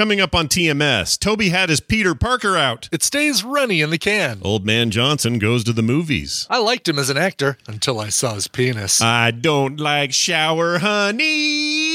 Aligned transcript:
Coming 0.00 0.22
up 0.22 0.34
on 0.34 0.48
TMS, 0.48 1.18
Tobey 1.18 1.50
had 1.50 1.68
his 1.68 1.80
Peter 1.80 2.14
Parker 2.14 2.56
out. 2.56 2.88
It 2.90 3.02
stays 3.02 3.44
runny 3.44 3.82
in 3.82 3.90
the 3.90 3.98
can. 3.98 4.40
Old 4.40 4.64
man 4.64 4.90
Johnson 4.90 5.38
goes 5.38 5.62
to 5.64 5.74
the 5.74 5.82
movies. 5.82 6.46
I 6.48 6.56
liked 6.56 6.88
him 6.88 6.98
as 6.98 7.10
an 7.10 7.18
actor 7.18 7.58
until 7.66 8.00
I 8.00 8.08
saw 8.08 8.32
his 8.32 8.48
penis. 8.48 9.02
I 9.02 9.30
don't 9.30 9.78
like 9.78 10.14
shower 10.14 10.78
honey. 10.78 11.89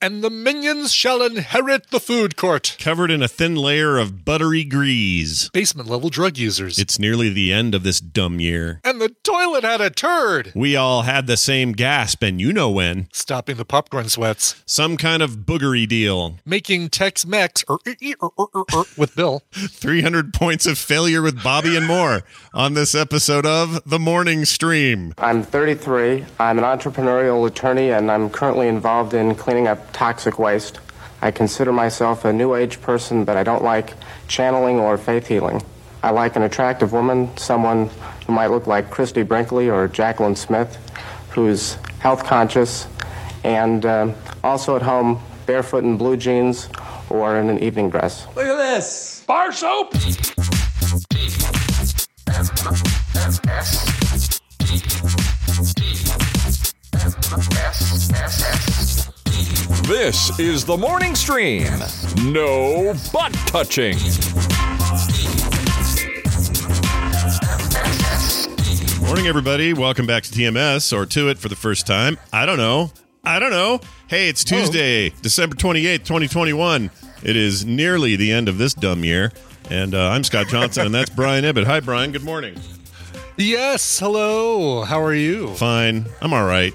And 0.00 0.22
the 0.22 0.30
minions 0.30 0.92
shall 0.92 1.22
inherit 1.22 1.90
the 1.90 2.00
food 2.00 2.36
court. 2.36 2.76
Covered 2.78 3.10
in 3.10 3.22
a 3.22 3.28
thin 3.28 3.54
layer 3.54 3.98
of 3.98 4.24
buttery 4.24 4.64
grease. 4.64 5.48
Basement 5.50 5.88
level 5.88 6.08
drug 6.08 6.36
users. 6.38 6.78
It's 6.78 6.98
nearly 6.98 7.28
the 7.28 7.52
end 7.52 7.74
of 7.74 7.82
this 7.82 8.00
dumb 8.00 8.40
year. 8.40 8.80
and 8.84 9.00
the 9.00 9.08
toilet 9.22 9.64
had 9.64 9.80
a 9.80 9.90
turd. 9.90 10.52
We 10.54 10.76
all 10.76 11.02
had 11.02 11.26
the 11.26 11.36
same 11.36 11.72
gasp, 11.72 12.22
and 12.22 12.40
you 12.40 12.52
know 12.52 12.70
when. 12.70 13.08
Stopping 13.12 13.56
the 13.56 13.64
popcorn 13.64 14.08
sweats. 14.08 14.62
Some 14.66 14.96
kind 14.96 15.22
of 15.22 15.38
boogery 15.38 15.86
deal. 15.88 16.38
Making 16.44 16.88
Tex 16.88 17.26
Mex 17.26 17.64
er, 17.70 17.78
with 18.96 19.14
Bill. 19.16 19.42
300 19.52 20.32
points 20.34 20.66
of 20.66 20.78
failure 20.78 21.22
with 21.22 21.42
Bobby 21.42 21.76
and 21.76 21.86
more 21.86 22.22
on 22.54 22.74
this 22.74 22.94
episode 22.94 23.46
of 23.46 23.82
The 23.88 23.98
Morning 23.98 24.44
Stream. 24.44 25.14
I'm 25.18 25.42
33. 25.42 26.24
I'm 26.38 26.58
an 26.58 26.64
entrepreneurial 26.64 27.46
attorney, 27.46 27.90
and 27.90 28.10
I'm 28.10 28.30
currently 28.30 28.68
involved 28.68 29.14
in 29.14 29.34
cleaning 29.34 29.66
up 29.68 29.92
toxic 29.96 30.38
waste. 30.38 30.78
I 31.22 31.30
consider 31.30 31.72
myself 31.72 32.26
a 32.26 32.32
new 32.32 32.54
age 32.54 32.82
person, 32.82 33.24
but 33.24 33.38
I 33.38 33.42
don't 33.42 33.64
like 33.64 33.94
channeling 34.28 34.78
or 34.78 34.98
faith 34.98 35.26
healing. 35.26 35.62
I 36.02 36.10
like 36.10 36.36
an 36.36 36.42
attractive 36.42 36.92
woman, 36.92 37.34
someone 37.38 37.88
who 38.26 38.34
might 38.34 38.48
look 38.48 38.66
like 38.66 38.90
Christie 38.90 39.22
Brinkley 39.22 39.70
or 39.70 39.88
Jaclyn 39.88 40.36
Smith, 40.36 40.76
who's 41.30 41.78
health 41.98 42.24
conscious, 42.24 42.86
and 43.42 43.86
um 43.86 44.14
also 44.44 44.76
at 44.76 44.82
home 44.82 45.18
barefoot 45.46 45.82
in 45.82 45.96
blue 45.96 46.18
jeans 46.18 46.68
or 47.08 47.38
in 47.38 47.48
an 47.48 47.58
evening 47.60 47.88
dress. 47.88 48.26
Look 48.36 48.46
at 48.46 48.56
this. 48.56 49.24
Bar 49.26 49.50
soap. 49.52 49.94
This 59.36 60.38
is 60.40 60.64
the 60.64 60.76
morning 60.78 61.14
stream. 61.14 61.68
No 62.24 62.94
butt 63.12 63.32
touching. 63.46 63.98
Morning, 69.02 69.26
everybody. 69.26 69.74
Welcome 69.74 70.06
back 70.06 70.22
to 70.22 70.30
TMS 70.30 70.96
or 70.96 71.04
to 71.06 71.28
it 71.28 71.36
for 71.36 71.48
the 71.48 71.56
first 71.56 71.86
time. 71.86 72.18
I 72.32 72.46
don't 72.46 72.56
know. 72.56 72.90
I 73.24 73.38
don't 73.38 73.50
know. 73.50 73.80
Hey, 74.08 74.28
it's 74.30 74.42
Tuesday, 74.42 75.10
December 75.20 75.54
28th, 75.54 76.04
2021. 76.04 76.90
It 77.22 77.36
is 77.36 77.66
nearly 77.66 78.16
the 78.16 78.32
end 78.32 78.48
of 78.48 78.56
this 78.56 78.72
dumb 78.72 79.04
year. 79.04 79.32
And 79.68 79.94
uh, 79.94 80.08
I'm 80.10 80.24
Scott 80.24 80.48
Johnson, 80.48 80.86
and 80.86 80.94
that's 80.94 81.10
Brian 81.10 81.44
Ibbott. 81.44 81.66
Hi, 81.66 81.80
Brian. 81.80 82.10
Good 82.10 82.24
morning. 82.24 82.58
Yes, 83.36 83.98
hello. 83.98 84.84
How 84.84 85.02
are 85.02 85.14
you? 85.14 85.54
Fine. 85.56 86.06
I'm 86.22 86.32
all 86.32 86.46
right. 86.46 86.72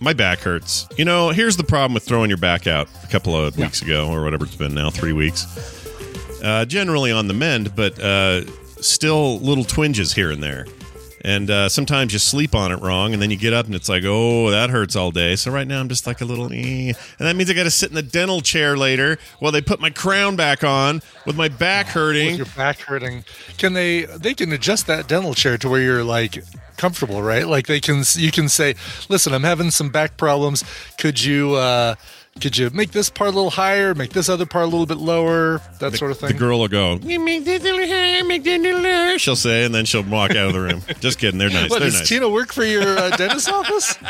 My 0.00 0.12
back 0.12 0.40
hurts. 0.40 0.86
You 0.96 1.04
know, 1.04 1.30
here's 1.30 1.56
the 1.56 1.64
problem 1.64 1.92
with 1.94 2.04
throwing 2.04 2.30
your 2.30 2.38
back 2.38 2.66
out 2.66 2.88
a 3.02 3.06
couple 3.08 3.36
of 3.36 3.56
weeks 3.56 3.82
ago, 3.82 4.08
or 4.08 4.22
whatever 4.22 4.44
it's 4.44 4.54
been 4.54 4.74
now, 4.74 4.90
three 4.90 5.12
weeks. 5.12 5.44
Uh, 6.42 6.64
generally 6.64 7.10
on 7.10 7.26
the 7.26 7.34
mend, 7.34 7.74
but 7.74 7.98
uh, 7.98 8.44
still 8.80 9.40
little 9.40 9.64
twinges 9.64 10.12
here 10.12 10.30
and 10.30 10.42
there. 10.42 10.66
And 11.22 11.50
uh, 11.50 11.68
sometimes 11.68 12.12
you 12.12 12.18
sleep 12.18 12.54
on 12.54 12.70
it 12.72 12.76
wrong, 12.80 13.12
and 13.12 13.20
then 13.20 13.30
you 13.30 13.36
get 13.36 13.52
up 13.52 13.66
and 13.66 13.74
it's 13.74 13.88
like, 13.88 14.04
oh, 14.06 14.50
that 14.50 14.70
hurts 14.70 14.94
all 14.96 15.10
day. 15.10 15.36
So 15.36 15.50
right 15.50 15.66
now 15.66 15.80
I'm 15.80 15.88
just 15.88 16.06
like 16.06 16.20
a 16.20 16.24
little, 16.24 16.52
eh. 16.52 16.92
and 16.92 16.96
that 17.18 17.34
means 17.34 17.50
I 17.50 17.54
got 17.54 17.64
to 17.64 17.70
sit 17.70 17.88
in 17.90 17.94
the 17.96 18.02
dental 18.02 18.40
chair 18.40 18.76
later 18.76 19.18
while 19.40 19.50
they 19.52 19.60
put 19.60 19.80
my 19.80 19.90
crown 19.90 20.36
back 20.36 20.62
on 20.62 21.02
with 21.26 21.36
my 21.36 21.48
back 21.48 21.86
With 21.86 21.94
hurting. 21.94 22.36
your 22.36 22.46
back 22.56 22.78
hurting. 22.80 23.24
Can 23.56 23.72
they 23.72 24.04
they 24.04 24.34
can 24.34 24.52
adjust 24.52 24.86
that 24.86 25.08
dental 25.08 25.34
chair 25.34 25.58
to 25.58 25.68
where 25.68 25.80
you're 25.80 26.04
like 26.04 26.42
comfortable, 26.76 27.22
right? 27.22 27.46
Like 27.46 27.66
they 27.66 27.80
can 27.80 28.04
you 28.14 28.30
can 28.30 28.48
say, 28.48 28.76
"Listen, 29.08 29.34
I'm 29.34 29.42
having 29.42 29.70
some 29.70 29.88
back 29.90 30.16
problems. 30.16 30.64
Could 30.98 31.22
you 31.22 31.54
uh 31.54 31.96
could 32.40 32.56
you 32.56 32.70
make 32.70 32.92
this 32.92 33.10
part 33.10 33.28
a 33.28 33.32
little 33.32 33.50
higher, 33.50 33.94
make 33.94 34.10
this 34.10 34.28
other 34.28 34.46
part 34.46 34.64
a 34.64 34.68
little 34.68 34.86
bit 34.86 34.98
lower, 34.98 35.60
that 35.80 35.94
sort 35.96 36.10
of 36.10 36.18
thing? 36.18 36.28
The 36.28 36.34
girl 36.34 36.60
will 36.60 36.68
go, 36.68 36.96
"You 37.02 37.20
make 37.20 37.44
this 37.44 37.60
a 37.62 37.64
little 37.64 37.86
higher, 37.86 38.24
make 38.24 38.44
that 38.44 38.60
a 38.60 38.62
little 38.62 38.80
lower," 38.80 39.18
She'll 39.18 39.36
say, 39.36 39.64
and 39.64 39.74
then 39.74 39.84
she'll 39.84 40.02
walk 40.02 40.30
out 40.32 40.48
of 40.48 40.52
the 40.54 40.60
room. 40.60 40.82
Just 41.00 41.18
kidding. 41.18 41.38
They're 41.38 41.50
nice. 41.50 41.70
what 41.70 41.80
They're 41.80 41.90
does 41.90 42.00
nice. 42.00 42.08
Tina 42.08 42.28
work 42.28 42.52
for 42.52 42.64
your 42.64 42.98
uh, 42.98 43.10
dentist 43.16 43.50
office? 43.50 43.96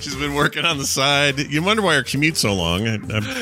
She's 0.00 0.16
been 0.16 0.34
working 0.34 0.66
on 0.66 0.76
the 0.76 0.84
side. 0.84 1.38
You 1.38 1.62
wonder 1.62 1.82
why 1.82 1.94
her 1.94 2.02
commute's 2.02 2.38
so 2.40 2.52
long. 2.52 2.86
I, 2.86 2.98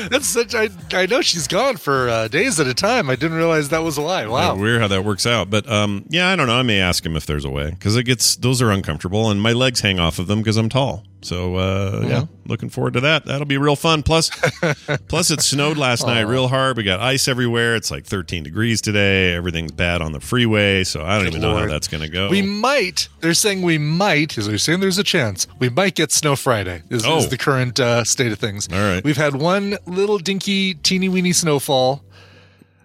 That's 0.07 0.25
such. 0.25 0.55
I 0.55 0.69
I 0.93 1.07
know 1.07 1.21
she's 1.21 1.45
gone 1.45 1.75
for 1.75 2.07
uh, 2.07 2.29
days 2.29 2.57
at 2.57 2.67
a 2.67 2.73
time. 2.73 3.09
I 3.09 3.15
didn't 3.17 3.35
realize 3.35 3.67
that 3.69 3.83
was 3.83 3.97
a 3.97 4.01
lie. 4.01 4.25
Wow. 4.27 4.55
Weird 4.55 4.79
how 4.79 4.87
that 4.87 5.03
works 5.03 5.25
out. 5.25 5.49
But 5.49 5.69
um, 5.69 6.05
yeah, 6.07 6.29
I 6.29 6.37
don't 6.37 6.47
know. 6.47 6.55
I 6.55 6.61
may 6.63 6.79
ask 6.79 7.05
him 7.05 7.17
if 7.17 7.25
there's 7.25 7.43
a 7.43 7.49
way 7.49 7.71
because 7.71 7.97
it 7.97 8.03
gets 8.03 8.37
those 8.37 8.61
are 8.61 8.71
uncomfortable 8.71 9.29
and 9.29 9.41
my 9.41 9.51
legs 9.51 9.81
hang 9.81 9.99
off 9.99 10.19
of 10.19 10.27
them 10.27 10.39
because 10.39 10.55
I'm 10.55 10.69
tall. 10.69 11.03
So 11.23 11.55
uh, 11.55 12.01
yeah, 12.03 12.09
Mm-hmm. 12.21 12.49
looking 12.49 12.69
forward 12.69 12.93
to 12.93 12.99
that. 13.01 13.25
That'll 13.25 13.45
be 13.45 13.57
real 13.57 13.75
fun. 13.75 14.03
Plus, 14.03 14.29
plus 15.07 15.31
it 15.31 15.41
snowed 15.41 15.77
last 15.77 16.05
night 16.05 16.21
real 16.21 16.47
hard. 16.47 16.77
We 16.77 16.83
got 16.83 16.99
ice 16.99 17.27
everywhere. 17.27 17.75
It's 17.75 17.89
like 17.91 18.05
13 18.05 18.43
degrees 18.43 18.81
today. 18.81 19.33
Everything's 19.33 19.71
bad 19.71 20.01
on 20.01 20.11
the 20.11 20.19
freeway. 20.19 20.83
So 20.83 21.03
I 21.03 21.15
don't 21.15 21.23
Good 21.25 21.27
even 21.35 21.41
know 21.41 21.57
how 21.57 21.67
that's 21.67 21.87
going 21.87 22.03
to 22.03 22.09
go. 22.09 22.29
We 22.29 22.41
might. 22.41 23.07
They're 23.21 23.33
saying 23.33 23.61
we 23.61 23.77
might. 23.77 24.37
Is 24.37 24.47
they're 24.47 24.57
saying 24.57 24.79
there's 24.81 24.97
a 24.97 25.03
chance 25.03 25.47
we 25.59 25.69
might 25.69 25.95
get 25.95 26.11
snow 26.11 26.35
Friday. 26.35 26.83
Is, 26.89 27.05
Oh. 27.05 27.17
is 27.17 27.29
the 27.29 27.37
current 27.37 27.79
uh, 27.79 28.03
state 28.03 28.31
of 28.31 28.39
things. 28.39 28.67
All 28.71 28.77
right. 28.79 29.03
We've 29.03 29.17
had 29.17 29.35
one 29.35 29.77
little 29.85 30.17
dinky, 30.17 30.73
teeny 30.73 31.09
weeny 31.09 31.31
snowfall, 31.33 32.03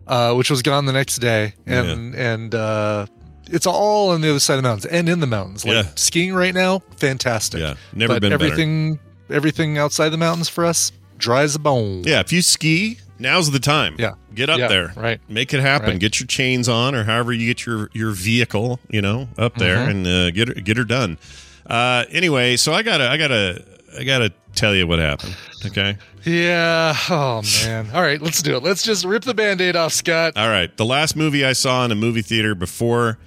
uh, 0.06 0.34
which 0.34 0.50
was 0.50 0.62
gone 0.62 0.86
the 0.86 0.92
next 0.92 1.18
day, 1.18 1.54
and 1.66 2.14
and 2.14 2.54
uh, 2.54 3.06
it's 3.50 3.66
all 3.66 4.10
on 4.10 4.20
the 4.20 4.30
other 4.30 4.40
side 4.40 4.54
of 4.54 4.62
the 4.62 4.68
mountains 4.68 4.86
and 4.86 5.08
in 5.08 5.20
the 5.20 5.26
mountains. 5.26 5.64
Like 5.64 5.74
Yeah. 5.84 5.90
skiing 5.94 6.34
right 6.34 6.54
now, 6.54 6.82
fantastic. 6.96 7.60
Yeah, 7.60 7.74
never 7.94 8.14
but 8.14 8.20
been 8.22 8.30
better. 8.30 8.44
everything. 8.44 8.98
Everything 9.30 9.76
outside 9.76 10.08
the 10.08 10.16
mountains 10.16 10.48
for 10.48 10.64
us 10.64 10.90
dry 11.18 11.42
as 11.42 11.54
a 11.54 11.58
bone. 11.58 12.02
yeah, 12.06 12.20
if 12.20 12.32
you 12.32 12.40
ski, 12.40 12.98
now's 13.18 13.50
the 13.50 13.58
time. 13.58 13.94
Yeah. 13.98 14.12
get 14.34 14.48
up 14.48 14.58
Yeah, 14.58 14.68
there. 14.68 14.92
right. 14.96 15.20
make 15.28 15.52
it 15.52 15.60
happen. 15.60 15.90
Right. 15.90 15.98
Get 15.98 16.18
your 16.20 16.26
chains 16.26 16.68
on, 16.68 16.94
or 16.94 17.04
however 17.04 17.32
you 17.32 17.46
get 17.46 17.66
your 17.66 17.90
your 17.92 18.12
vehicle, 18.12 18.80
you 18.88 19.02
know, 19.02 19.28
up 19.36 19.56
there 19.56 19.76
Mm-hmm. 19.78 19.90
and 19.90 20.06
uh, 20.06 20.30
get 20.30 20.48
her, 20.48 20.54
get 20.54 20.76
her 20.78 20.84
done. 20.84 21.18
Uh, 21.66 22.04
anyway, 22.10 22.56
so 22.56 22.72
I 22.72 22.82
gotta 22.82 23.10
I 23.10 23.16
gotta 23.18 23.62
I 23.98 24.04
gotta 24.04 24.32
tell 24.54 24.74
you 24.74 24.86
what 24.86 24.98
happened. 24.98 25.36
Okay. 25.66 25.98
Yeah. 26.24 26.94
Oh 27.10 27.42
man. 27.64 27.90
All 27.92 28.00
right, 28.02 28.20
let's 28.22 28.40
do 28.42 28.56
it. 28.56 28.62
Let's 28.62 28.82
just 28.82 29.04
rip 29.04 29.24
the 29.24 29.34
band-aid 29.34 29.76
off, 29.76 29.92
Scott. 29.92 30.34
All 30.36 30.48
right. 30.48 30.74
The 30.76 30.84
last 30.84 31.16
movie 31.16 31.44
I 31.44 31.52
saw 31.52 31.84
in 31.84 31.90
a 31.92 31.94
movie 31.94 32.22
theater 32.22 32.54
before 32.54 33.18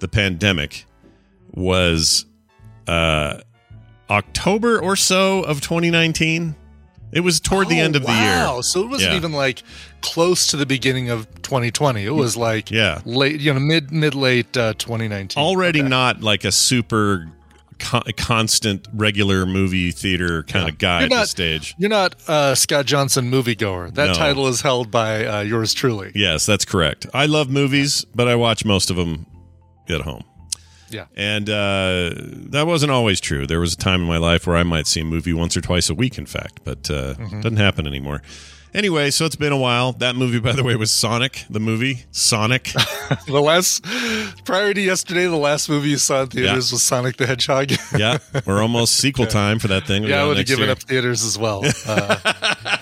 the 0.00 0.08
pandemic 0.08 0.84
was 1.52 2.24
uh, 2.86 3.40
October 4.08 4.80
or 4.80 4.96
so 4.96 5.42
of 5.42 5.60
2019. 5.60 6.56
It 7.12 7.20
was 7.20 7.40
toward 7.40 7.68
the 7.68 7.80
Oh, 7.80 7.84
end 7.84 7.96
of 7.96 8.02
the 8.06 8.12
year. 8.12 8.20
Wow. 8.20 8.60
So 8.60 8.82
it 8.82 8.88
wasn't 8.88 9.12
Yeah. 9.12 9.16
even 9.16 9.32
like 9.32 9.62
close 10.00 10.46
to 10.48 10.56
the 10.56 10.66
beginning 10.66 11.10
of 11.10 11.26
2020. 11.42 12.04
It 12.04 12.10
was 12.14 12.36
like 12.36 12.70
Yeah. 12.70 13.00
late, 13.04 13.40
you 13.40 13.52
know, 13.52 13.58
mid 13.60 13.90
mid 13.90 14.14
late 14.14 14.56
uh, 14.56 14.74
2019. 14.78 15.42
Already 15.42 15.80
Okay. 15.80 15.88
not 15.88 16.20
like 16.22 16.44
a 16.44 16.52
super 16.52 17.26
con- 17.80 18.02
constant 18.16 18.86
regular 18.94 19.44
movie 19.44 19.90
theater 19.90 20.44
kind 20.44 20.68
of 20.68 20.78
guy 20.78 20.98
You're 21.00 21.04
at 21.06 21.10
not- 21.10 21.20
this 21.22 21.30
stage. 21.30 21.74
You're 21.78 21.90
not 21.90 22.14
uh, 22.28 22.54
Scott 22.54 22.86
Johnson 22.86 23.28
moviegoer. 23.28 23.92
That 23.94 24.08
No. 24.08 24.14
title 24.14 24.46
is 24.46 24.60
held 24.60 24.92
by 24.92 25.26
uh, 25.26 25.40
yours 25.40 25.74
truly. 25.74 26.12
Yes, 26.14 26.46
that's 26.46 26.64
correct. 26.64 27.06
I 27.12 27.26
love 27.26 27.50
movies, 27.50 28.04
but 28.14 28.28
I 28.28 28.36
watch 28.36 28.64
most 28.64 28.88
of 28.90 28.94
them 28.96 29.26
at 29.92 30.02
home. 30.02 30.24
Yeah. 30.90 31.06
And 31.16 31.48
uh, 31.48 32.10
that 32.50 32.66
wasn't 32.66 32.90
always 32.90 33.20
true. 33.20 33.46
There 33.46 33.60
was 33.60 33.74
a 33.74 33.76
time 33.76 34.00
in 34.02 34.08
my 34.08 34.16
life 34.18 34.46
where 34.46 34.56
I 34.56 34.64
might 34.64 34.86
see 34.88 35.00
a 35.00 35.04
movie 35.04 35.32
once 35.32 35.56
or 35.56 35.60
twice 35.60 35.88
a 35.88 35.94
week, 35.94 36.18
in 36.18 36.26
fact, 36.26 36.60
but 36.64 36.90
uh, 36.90 37.14
Mm-hmm. 37.14 37.40
doesn't 37.42 37.58
happen 37.58 37.86
anymore. 37.86 38.22
Anyway, 38.72 39.10
so 39.10 39.24
it's 39.24 39.34
been 39.36 39.52
a 39.52 39.56
while. 39.58 39.92
That 39.94 40.14
movie, 40.14 40.38
by 40.38 40.52
the 40.52 40.62
way, 40.62 40.76
was 40.76 40.92
Sonic, 40.92 41.44
the 41.50 41.58
movie. 41.60 42.04
Sonic. 42.12 42.72
The 43.26 43.40
last 43.40 43.84
prior 44.44 44.72
to 44.72 44.80
yesterday, 44.80 45.24
the 45.26 45.34
last 45.36 45.68
movie 45.68 45.88
you 45.90 45.96
saw 45.98 46.22
in 46.22 46.28
theaters 46.28 46.70
Yeah. 46.70 46.74
was 46.74 46.82
Sonic 46.84 47.16
the 47.16 47.26
Hedgehog. 47.26 47.72
yeah, 47.98 48.18
we're 48.46 48.62
almost 48.62 48.96
sequel 48.96 49.26
time 49.26 49.58
for 49.58 49.66
that 49.68 49.84
thing. 49.88 50.04
Yeah, 50.04 50.22
I 50.22 50.26
would 50.28 50.36
have 50.36 50.46
given 50.46 50.64
year. 50.66 50.72
up 50.72 50.78
theaters 50.78 51.24
as 51.24 51.36
well. 51.38 51.64
Uh, 51.86 52.76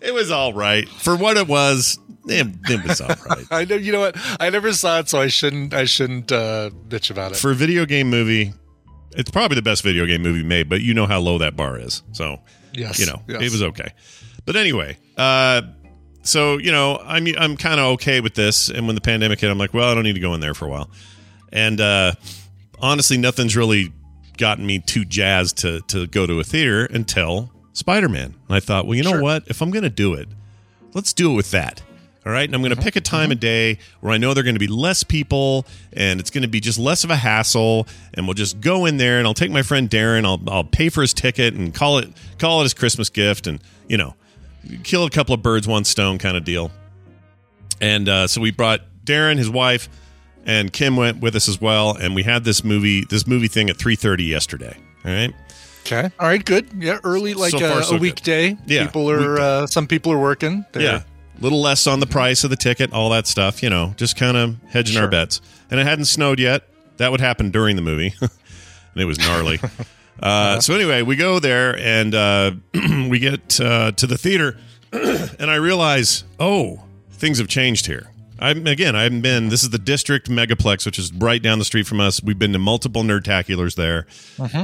It 0.00 0.12
was 0.12 0.32
all 0.32 0.52
right. 0.52 0.88
For 0.88 1.14
what 1.16 1.36
it 1.36 1.46
was, 1.46 1.96
it, 2.26 2.46
it 2.70 2.84
was 2.86 3.00
all 3.00 3.08
right. 3.28 3.46
I 3.50 3.64
know. 3.64 3.76
You 3.76 3.92
know 3.92 4.00
what? 4.00 4.16
I 4.40 4.50
never 4.50 4.72
saw 4.72 5.00
it, 5.00 5.08
so 5.08 5.20
I 5.20 5.28
shouldn't. 5.28 5.74
I 5.74 5.84
shouldn't 5.84 6.30
uh, 6.32 6.70
bitch 6.88 7.10
about 7.10 7.32
it. 7.32 7.36
For 7.38 7.50
a 7.50 7.54
video 7.54 7.84
game 7.86 8.08
movie, 8.10 8.52
it's 9.16 9.30
probably 9.30 9.56
the 9.56 9.62
best 9.62 9.82
video 9.82 10.06
game 10.06 10.22
movie 10.22 10.42
made, 10.42 10.68
but 10.68 10.80
you 10.82 10.94
know 10.94 11.06
how 11.06 11.20
low 11.20 11.38
that 11.38 11.56
bar 11.56 11.78
is. 11.78 12.02
So 12.12 12.38
yes, 12.72 12.98
you 12.98 13.06
know, 13.06 13.22
yes. 13.28 13.42
it 13.42 13.52
was 13.52 13.62
okay. 13.62 13.92
But 14.44 14.56
anyway, 14.56 14.98
uh, 15.16 15.62
so 16.22 16.58
you 16.58 16.72
know, 16.72 16.98
I'm 17.04 17.26
I'm 17.38 17.56
kind 17.56 17.80
of 17.80 17.86
okay 17.94 18.20
with 18.20 18.34
this. 18.34 18.68
And 18.68 18.86
when 18.86 18.94
the 18.94 19.00
pandemic 19.00 19.40
hit, 19.40 19.50
I'm 19.50 19.58
like, 19.58 19.74
well, 19.74 19.88
I 19.90 19.94
don't 19.94 20.04
need 20.04 20.14
to 20.14 20.20
go 20.20 20.34
in 20.34 20.40
there 20.40 20.54
for 20.54 20.66
a 20.66 20.68
while. 20.68 20.90
And 21.52 21.80
uh, 21.80 22.12
honestly, 22.78 23.18
nothing's 23.18 23.56
really 23.56 23.92
gotten 24.38 24.64
me 24.64 24.78
too 24.78 25.04
jazzed 25.04 25.58
to 25.58 25.80
to 25.88 26.06
go 26.06 26.26
to 26.26 26.40
a 26.40 26.44
theater 26.44 26.86
until 26.86 27.50
Spider 27.72 28.08
Man. 28.08 28.34
And 28.48 28.56
I 28.56 28.60
thought, 28.60 28.86
well, 28.86 28.94
you 28.96 29.02
know 29.02 29.10
Sure. 29.10 29.22
what? 29.22 29.44
If 29.48 29.60
I'm 29.60 29.70
gonna 29.70 29.90
do 29.90 30.14
it, 30.14 30.28
let's 30.94 31.12
do 31.12 31.32
it 31.32 31.34
with 31.34 31.50
that. 31.50 31.82
All 32.24 32.30
right. 32.32 32.44
And 32.48 32.54
I'm 32.54 32.62
going 32.62 32.74
to 32.74 32.80
pick 32.80 32.94
a 32.96 33.00
time 33.00 33.32
of 33.32 33.40
day 33.40 33.78
where 34.00 34.12
I 34.12 34.16
know 34.18 34.32
there 34.32 34.42
are 34.42 34.44
going 34.44 34.54
to 34.54 34.60
be 34.60 34.68
less 34.68 35.02
people 35.02 35.66
and 35.92 36.20
it's 36.20 36.30
going 36.30 36.42
to 36.42 36.48
be 36.48 36.60
just 36.60 36.78
less 36.78 37.02
of 37.02 37.10
a 37.10 37.16
hassle. 37.16 37.88
And 38.14 38.26
we'll 38.28 38.34
just 38.34 38.60
go 38.60 38.86
in 38.86 38.96
there 38.96 39.18
and 39.18 39.26
I'll 39.26 39.34
take 39.34 39.50
my 39.50 39.62
friend 39.62 39.90
Darren. 39.90 40.24
I'll, 40.24 40.40
I'll 40.48 40.62
pay 40.64 40.88
for 40.88 41.00
his 41.00 41.12
ticket 41.12 41.54
and 41.54 41.74
call 41.74 41.98
it, 41.98 42.08
call 42.38 42.60
it 42.60 42.64
his 42.64 42.74
Christmas 42.74 43.08
gift 43.08 43.48
and, 43.48 43.60
you 43.88 43.96
know, 43.96 44.14
kill 44.84 45.04
a 45.04 45.10
couple 45.10 45.34
of 45.34 45.42
birds, 45.42 45.66
one 45.66 45.82
stone 45.84 46.18
kind 46.18 46.36
of 46.36 46.44
deal. 46.44 46.70
And 47.80 48.08
uh, 48.08 48.26
so 48.28 48.40
we 48.40 48.52
brought 48.52 48.82
Darren, 49.04 49.36
his 49.38 49.50
wife, 49.50 49.88
and 50.46 50.72
Kim 50.72 50.96
went 50.96 51.20
with 51.20 51.34
us 51.34 51.48
as 51.48 51.60
well. 51.60 51.96
And 51.96 52.14
we 52.14 52.22
had 52.22 52.44
this 52.44 52.62
movie, 52.62 53.04
this 53.04 53.26
movie 53.26 53.48
thing 53.48 53.68
at 53.70 53.76
3.30 53.76 54.28
yesterday. 54.28 54.76
All 55.04 55.10
right. 55.12 55.34
Okay. 55.84 56.10
All 56.20 56.28
right. 56.28 56.44
Good. 56.44 56.68
Yeah. 56.78 57.00
Early, 57.02 57.34
like 57.34 57.50
So 57.50 57.58
far, 57.58 57.68
uh, 57.78 57.82
so 57.82 57.88
a 57.88 57.92
good. 57.94 58.02
weekday. 58.02 58.56
Yeah, 58.66 58.86
People 58.86 59.10
are. 59.10 59.40
Uh, 59.40 59.66
some 59.66 59.88
people 59.88 60.12
are 60.12 60.20
working. 60.20 60.64
They're- 60.72 60.82
Yeah. 60.82 61.02
Little 61.40 61.60
less 61.60 61.86
on 61.86 62.00
the 62.00 62.06
price 62.06 62.44
of 62.44 62.50
the 62.50 62.56
ticket, 62.56 62.92
all 62.92 63.10
that 63.10 63.26
stuff, 63.26 63.62
you 63.62 63.70
know, 63.70 63.94
just 63.96 64.16
kind 64.16 64.36
of 64.36 64.56
hedging 64.68 65.00
our 65.00 65.08
bets. 65.08 65.40
And 65.70 65.80
it 65.80 65.86
hadn't 65.86 66.04
snowed 66.04 66.38
yet. 66.38 66.68
That 66.98 67.10
would 67.10 67.20
happen 67.20 67.50
during 67.50 67.76
the 67.76 67.82
movie. 67.82 68.14
and 68.20 68.30
it 68.96 69.06
was 69.06 69.18
gnarly. 69.18 69.58
uh, 70.22 70.60
so, 70.60 70.74
anyway, 70.74 71.02
we 71.02 71.16
go 71.16 71.38
there 71.40 71.76
and 71.78 72.14
uh, 72.14 72.52
we 73.08 73.18
get 73.18 73.60
uh, 73.60 73.92
to 73.92 74.06
the 74.06 74.18
theater, 74.18 74.58
and 74.92 75.50
I 75.50 75.56
realize, 75.56 76.24
oh, 76.38 76.84
things 77.10 77.38
have 77.38 77.48
changed 77.48 77.86
here. 77.86 78.08
I'm 78.38 78.66
again. 78.66 78.96
I 78.96 79.04
haven't 79.04 79.20
been. 79.20 79.48
This 79.50 79.62
is 79.62 79.70
the 79.70 79.78
district 79.78 80.28
megaplex, 80.28 80.84
which 80.84 80.98
is 80.98 81.12
right 81.12 81.40
down 81.40 81.60
the 81.60 81.64
street 81.64 81.86
from 81.86 82.00
us. 82.00 82.20
We've 82.20 82.38
been 82.38 82.52
to 82.52 82.58
multiple 82.58 83.04
nerdtaculars 83.04 83.76
there. 83.76 84.06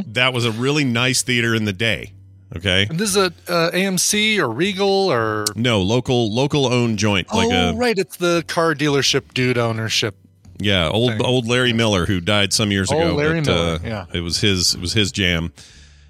That 0.09 0.33
was 0.33 0.45
a 0.45 0.51
really 0.51 0.83
nice 0.83 1.23
theater 1.23 1.55
in 1.55 1.65
the 1.65 1.73
day. 1.73 2.13
Okay, 2.57 2.87
And 2.89 2.99
this 2.99 3.11
is 3.11 3.17
a 3.17 3.27
uh, 3.47 3.71
AMC 3.73 4.39
or 4.39 4.49
Regal 4.49 4.89
or. 5.13 5.45
no 5.55 5.83
local 5.83 6.33
local 6.35 6.65
owned 6.73 6.99
joint, 6.99 7.29
like 7.33 7.49
oh, 7.53 7.71
a 7.71 7.75
right. 7.75 7.99
It's 7.99 8.17
the 8.17 8.43
car 8.49 8.75
dealership 8.75 9.35
dude 9.35 9.59
ownership. 9.59 10.17
Yeah, 10.59 10.89
old 10.89 11.13
thing. 11.13 11.23
old 11.23 11.47
Larry 11.47 11.73
Miller 11.75 12.07
who 12.07 12.21
died 12.21 12.53
some 12.55 12.71
years 12.73 12.91
Oh, 12.91 12.99
ago. 12.99 13.15
Larry 13.17 13.41
but, 13.43 13.47
Miller, 13.47 13.75
uh, 13.75 13.79
yeah. 13.85 14.07
it 14.15 14.21
was 14.21 14.41
his 14.41 14.75
it 14.75 14.81
was 14.81 14.95
his 14.95 15.13
jam. 15.13 15.53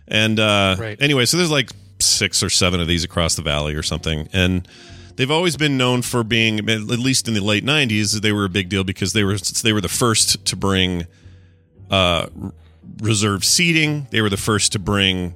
And 0.07 0.39
uh, 0.39 0.77
Right. 0.79 0.97
anyway, 1.03 1.27
so 1.27 1.37
there's 1.39 1.51
like 1.51 1.71
six 1.99 2.41
or 2.43 2.49
seven 2.51 2.81
of 2.81 2.87
these 2.87 3.03
across 3.03 3.35
the 3.35 3.43
valley 3.43 3.75
or 3.75 3.83
something, 3.83 4.29
and 4.33 4.67
they've 5.17 5.31
always 5.33 5.57
been 5.57 5.77
known 5.77 6.03
for 6.03 6.23
being, 6.23 6.61
at 6.71 6.81
least 6.83 7.27
in 7.27 7.35
the 7.35 7.41
late 7.43 7.65
'90s, 7.65 8.21
they 8.23 8.31
were 8.33 8.45
a 8.45 8.49
big 8.49 8.69
deal 8.69 8.85
because 8.85 9.13
they 9.13 9.25
were 9.25 9.37
they 9.65 9.73
were 9.73 9.81
the 9.81 9.89
first 9.89 10.45
to 10.47 10.55
bring 10.57 11.03
uh, 11.91 12.27
r- 12.41 12.53
reserved 13.01 13.45
seating. 13.45 14.07
They 14.13 14.21
were 14.23 14.31
the 14.31 14.37
first 14.37 14.71
to 14.73 14.79
bring 14.79 15.35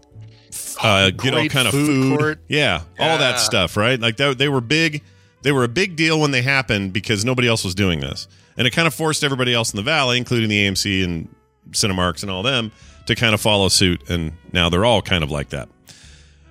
uh, 0.80 1.10
get 1.10 1.34
all 1.34 1.46
kind 1.48 1.66
of 1.68 1.72
food 1.72 1.86
food, 1.86 2.18
court. 2.18 2.38
yeah, 2.48 2.82
all 2.98 3.18
that 3.18 3.40
stuff, 3.40 3.76
right? 3.76 3.98
Like 3.98 4.16
that, 4.18 4.38
they 4.38 4.48
were 4.48 4.60
big. 4.60 5.02
They 5.42 5.52
were 5.52 5.64
a 5.64 5.68
big 5.68 5.96
deal 5.96 6.20
when 6.20 6.30
they 6.30 6.42
happened 6.42 6.92
because 6.92 7.24
nobody 7.24 7.48
else 7.48 7.64
was 7.64 7.74
doing 7.74 8.00
this, 8.00 8.28
and 8.56 8.66
it 8.66 8.70
kind 8.70 8.86
of 8.86 8.94
forced 8.94 9.24
everybody 9.24 9.52
else 9.52 9.72
in 9.72 9.76
the 9.76 9.82
valley, 9.82 10.18
including 10.18 10.48
the 10.48 10.66
AMC 10.68 11.04
and 11.04 11.34
Cinemarks 11.70 12.22
and 12.22 12.30
all 12.30 12.42
them, 12.42 12.70
to 13.06 13.14
kind 13.14 13.34
of 13.34 13.40
follow 13.40 13.68
suit. 13.68 14.08
And 14.08 14.32
now 14.52 14.68
they're 14.68 14.84
all 14.84 15.02
kind 15.02 15.24
of 15.24 15.30
like 15.30 15.48
that. 15.50 15.68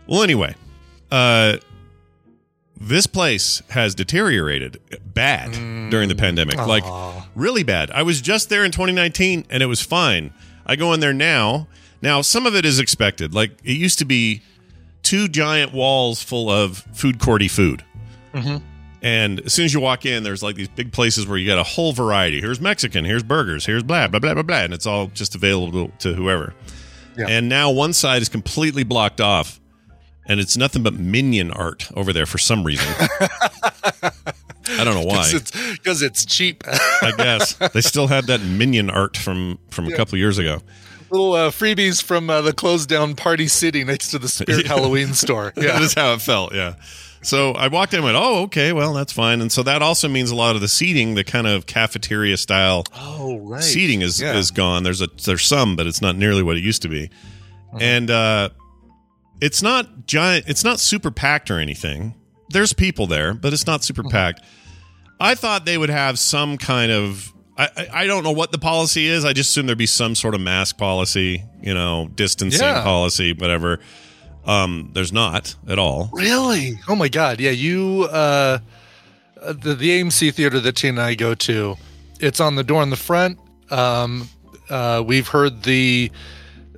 Well, 0.08 0.24
anyway, 0.24 0.56
uh, 1.10 1.58
this 2.82 3.06
place 3.06 3.62
has 3.70 3.94
deteriorated 3.96 4.82
bad 5.14 5.52
during 5.92 6.10
the 6.10 6.16
pandemic, 6.16 6.58
like 6.58 6.84
really 7.36 7.64
bad. 7.64 7.92
I 7.92 8.02
was 8.04 8.20
just 8.22 8.50
there 8.50 8.66
in 8.66 8.72
2019 8.72 9.46
and 9.50 9.62
it 9.62 9.68
was 9.68 9.82
fine. 9.82 10.34
I 10.66 10.76
go 10.76 10.92
in 10.94 11.00
there 11.00 11.14
now. 11.14 11.68
Now, 12.02 12.22
some 12.22 12.46
of 12.46 12.56
it 12.56 12.66
is 12.66 12.80
expected. 12.80 13.34
Like 13.34 13.52
it 13.64 13.78
used 13.78 14.00
to 14.00 14.06
be 14.06 14.42
two 15.04 15.28
giant 15.28 15.74
walls 15.74 16.22
full 16.22 16.50
of 16.50 16.78
food 16.94 17.20
courty 17.20 17.50
food. 17.50 17.84
Mm-hmm. 18.34 18.66
And 19.04 19.40
as 19.42 19.54
soon 19.54 19.66
as 19.66 19.74
you 19.74 19.80
walk 19.80 20.06
in, 20.06 20.24
there's 20.24 20.44
like 20.44 20.56
these 20.56 20.68
big 20.68 20.92
places 20.92 21.26
where 21.26 21.38
you 21.38 21.48
got 21.48 21.58
a 21.58 21.64
whole 21.64 21.92
variety. 21.92 22.40
Here's 22.40 22.62
Mexican, 22.62 23.04
here's 23.04 23.24
burgers, 23.24 23.66
here's 23.66 23.84
blah, 23.84 24.08
blah, 24.08 24.20
blah, 24.20 24.36
blah, 24.36 24.44
blah. 24.44 24.58
And 24.58 24.74
it's 24.74 24.86
all 24.86 25.08
just 25.08 25.34
available 25.34 25.92
to, 26.00 26.14
whoever. 26.14 26.54
Yeah. 27.18 27.26
And 27.28 27.50
now 27.50 27.72
one 27.72 27.94
side 27.94 28.22
is 28.22 28.30
completely 28.30 28.84
blocked 28.84 29.20
off. 29.20 29.60
And 30.28 30.40
it's 30.40 30.56
nothing 30.56 30.84
but 30.84 30.94
minion 30.94 31.52
art 31.52 31.90
over 31.96 32.14
there 32.14 32.28
for 32.28 32.38
some 32.38 32.64
reason. 32.64 32.88
I 34.70 34.84
don't 34.84 34.94
know 34.94 35.04
why. 35.04 35.32
Because 35.34 36.02
it's, 36.02 36.24
it's 36.24 36.26
cheap. 36.26 36.64
I 36.68 37.12
guess 37.18 37.54
they 37.74 37.82
still 37.82 38.08
had 38.08 38.28
that 38.28 38.42
minion 38.42 38.90
art 38.92 39.18
from 39.18 39.58
from 39.72 39.88
a 39.88 39.96
couple 39.96 40.18
years 40.20 40.38
ago. 40.38 40.62
Little 41.12 41.34
uh, 41.34 41.50
freebies 41.52 42.02
from 42.02 42.30
uh, 42.30 42.42
the 42.42 42.54
closed 42.54 42.88
down 42.90 43.16
Party 43.16 43.48
City 43.48 43.84
next 43.84 44.12
to 44.12 44.20
the 44.20 44.30
Spirit 44.30 44.66
Halloween 44.74 45.14
store. 45.14 45.52
That 45.56 45.64
Yeah. 45.64 45.82
is 45.82 45.94
how 45.94 46.14
it 46.14 46.22
felt. 46.22 46.54
Yeah. 46.56 46.76
So 47.22 47.52
I 47.52 47.68
walked 47.68 47.94
in 47.94 47.98
and 47.98 48.06
went, 48.06 48.18
oh, 48.18 48.44
okay, 48.44 48.74
well, 48.74 48.94
that's 48.94 49.14
fine. 49.14 49.42
And 49.42 49.52
so 49.52 49.62
that 49.64 49.82
also 49.84 50.08
means 50.08 50.32
a 50.32 50.36
lot 50.36 50.56
of 50.56 50.62
the 50.62 50.68
seating, 50.68 51.14
the 51.14 51.24
kind 51.24 51.46
of 51.46 51.66
cafeteria 51.68 52.36
style 52.38 52.84
Oh, 52.96 53.38
right. 53.40 53.62
seating 53.62 54.02
is 54.02 54.20
Yeah. 54.22 54.38
is 54.38 54.50
gone. 54.52 54.82
There's 54.84 55.02
a 55.02 55.08
there's 55.26 55.44
some, 55.46 55.76
but 55.76 55.86
it's 55.86 56.02
not 56.02 56.16
nearly 56.16 56.42
what 56.42 56.58
it 56.58 56.64
used 56.64 56.82
to 56.84 56.88
be. 56.88 57.10
Uh-huh. 57.70 57.78
And 57.80 58.10
uh, 58.10 58.50
it's 59.42 59.62
not 59.62 60.08
giant. 60.08 60.46
It's 60.48 60.64
not 60.64 60.80
super 60.80 61.12
packed 61.12 61.52
or 61.52 61.60
anything. 61.60 62.16
There's 62.50 62.74
people 62.74 63.06
there, 63.06 63.34
but 63.34 63.54
it's 63.54 63.68
not 63.68 63.76
Uh-huh. 63.76 63.82
super 63.82 64.04
packed. 64.04 64.42
I 65.20 65.36
thought 65.36 65.66
they 65.66 65.78
would 65.78 65.90
have 65.92 66.18
some 66.18 66.58
kind 66.58 66.92
of. 66.92 67.32
I, 67.78 67.88
I 67.94 68.08
don't 68.08 68.24
know 68.24 68.32
what 68.32 68.52
the 68.52 68.58
policy 68.58 69.06
is. 69.08 69.26
I 69.26 69.34
just 69.34 69.52
assume 69.52 69.66
there'd 69.68 69.78
be 69.78 69.86
some 69.86 70.16
sort 70.16 70.36
of 70.36 70.42
mask 70.42 70.78
policy, 70.78 71.44
you 71.62 71.74
know, 71.74 72.10
distancing 72.16 72.62
Yeah. 72.68 72.84
policy, 72.84 73.34
whatever. 73.34 73.80
Um, 74.46 74.90
there's 74.94 75.14
not 75.14 75.56
at 75.68 75.78
all. 75.78 76.10
Really? 76.14 76.80
Oh 76.88 76.96
my 76.96 77.08
God! 77.10 77.40
Yeah, 77.40 77.52
you 77.52 78.08
uh, 78.12 78.60
uh, 79.42 79.54
the 79.54 79.76
the 79.76 80.02
AMC 80.02 80.34
theater 80.34 80.60
that 80.60 80.76
Tina 80.76 80.94
and 80.94 81.00
I 81.02 81.14
go 81.16 81.36
to, 81.36 81.76
it's 82.20 82.40
on 82.40 82.56
the 82.56 82.64
door 82.64 82.82
in 82.82 82.90
the 82.90 82.96
front. 82.96 83.38
Um, 83.70 84.28
uh, 84.70 85.04
we've 85.06 85.28
heard 85.28 85.62
the 85.64 86.12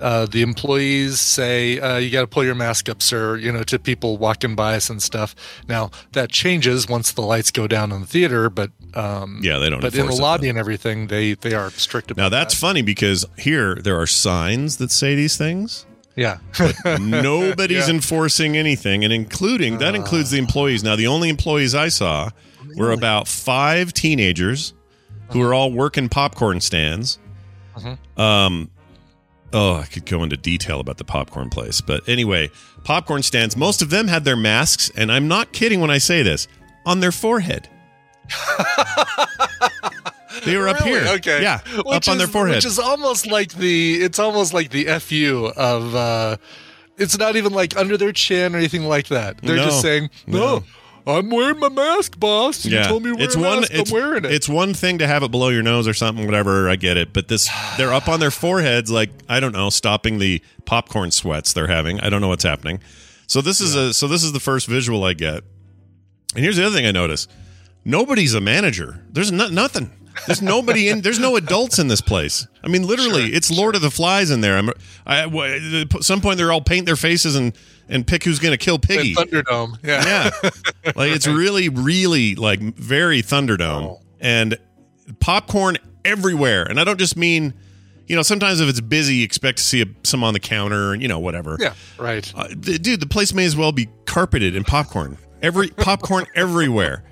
uh, 0.04 0.26
the 0.28 0.42
employees 0.44 1.20
say 1.20 1.80
uh, 1.80 1.98
you 1.98 2.10
got 2.12 2.22
to 2.22 2.28
pull 2.28 2.44
your 2.44 2.54
mask 2.56 2.90
up, 2.90 3.02
sir. 3.02 3.38
You 3.38 3.52
know, 3.52 3.64
to 3.64 3.80
people 3.80 4.18
walking 4.18 4.54
by 4.56 4.76
us 4.76 4.90
and 4.90 5.02
stuff. 5.02 5.34
Now 5.68 5.90
that 6.12 6.30
changes 6.30 6.88
once 6.88 7.12
the 7.14 7.22
lights 7.22 7.50
go 7.52 7.66
down 7.68 7.92
in 7.92 8.02
the 8.02 8.08
theater, 8.08 8.50
but 8.50 8.70
um, 8.94 9.40
Yeah, 9.42 9.58
they 9.60 9.70
don't 9.70 9.82
But 9.82 9.96
in 9.96 10.06
the 10.06 10.14
lobby 10.16 10.50
and 10.50 10.58
everything, 10.60 11.08
they 11.08 11.34
they 11.34 11.54
are 11.56 11.72
strict 11.72 12.12
about 12.12 12.22
Now 12.22 12.30
that's 12.30 12.54
that. 12.54 12.60
funny 12.60 12.82
because 12.84 13.26
here 13.38 13.76
there 13.76 14.00
are 14.00 14.06
signs 14.08 14.78
that 14.78 14.92
say 14.92 15.16
these 15.16 15.38
things. 15.38 15.86
yeah. 16.16 16.38
Nobody's 17.00 17.88
Yeah. 17.88 17.96
enforcing 17.96 18.56
anything, 18.58 19.04
and 19.04 19.12
including 19.12 19.80
that 19.80 19.96
includes 19.96 20.30
the 20.32 20.38
employees. 20.38 20.84
Now, 20.84 20.96
the 20.96 21.08
only 21.08 21.30
employees 21.30 21.74
I 21.74 21.88
saw 21.90 22.30
were 22.76 22.92
about 22.92 23.28
five 23.28 23.94
teenagers 23.94 24.74
who 25.30 25.40
were 25.40 25.54
all 25.56 25.72
working 25.72 26.10
popcorn 26.10 26.60
stands. 26.62 27.18
Um, 28.18 28.70
oh, 29.54 29.76
I 29.76 29.86
could 29.86 30.06
go 30.06 30.24
into 30.24 30.36
detail 30.38 30.80
about 30.80 30.98
the 30.98 31.04
popcorn 31.06 31.50
place, 31.50 31.80
but 31.82 32.08
anyway, 32.10 32.50
popcorn 32.84 33.24
stands. 33.24 33.56
Most 33.56 33.82
of 33.82 33.90
them 33.90 34.08
had 34.08 34.26
their 34.26 34.36
masks, 34.36 34.92
and 34.96 35.12
I'm 35.12 35.28
not 35.28 35.52
kidding 35.54 35.80
when 35.80 35.90
I 35.92 36.00
say 36.00 36.24
this, 36.24 36.48
on 36.86 37.00
their 37.00 37.12
forehead. 37.12 37.70
they 40.46 40.58
were 40.58 40.68
up 40.68 40.80
Really? 40.84 41.00
here, 41.00 41.08
Okay. 41.16 41.42
yeah, 41.42 41.60
Which 41.86 41.86
up 41.88 42.08
on 42.08 42.18
their 42.18 42.28
is- 42.28 42.34
forehead. 42.34 42.56
Which 42.58 42.66
is 42.66 42.80
almost 42.80 43.28
like 43.28 43.54
the 43.54 43.96
it's 44.02 44.20
almost 44.20 44.54
like 44.54 44.72
the 44.72 44.86
fu 45.00 45.52
of 45.56 45.96
uh 45.96 46.38
it's 46.98 47.18
not 47.18 47.36
even 47.36 47.54
like 47.54 47.76
under 47.78 47.98
their 47.98 48.12
chin 48.12 48.54
or 48.56 48.58
anything 48.58 48.84
like 48.88 49.08
that. 49.08 49.38
They're 49.38 49.56
No. 49.58 49.66
just 49.66 49.82
saying, 49.82 50.10
"No, 50.28 50.64
I'm 51.06 51.30
wearing 51.30 51.60
my 51.60 51.70
mask, 51.70 52.20
boss. 52.20 52.66
You 52.66 52.82
told 52.84 53.04
me 53.04 53.10
to 53.10 53.16
wear 53.16 53.26
it's 53.26 53.36
a 53.36 53.40
one. 53.40 53.60
mask. 53.62 53.74
It's, 53.74 53.92
I'm 53.92 53.94
wearing 53.94 54.26
it." 54.26 54.32
It's 54.32 54.48
one 54.48 54.74
thing 54.74 55.00
to 55.00 55.08
have 55.08 55.24
it 55.24 55.32
below 55.32 55.50
your 55.50 55.64
nose 55.64 55.88
or 55.88 55.94
something, 55.94 56.26
whatever. 56.26 56.70
I 56.70 56.76
get 56.76 56.98
it, 56.98 57.12
but 57.14 57.28
this 57.28 57.50
they're 57.78 57.94
up 57.94 58.08
on 58.08 58.20
their 58.20 58.32
foreheads, 58.32 58.90
like 58.90 59.10
I 59.28 59.40
don't 59.40 59.52
know, 59.52 59.70
stopping 59.70 60.20
the 60.20 60.42
popcorn 60.66 61.12
sweats 61.12 61.54
they're 61.54 61.68
having. 61.68 62.00
I 62.00 62.10
don't 62.10 62.22
know 62.22 62.30
what's 62.30 62.44
happening. 62.44 62.80
So 63.28 63.42
this 63.42 63.60
is 63.60 63.76
a 63.76 63.94
so 63.94 64.08
this 64.08 64.24
is 64.24 64.32
the 64.32 64.40
first 64.40 64.68
visual 64.68 65.04
I 65.04 65.14
get. 65.14 65.44
And 66.36 66.44
here's 66.44 66.58
the 66.58 66.66
other 66.66 66.76
thing 66.76 66.86
I 66.86 66.92
notice: 66.92 67.28
nobody's 67.84 68.34
a 68.34 68.42
manager. 68.42 69.06
There's 69.10 69.32
no, 69.32 69.50
nothing. 69.50 69.92
There's 70.28 70.42
nobody 70.42 70.90
in. 70.90 71.02
There's 71.02 71.20
no 71.20 71.36
adults 71.36 71.80
in 71.80 71.88
this 71.88 72.02
place. 72.02 72.48
I 72.64 72.68
mean, 72.68 72.88
literally, 72.88 73.26
it's 73.34 73.52
Lord 73.52 73.76
of 73.76 73.82
the 73.82 73.92
Flies 73.92 74.32
in 74.32 74.42
there. 74.42 74.58
I'm. 74.58 74.70
I, 75.06 75.26
at 75.26 76.04
some 76.04 76.22
point, 76.22 76.38
they're 76.38 76.52
all 76.52 76.62
paint 76.62 76.86
their 76.86 76.96
faces 76.96 77.36
and 77.36 77.54
and 77.90 78.06
pick 78.06 78.24
who's 78.24 78.40
going 78.40 78.52
to 78.52 78.58
kill 78.58 78.80
Piggy. 78.80 79.16
Thunderdome. 79.16 79.78
Yeah. 79.84 80.32
Yeah. 80.44 80.50
like 80.96 81.12
it's 81.12 81.28
really, 81.28 81.70
really 81.70 82.36
like 82.36 82.60
very 82.60 83.22
Thunderdome 83.22 84.02
and 84.20 84.58
popcorn 85.20 85.78
everywhere. 86.06 86.64
And 86.64 86.80
I 86.80 86.84
don't 86.84 87.00
just 87.00 87.18
mean, 87.18 87.54
you 88.08 88.16
know, 88.16 88.22
sometimes 88.22 88.60
if 88.60 88.70
it's 88.70 88.82
busy, 88.82 89.16
you 89.16 89.24
expect 89.24 89.60
to 89.60 89.64
see 89.64 89.82
a, 89.82 89.86
some 90.04 90.24
on 90.24 90.34
the 90.34 90.40
counter 90.40 90.94
and, 90.94 91.02
you 91.02 91.08
know, 91.08 91.20
whatever. 91.20 91.58
Yeah. 91.60 91.74
Right. 91.98 92.32
Uh, 92.36 92.48
th- 92.48 92.82
dude, 92.82 93.00
the 93.00 93.08
place 93.08 93.34
may 93.34 93.46
as 93.46 93.56
well 93.56 93.72
be 93.72 93.90
carpeted 94.06 94.56
in 94.56 94.64
popcorn. 94.64 95.18
Every 95.42 95.70
popcorn 95.70 96.26
everywhere. 96.36 97.04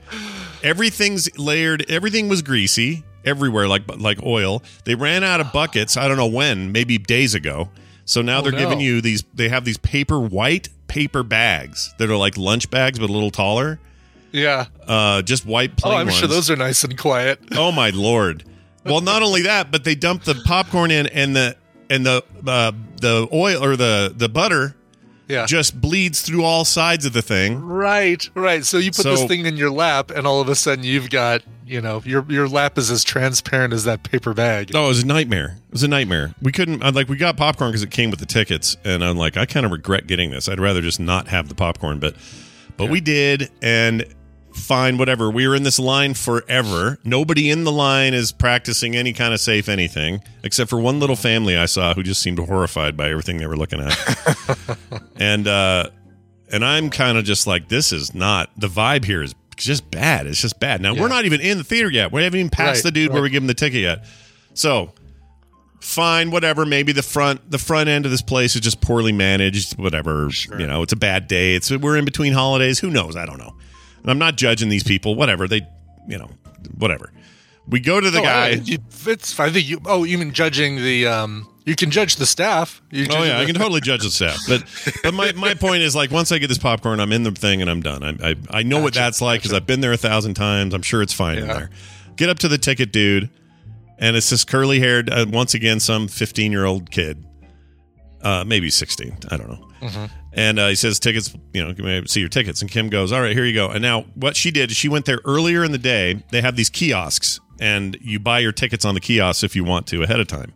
Everything's 0.64 1.38
layered. 1.38 1.90
Everything 1.90 2.30
was 2.30 2.42
greasy 2.42 3.04
everywhere, 3.26 3.68
like 3.68 3.84
like 3.98 4.22
oil. 4.24 4.62
They 4.86 4.96
ran 4.96 5.24
out 5.24 5.42
of 5.42 5.52
buckets. 5.52 5.98
I 5.98 6.08
don't 6.08 6.18
know 6.18 6.28
when, 6.28 6.72
maybe 6.72 6.98
days 6.98 7.34
ago. 7.34 7.70
So 8.06 8.22
now 8.22 8.42
they're 8.42 8.52
no. 8.52 8.58
giving 8.58 8.80
you 8.80 9.02
these. 9.02 9.24
They 9.34 9.50
have 9.50 9.66
these 9.66 9.78
paper 9.78 10.20
white 10.20 10.70
paper 10.88 11.24
bags 11.24 11.94
that 11.98 12.10
are 12.10 12.18
like 12.18 12.38
lunch 12.38 12.70
bags, 12.70 13.00
but 13.00 13.10
a 13.10 13.14
little 13.14 13.32
taller. 13.32 13.80
Yeah. 14.34 14.66
uh, 14.88 15.22
just 15.24 15.46
white 15.46 15.72
Oh, 15.78 15.90
plain 15.90 16.00
I'm 16.00 16.06
ones. 16.08 16.18
sure 16.18 16.28
those 16.28 16.50
are 16.50 16.56
nice 16.56 16.84
and 16.84 16.98
quiet. 16.98 17.40
Oh 17.54 17.72
my 17.72 17.90
lord! 17.90 18.44
Well, 18.86 19.02
not 19.02 19.22
only 19.22 19.42
that, 19.44 19.72
but 19.72 19.84
they 19.84 19.94
dump 19.96 20.24
the 20.24 20.36
popcorn 20.46 20.90
in, 20.92 21.08
and 21.08 21.36
the 21.36 21.56
and 21.90 22.06
the 22.06 22.24
uh, 22.48 22.72
the 23.02 23.28
oil 23.34 23.64
or 23.64 23.76
the 23.76 24.14
the 24.16 24.30
butter 24.30 24.76
Yeah. 25.32 25.46
just 25.46 25.80
bleeds 25.80 26.22
through 26.22 26.44
all 26.44 26.66
sides 26.66 27.06
of 27.06 27.14
the 27.14 27.22
thing. 27.22 27.60
right, 27.62 28.28
right. 28.36 28.66
So 28.66 28.78
you 28.78 28.92
put 28.92 29.04
So- 29.04 29.12
this 29.16 29.24
thing 29.26 29.46
in 29.46 29.56
your 29.58 29.72
lap, 29.72 30.12
and 30.12 30.28
all 30.28 30.42
of 30.42 30.50
a 30.50 30.56
sudden 30.56 30.84
you've 30.84 31.10
got, 31.10 31.42
you 31.66 31.80
know, 31.82 32.02
your 32.06 32.26
your 32.30 32.48
lap 32.50 32.78
is 32.78 32.92
as 32.92 33.04
transparent 33.04 33.74
as 33.74 33.86
that 33.86 34.04
paper 34.04 34.34
bag. 34.34 34.72
Oh, 34.76 34.86
it 34.86 34.90
was 34.90 35.04
a 35.04 35.08
nightmare. 35.08 35.58
It 35.70 35.74
was 35.74 35.84
a 35.84 35.88
nightmare. 35.88 36.34
We 36.42 36.52
couldn't. 36.52 36.80
Like 36.94 37.08
we 37.08 37.16
got 37.18 37.38
popcorn 37.38 37.72
because 37.72 37.84
it 37.84 37.92
came 37.92 38.10
with 38.12 38.20
the 38.20 38.26
tickets, 38.26 38.76
and 38.84 39.04
I'm 39.04 39.16
like, 39.18 39.38
I 39.38 39.46
kind 39.46 39.66
of 39.66 39.72
regret 39.72 40.06
getting 40.08 40.32
this. 40.32 40.50
I'd 40.50 40.60
rather 40.60 40.82
just 40.82 41.00
not 41.00 41.30
have 41.30 41.48
the 41.48 41.56
popcorn, 41.56 42.00
but 42.00 42.16
but 42.78 42.90
we 42.90 43.00
did, 43.00 43.50
and 43.62 44.06
fine, 44.54 44.98
whatever. 44.98 45.30
We 45.32 45.48
were 45.48 45.56
in 45.56 45.64
this 45.64 45.80
line 45.80 46.14
forever. 46.14 47.00
Nobody 47.04 47.50
in 47.50 47.64
the 47.64 47.72
line 47.72 48.14
is 48.14 48.32
practicing 48.32 48.96
any 48.96 49.14
kind 49.14 49.34
of 49.34 49.40
safe 49.40 49.70
anything, 49.70 50.22
except 50.44 50.70
for 50.70 50.80
one 50.80 51.00
little 51.00 51.16
family 51.16 51.56
I 51.58 51.66
saw 51.66 51.94
who 51.94 52.04
just 52.04 52.22
seemed 52.22 52.40
horrified 52.40 52.96
by 52.98 53.10
everything 53.10 53.38
they 53.38 53.48
were 53.48 53.58
looking 53.58 53.80
at, 53.82 54.68
and 55.16 55.48
uh, 55.48 55.90
and 56.52 56.66
I'm 56.66 56.90
kind 56.90 57.18
of 57.18 57.24
just 57.24 57.48
like, 57.48 57.70
this 57.70 57.92
is 57.94 58.14
not 58.14 58.50
the 58.58 58.68
vibe 58.68 59.06
here 59.06 59.24
is 59.24 59.34
just 59.58 59.90
bad. 59.92 60.28
It's 60.28 60.42
just 60.42 60.60
bad. 60.60 60.82
Now 60.82 60.94
Yeah. 60.94 61.02
we're 61.02 61.08
not 61.08 61.26
even 61.26 61.40
in 61.40 61.58
the 61.58 61.64
theater 61.64 61.90
yet. 61.92 62.12
We 62.12 62.24
haven't 62.24 62.40
even 62.40 62.50
passed 62.50 62.84
Right, 62.84 62.94
the 62.94 63.00
dude 63.00 63.14
where 63.14 63.22
we 63.22 63.30
give 63.30 63.44
him 63.44 63.48
the 63.48 63.54
ticket 63.54 63.82
yet. 63.82 64.06
So 64.56 64.92
fine, 65.80 66.32
whatever. 66.32 66.66
Maybe 66.66 66.92
the 66.92 67.04
front 67.04 67.50
the 67.50 67.58
front 67.58 67.88
end 67.90 68.06
of 68.06 68.12
this 68.12 68.22
place 68.22 68.56
is 68.56 68.62
just 68.62 68.82
poorly 68.82 69.12
managed. 69.12 69.78
Whatever. 69.78 70.30
You 70.58 70.68
know, 70.68 70.82
it's 70.82 70.94
a 70.94 70.98
bad 70.98 71.28
day. 71.28 71.54
It's 71.56 71.70
we're 71.72 71.98
in 71.98 72.06
between 72.06 72.34
holidays. 72.34 72.80
Who 72.80 72.90
knows? 72.90 73.16
I 73.16 73.26
don't 73.26 73.38
know. 73.38 73.56
And 74.02 74.10
I'm 74.12 74.18
not 74.20 74.36
judging 74.38 74.70
these 74.70 74.84
people. 74.84 75.16
Whatever 75.16 75.48
they, 75.48 75.62
you 76.08 76.18
know, 76.18 76.30
whatever. 76.78 77.12
We 77.68 77.80
go 77.80 78.02
to 78.02 78.10
the 78.10 78.20
Oh, 78.20 78.24
guy. 78.24 78.46
I, 78.48 78.50
you, 78.54 78.80
it's, 79.06 79.40
I 79.40 79.50
think 79.50 79.68
you. 79.68 79.80
Oh, 79.86 80.04
you 80.04 80.18
mean 80.18 80.32
judging 80.34 80.78
the? 80.78 81.08
um 81.08 81.48
You 81.66 81.76
can 81.76 81.92
judge 81.92 82.16
the 82.16 82.26
staff. 82.26 82.82
You 82.90 83.06
Oh 83.10 83.24
yeah, 83.24 83.40
I 83.40 83.46
can 83.46 83.54
totally 83.56 83.82
judge 83.82 84.02
the 84.04 84.10
staff, 84.10 84.40
but 84.48 84.64
but 85.04 85.14
my, 85.14 85.32
my 85.34 85.54
point 85.60 85.84
is 85.84 85.96
like 85.96 86.10
once 86.12 86.32
I 86.32 86.40
get 86.40 86.48
this 86.48 86.58
popcorn, 86.58 87.00
I'm 87.00 87.12
in 87.12 87.22
the 87.24 87.32
thing 87.32 87.62
and 87.62 87.70
I'm 87.70 87.82
done. 87.82 88.04
I 88.04 88.32
I, 88.32 88.36
I 88.50 88.64
know 88.64 88.82
what 88.82 88.94
that's 88.96 89.22
like 89.22 89.42
because 89.42 89.54
I've 89.54 89.68
been 89.68 89.80
there 89.82 89.94
a 89.94 89.98
thousand 89.98 90.34
times. 90.34 90.74
I'm 90.74 90.82
sure 90.82 91.02
it's 91.04 91.14
fine 91.14 91.38
in 91.38 91.48
there. 91.48 91.70
Get 92.16 92.30
up 92.30 92.40
to 92.40 92.48
the 92.48 92.58
ticket 92.58 92.92
dude, 92.92 93.30
and 94.00 94.16
it's 94.16 94.30
this 94.32 94.44
curly 94.44 94.80
haired, 94.80 95.10
uh, 95.10 95.28
once 95.30 95.54
again 95.54 95.80
some 95.80 96.08
15 96.08 96.52
year 96.52 96.66
old 96.66 96.90
kid, 96.92 97.24
uh, 98.22 98.44
maybe 98.46 98.70
16. 98.72 99.18
I 99.30 99.38
don't 99.38 99.50
know. 99.50 99.68
Mm-hmm. 99.82 100.06
And 100.34 100.60
uh, 100.60 100.70
he 100.70 100.76
says 100.76 101.00
tickets, 101.00 101.36
you 101.54 101.64
know, 101.64 101.74
can 101.74 102.08
see 102.08 102.22
your 102.22 102.30
tickets? 102.30 102.62
And 102.62 102.72
Kim 102.72 102.90
goes, 102.90 103.12
all 103.12 103.22
right, 103.22 103.34
here 103.34 103.44
you 103.44 103.54
go. 103.54 103.70
And 103.70 103.82
now 103.82 104.04
what 104.16 104.38
she 104.38 104.50
did 104.50 104.72
she 104.72 104.88
went 104.88 105.06
there 105.06 105.20
earlier 105.26 105.64
in 105.64 105.72
the 105.72 105.78
day. 105.78 106.24
They 106.32 106.42
have 106.42 106.56
these 106.56 106.70
kiosks, 106.70 107.40
and 107.60 107.98
you 108.02 108.20
buy 108.20 108.40
your 108.40 108.54
tickets 108.54 108.86
on 108.86 108.94
the 108.94 109.02
kiosks 109.02 109.44
if 109.44 109.56
you 109.56 109.64
want 109.64 109.88
to 109.88 110.04
ahead 110.04 110.20
of 110.20 110.28
time. 110.28 110.54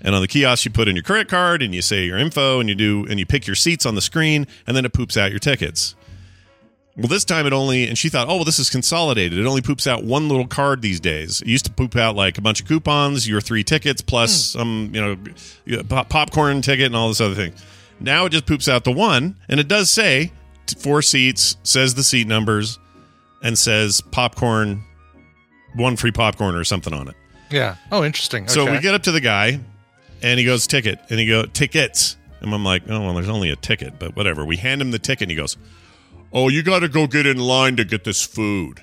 And 0.00 0.14
on 0.14 0.20
the 0.20 0.28
kiosk, 0.28 0.64
you 0.64 0.70
put 0.70 0.88
in 0.88 0.96
your 0.96 1.04
credit 1.04 1.28
card 1.28 1.62
and 1.62 1.74
you 1.74 1.80
say 1.80 2.04
your 2.04 2.18
info 2.18 2.58
and 2.58 2.68
you 2.68 2.74
do 2.74 3.06
and 3.08 3.20
you 3.20 3.26
pick 3.26 3.46
your 3.46 3.54
seats 3.54 3.86
on 3.86 3.94
the 3.94 4.00
screen 4.00 4.46
and 4.66 4.76
then 4.76 4.84
it 4.84 4.92
poops 4.92 5.16
out 5.16 5.30
your 5.30 5.38
tickets. 5.38 5.94
Well, 6.96 7.08
this 7.08 7.24
time 7.24 7.46
it 7.46 7.52
only 7.52 7.86
and 7.86 7.96
she 7.96 8.08
thought, 8.08 8.28
oh 8.28 8.36
well, 8.36 8.44
this 8.44 8.58
is 8.58 8.68
consolidated. 8.68 9.38
It 9.38 9.46
only 9.46 9.62
poops 9.62 9.86
out 9.86 10.04
one 10.04 10.28
little 10.28 10.46
card 10.46 10.82
these 10.82 11.00
days. 11.00 11.40
It 11.40 11.48
used 11.48 11.64
to 11.66 11.70
poop 11.70 11.96
out 11.96 12.16
like 12.16 12.36
a 12.36 12.40
bunch 12.40 12.60
of 12.60 12.66
coupons, 12.66 13.28
your 13.28 13.40
three 13.40 13.62
tickets 13.62 14.02
plus 14.02 14.44
some 14.46 14.90
you 14.92 15.00
know 15.00 15.82
popcorn 15.84 16.62
ticket 16.62 16.86
and 16.86 16.96
all 16.96 17.08
this 17.08 17.20
other 17.20 17.34
thing. 17.36 17.54
Now 18.02 18.26
it 18.26 18.30
just 18.30 18.46
poops 18.46 18.68
out 18.68 18.84
the 18.84 18.92
one, 18.92 19.36
and 19.48 19.60
it 19.60 19.68
does 19.68 19.90
say 19.90 20.32
four 20.78 21.02
seats, 21.02 21.56
says 21.62 21.94
the 21.94 22.02
seat 22.02 22.26
numbers, 22.26 22.78
and 23.42 23.56
says 23.58 24.00
popcorn, 24.00 24.82
one 25.74 25.96
free 25.96 26.12
popcorn 26.12 26.54
or 26.54 26.64
something 26.64 26.92
on 26.94 27.08
it. 27.08 27.14
Yeah. 27.50 27.76
Oh, 27.90 28.04
interesting. 28.04 28.48
So 28.48 28.62
Okay. 28.62 28.72
we 28.72 28.78
get 28.80 28.94
up 28.94 29.02
to 29.04 29.12
the 29.12 29.20
guy, 29.20 29.60
and 30.22 30.38
he 30.38 30.44
goes 30.44 30.66
ticket, 30.66 30.98
and 31.10 31.18
he 31.20 31.26
go 31.26 31.44
tickets, 31.44 32.16
and 32.40 32.52
I'm 32.54 32.64
like, 32.64 32.82
oh 32.88 33.00
well, 33.00 33.14
there's 33.14 33.28
only 33.28 33.50
a 33.50 33.56
ticket, 33.56 33.98
but 33.98 34.16
whatever. 34.16 34.44
We 34.44 34.56
hand 34.56 34.80
him 34.80 34.90
the 34.90 34.98
ticket, 34.98 35.22
and 35.22 35.30
he 35.30 35.36
goes, 35.36 35.56
oh, 36.32 36.48
you 36.48 36.62
got 36.62 36.80
to 36.80 36.88
go 36.88 37.06
get 37.06 37.26
in 37.26 37.38
line 37.38 37.76
to 37.76 37.84
get 37.84 38.04
this 38.04 38.24
food. 38.24 38.82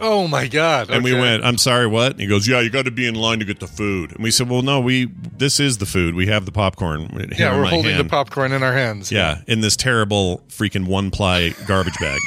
Oh 0.00 0.26
my 0.26 0.48
god. 0.48 0.90
And 0.90 1.04
we 1.04 1.12
went, 1.14 1.44
I'm 1.44 1.58
sorry, 1.58 1.86
what? 1.86 2.12
And 2.12 2.20
he 2.20 2.26
goes, 2.26 2.48
yeah, 2.48 2.60
you 2.60 2.70
got 2.70 2.84
to 2.86 2.90
be 2.90 3.06
in 3.06 3.14
line 3.14 3.38
to 3.38 3.44
get 3.44 3.60
the 3.60 3.66
food. 3.66 4.12
And 4.12 4.22
we 4.22 4.30
said, 4.30 4.48
well, 4.48 4.62
no, 4.62 4.80
we 4.80 5.06
this 5.36 5.60
is 5.60 5.78
the 5.78 5.86
food. 5.86 6.14
We 6.14 6.26
have 6.26 6.44
the 6.46 6.52
popcorn. 6.52 7.30
Yeah, 7.38 7.56
we're 7.56 7.66
holding 7.66 7.94
hand. 7.94 8.06
the 8.06 8.10
popcorn 8.10 8.52
in 8.52 8.62
our 8.62 8.72
hands. 8.72 9.12
Yeah, 9.12 9.42
in 9.46 9.60
this 9.60 9.76
terrible 9.76 10.42
freaking 10.48 10.86
one 10.86 11.10
ply 11.10 11.50
garbage 11.66 11.98
bag. 11.98 12.20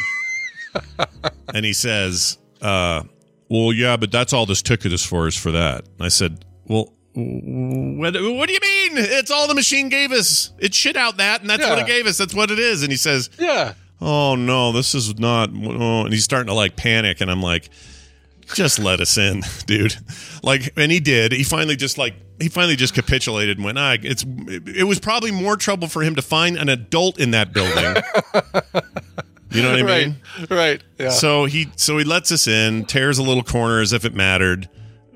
and 1.54 1.66
he 1.66 1.74
says, 1.74 2.38
uh, 2.62 3.04
Well, 3.50 3.74
yeah, 3.74 3.98
but 3.98 4.12
that's 4.12 4.34
all 4.34 4.46
this 4.46 4.62
ticket 4.62 4.94
is 4.94 5.06
for, 5.06 5.28
is 5.28 5.38
for 5.38 5.52
that. 5.52 5.86
And 5.86 6.02
I 6.02 6.10
said, 6.10 6.46
Well, 6.66 6.94
what, 7.14 8.14
what 8.14 8.48
do 8.48 8.54
you 8.54 8.60
mean? 8.62 8.98
It's 8.98 9.32
all 9.32 9.48
the 9.48 9.56
machine 9.56 9.88
gave 9.90 10.12
us. 10.12 10.52
It 10.60 10.74
shit 10.74 10.98
out 10.98 11.18
that, 11.18 11.42
and 11.42 11.50
that's 11.50 11.66
what 11.66 11.80
it 11.80 11.88
gave 11.88 12.08
us. 12.08 12.18
That's 12.18 12.34
what 12.34 12.52
it 12.52 12.60
is. 12.60 12.84
And 12.84 12.92
he 12.92 12.98
says, 12.98 13.30
Yeah. 13.40 13.74
Oh, 14.02 14.36
no, 14.36 14.72
this 14.72 14.94
is 14.94 15.18
not. 15.18 15.50
Oh, 15.54 16.04
and 16.04 16.14
he's 16.14 16.24
starting 16.24 16.48
to 16.48 16.54
like 16.54 16.76
panic. 16.76 17.22
And 17.22 17.32
I'm 17.32 17.42
like, 17.42 17.70
just 18.54 18.80
let 18.80 19.00
us 19.00 19.18
in, 19.18 19.42
dude. 19.66 19.96
Like, 20.44 20.74
and 20.78 20.92
he 20.92 21.00
did. 21.00 21.32
He 21.32 21.44
finally 21.44 21.76
just 21.76 21.98
like 21.98 22.16
he 22.40 22.50
finally 22.50 22.76
just 22.76 22.94
capitulated 22.94 23.58
and 23.58 23.66
went. 23.66 23.78
Ah, 23.78 23.96
it's 24.02 24.26
it, 24.48 24.86
was 24.86 25.00
probably 25.00 25.32
more 25.32 25.56
trouble 25.56 25.88
for 25.88 26.04
him 26.04 26.16
to 26.16 26.22
find 26.22 26.58
an 26.58 26.70
adult 26.70 27.20
in 27.20 27.32
that 27.32 27.54
building. 27.54 27.76
you 29.52 29.62
know 29.64 29.72
what 29.72 29.80
I 29.80 29.84
right. 29.84 30.08
mean? 30.08 30.16
Right. 30.50 30.84
Yeah. 31.00 31.10
So 31.10 31.46
he 31.46 31.70
so 31.76 31.98
he 31.98 32.04
lets 32.04 32.32
us 32.32 32.48
in, 32.48 32.86
tears 32.86 33.18
a 33.18 33.24
little 33.24 33.44
corner 33.44 33.82
as 33.82 33.94
if 33.94 34.06
it 34.06 34.14
mattered. 34.14 34.70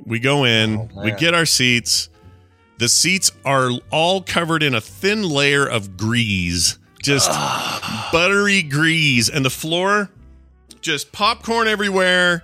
We 0.06 0.20
go 0.20 0.46
in, 0.46 0.90
we 0.96 1.12
get 1.12 1.36
our 1.36 1.46
seats. 1.46 2.10
The 2.80 2.88
seats 2.88 3.32
are 3.44 3.72
all 3.92 4.22
covered 4.22 4.64
in 4.64 4.74
a 4.74 4.82
thin 4.82 5.22
layer 5.24 5.68
of 5.68 5.98
grease, 5.98 6.80
just 7.02 7.30
buttery 8.12 8.64
grease, 8.64 9.30
and 9.30 9.44
the 9.46 9.50
floor 9.50 10.10
just 10.82 11.12
popcorn 11.12 11.68
everywhere. 11.68 12.44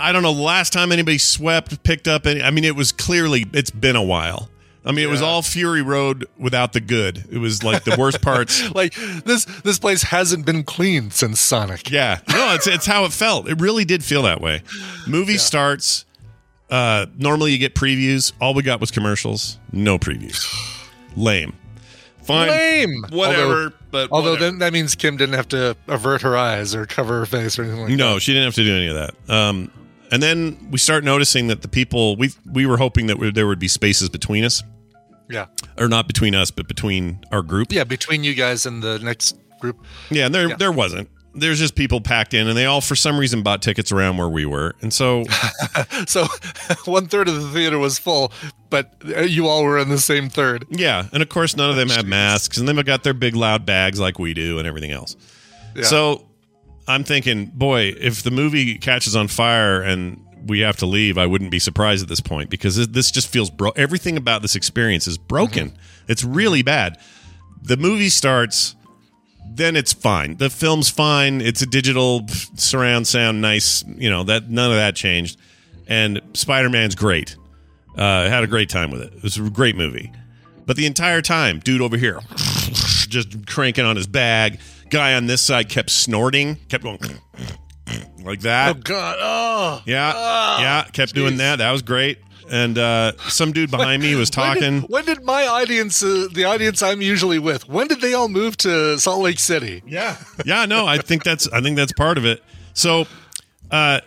I 0.00 0.12
don't 0.12 0.22
know 0.22 0.34
the 0.34 0.42
last 0.42 0.72
time 0.72 0.90
anybody 0.90 1.18
swept, 1.18 1.82
picked 1.84 2.08
up 2.08 2.26
any. 2.26 2.42
I 2.42 2.50
mean, 2.50 2.64
it 2.64 2.74
was 2.74 2.92
clearly 2.92 3.46
it's 3.52 3.70
been 3.70 3.96
a 3.96 4.02
while. 4.02 4.48
I 4.84 4.92
mean, 4.92 5.04
it 5.04 5.10
was 5.10 5.20
all 5.20 5.42
Fury 5.42 5.82
Road 5.82 6.26
without 6.38 6.72
the 6.72 6.80
good. 6.80 7.24
It 7.30 7.36
was 7.36 7.62
like 7.62 7.84
the 7.84 7.96
worst 7.98 8.22
parts. 8.22 8.70
like 8.74 8.94
this 8.94 9.44
this 9.44 9.78
place 9.78 10.02
hasn't 10.02 10.46
been 10.46 10.64
cleaned 10.64 11.12
since 11.12 11.38
Sonic. 11.38 11.90
Yeah, 11.90 12.20
no, 12.30 12.54
it's 12.54 12.66
it's 12.66 12.86
how 12.86 13.04
it 13.04 13.12
felt. 13.12 13.48
It 13.48 13.60
really 13.60 13.84
did 13.84 14.02
feel 14.02 14.22
that 14.22 14.40
way. 14.40 14.62
Movie 15.06 15.36
starts. 15.36 16.06
Uh, 16.70 17.06
normally 17.18 17.52
you 17.52 17.58
get 17.58 17.74
previews. 17.74 18.32
All 18.40 18.54
we 18.54 18.62
got 18.62 18.80
was 18.80 18.90
commercials. 18.90 19.58
No 19.72 19.98
previews. 19.98 20.46
Lame. 21.16 21.52
Fine. 22.30 22.48
Lame. 22.48 23.04
Whatever. 23.10 23.42
Although, 23.42 23.72
but 23.90 24.08
although 24.12 24.30
whatever. 24.32 24.50
then 24.50 24.58
that 24.60 24.72
means 24.72 24.94
Kim 24.94 25.16
didn't 25.16 25.34
have 25.34 25.48
to 25.48 25.76
avert 25.88 26.22
her 26.22 26.36
eyes 26.36 26.74
or 26.74 26.86
cover 26.86 27.20
her 27.20 27.26
face 27.26 27.58
or 27.58 27.62
anything 27.62 27.80
like 27.82 27.90
no, 27.92 28.18
she 28.18 28.32
didn't 28.32 28.46
have 28.46 28.54
to 28.54 28.64
do 28.64 28.74
any 28.76 28.88
of 28.88 28.94
that. 28.94 29.14
Um, 29.34 29.70
and 30.12 30.22
then 30.22 30.68
we 30.70 30.78
start 30.78 31.04
noticing 31.04 31.48
that 31.48 31.62
the 31.62 31.68
people 31.68 32.16
we 32.16 32.30
we 32.50 32.66
were 32.66 32.76
hoping 32.76 33.06
that 33.08 33.32
there 33.34 33.46
would 33.46 33.58
be 33.58 33.68
spaces 33.68 34.08
between 34.08 34.44
us. 34.44 34.62
Yeah. 35.28 35.46
or 35.78 35.86
not 35.86 36.08
between 36.08 36.34
us, 36.34 36.50
but 36.50 36.66
between 36.66 37.20
our 37.30 37.40
group. 37.42 37.70
Yeah, 37.70 37.84
between 37.84 38.24
you 38.24 38.34
guys 38.34 38.66
and 38.66 38.82
the 38.82 38.98
next 38.98 39.36
group. 39.60 39.76
Yeah, 40.10 40.26
and 40.26 40.34
there 40.34 40.48
Yeah. 40.48 40.56
there 40.56 40.72
wasn't. 40.72 41.08
There's 41.34 41.58
just 41.60 41.74
people 41.76 42.00
packed 42.00 42.34
in, 42.34 42.48
and 42.48 42.56
they 42.56 42.66
all 42.66 42.80
for 42.80 42.96
some 42.96 43.18
reason 43.18 43.42
bought 43.42 43.62
tickets 43.62 43.92
around 43.92 44.16
where 44.16 44.28
we 44.28 44.46
were, 44.46 44.74
and 44.82 44.92
so 44.92 45.24
So 46.06 46.26
one 46.86 47.06
third 47.06 47.28
of 47.28 47.40
the 47.40 47.48
theater 47.50 47.78
was 47.78 47.98
full, 47.98 48.32
but 48.68 48.94
uh, 49.16 49.20
you 49.22 49.46
all 49.46 49.62
were 49.64 49.78
in 49.78 49.88
the 49.88 49.98
same 49.98 50.28
third. 50.28 50.66
Yeah, 50.70 51.06
and 51.12 51.22
of 51.22 51.28
course 51.28 51.56
none 51.56 51.70
of 51.70 51.76
them 51.76 51.88
have 51.90 52.06
masks, 52.06 52.58
and 52.58 52.68
they've 52.68 52.84
got 52.84 53.04
their 53.04 53.14
big 53.14 53.36
loud 53.36 53.64
bags 53.64 54.00
like 54.00 54.18
we 54.18 54.34
do, 54.34 54.58
and 54.58 54.66
everything 54.66 54.90
else. 54.90 55.16
Yeah. 55.76 55.84
So 55.84 56.26
I'm 56.88 57.04
thinking, 57.04 57.46
boy, 57.46 57.94
if 57.98 58.22
the 58.24 58.32
movie 58.32 58.76
catches 58.78 59.14
on 59.14 59.28
fire 59.28 59.80
and 59.82 60.24
we 60.46 60.60
have 60.60 60.78
to 60.78 60.86
leave, 60.86 61.16
I 61.18 61.26
wouldn't 61.26 61.50
be 61.52 61.58
surprised 61.60 62.02
at 62.02 62.08
this 62.08 62.20
point 62.20 62.50
because 62.50 62.74
this- 62.74 62.86
this 62.88 63.10
just 63.12 63.28
feels 63.28 63.50
bro. 63.50 63.70
Everything 63.76 64.16
about 64.16 64.42
this 64.42 64.56
experience 64.56 65.06
is 65.06 65.16
broken. 65.18 65.70
Mm-hmm. 65.70 66.10
It's 66.12 66.24
really 66.24 66.62
bad. 66.62 66.98
The 67.62 67.76
movie 67.76 68.08
starts, 68.08 68.74
then 69.52 69.76
it's 69.76 69.92
fine. 69.92 70.36
The 70.36 70.50
film's 70.50 70.88
fine. 70.88 71.40
It's 71.40 71.62
a 71.62 71.66
digital 71.66 72.26
surround 72.54 73.06
sound, 73.06 73.40
nice. 73.40 73.84
You 73.86 74.10
know 74.10 74.24
that 74.24 74.50
none 74.50 74.70
of 74.70 74.76
that 74.76 74.96
changed, 74.96 75.38
and 75.86 76.20
Spider 76.34 76.70
Man's 76.70 76.94
great. 76.94 77.36
Uh, 77.96 78.28
had 78.28 78.44
a 78.44 78.46
great 78.46 78.68
time 78.68 78.90
with 78.90 79.02
it. 79.02 79.12
It 79.14 79.22
was 79.22 79.36
a 79.36 79.50
great 79.50 79.76
movie. 79.76 80.12
But 80.64 80.76
the 80.76 80.86
entire 80.86 81.20
time, 81.20 81.58
dude 81.58 81.80
over 81.80 81.96
here 81.96 82.20
just 83.10 83.46
cranking 83.46 83.84
on 83.84 83.96
his 83.96 84.06
bag. 84.06 84.60
Guy 84.88 85.14
on 85.14 85.26
this 85.26 85.42
side 85.42 85.68
kept 85.68 85.90
snorting, 85.90 86.56
kept 86.68 86.82
going 86.82 86.98
like 88.24 88.40
that. 88.40 88.76
Oh 88.76 88.80
God! 88.82 89.16
Oh, 89.20 89.82
yeah, 89.86 90.60
yeah, 90.60 90.84
kept 90.92 91.14
doing 91.14 91.36
that. 91.36 91.56
That 91.56 91.70
was 91.70 91.82
great. 91.82 92.18
And 92.50 92.76
uh, 92.78 93.12
some 93.28 93.52
dude 93.52 93.70
behind 93.70 94.02
me 94.02 94.16
was 94.16 94.30
When 94.36 94.54
did- 94.54 94.60
talking. 94.60 94.80
When 94.82 95.04
did, 95.04 95.22
my 95.24 95.46
audience, 95.46 96.02
uh, 96.02 96.26
the 96.32 96.44
audience 96.44 96.82
I'm 96.82 97.00
usually 97.00 97.38
with, 97.38 97.68
when 97.68 97.86
did 97.86 98.00
they 98.00 98.12
all 98.12 98.28
move 98.28 98.56
to 98.58 98.98
Salt 98.98 99.22
Lake 99.22 99.38
City? 99.38 99.82
Yeah, 99.86 100.16
yeah, 100.44 100.66
no, 100.66 100.84
I 100.86 100.98
think 100.98 101.22
that's 101.22 101.46
I 101.48 101.60
think 101.60 101.76
that's 101.76 101.92
part 101.92 102.18
of 102.18 102.24
it. 102.26 102.42
So, 102.74 103.06
uh, 103.70 104.00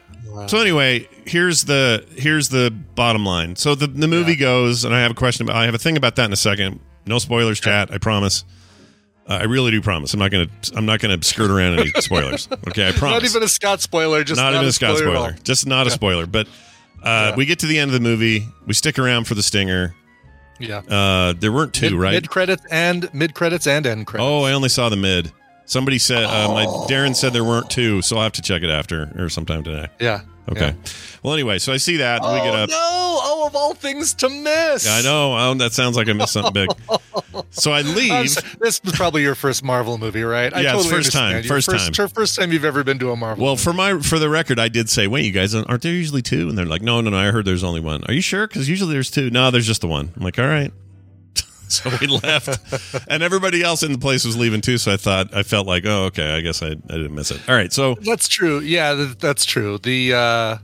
so 0.48 0.60
anyway, 0.60 1.08
here's 1.26 1.64
the 1.64 2.06
here's 2.18 2.50
the 2.50 2.70
bottom 2.96 3.26
line. 3.26 3.56
So 3.56 3.76
the 3.76 3.88
the 3.88 4.08
movie 4.08 4.36
goes, 4.36 4.84
and 4.84 4.94
I 4.94 5.02
have 5.02 5.12
a 5.12 5.16
question. 5.16 5.46
About, 5.46 5.56
I 5.56 5.66
have 5.66 5.76
a 5.76 5.80
thing 5.80 5.96
about 5.96 6.16
that 6.18 6.26
in 6.26 6.34
a 6.34 6.38
second. 6.38 6.80
No 7.06 7.20
spoilers, 7.20 7.60
chat. 7.60 7.92
I 7.92 7.98
promise. 7.98 8.44
Uh, 9.26 9.36
I 9.36 9.44
really 9.44 9.72
do 9.72 9.82
promise. 9.82 10.14
I'm 10.14 10.20
not 10.20 10.32
gonna. 10.32 10.50
I'm 10.76 10.86
not 10.86 11.00
gonna 11.00 11.22
skirt 11.24 11.50
around 11.50 11.80
any 11.80 11.90
spoilers. 12.02 12.50
Okay, 12.68 12.90
I 12.90 12.92
promise. 12.92 13.22
Not 13.22 13.30
even 13.30 13.44
a 13.44 13.48
Scott 13.48 13.80
spoiler. 13.82 14.24
Just 14.26 14.38
not, 14.42 14.52
not, 14.52 14.56
even 14.58 14.68
a 14.68 14.72
Scott 14.74 14.98
spoiler. 14.98 15.16
spoiler. 15.16 15.36
Just 15.44 15.66
not 15.66 15.88
a 15.88 15.92
spoiler. 15.92 16.26
But 16.28 16.48
uh, 17.04 17.34
we 17.36 17.46
get 17.46 17.60
to 17.60 17.66
the 17.68 17.80
end 17.80 17.90
of 17.90 17.94
the 17.94 18.00
movie. 18.00 18.48
We 18.66 18.74
stick 18.74 18.98
around 19.00 19.26
for 19.28 19.36
the 19.36 19.44
stinger. 19.44 19.94
Yeah. 20.60 20.78
Uh, 20.80 21.34
there 21.34 21.52
weren't 21.52 21.74
two, 21.74 21.92
mid, 21.92 22.00
right? 22.00 22.12
Mid 22.14 22.30
credits 22.30 22.64
and 22.72 23.14
mid 23.14 23.34
credits 23.34 23.68
and 23.68 23.86
end 23.86 24.08
credits. 24.08 24.28
Oh, 24.28 24.44
I 24.44 24.54
only 24.54 24.70
saw 24.70 24.90
the 24.90 24.96
mid. 24.96 25.32
Somebody 25.66 25.98
said 25.98 26.24
uh, 26.26 26.50
my 26.50 26.66
Oh. 26.68 26.86
Darren 26.90 27.16
said 27.16 27.34
there 27.34 27.44
weren't 27.44 27.70
two, 27.70 28.02
so 28.02 28.18
I'll 28.18 28.24
have 28.24 28.34
to 28.34 28.42
check 28.42 28.64
it 28.64 28.70
after 28.70 29.12
or 29.18 29.30
sometime 29.30 29.64
today. 29.64 29.88
yeah. 30.00 30.22
Okay. 30.50 30.68
Yeah. 30.68 30.92
Well, 31.24 31.34
anyway, 31.34 31.58
so 31.60 31.72
I 31.72 31.78
see 31.78 31.98
that 31.98 32.22
Oh 32.24 32.34
we 32.34 32.40
get 32.42 32.54
oh, 32.54 32.64
up. 32.64 32.70
no! 32.70 32.76
Oh, 32.80 33.48
of 33.48 33.56
all 33.56 33.74
things 33.74 34.14
to 34.16 34.30
miss. 34.30 34.86
Yeah, 34.86 34.96
I 34.98 35.02
know. 35.02 35.38
Oh, 35.38 35.54
that 35.56 35.72
sounds 35.72 35.96
like 35.96 36.10
I 36.10 36.14
missed 36.14 36.34
something 36.34 36.54
big. 36.54 36.70
So 37.50 37.72
I 37.72 37.82
leave. 37.82 38.36
this 38.60 38.84
was 38.84 38.94
probably 38.94 39.22
your 39.22 39.36
first 39.36 39.64
Marvel 39.64 39.98
movie, 39.98 40.24
right? 40.24 40.54
I 40.54 40.62
Yeah, 40.62 40.74
it's 40.74 40.84
totally 40.84 41.02
first 41.04 41.14
time, 41.14 41.36
understand. 41.36 41.48
First 41.48 41.70
time. 41.70 41.94
First, 41.94 42.16
first 42.16 42.36
time 42.36 42.52
you've 42.52 42.66
ever 42.66 42.84
been 42.84 43.00
to 43.00 43.12
a 43.12 43.16
Marvel. 43.16 43.44
Well, 43.44 43.54
movie. 43.54 43.64
for 43.64 43.74
my 43.74 44.00
for 44.00 44.20
the 44.20 44.30
record, 44.30 44.60
I 44.60 44.70
did 44.70 44.90
say, 44.90 45.08
"Wait, 45.08 45.26
you 45.26 45.32
guys 45.32 45.54
aren't 45.56 45.82
there 45.82 45.92
usually 45.94 46.22
two? 46.24 46.50
And 46.50 46.58
they're 46.58 46.66
like, 46.66 46.82
"No, 46.82 47.02
no, 47.02 47.10
no. 47.12 47.18
I 47.18 47.32
heard 47.32 47.46
there's 47.46 47.64
only 47.64 47.80
one. 47.80 48.04
Are 48.08 48.14
you 48.14 48.22
sure? 48.22 48.48
Because 48.48 48.68
usually 48.70 48.94
there's 48.94 49.10
two. 49.12 49.30
No, 49.30 49.50
there's 49.52 49.68
just 49.68 49.82
the 49.82 49.88
one." 49.88 50.12
I'm 50.16 50.24
like, 50.24 50.38
"All 50.40 50.48
right." 50.48 50.72
so 51.84 51.90
we 52.00 52.08
left, 52.08 52.60
and 53.08 53.24
everybody 53.24 53.64
else 53.64 53.84
in 53.84 53.92
the 53.92 53.98
place 53.98 54.26
was 54.26 54.38
leaving 54.38 54.62
too. 54.62 54.78
So 54.78 54.92
I 54.94 54.98
thought 54.98 55.36
I 55.36 55.44
felt 55.44 55.68
like, 55.68 55.86
"Oh, 55.86 56.06
okay. 56.06 56.36
I 56.36 56.42
guess 56.42 56.62
I, 56.62 56.68
I 56.68 56.72
didn't 56.72 57.16
miss 57.16 57.32
it." 57.32 57.42
All 57.50 57.56
right, 57.56 57.72
so 57.72 57.96
That's 58.02 58.28
true. 58.28 58.60
Yeah, 58.60 58.96
th- 58.96 59.18
that's 59.18 59.46
true. 59.46 59.78
The 59.78 60.14
uh 60.14 60.58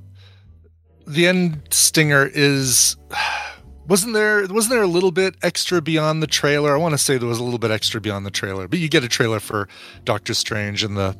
the 1.07 1.27
end 1.27 1.61
stinger 1.71 2.29
is 2.33 2.95
wasn't 3.87 4.13
there 4.13 4.45
wasn't 4.47 4.71
there 4.71 4.83
a 4.83 4.87
little 4.87 5.11
bit 5.11 5.35
extra 5.41 5.81
beyond 5.81 6.21
the 6.21 6.27
trailer? 6.27 6.73
I 6.73 6.77
want 6.77 6.93
to 6.93 6.97
say 6.97 7.17
there 7.17 7.27
was 7.27 7.39
a 7.39 7.43
little 7.43 7.59
bit 7.59 7.71
extra 7.71 7.99
beyond 7.99 8.25
the 8.25 8.31
trailer, 8.31 8.67
but 8.67 8.79
you 8.79 8.87
get 8.89 9.03
a 9.03 9.09
trailer 9.09 9.39
for 9.39 9.67
Doctor 10.05 10.33
Strange 10.33 10.83
and 10.83 10.95
the 10.95 11.15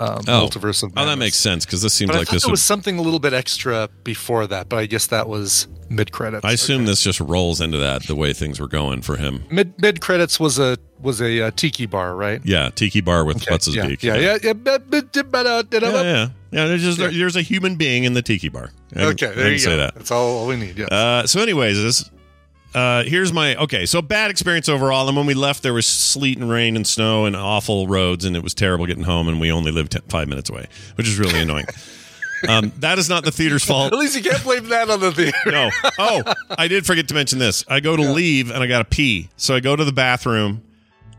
um, 0.00 0.20
Oh. 0.28 0.46
multiverse 0.48 0.82
of 0.82 0.92
oh, 0.96 1.06
that 1.06 1.18
makes 1.18 1.36
sense 1.36 1.64
because 1.64 1.82
this 1.82 1.94
seems 1.94 2.10
But 2.10 2.18
like 2.18 2.28
this 2.28 2.44
would. 2.44 2.50
was 2.50 2.62
something 2.62 2.98
a 2.98 3.02
little 3.02 3.20
bit 3.20 3.32
extra 3.32 3.88
before 4.04 4.46
that, 4.48 4.68
but 4.68 4.78
I 4.78 4.86
guess 4.86 5.06
that 5.08 5.28
was 5.28 5.66
mid 5.88 6.12
credits. 6.12 6.44
I 6.44 6.52
assume 6.52 6.86
this 6.86 7.02
just 7.02 7.20
rolls 7.20 7.60
into 7.60 7.78
that 7.78 8.04
the 8.04 8.14
way 8.16 8.32
things 8.32 8.58
were 8.60 8.68
going 8.68 9.02
for 9.02 9.16
him. 9.16 9.44
mid 9.50 9.74
mid 9.80 10.00
credits 10.00 10.40
was 10.40 10.58
a 10.58 10.76
was 11.00 11.20
a, 11.20 11.42
uh 11.42 11.50
tiki 11.54 11.84
bar, 11.86 12.16
right? 12.16 12.40
Yeah, 12.44 12.70
tiki 12.74 13.00
bar 13.02 13.24
with 13.24 13.44
what's 13.50 13.66
his 13.66 13.76
yeah, 13.76 13.86
beak. 13.86 14.02
yeah, 14.02 14.14
yeah, 14.16 14.38
yeah, 14.42 14.52
yeah, 14.92 15.80
yeah. 16.02 16.28
Yeah, 16.50 16.66
There's 16.66 16.82
just 16.82 16.98
Yeah. 16.98 17.08
there's 17.12 17.36
a 17.36 17.42
human 17.42 17.76
being 17.76 18.04
in 18.04 18.12
the 18.14 18.22
tiki 18.22 18.48
bar. 18.48 18.70
I 18.96 19.06
Okay, 19.06 19.32
there 19.34 19.50
you 19.50 19.58
say 19.58 19.70
go. 19.70 19.76
that. 19.78 19.94
That's 19.96 20.10
all, 20.10 20.38
all 20.38 20.46
we 20.46 20.56
need. 20.56 20.78
Yeah. 20.78 20.86
Uh, 20.86 21.26
so, 21.26 21.40
anyways, 21.40 21.76
this 21.82 22.08
uh, 22.74 23.04
here's 23.04 23.32
my 23.32 23.56
okay. 23.56 23.86
So 23.86 24.02
bad 24.02 24.30
experience 24.30 24.68
overall. 24.68 25.06
And 25.08 25.16
when 25.16 25.26
we 25.26 25.34
left, 25.34 25.62
there 25.62 25.74
was 25.74 25.86
sleet 25.86 26.38
and 26.38 26.50
rain 26.50 26.76
and 26.76 26.86
snow 26.86 27.24
and 27.24 27.36
awful 27.36 27.86
roads, 27.86 28.24
and 28.24 28.36
it 28.36 28.42
was 28.42 28.54
terrible 28.54 28.86
getting 28.86 29.04
home. 29.04 29.28
And 29.28 29.40
we 29.40 29.52
only 29.52 29.70
lived 29.70 29.96
five 30.08 30.28
minutes 30.28 30.50
away, 30.50 30.66
which 30.96 31.06
is 31.06 31.18
really 31.18 31.40
annoying. 31.40 31.66
Um, 32.46 32.72
that 32.80 32.98
is 32.98 33.08
not 33.08 33.24
the 33.24 33.30
theater's 33.30 33.64
fault. 33.64 33.94
At 33.94 33.98
least 33.98 34.16
you 34.16 34.22
can't 34.22 34.42
blame 34.42 34.68
that 34.68 34.90
on 34.90 35.00
the 35.00 35.12
theater. 35.12 35.38
No. 35.46 35.70
Oh, 35.98 36.22
I 36.50 36.68
did 36.68 36.84
forget 36.84 37.08
to 37.08 37.14
mention 37.14 37.38
this. 37.38 37.64
I 37.68 37.80
go 37.80 37.96
to 37.96 38.02
leave 38.02 38.50
and 38.50 38.62
I 38.62 38.66
got 38.66 38.78
to 38.78 38.84
pee. 38.84 39.30
So 39.38 39.54
I 39.54 39.60
go 39.60 39.74
to 39.74 39.82
the 39.82 39.92
bathroom. 39.92 40.62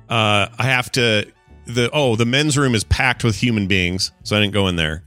Uh, 0.08 0.50
I 0.60 0.66
have 0.66 0.92
to 0.92 1.26
the 1.66 1.90
oh 1.92 2.16
the 2.16 2.26
men's 2.26 2.58
room 2.58 2.76
is 2.76 2.84
packed 2.84 3.24
with 3.24 3.38
human 3.38 3.68
beings, 3.68 4.12
so 4.24 4.38
I 4.38 4.40
didn't 4.40 4.54
go 4.54 4.68
in 4.68 4.76
there. 4.76 5.04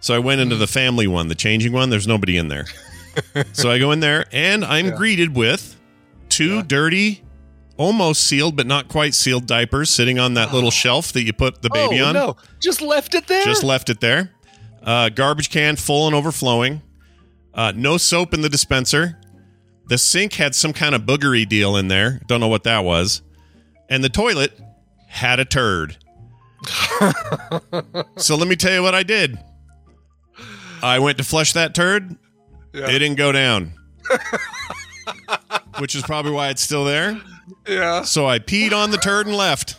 So 0.00 0.14
I 0.14 0.18
went 0.18 0.40
into 0.40 0.56
the 0.56 0.66
family 0.66 1.06
one, 1.06 1.28
the 1.28 1.34
changing 1.34 1.72
one. 1.72 1.90
There's 1.90 2.06
nobody 2.08 2.38
in 2.38 2.48
there. 2.48 2.64
so 3.52 3.70
I 3.70 3.78
go 3.78 3.92
in 3.92 4.00
there 4.00 4.24
and 4.32 4.64
I'm 4.64 4.94
greeted 4.96 5.36
with 5.36 5.78
two 6.40 6.62
dirty, 6.62 7.22
almost 7.76 8.24
sealed 8.24 8.56
but 8.56 8.66
not 8.66 8.88
quite 8.88 9.14
sealed 9.14 9.46
diapers 9.46 9.90
sitting 9.90 10.18
on 10.18 10.34
that 10.34 10.52
little 10.52 10.70
shelf 10.82 11.12
that 11.12 11.22
you 11.22 11.32
put 11.32 11.60
the 11.62 11.70
baby 11.70 12.00
oh, 12.00 12.06
on. 12.06 12.14
no. 12.14 12.36
Just 12.60 12.80
left 12.80 13.14
it 13.14 13.26
there? 13.26 13.44
Just 13.44 13.62
left 13.62 13.90
it 13.90 14.00
there. 14.00 14.32
Uh, 14.82 15.10
garbage 15.10 15.50
can 15.50 15.76
full 15.76 16.06
and 16.06 16.16
overflowing. 16.16 16.80
Uh, 17.52 17.72
no 17.76 17.98
soap 17.98 18.32
in 18.32 18.40
the 18.40 18.48
dispenser. 18.48 19.18
The 19.88 19.98
sink 19.98 20.34
had 20.34 20.54
some 20.54 20.72
kind 20.72 20.94
of 20.94 21.02
boogery 21.02 21.46
deal 21.46 21.76
in 21.76 21.88
there. 21.88 22.20
Don't 22.26 22.40
know 22.40 22.48
what 22.48 22.64
that 22.64 22.84
was. 22.84 23.22
And 23.88 24.02
the 24.02 24.08
toilet 24.08 24.58
had 25.08 25.40
a 25.40 25.44
turd. 25.44 25.98
so 28.16 28.36
let 28.36 28.48
me 28.48 28.56
tell 28.56 28.72
you 28.72 28.82
what 28.82 28.94
I 28.94 29.02
did. 29.02 29.38
I 30.82 31.00
went 31.00 31.18
to 31.18 31.24
flush 31.24 31.52
that 31.52 31.74
turd. 31.74 32.16
Yeah. 32.72 32.88
It 32.88 33.00
didn't 33.00 33.16
go 33.16 33.32
down. 33.32 33.72
Which 35.80 35.94
is 35.94 36.02
probably 36.02 36.32
why 36.32 36.50
it's 36.50 36.62
still 36.62 36.84
there. 36.84 37.20
yeah. 37.66 38.02
So 38.02 38.26
I 38.28 38.38
peed 38.38 38.72
on 38.72 38.90
the 38.90 38.98
turd 38.98 39.26
and 39.26 39.34
left. 39.36 39.76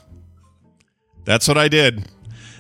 That's 1.24 1.48
what 1.48 1.58
I 1.58 1.68
did. 1.68 2.06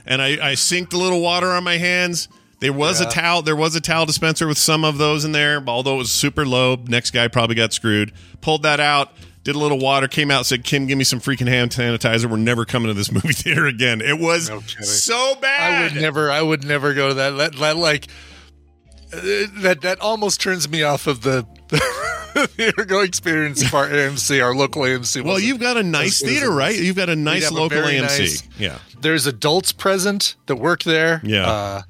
And 0.06 0.21
I, 0.21 0.49
I 0.51 0.56
sinked 0.56 0.93
a 0.93 0.97
little 0.97 1.21
water 1.21 1.47
on 1.51 1.63
my 1.63 1.77
hands. 1.77 2.27
There 2.60 2.73
was 2.73 3.01
Yeah. 3.01 3.08
a 3.08 3.12
towel. 3.12 3.41
There 3.41 3.56
was 3.56 3.75
a 3.75 3.82
towel 3.82 4.06
dispenser 4.06 4.47
with 4.47 4.58
some 4.58 4.86
of 4.86 4.97
those 4.99 5.25
in 5.25 5.32
there, 5.32 5.63
although 5.67 5.95
it 5.95 5.99
was 5.99 6.12
super 6.12 6.45
low. 6.45 6.75
Next 6.88 7.12
guy 7.12 7.27
probably 7.27 7.56
got 7.56 7.73
screwed. 7.73 8.12
Pulled 8.41 8.63
that 8.63 8.80
out. 8.80 9.12
Did 9.43 9.56
a 9.56 9.60
little 9.60 9.80
water. 9.80 10.08
Came 10.08 10.30
out. 10.30 10.45
Said, 10.45 10.63
"Kim, 10.63 10.86
give 10.86 10.99
me 10.99 11.04
some 11.04 11.19
freaking 11.19 11.47
hand 11.47 11.71
sanitizer. 11.71 12.30
We're 12.30 12.38
never 12.38 12.63
coming 12.63 12.89
to 12.89 12.93
this 12.93 13.12
movie 13.12 13.34
theater 13.34 13.65
again." 13.65 13.99
It 13.99 14.19
was 14.19 14.49
No 14.49 14.60
so 14.60 15.36
I 15.43 15.82
would 15.82 15.99
never. 15.99 16.30
I 16.30 16.43
would 16.43 16.63
never 16.63 16.93
go 16.93 17.08
to 17.08 17.13
that. 17.15 17.30
That, 17.32 17.56
that 17.56 17.75
like 17.77 18.08
uh, 19.12 19.19
that. 19.62 19.80
That 19.82 19.99
almost 19.99 20.41
turns 20.41 20.69
me 20.69 20.84
off 20.84 21.08
of 21.08 21.21
the 21.21 21.47
theater 22.48 22.86
going 22.86 23.08
experience 23.08 23.63
for 23.67 23.88
AMC, 23.88 24.44
our 24.44 24.56
local 24.56 24.84
AMC. 24.84 25.24
well, 25.24 25.39
you've 25.39 25.60
got 25.60 25.78
a 25.78 25.84
nice 25.84 26.22
theater, 26.22 26.52
right? 26.52 26.76
You've 26.76 26.96
got 26.96 27.10
a 27.10 27.15
nice 27.15 27.44
have 27.46 27.54
a 27.54 27.56
local 27.56 27.80
AMC. 27.82 28.02
nice- 28.20 28.44
Yeah. 28.58 28.78
There's 29.00 29.26
adults 29.28 29.72
present 29.72 30.36
that 30.46 30.56
work 30.58 30.84
there. 30.84 31.22
Yeah. 31.24 31.50
Uh, 31.50 31.82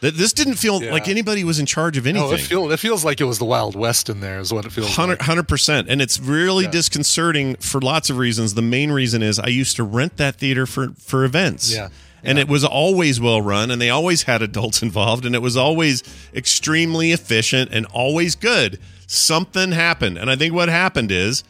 This 0.00 0.32
didn't 0.32 0.54
feel 0.56 0.82
Yeah. 0.82 0.90
like 0.90 1.06
anybody 1.06 1.44
was 1.44 1.60
in 1.60 1.66
charge 1.66 1.96
of 1.96 2.08
anything. 2.08 2.28
no, 2.28 2.34
it 2.34 2.40
feels. 2.40 2.72
It 2.72 2.78
feels 2.78 3.04
like 3.04 3.20
it 3.20 3.24
was 3.24 3.38
the 3.38 3.44
Wild 3.44 3.76
West 3.76 4.08
in 4.08 4.18
there. 4.20 4.40
Is 4.40 4.52
what 4.52 4.64
it 4.64 4.72
feels. 4.72 4.98
like. 4.98 5.20
Hundred 5.22 5.46
percent, 5.46 5.86
and 5.88 6.02
it's 6.02 6.18
really 6.18 6.64
Yeah. 6.64 6.70
disconcerting 6.72 7.54
for 7.60 7.80
lots 7.80 8.10
of 8.10 8.18
reasons. 8.18 8.54
The 8.54 8.62
main 8.62 8.90
reason 8.90 9.22
is 9.22 9.38
I 9.38 9.46
used 9.46 9.76
to 9.76 9.84
rent 9.84 10.16
that 10.16 10.36
theater 10.40 10.66
for 10.66 10.88
for 10.98 11.24
events, 11.24 11.72
Yeah. 11.72 11.88
and 12.24 12.36
it 12.36 12.48
was 12.48 12.64
always 12.64 13.20
well 13.20 13.40
run, 13.40 13.70
and 13.70 13.80
they 13.80 13.90
always 13.90 14.22
had 14.24 14.42
adults 14.42 14.82
involved, 14.88 15.24
and 15.24 15.36
it 15.36 15.42
was 15.42 15.56
always 15.56 16.02
extremely 16.34 17.12
efficient 17.12 17.70
and 17.72 17.86
always 17.92 18.34
good. 18.34 18.80
Something 19.12 19.72
happened, 19.72 20.16
and 20.16 20.30
I 20.30 20.36
think 20.36 20.54
what 20.54 20.68
happened 20.70 21.12
is 21.12 21.44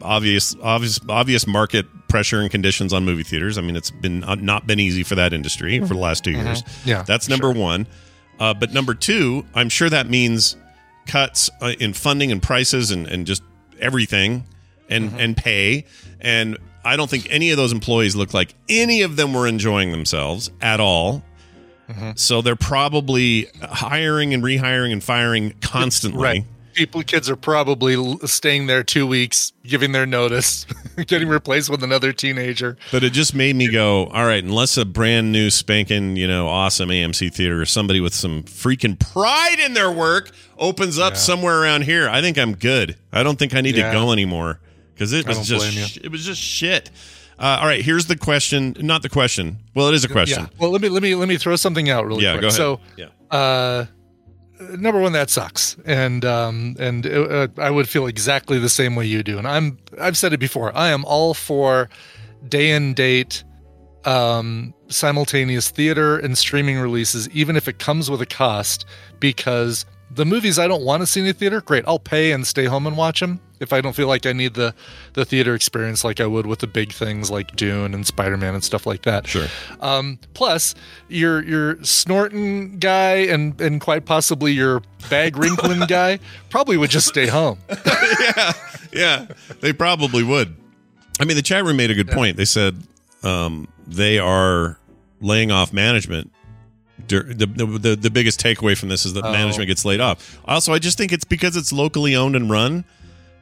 obvious, 0.00 0.56
obvious, 0.62 0.98
obvious 1.08 1.46
market 1.46 1.86
pressure 2.08 2.40
and 2.40 2.50
conditions 2.50 2.92
on 2.92 3.04
movie 3.04 3.22
theaters. 3.22 3.58
I 3.58 3.60
mean, 3.60 3.76
it's 3.76 3.90
been 3.90 4.24
uh, 4.24 4.34
not 4.36 4.66
been 4.66 4.80
easy 4.80 5.02
for 5.02 5.14
that 5.16 5.32
industry 5.32 5.78
for 5.80 5.94
the 5.94 6.00
last 6.00 6.24
2 6.24 6.30
years. 6.30 6.62
Mm-hmm. 6.62 6.88
Yeah, 6.88 7.02
that's 7.02 7.28
number 7.28 7.50
one. 7.50 7.86
Uh, 8.40 8.54
but 8.54 8.72
number 8.72 8.94
two, 8.94 9.44
I'm 9.54 9.68
sure 9.68 9.88
that 9.90 10.08
means 10.08 10.56
cuts 11.06 11.50
uh, 11.60 11.72
in 11.78 11.92
funding 11.92 12.32
and 12.32 12.42
prices 12.42 12.90
and, 12.90 13.06
and 13.06 13.26
just 13.26 13.42
everything 13.78 14.44
and 14.88 15.10
Mm-hmm. 15.10 15.20
and 15.20 15.36
pay. 15.36 15.84
And 16.20 16.58
I 16.84 16.96
don't 16.96 17.08
think 17.08 17.26
any 17.30 17.50
of 17.50 17.56
those 17.56 17.72
employees 17.72 18.16
look 18.16 18.34
like 18.34 18.54
any 18.68 19.02
of 19.02 19.16
them 19.16 19.32
were 19.34 19.46
enjoying 19.46 19.90
themselves 19.92 20.50
at 20.60 20.80
all. 20.80 21.22
Mm-hmm. 21.88 22.12
So 22.16 22.42
they're 22.42 22.56
probably 22.56 23.48
hiring 23.62 24.34
and 24.34 24.42
rehiring 24.42 24.92
and 24.92 25.02
firing 25.04 25.54
constantly. 25.60 26.22
Right. 26.22 26.44
People, 26.74 27.02
kids 27.02 27.28
are 27.30 27.36
probably 27.36 27.96
staying 28.26 28.66
there 28.66 28.82
two 28.82 29.06
weeks, 29.06 29.52
giving 29.64 29.92
their 29.92 30.06
notice, 30.06 30.64
getting 31.06 31.28
replaced 31.28 31.68
with 31.70 31.82
another 31.82 32.12
teenager. 32.12 32.76
But 32.90 33.04
it 33.04 33.12
just 33.12 33.34
made 33.34 33.56
me 33.56 33.70
go, 33.70 34.06
all 34.06 34.24
right, 34.26 34.42
unless 34.42 34.76
a 34.76 34.84
brand 34.84 35.32
new 35.32 35.50
spanking, 35.50 36.16
you 36.16 36.26
know, 36.26 36.48
awesome 36.48 36.88
AMC 36.88 37.32
theater 37.32 37.60
or 37.60 37.66
somebody 37.66 38.00
with 38.00 38.14
some 38.14 38.42
freaking 38.44 38.98
pride 38.98 39.58
in 39.64 39.74
their 39.74 39.90
work 39.90 40.30
opens 40.58 40.98
up 40.98 41.16
somewhere 41.16 41.60
around 41.62 41.82
here, 41.82 42.08
I 42.08 42.20
think 42.20 42.38
I'm 42.38 42.54
good. 42.54 42.96
I 43.12 43.22
don't 43.22 43.38
think 43.38 43.54
I 43.54 43.60
need 43.60 43.76
Yeah. 43.76 43.90
to 43.90 43.98
go 43.98 44.12
anymore 44.12 44.60
because 44.94 45.12
it 45.12 45.26
was 45.26 45.46
just 45.46 45.96
it 45.98 46.10
was 46.10 46.24
just 46.24 46.40
shit. 46.40 46.90
Uh, 47.38 47.58
all 47.60 47.66
right, 47.66 47.84
here's 47.84 48.06
the 48.06 48.16
question. 48.16 48.76
Not 48.78 49.02
the 49.02 49.08
question. 49.08 49.58
Well, 49.74 49.88
it 49.88 49.94
is 49.94 50.04
a 50.04 50.08
question. 50.08 50.42
Yeah. 50.44 50.48
Well, 50.60 50.70
let 50.70 50.80
me 50.80 50.88
let 50.88 51.02
me 51.02 51.14
let 51.16 51.28
me 51.28 51.36
throw 51.38 51.56
something 51.56 51.90
out 51.90 52.06
really 52.06 52.22
Yeah, 52.22 52.32
quick. 52.38 52.42
go 52.42 52.46
ahead. 52.48 52.56
So, 52.56 52.80
yeah. 52.96 53.06
uh, 53.36 53.86
number 54.76 55.00
one, 55.00 55.12
that 55.12 55.30
sucks, 55.30 55.76
and 55.84 56.24
um, 56.24 56.76
and 56.78 57.06
uh, 57.06 57.48
I 57.58 57.70
would 57.70 57.88
feel 57.88 58.06
exactly 58.06 58.58
the 58.58 58.68
same 58.68 58.94
way 58.94 59.06
you 59.06 59.22
do. 59.22 59.38
And 59.38 59.46
I'm 59.46 59.78
I've 60.00 60.16
said 60.16 60.32
it 60.32 60.40
before. 60.40 60.74
I 60.76 60.88
am 60.88 61.04
all 61.04 61.34
for 61.34 61.88
day 62.48 62.72
and 62.72 62.94
date, 62.96 63.44
um, 64.04 64.74
simultaneous 64.88 65.70
theater 65.70 66.18
and 66.18 66.36
streaming 66.36 66.78
releases, 66.78 67.28
even 67.30 67.56
if 67.56 67.68
it 67.68 67.78
comes 67.78 68.10
with 68.10 68.20
a 68.20 68.26
cost, 68.26 68.84
because 69.20 69.86
the 70.14 70.24
movies 70.24 70.58
I 70.58 70.68
don't 70.68 70.84
want 70.84 71.02
to 71.02 71.06
see 71.06 71.20
in 71.20 71.26
the 71.26 71.32
theater, 71.32 71.60
great. 71.60 71.84
I'll 71.86 71.98
pay 71.98 72.32
and 72.32 72.46
stay 72.46 72.66
home 72.66 72.86
and 72.86 72.96
watch 72.96 73.20
them 73.20 73.40
if 73.60 73.72
I 73.72 73.80
don't 73.80 73.94
feel 73.94 74.08
like 74.08 74.26
I 74.26 74.32
need 74.32 74.54
the 74.54 74.74
the 75.14 75.24
theater 75.24 75.54
experience 75.54 76.04
like 76.04 76.20
I 76.20 76.26
would 76.26 76.46
with 76.46 76.58
the 76.58 76.66
big 76.66 76.92
things 76.92 77.30
like 77.30 77.54
Dune 77.56 77.94
and 77.94 78.06
Spider 78.06 78.36
Man 78.36 78.54
and 78.54 78.62
stuff 78.62 78.86
like 78.86 79.02
that. 79.02 79.26
Sure. 79.26 79.46
Um, 79.80 80.18
plus, 80.34 80.74
your 81.08 81.42
your 81.44 81.82
snorting 81.82 82.78
guy 82.78 83.14
and 83.16 83.58
and 83.60 83.80
quite 83.80 84.04
possibly 84.04 84.52
your 84.52 84.82
bag 85.08 85.36
wrinkling 85.36 85.80
guy 85.88 86.18
probably 86.50 86.76
would 86.76 86.90
just 86.90 87.06
stay 87.06 87.26
home. 87.26 87.58
yeah, 88.36 88.52
yeah, 88.92 89.26
they 89.60 89.72
probably 89.72 90.22
would. 90.22 90.56
I 91.20 91.24
mean, 91.24 91.36
the 91.36 91.42
chat 91.42 91.64
room 91.64 91.76
made 91.76 91.90
a 91.90 91.94
good 91.94 92.10
point. 92.10 92.36
They 92.36 92.44
said 92.44 92.76
um, 93.22 93.68
they 93.86 94.18
are 94.18 94.78
laying 95.20 95.52
off 95.52 95.72
management. 95.72 96.32
The, 97.08 97.22
the, 97.22 97.96
the, 97.96 98.10
biggest 98.10 98.40
takeaway 98.40 98.76
from 98.76 98.88
this 98.88 99.04
is 99.04 99.14
that 99.14 99.24
Oh. 99.24 99.32
management 99.32 99.66
gets 99.66 99.84
laid 99.84 100.00
off. 100.00 100.38
Also, 100.44 100.72
I 100.72 100.78
just 100.78 100.98
think 100.98 101.12
it's 101.12 101.24
because 101.24 101.56
it's 101.56 101.72
locally 101.72 102.14
owned 102.14 102.36
and 102.36 102.48
run. 102.50 102.84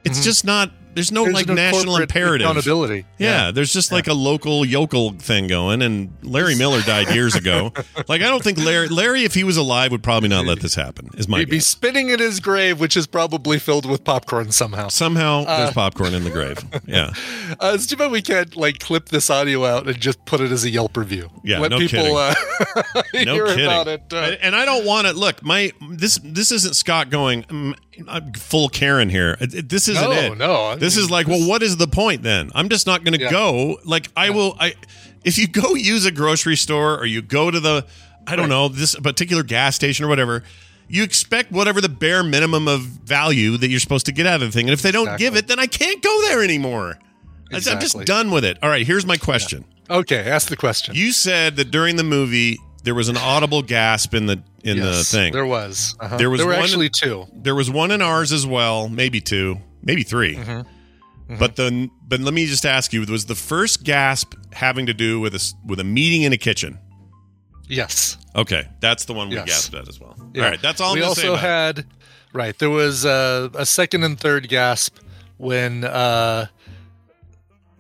It's 0.05 0.19
mm-hmm. 0.19 0.25
just 0.25 0.45
not. 0.45 0.71
There's 0.95 1.13
no. 1.13 1.25
There's 1.25 1.35
like 1.35 1.47
no 1.47 1.55
national 1.55 1.97
imperative. 1.97 2.47
accountability. 2.47 3.07
Yeah, 3.19 3.51
there's 3.51 3.73
just 3.73 3.93
like 3.93 4.07
a 4.09 4.13
local 4.15 4.65
yokel 4.65 5.13
thing 5.13 5.47
going, 5.47 5.83
and 5.83 6.13
Larry 6.23 6.55
Miller 6.57 6.81
died 6.83 7.15
years 7.15 7.35
ago. 7.35 7.73
like 8.09 8.23
I 8.23 8.29
don't 8.29 8.43
think 8.43 8.59
Larry, 8.59 8.89
Larry, 8.89 9.25
if 9.25 9.35
he 9.35 9.45
was 9.45 9.57
alive, 9.57 9.93
would 9.93 10.03
probably 10.03 10.29
not 10.29 10.47
let 10.47 10.61
this 10.61 10.75
happen. 10.75 11.11
Is 11.17 11.29
my 11.29 11.39
He'd 11.41 11.51
be 11.51 11.57
guess. 11.59 11.67
spinning 11.67 12.11
in 12.11 12.19
his 12.19 12.41
grave, 12.41 12.81
which 12.81 12.97
is 12.97 13.07
probably 13.07 13.59
filled 13.59 13.89
with 13.89 14.03
popcorn 14.05 14.51
somehow. 14.53 14.89
Somehow 14.89 15.45
there's 15.45 15.73
popcorn 15.73 16.15
in 16.15 16.25
the 16.25 16.31
grave. 16.31 16.59
Yeah, 16.87 17.13
Uh, 17.61 17.73
it's 17.75 17.87
too 17.87 17.97
bad 17.97 18.11
we 18.11 18.23
can't 18.23 18.57
like 18.57 18.81
clip 18.81 19.11
this 19.11 19.31
audio 19.31 19.65
out 19.65 19.87
and 19.87 20.01
just 20.01 20.25
put 20.25 20.41
it 20.41 20.51
as 20.51 20.65
a 20.65 20.71
Yelp 20.71 20.97
review. 20.97 21.31
Yeah, 21.45 21.61
let 21.61 21.71
no 21.71 21.79
people 21.79 22.01
kidding. 22.01 22.17
uh, 22.17 22.35
no 23.25 23.35
hear 23.35 23.47
kidding. 23.47 23.65
about 23.67 23.87
it. 23.87 24.03
Uh, 24.13 24.17
and 24.43 24.57
I 24.57 24.65
don't 24.65 24.85
want 24.85 25.07
it. 25.07 25.15
look. 25.15 25.45
My 25.45 25.71
this 25.91 26.19
this 26.25 26.51
isn't 26.51 26.75
Scott 26.75 27.11
going. 27.11 27.45
"Mm, 27.45 27.75
I'm 28.09 28.33
full 28.33 28.69
Karen 28.69 29.09
here. 29.09 29.37
This 29.41 29.89
isn't 29.89 30.03
No, 30.11 30.11
it. 30.13 30.39
no, 30.39 30.65
I 30.67 30.77
This 30.77 30.97
is 30.97 31.11
like, 31.11 31.27
well, 31.29 31.47
what 31.49 31.63
is 31.63 31.77
the 31.77 31.87
point 31.89 32.23
then? 32.23 32.51
I'm 32.55 32.69
just 32.69 32.87
not 32.87 33.05
going 33.05 33.15
to 33.19 33.25
Yeah. 33.25 33.31
go. 33.31 33.79
Like 33.85 34.09
I 34.17 34.31
will. 34.31 34.57
I 34.61 34.75
if 35.25 35.39
you 35.39 35.47
go 35.49 35.75
use 35.75 36.07
a 36.07 36.11
grocery 36.11 36.57
store 36.57 36.99
or 36.99 37.07
you 37.07 37.23
go 37.23 37.51
to 37.51 37.61
the 37.61 37.87
I 38.27 38.37
don't 38.37 38.49
know 38.49 38.69
this 38.69 38.95
particular 38.97 39.43
gas 39.43 39.75
station 39.77 40.05
or 40.05 40.09
whatever. 40.09 40.43
You 40.89 41.03
expect 41.05 41.53
whatever 41.53 41.81
the 41.81 41.89
bare 41.89 42.23
minimum 42.25 42.67
of 42.67 42.81
value 42.83 43.57
that 43.59 43.69
you're 43.71 43.79
supposed 43.81 44.07
to 44.07 44.13
get 44.13 44.27
out 44.27 44.43
of 44.43 44.49
the 44.49 44.51
thing, 44.53 44.67
and 44.67 44.73
if 44.73 44.83
they 44.83 44.91
don't 44.91 45.05
Exactly. 45.07 45.27
give 45.27 45.37
it, 45.37 45.47
then 45.47 45.59
I 45.61 45.67
can't 45.67 46.03
go 46.03 46.23
there 46.23 46.43
anymore. 46.43 46.99
I- 47.53 47.57
I'm 47.57 47.81
just 47.81 47.99
done 48.05 48.31
with 48.33 48.45
it. 48.45 48.59
All 48.63 48.69
right, 48.69 48.85
here's 48.87 49.07
my 49.07 49.17
question. 49.17 49.65
okay, 49.89 50.19
ask 50.29 50.49
the 50.49 50.57
question. 50.57 50.95
You 50.97 51.13
said 51.13 51.57
that 51.57 51.71
during 51.71 51.95
the 51.97 52.05
movie 52.05 52.59
there 52.85 52.95
was 52.95 53.09
an 53.09 53.17
audible 53.17 53.63
gasp 53.63 54.15
in 54.15 54.27
the 54.27 54.43
in 54.65 54.79
the 54.79 55.03
thing. 55.05 55.33
There 55.33 55.47
was. 55.47 55.95
Uh-huh. 56.01 56.17
There 56.17 56.31
was 56.31 56.39
There 56.41 56.47
were 56.47 56.55
one- 56.55 56.63
actually 56.63 56.89
two. 56.91 57.27
There 57.35 57.55
was 57.55 57.71
one 57.71 57.91
in 57.91 58.03
ours 58.03 58.33
as 58.33 58.47
well, 58.47 58.89
maybe 58.89 59.21
two, 59.21 59.59
maybe 59.83 60.03
3 60.03 60.37
Mm-hmm. 60.37 61.37
But 61.39 61.55
the 61.57 61.89
but 62.09 62.19
let 62.21 62.35
me 62.35 62.45
just 62.47 62.67
ask 62.67 62.93
you: 62.93 63.03
was 63.07 63.27
the 63.27 63.37
first 63.37 63.85
gasp 63.85 64.35
having 64.53 64.87
to 64.87 64.93
do 64.95 65.21
with 65.21 65.33
a 65.35 65.55
with 65.65 65.79
a 65.79 65.85
meeting 65.85 66.23
in 66.23 66.33
a 66.33 66.37
kitchen? 66.37 66.77
Yes. 67.69 68.17
Okay, 68.35 68.67
that's 68.81 69.05
the 69.05 69.13
one 69.15 69.29
we 69.29 69.37
Yes. 69.37 69.47
gasped 69.47 69.75
at 69.75 69.89
as 69.89 70.01
well. 70.01 70.17
Yeah. 70.35 70.43
All 70.45 70.51
right, 70.51 70.61
that's 70.61 70.81
all 70.81 70.91
I'm 70.93 70.99
we 70.99 71.03
also 71.05 71.35
about 71.35 71.45
it. 71.45 71.47
had 71.47 71.87
right. 72.33 72.59
There 72.59 72.71
was 72.71 73.05
a, 73.05 73.49
a 73.55 73.65
second 73.65 74.03
and 74.03 74.19
third 74.19 74.49
gasp 74.49 74.97
when 75.37 75.85
uh, 75.85 76.47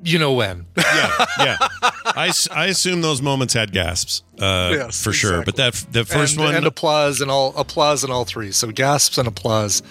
you 0.02 0.18
know 0.18 0.32
when. 0.32 0.66
yeah, 0.76 1.26
yeah. 1.38 1.56
I, 2.04 2.32
I 2.52 2.66
assume 2.66 3.00
those 3.02 3.20
moments 3.22 3.54
had 3.54 3.72
gasps, 3.72 4.22
uh, 4.38 4.70
Yes, 4.74 5.02
for 5.02 5.12
sure. 5.12 5.44
But 5.44 5.56
that 5.56 5.74
the 5.92 6.04
first 6.04 6.36
and, 6.36 6.44
one, 6.44 6.54
and 6.54 6.66
applause 6.66 7.20
and 7.20 7.30
all 7.30 7.54
applause 7.56 8.02
in 8.04 8.10
all 8.10 8.24
three. 8.24 8.50
So 8.52 8.70
gasps 8.70 9.18
and 9.18 9.28
applause. 9.28 9.82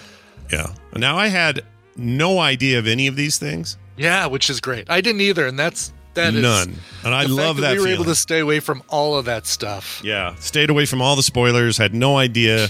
yeah. 0.52 0.68
Now 0.94 1.16
I 1.16 1.28
had 1.28 1.64
no 1.96 2.38
idea 2.38 2.78
of 2.78 2.86
any 2.86 3.06
of 3.06 3.16
these 3.16 3.38
things, 3.38 3.76
Yeah, 3.96 4.26
which 4.26 4.50
is 4.50 4.60
great. 4.60 4.90
I 4.90 5.00
didn't 5.00 5.20
either, 5.20 5.46
and 5.46 5.58
that's 5.58 5.92
that 6.14 6.34
is 6.34 6.42
none, 6.42 6.74
and 7.04 7.14
I 7.14 7.22
the 7.24 7.28
fact 7.28 7.36
love 7.36 7.56
that. 7.58 7.76
we 7.76 7.80
were 7.82 7.88
able 7.88 8.04
to 8.06 8.14
stay 8.16 8.40
away 8.40 8.58
from 8.60 8.82
all 8.88 9.16
of 9.16 9.26
that 9.26 9.46
stuff. 9.46 10.00
Yeah, 10.04 10.34
stayed 10.36 10.68
away 10.70 10.86
from 10.86 11.00
all 11.00 11.14
the 11.14 11.22
spoilers. 11.22 11.78
Had 11.78 11.94
no 11.94 12.16
idea. 12.18 12.68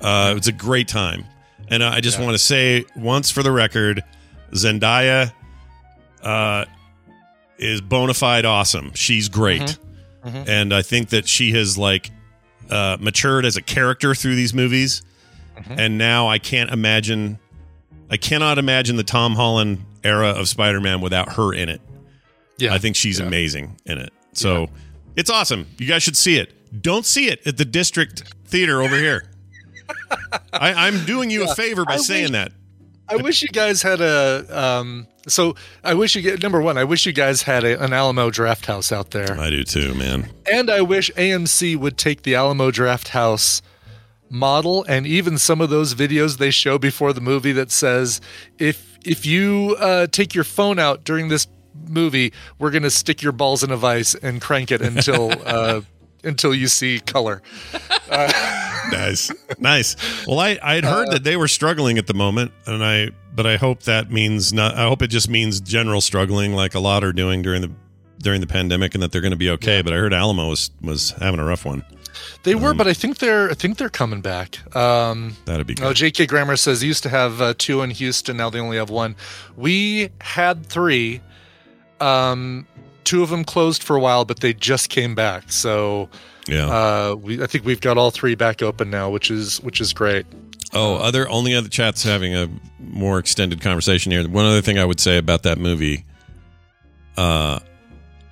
Uh, 0.00 0.28
it 0.30 0.34
was 0.34 0.46
a 0.46 0.52
great 0.52 0.86
time, 0.88 1.24
and 1.68 1.82
I 1.82 2.00
just 2.00 2.18
Yeah. 2.18 2.24
want 2.26 2.34
to 2.36 2.38
say 2.38 2.84
once 2.96 3.30
for 3.30 3.42
the 3.42 3.50
record, 3.50 4.02
Zendaya 4.52 5.32
uh, 6.24 6.64
is 7.58 7.80
bona 7.80 8.14
fide 8.14 8.44
awesome. 8.44 8.92
She's 8.94 9.28
great, 9.28 9.78
Mm-hmm. 10.24 10.48
and 10.48 10.72
I 10.74 10.80
think 10.82 11.10
that 11.10 11.28
she 11.28 11.52
has 11.52 11.76
like 11.76 12.10
uh, 12.70 12.96
matured 12.98 13.44
as 13.44 13.56
a 13.58 13.62
character 13.62 14.14
through 14.14 14.34
these 14.36 14.54
movies, 14.54 15.02
Mm-hmm. 15.56 15.74
and 15.78 15.98
now 15.98 16.28
I 16.28 16.38
can't 16.38 16.70
imagine. 16.70 17.38
I 18.10 18.16
cannot 18.16 18.58
imagine 18.58 18.96
the 18.96 19.04
Tom 19.04 19.34
Holland 19.34 19.84
era 20.02 20.28
of 20.30 20.48
Spider-Man 20.48 21.00
without 21.00 21.34
her 21.34 21.52
in 21.54 21.68
it. 21.68 21.80
Yeah, 22.58 22.74
I 22.74 22.78
think 22.78 22.96
she's 22.96 23.18
Yeah. 23.20 23.26
amazing 23.26 23.76
in 23.86 23.98
it. 23.98 24.12
So 24.32 24.68
it's 25.16 25.30
awesome. 25.30 25.66
You 25.78 25.86
guys 25.86 26.02
should 26.02 26.16
see 26.16 26.36
it. 26.38 26.52
Don't 26.82 27.06
see 27.06 27.28
it 27.28 27.46
at 27.46 27.56
the 27.56 27.64
district 27.64 28.24
theater 28.46 28.82
over 28.82 28.96
here. 28.96 29.30
I, 30.52 30.86
I'm 30.86 31.04
doing 31.06 31.30
you 31.30 31.48
a 31.48 31.54
favor 31.54 31.84
by 31.84 31.94
I 31.94 31.96
saying 31.98 32.24
wish- 32.24 32.30
that. 32.32 32.52
I 33.08 33.16
wish 33.16 33.42
you 33.42 33.48
guys 33.48 33.82
had 33.82 34.00
a. 34.00 34.46
Um, 34.50 35.06
so 35.26 35.54
I 35.82 35.94
wish 35.94 36.14
you 36.16 36.22
get 36.22 36.42
number 36.42 36.60
one. 36.60 36.78
I 36.78 36.84
wish 36.84 37.06
you 37.06 37.12
guys 37.12 37.42
had 37.42 37.64
a, 37.64 37.82
an 37.82 37.92
Alamo 37.92 38.30
Drafthouse 38.30 38.92
out 38.92 39.10
there, 39.10 39.38
I 39.38 39.50
do 39.50 39.64
too, 39.64 39.94
man. 39.94 40.30
and 40.50 40.70
I 40.70 40.80
wish 40.82 41.10
AMC 41.12 41.76
would 41.76 41.96
take 41.98 42.22
the 42.22 42.34
Alamo 42.34 42.70
Drafthouse 42.70 43.62
model 44.30 44.84
and 44.88 45.06
even 45.06 45.38
some 45.38 45.60
of 45.60 45.70
those 45.70 45.94
videos 45.94 46.38
they 46.38 46.50
show 46.50 46.78
before 46.78 47.12
the 47.12 47.20
movie 47.20 47.52
that 47.52 47.70
says 47.70 48.20
if 48.58 48.98
if 49.04 49.24
you 49.26 49.76
uh, 49.78 50.06
take 50.08 50.34
your 50.34 50.44
phone 50.44 50.78
out 50.78 51.04
during 51.04 51.28
this 51.28 51.46
movie, 51.88 52.32
we're 52.58 52.70
gonna 52.70 52.90
stick 52.90 53.22
your 53.22 53.32
balls 53.32 53.62
in 53.62 53.70
a 53.70 53.76
vice 53.76 54.14
and 54.14 54.40
crank 54.40 54.72
it 54.72 54.80
until 54.80 55.30
uh, 55.46 55.82
until 56.24 56.54
you 56.54 56.68
see 56.68 57.00
color. 57.00 57.42
Nice, 58.92 59.30
nice. 59.58 59.96
Well, 60.26 60.38
I 60.38 60.58
I 60.62 60.74
had 60.74 60.84
Uh, 60.84 60.92
heard 60.92 61.10
that 61.10 61.24
they 61.24 61.36
were 61.36 61.48
struggling 61.48 61.96
at 61.98 62.06
the 62.06 62.14
moment, 62.14 62.52
and 62.66 62.84
I 62.84 63.10
but 63.34 63.46
I 63.46 63.56
hope 63.56 63.84
that 63.84 64.10
means 64.10 64.52
not. 64.52 64.74
I 64.76 64.84
hope 64.84 65.00
it 65.02 65.08
just 65.08 65.28
means 65.28 65.60
general 65.60 66.00
struggling, 66.02 66.52
like 66.52 66.74
a 66.74 66.80
lot 66.80 67.02
are 67.02 67.12
doing 67.12 67.40
during 67.42 67.62
the 67.62 67.70
during 68.18 68.40
the 68.42 68.46
pandemic, 68.46 68.94
and 68.94 69.02
that 69.02 69.10
they're 69.10 69.22
going 69.22 69.30
to 69.32 69.38
be 69.38 69.50
okay. 69.50 69.80
But 69.82 69.94
I 69.94 69.96
heard 69.96 70.12
Alamo 70.12 70.48
was 70.50 70.70
was 70.82 71.10
having 71.12 71.40
a 71.40 71.44
rough 71.44 71.64
one. 71.64 71.82
They 72.42 72.54
were, 72.54 72.74
but 72.74 72.86
I 72.86 72.92
think 72.92 73.18
they're 73.18 73.50
I 73.50 73.54
think 73.54 73.78
they're 73.78 73.88
coming 73.88 74.20
back. 74.20 74.58
Um, 74.76 75.34
That'd 75.46 75.66
be 75.66 75.74
good. 75.74 75.84
Oh, 75.86 75.92
J.K. 75.94 76.26
Grammar 76.26 76.56
says 76.56 76.82
he 76.82 76.86
used 76.86 77.02
to 77.04 77.08
have 77.08 77.40
uh, 77.40 77.54
two 77.56 77.80
in 77.80 77.90
Houston. 77.90 78.36
Now 78.36 78.50
they 78.50 78.60
only 78.60 78.76
have 78.76 78.90
one. 78.90 79.16
We 79.56 80.10
had 80.20 80.66
three. 80.66 81.22
Um, 82.00 82.66
two 83.04 83.22
of 83.22 83.30
them 83.30 83.44
closed 83.44 83.82
for 83.82 83.96
a 83.96 84.00
while, 84.00 84.24
but 84.24 84.40
they 84.40 84.54
just 84.54 84.88
came 84.88 85.14
back. 85.14 85.50
So 85.52 86.08
yeah. 86.46 86.66
uh, 86.66 87.14
we 87.14 87.42
I 87.42 87.46
think 87.46 87.64
we've 87.64 87.80
got 87.80 87.98
all 87.98 88.10
three 88.10 88.34
back 88.34 88.62
open 88.62 88.90
now, 88.90 89.10
which 89.10 89.30
is 89.30 89.60
which 89.62 89.80
is 89.80 89.92
great. 89.92 90.26
Oh, 90.72 90.96
other 90.96 91.28
only 91.28 91.54
other 91.54 91.68
chats 91.68 92.02
having 92.02 92.34
a 92.34 92.48
more 92.80 93.18
extended 93.18 93.60
conversation 93.60 94.10
here. 94.10 94.26
One 94.28 94.44
other 94.44 94.60
thing 94.60 94.78
I 94.78 94.84
would 94.84 95.00
say 95.00 95.18
about 95.18 95.44
that 95.44 95.58
movie, 95.58 96.04
uh, 97.16 97.60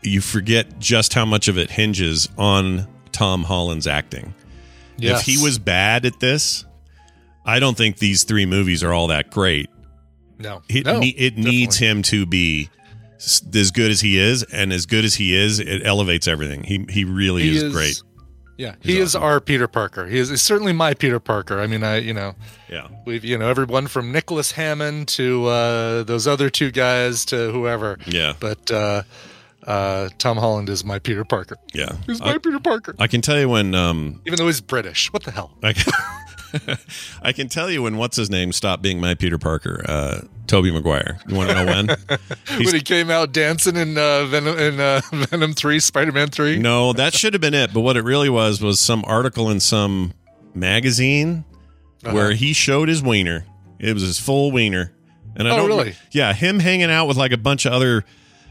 you 0.02 0.20
forget 0.20 0.78
just 0.78 1.14
how 1.14 1.24
much 1.24 1.46
of 1.48 1.56
it 1.56 1.70
hinges 1.70 2.28
on 2.37 2.88
Tom 3.12 3.44
Holland's 3.44 3.87
acting. 3.87 4.35
Yes. 4.96 5.20
If 5.20 5.26
he 5.26 5.42
was 5.42 5.58
bad 5.58 6.04
at 6.04 6.18
this, 6.20 6.64
I 7.44 7.61
don't 7.61 7.76
think 7.76 7.98
these 7.98 8.24
three 8.24 8.46
movies 8.46 8.82
are 8.82 8.92
all 8.92 9.08
that 9.08 9.30
great. 9.30 9.70
no, 10.38 10.62
It, 10.68 10.85
no, 10.87 10.98
ne- 10.98 11.08
it 11.08 11.37
needs 11.37 11.76
him 11.76 12.02
to 12.02 12.26
be 12.26 12.68
as 13.54 13.70
good 13.70 13.90
as 13.90 14.00
he 14.00 14.18
is, 14.18 14.42
and 14.44 14.72
as 14.72 14.87
good 14.87 15.04
as 15.04 15.14
he 15.14 15.35
is, 15.35 15.58
it 15.61 15.85
elevates 15.87 16.26
everything. 16.28 16.64
He 16.64 16.85
he 16.88 17.04
really 17.04 17.42
He 17.42 17.56
is, 17.56 17.72
great. 17.72 18.02
Yeah, 18.58 18.74
He's 18.80 18.92
he 18.94 19.00
is 19.00 19.14
awesome. 19.16 19.22
our 19.24 19.40
Peter 19.40 19.66
Parker. 19.66 20.06
He 20.06 20.18
is 20.18 20.28
he's 20.28 20.42
certainly 20.42 20.72
my 20.72 20.94
Peter 20.94 21.18
Parker. 21.18 21.58
I 21.61 21.66
mean, 21.66 21.82
I 21.82 21.96
you 21.98 22.12
know 22.14 22.35
Yeah, 22.68 22.88
we've 23.06 23.24
you 23.24 23.38
know 23.38 23.48
everyone 23.48 23.87
from 23.87 24.12
Nicholas 24.12 24.52
Hammond 24.52 25.08
to 25.08 25.46
uh, 25.46 26.02
those 26.04 26.26
other 26.26 26.50
two 26.50 26.70
guys 26.70 27.24
to 27.26 27.50
whoever. 27.50 27.98
yeah, 28.06 28.35
But 28.38 28.70
uh, 28.70 29.02
uh, 29.66 30.11
Tom 30.18 30.37
Holland 30.37 30.68
is 30.68 30.85
my 30.85 30.98
Peter 30.98 31.24
Parker. 31.24 31.56
yeah. 31.72 31.96
He's 32.06 32.20
my 32.20 32.35
I, 32.35 32.38
Peter 32.38 32.61
Parker. 32.61 32.94
I 32.98 33.06
can 33.06 33.20
tell 33.22 33.38
you 33.38 33.48
when 33.48 33.74
um, 33.74 34.20
Even 34.26 34.37
though 34.38 34.46
he's 34.46 34.61
British. 34.61 35.12
What 35.12 35.22
the 35.24 35.30
hell? 35.30 35.56
I 35.62 35.72
can, 35.72 35.92
I 37.22 37.32
can 37.32 37.48
tell 37.48 37.70
you 37.70 37.82
when 37.82 37.96
what's 37.96 38.16
his 38.16 38.28
name 38.30 38.52
stopped 38.52 38.82
being 38.82 39.00
my 39.00 39.14
Peter 39.14 39.38
Parker, 39.38 39.82
uh, 39.88 40.20
Tobey 40.46 40.70
Maguire. 40.70 41.18
You 41.28 41.35
want 41.37 41.50
to 41.50 41.55
know 41.55 41.66
when? 41.66 41.87
When 42.64 42.74
he 42.74 42.81
came 42.81 43.11
out 43.11 43.33
dancing 43.33 43.76
in 43.76 43.96
uh, 43.96 44.26
Venom 44.26 44.59
in 44.59 44.78
uh, 44.81 45.00
Venom 45.12 45.52
Three, 45.55 45.81
Spider 45.81 46.12
Man 46.12 46.28
Three. 46.28 46.59
no, 46.59 46.92
that 46.92 47.14
should 47.14 47.33
have 47.35 47.40
been 47.40 47.55
it. 47.55 47.72
But 47.72 47.81
what 47.81 47.96
it 47.96 48.02
really 48.05 48.28
was 48.28 48.61
was 48.61 48.78
some 48.81 49.05
article 49.07 49.48
in 49.50 49.61
some 49.61 50.12
magazine 50.55 51.44
Uh-huh. 52.05 52.14
where 52.14 52.33
he 52.33 52.52
showed 52.52 52.88
his 52.88 53.02
wiener. 53.02 53.44
It 53.78 53.94
was 53.94 54.02
his 54.02 54.18
full 54.18 54.52
wiener, 54.52 54.92
and 55.37 55.48
I 55.48 55.52
Oh, 55.52 55.57
don't 55.57 55.68
really? 55.68 55.94
Yeah, 56.12 56.33
him 56.35 56.59
hanging 56.61 56.90
out 56.90 57.07
with 57.09 57.16
like 57.16 57.33
a 57.33 57.37
bunch 57.38 57.64
of 57.66 57.72
other 57.72 58.05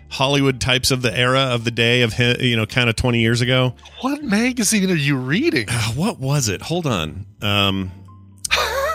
Hollywood 0.09 0.59
types 0.59 0.91
of 0.91 1.01
the 1.03 1.17
era 1.17 1.39
of 1.39 1.63
the 1.63 1.71
day 1.71 2.01
of 2.01 2.13
him, 2.13 2.35
you 2.41 2.57
know, 2.57 2.65
kind 2.65 2.89
of 2.89 2.95
twenty 2.97 3.19
years 3.21 3.39
ago. 3.41 3.75
What 4.01 4.23
magazine 4.23 4.89
are 4.91 4.95
you 4.95 5.15
reading? 5.15 5.67
Uh, 5.69 5.91
what 5.93 6.19
was 6.19 6.49
it? 6.49 6.63
Hold 6.63 6.85
on. 6.87 7.25
Um, 7.41 7.91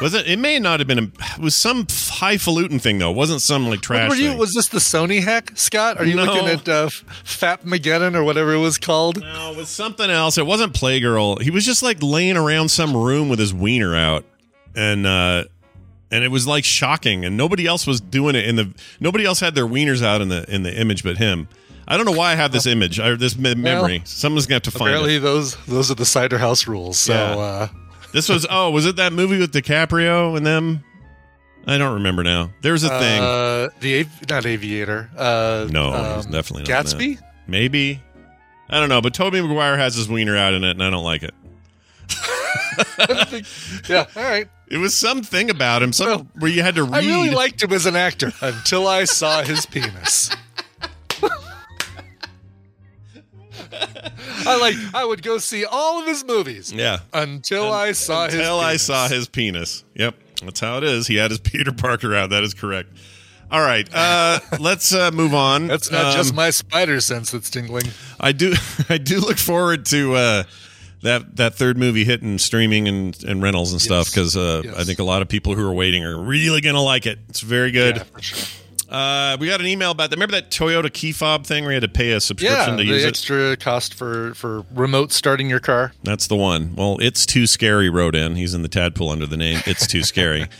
Was 0.02 0.12
it? 0.12 0.26
It 0.26 0.38
may 0.38 0.59
not 0.59 0.80
have 0.80 0.87
been. 0.87 0.98
A, 0.98 1.02
it 1.04 1.38
was 1.40 1.54
some 1.54 1.87
highfalutin 1.88 2.78
thing 2.78 2.98
though. 2.98 3.11
It 3.11 3.16
wasn't 3.16 3.40
some 3.40 3.66
like 3.68 3.80
trash. 3.80 4.11
Were 4.11 4.14
you, 4.14 4.30
thing. 4.30 4.38
was 4.38 4.52
this 4.52 4.68
the 4.68 4.78
Sony 4.78 5.22
hack, 5.22 5.52
Scott? 5.54 5.98
Are 5.98 6.04
you 6.04 6.14
No. 6.16 6.24
looking 6.24 6.48
at 6.48 6.68
uh, 6.68 6.88
Fap 7.24 7.61
Mageddon 7.64 8.14
or 8.14 8.22
whatever 8.22 8.52
it 8.52 8.59
was 8.59 8.76
called? 8.76 9.20
No, 9.22 9.52
it 9.52 9.56
was 9.56 9.70
something 9.70 10.11
else. 10.11 10.37
It 10.37 10.44
wasn't 10.44 10.74
Playgirl. 10.74 11.40
He 11.40 11.50
was 11.50 11.64
just 11.64 11.82
like 11.82 12.02
laying 12.02 12.37
around 12.37 12.68
some 12.70 12.94
room 12.94 13.30
with 13.30 13.38
his 13.38 13.54
wiener 13.54 13.94
out, 13.96 14.26
and 14.74 15.06
uh 15.06 15.44
and 16.11 16.22
it 16.24 16.28
was 16.30 16.46
like 16.46 16.64
shocking. 16.64 17.24
And 17.24 17.38
nobody 17.38 17.66
else 17.66 17.87
was 17.87 18.00
doing 18.00 18.35
it 18.37 18.44
in 18.46 18.56
the. 18.56 18.74
Nobody 19.00 19.24
else 19.24 19.40
had 19.40 19.54
their 19.54 19.66
wieners 19.66 20.02
out 20.04 20.20
in 20.20 20.28
the 20.28 20.44
in 20.54 20.62
the 20.62 20.78
image 20.78 21.04
but 21.04 21.16
him. 21.16 21.48
I 21.88 21.96
don't 21.96 22.04
know 22.04 22.12
why 22.12 22.32
I 22.32 22.35
have 22.35 22.52
this 22.52 22.66
image 22.66 22.98
or 23.00 23.16
this 23.16 23.38
me- 23.38 23.54
memory. 23.54 24.02
Someone's 24.04 24.44
gonna 24.46 24.56
have 24.56 24.62
to 24.64 24.70
find 24.72 24.88
Apparently, 24.90 25.16
it. 25.16 25.20
those 25.20 25.56
those 25.66 25.90
are 25.90 25.94
the 25.94 26.04
cider 26.04 26.37
house 26.37 26.66
rules. 26.66 26.98
So 26.98 27.14
Yeah. 27.14 27.37
uh, 27.37 27.68
This 28.16 28.31
was 28.31 28.46
oh, 28.48 28.70
was 28.70 28.87
it 28.87 28.96
that 28.96 29.12
movie 29.12 29.38
with 29.38 29.52
DiCaprio 29.52 30.38
and 30.38 30.46
them? 30.46 30.83
I 31.66 31.76
don't 31.76 31.96
remember 31.96 32.22
now. 32.22 32.50
There's 32.62 32.83
a 32.83 32.88
thing. 32.88 33.22
uh, 33.22 33.68
the 33.81 34.00
av- 34.00 34.31
not 34.31 34.46
aviator. 34.46 35.11
Uh, 35.14 35.68
No, 35.70 35.92
um, 35.92 36.22
definitely 36.31 36.62
not 36.62 36.92
in 36.92 36.98
Gatsby. 36.98 37.20
Maybe. 37.46 38.00
I 38.70 38.81
don't 38.81 38.88
know, 38.88 39.02
but 39.02 39.12
Tobey 39.12 39.42
Maguire 39.42 39.76
has 39.76 39.96
his 39.96 40.09
wiener 40.09 40.35
out 40.35 40.55
in 40.55 40.64
it, 40.64 40.70
and 40.70 40.83
I 40.83 40.88
don't 40.88 41.05
like 41.05 41.24
it. 41.24 41.35
yeah, 43.90 44.07
all 44.16 44.22
right. 44.22 44.48
It 44.68 44.79
was 44.79 44.94
something 44.94 45.50
about 45.50 45.83
him, 45.83 45.92
some 45.92 46.07
Well, 46.07 46.26
where 46.38 46.50
you 46.50 46.62
had 46.62 46.76
to 46.76 46.85
read. 46.85 46.94
I 46.94 47.07
really 47.07 47.33
liked 47.33 47.62
him 47.62 47.72
as 47.74 47.85
an 47.85 47.96
actor 47.96 48.33
until 48.40 48.88
I 48.88 49.05
saw 49.05 49.42
his 49.42 49.66
penis. 49.66 50.31
I 54.46 54.58
like. 54.58 54.76
I 54.94 55.04
would 55.04 55.22
go 55.22 55.38
see 55.38 55.64
all 55.64 56.00
of 56.00 56.06
his 56.06 56.24
movies 56.24 56.72
yeah. 56.72 56.98
until 57.12 57.72
I 57.72 57.92
saw 57.92 58.26
his. 58.26 58.34
Until 58.34 58.60
I 58.60 58.76
saw 58.76 59.08
his 59.08 59.28
penis. 59.28 59.84
Yep, 59.94 60.14
that's 60.44 60.60
how 60.60 60.78
it 60.78 60.84
is. 60.84 61.06
He 61.06 61.16
had 61.16 61.30
his 61.30 61.40
Peter 61.40 61.72
Parker 61.72 62.14
out. 62.14 62.30
That 62.30 62.42
is 62.42 62.54
correct. 62.54 62.90
All 63.50 63.60
right, 63.60 63.88
uh, 63.94 64.40
let's 64.60 64.92
uh, 64.92 65.10
move 65.12 65.32
on. 65.34 65.68
That's 65.68 65.90
not 65.90 66.14
just 66.14 66.30
Um, 66.30 66.36
my 66.36 66.50
spider 66.50 67.00
sense 67.00 67.30
that's 67.30 67.48
tingling. 67.50 67.86
I 68.18 68.32
do. 68.32 68.54
I 68.88 68.98
do 68.98 69.20
look 69.20 69.38
forward 69.38 69.86
to 69.86 70.14
uh, 70.14 70.42
that 71.02 71.36
that 71.36 71.54
third 71.54 71.78
movie 71.78 72.04
hitting 72.04 72.38
streaming 72.38 72.88
and, 72.88 73.22
and 73.24 73.42
rentals 73.42 73.72
and 73.72 73.80
stuff 73.80 74.10
because 74.10 74.36
uh, 74.36 74.62
Yes. 74.64 74.74
I 74.76 74.84
think 74.84 74.98
a 74.98 75.04
lot 75.04 75.22
of 75.22 75.28
people 75.28 75.54
who 75.54 75.64
are 75.64 75.72
waiting 75.72 76.04
are 76.04 76.20
really 76.20 76.60
gonna 76.60 76.82
like 76.82 77.06
it. 77.06 77.18
It's 77.28 77.40
very 77.40 77.70
good. 77.70 77.96
Yeah, 77.98 78.02
for 78.04 78.22
sure. 78.22 78.48
Uh, 78.88 79.37
we 79.40 79.49
got 79.49 79.61
an 79.61 79.66
email 79.66 79.90
about 79.90 80.11
that. 80.11 80.16
Remember 80.16 80.33
that 80.37 80.51
Toyota 80.51 80.92
key 80.92 81.12
fob 81.12 81.44
thing 81.44 81.64
where 81.64 81.72
you 81.72 81.81
had 81.81 81.83
to 81.83 81.88
pay 81.88 82.12
a 82.12 82.20
subscription 82.20 82.70
Yeah, 82.70 82.77
to 82.77 82.85
use 82.85 83.03
the 83.03 83.07
it? 83.07 83.11
extra 83.11 83.57
cost 83.57 83.94
for 83.94 84.33
for 84.35 84.64
remote 84.72 85.12
starting 85.12 85.51
your 85.51 85.59
car. 85.61 85.92
That's 86.05 86.29
the 86.29 86.37
one. 86.37 86.75
Well, 86.77 86.99
it's 87.01 87.27
too 87.27 87.46
scary. 87.46 87.88
Wrote 87.90 88.14
in. 88.14 88.37
He's 88.37 88.55
in 88.55 88.62
the 88.62 88.68
tadpole 88.68 89.11
under 89.11 89.27
the 89.27 89.37
name. 89.37 89.61
It's 89.66 89.87
too 89.87 90.03
scary. 90.03 90.46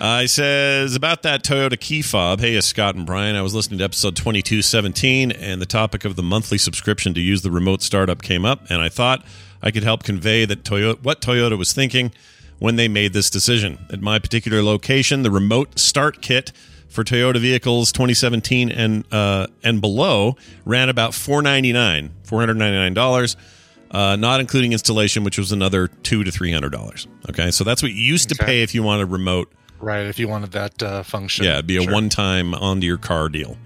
Uh, 0.00 0.22
he 0.22 0.26
says 0.28 0.96
about 0.96 1.20
that 1.24 1.42
Toyota 1.44 1.78
key 1.78 2.00
fob. 2.00 2.40
Hey, 2.40 2.54
it's 2.54 2.66
Scott 2.66 2.94
and 2.94 3.04
Brian. 3.04 3.36
I 3.36 3.42
was 3.42 3.54
listening 3.54 3.76
to 3.80 3.84
episode 3.84 4.16
twenty 4.16 4.40
two 4.40 4.62
seventeen, 4.62 5.30
and 5.30 5.60
the 5.60 5.66
topic 5.66 6.06
of 6.06 6.16
the 6.16 6.22
monthly 6.22 6.56
subscription 6.56 7.12
to 7.12 7.20
use 7.20 7.42
the 7.42 7.50
remote 7.50 7.82
startup 7.82 8.22
came 8.22 8.46
up, 8.46 8.62
and 8.70 8.80
I 8.80 8.88
thought 8.88 9.22
I 9.62 9.70
could 9.70 9.82
help 9.82 10.02
convey 10.02 10.46
that 10.46 10.64
Toyota 10.64 11.02
what 11.02 11.20
Toyota 11.20 11.58
was 11.58 11.74
thinking 11.74 12.12
when 12.58 12.76
they 12.76 12.88
made 12.88 13.12
this 13.12 13.28
decision. 13.28 13.78
At 13.92 14.00
my 14.00 14.18
particular 14.18 14.62
location, 14.62 15.22
the 15.22 15.30
remote 15.30 15.78
start 15.78 16.22
kit 16.22 16.50
for 16.90 17.02
Toyota 17.04 17.38
vehicles 17.38 17.92
2017 17.92 18.70
and 18.70 19.04
uh, 19.12 19.46
and 19.62 19.80
below 19.80 20.36
ran 20.66 20.88
about 20.90 21.14
499 21.14 22.10
499 22.24 22.94
dollars 22.94 23.36
uh, 23.92 24.14
not 24.16 24.38
including 24.40 24.72
installation, 24.72 25.24
which 25.24 25.36
was 25.38 25.50
another 25.50 25.88
two 25.88 26.22
to 26.22 26.30
three 26.30 26.52
hundred 26.52 26.70
dollars. 26.70 27.08
Okay, 27.28 27.50
so 27.50 27.64
that's 27.64 27.82
what 27.82 27.90
you 27.92 28.00
used 28.02 28.28
to 28.28 28.36
Okay. 28.36 28.44
pay 28.46 28.62
if 28.62 28.72
you 28.74 28.82
wanted 28.84 29.06
remote. 29.06 29.50
Right, 29.80 30.06
if 30.06 30.18
you 30.18 30.28
wanted 30.28 30.52
that 30.52 30.80
uh, 30.82 31.02
function. 31.02 31.44
Yeah, 31.44 31.54
it'd 31.54 31.66
be 31.66 31.76
a 31.78 31.82
Sure. 31.82 31.92
one-time 31.92 32.54
onto 32.54 32.86
your 32.86 32.98
car 32.98 33.28
deal, 33.28 33.56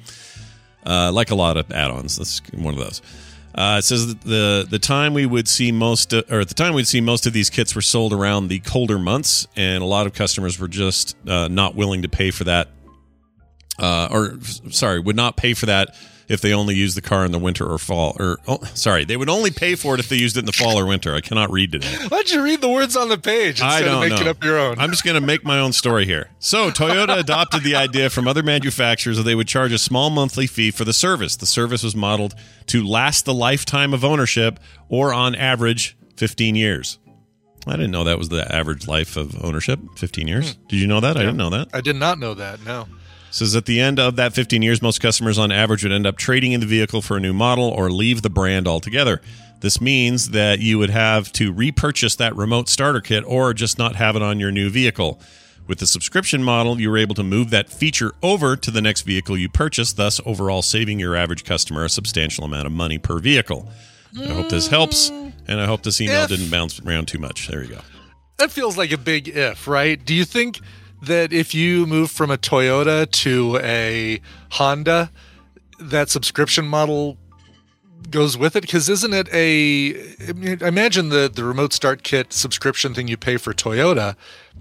uh, 0.86 1.10
like 1.12 1.30
a 1.30 1.34
lot 1.34 1.56
of 1.56 1.70
add-ons. 1.72 2.16
That's 2.16 2.40
one 2.54 2.72
of 2.72 2.80
those. 2.80 3.02
Uh, 3.54 3.76
it 3.80 3.82
says 3.82 4.06
that 4.08 4.20
the 4.22 4.66
the 4.68 4.78
time 4.78 5.12
we 5.12 5.26
would 5.26 5.46
see 5.46 5.70
most, 5.72 6.14
uh, 6.14 6.22
or 6.30 6.40
at 6.40 6.48
the 6.48 6.54
time 6.54 6.72
we'd 6.74 6.86
see 6.88 7.00
most 7.02 7.26
of 7.26 7.32
these 7.34 7.50
kits 7.50 7.74
were 7.74 7.82
sold 7.82 8.12
around 8.12 8.48
the 8.48 8.60
colder 8.60 8.98
months, 8.98 9.46
and 9.56 9.82
a 9.82 9.86
lot 9.86 10.06
of 10.06 10.14
customers 10.14 10.58
were 10.58 10.68
just 10.68 11.16
uh, 11.28 11.48
not 11.48 11.74
willing 11.74 12.00
to 12.02 12.08
pay 12.08 12.30
for 12.30 12.44
that, 12.44 12.68
uh, 13.78 14.08
or 14.10 14.38
sorry, 14.70 15.00
would 15.00 15.16
not 15.16 15.36
pay 15.36 15.54
for 15.54 15.66
that 15.66 15.94
if 16.28 16.40
they 16.40 16.52
only 16.52 16.74
use 16.74 16.94
the 16.94 17.02
car 17.02 17.24
in 17.24 17.32
the 17.32 17.38
winter 17.38 17.66
or 17.66 17.78
fall. 17.78 18.16
Or 18.18 18.38
oh, 18.48 18.58
sorry, 18.74 19.04
they 19.04 19.16
would 19.16 19.28
only 19.28 19.50
pay 19.50 19.74
for 19.74 19.94
it 19.94 20.00
if 20.00 20.08
they 20.08 20.16
used 20.16 20.36
it 20.36 20.40
in 20.40 20.46
the 20.46 20.52
fall 20.52 20.78
or 20.78 20.86
winter. 20.86 21.14
I 21.14 21.20
cannot 21.20 21.50
read 21.50 21.72
today. 21.72 21.94
Why'd 22.08 22.30
you 22.30 22.42
read 22.42 22.60
the 22.60 22.68
words 22.68 22.96
on 22.96 23.08
the 23.08 23.18
page 23.18 23.60
I 23.60 23.78
instead 23.78 23.84
don't 23.84 24.02
of 24.02 24.10
making 24.10 24.24
know. 24.24 24.30
up 24.30 24.44
your 24.44 24.58
own? 24.58 24.78
I'm 24.78 24.90
just 24.90 25.04
going 25.04 25.20
to 25.20 25.26
make 25.26 25.44
my 25.44 25.60
own 25.60 25.72
story 25.72 26.04
here. 26.04 26.30
So, 26.38 26.70
Toyota 26.70 27.18
adopted 27.20 27.62
the 27.62 27.76
idea 27.76 28.10
from 28.10 28.26
other 28.26 28.42
manufacturers 28.42 29.16
that 29.16 29.24
they 29.24 29.34
would 29.34 29.48
charge 29.48 29.72
a 29.72 29.78
small 29.78 30.10
monthly 30.10 30.46
fee 30.46 30.70
for 30.70 30.84
the 30.84 30.92
service. 30.92 31.36
The 31.36 31.46
service 31.46 31.82
was 31.82 31.94
modeled 31.94 32.34
to 32.66 32.86
last 32.86 33.24
the 33.24 33.34
lifetime 33.34 33.92
of 33.92 34.04
ownership, 34.04 34.58
or 34.88 35.12
on 35.12 35.34
average, 35.34 35.96
15 36.16 36.54
years. 36.56 36.98
I 37.66 37.72
didn't 37.72 37.92
know 37.92 38.04
that 38.04 38.18
was 38.18 38.28
the 38.28 38.52
average 38.54 38.86
life 38.86 39.16
of 39.16 39.42
ownership, 39.42 39.80
15 39.96 40.28
years. 40.28 40.54
Did 40.68 40.80
you 40.80 40.86
know 40.86 41.00
that? 41.00 41.16
I 41.16 41.20
didn't 41.20 41.38
know 41.38 41.50
that. 41.50 41.68
I 41.72 41.80
did 41.80 41.96
not 41.96 42.18
know 42.18 42.34
that. 42.34 42.62
No. 42.64 42.86
Says 43.34 43.56
at 43.56 43.66
the 43.66 43.80
end 43.80 43.98
of 43.98 44.14
that 44.14 44.32
15 44.32 44.62
years, 44.62 44.80
most 44.80 45.00
customers 45.00 45.38
on 45.40 45.50
average 45.50 45.82
would 45.82 45.90
end 45.90 46.06
up 46.06 46.16
trading 46.16 46.52
in 46.52 46.60
the 46.60 46.66
vehicle 46.66 47.02
for 47.02 47.16
a 47.16 47.20
new 47.20 47.32
model 47.32 47.64
or 47.64 47.90
leave 47.90 48.22
the 48.22 48.30
brand 48.30 48.68
altogether. 48.68 49.20
This 49.58 49.80
means 49.80 50.30
that 50.30 50.60
you 50.60 50.78
would 50.78 50.90
have 50.90 51.32
to 51.32 51.52
repurchase 51.52 52.14
that 52.14 52.36
remote 52.36 52.68
starter 52.68 53.00
kit 53.00 53.24
or 53.26 53.52
just 53.52 53.76
not 53.76 53.96
have 53.96 54.14
it 54.14 54.22
on 54.22 54.38
your 54.38 54.52
new 54.52 54.70
vehicle. 54.70 55.20
With 55.66 55.80
the 55.80 55.86
subscription 55.88 56.44
model, 56.44 56.80
you 56.80 56.88
were 56.88 56.96
able 56.96 57.16
to 57.16 57.24
move 57.24 57.50
that 57.50 57.68
feature 57.68 58.12
over 58.22 58.54
to 58.54 58.70
the 58.70 58.80
next 58.80 59.02
vehicle 59.02 59.36
you 59.36 59.48
purchase, 59.48 59.92
thus 59.92 60.20
overall 60.24 60.62
saving 60.62 61.00
your 61.00 61.16
average 61.16 61.42
customer 61.42 61.84
a 61.84 61.88
substantial 61.88 62.44
amount 62.44 62.66
of 62.66 62.72
money 62.72 62.98
per 62.98 63.18
vehicle. 63.18 63.68
I 64.16 64.26
hope 64.26 64.48
this 64.48 64.68
helps, 64.68 65.10
mm. 65.10 65.32
and 65.48 65.60
I 65.60 65.66
hope 65.66 65.82
this 65.82 66.00
email 66.00 66.22
If- 66.22 66.28
didn't 66.28 66.50
bounce 66.50 66.78
around 66.78 67.08
too 67.08 67.18
much. 67.18 67.48
There 67.48 67.64
you 67.64 67.70
go. 67.70 67.80
That 68.36 68.52
feels 68.52 68.78
like 68.78 68.92
a 68.92 68.98
big 68.98 69.26
if, 69.26 69.66
right? 69.66 70.04
Do 70.04 70.14
you 70.14 70.24
think 70.24 70.60
that 71.06 71.32
if 71.32 71.54
you 71.54 71.86
move 71.86 72.10
from 72.10 72.30
a 72.30 72.36
Toyota 72.38 73.10
to 73.10 73.58
a 73.62 74.20
Honda, 74.52 75.10
that 75.78 76.10
subscription 76.10 76.66
model 76.66 77.16
goes 78.10 78.36
with 78.36 78.54
it? 78.56 78.62
Because 78.62 78.88
isn't 78.88 79.12
it 79.14 79.28
a? 79.32 79.94
I 80.64 80.68
imagine 80.68 81.08
the 81.08 81.30
the 81.32 81.44
remote 81.44 81.72
start 81.72 82.02
kit 82.02 82.32
subscription 82.32 82.94
thing 82.94 83.08
you 83.08 83.16
pay 83.16 83.36
for 83.36 83.52
Toyota, 83.52 84.16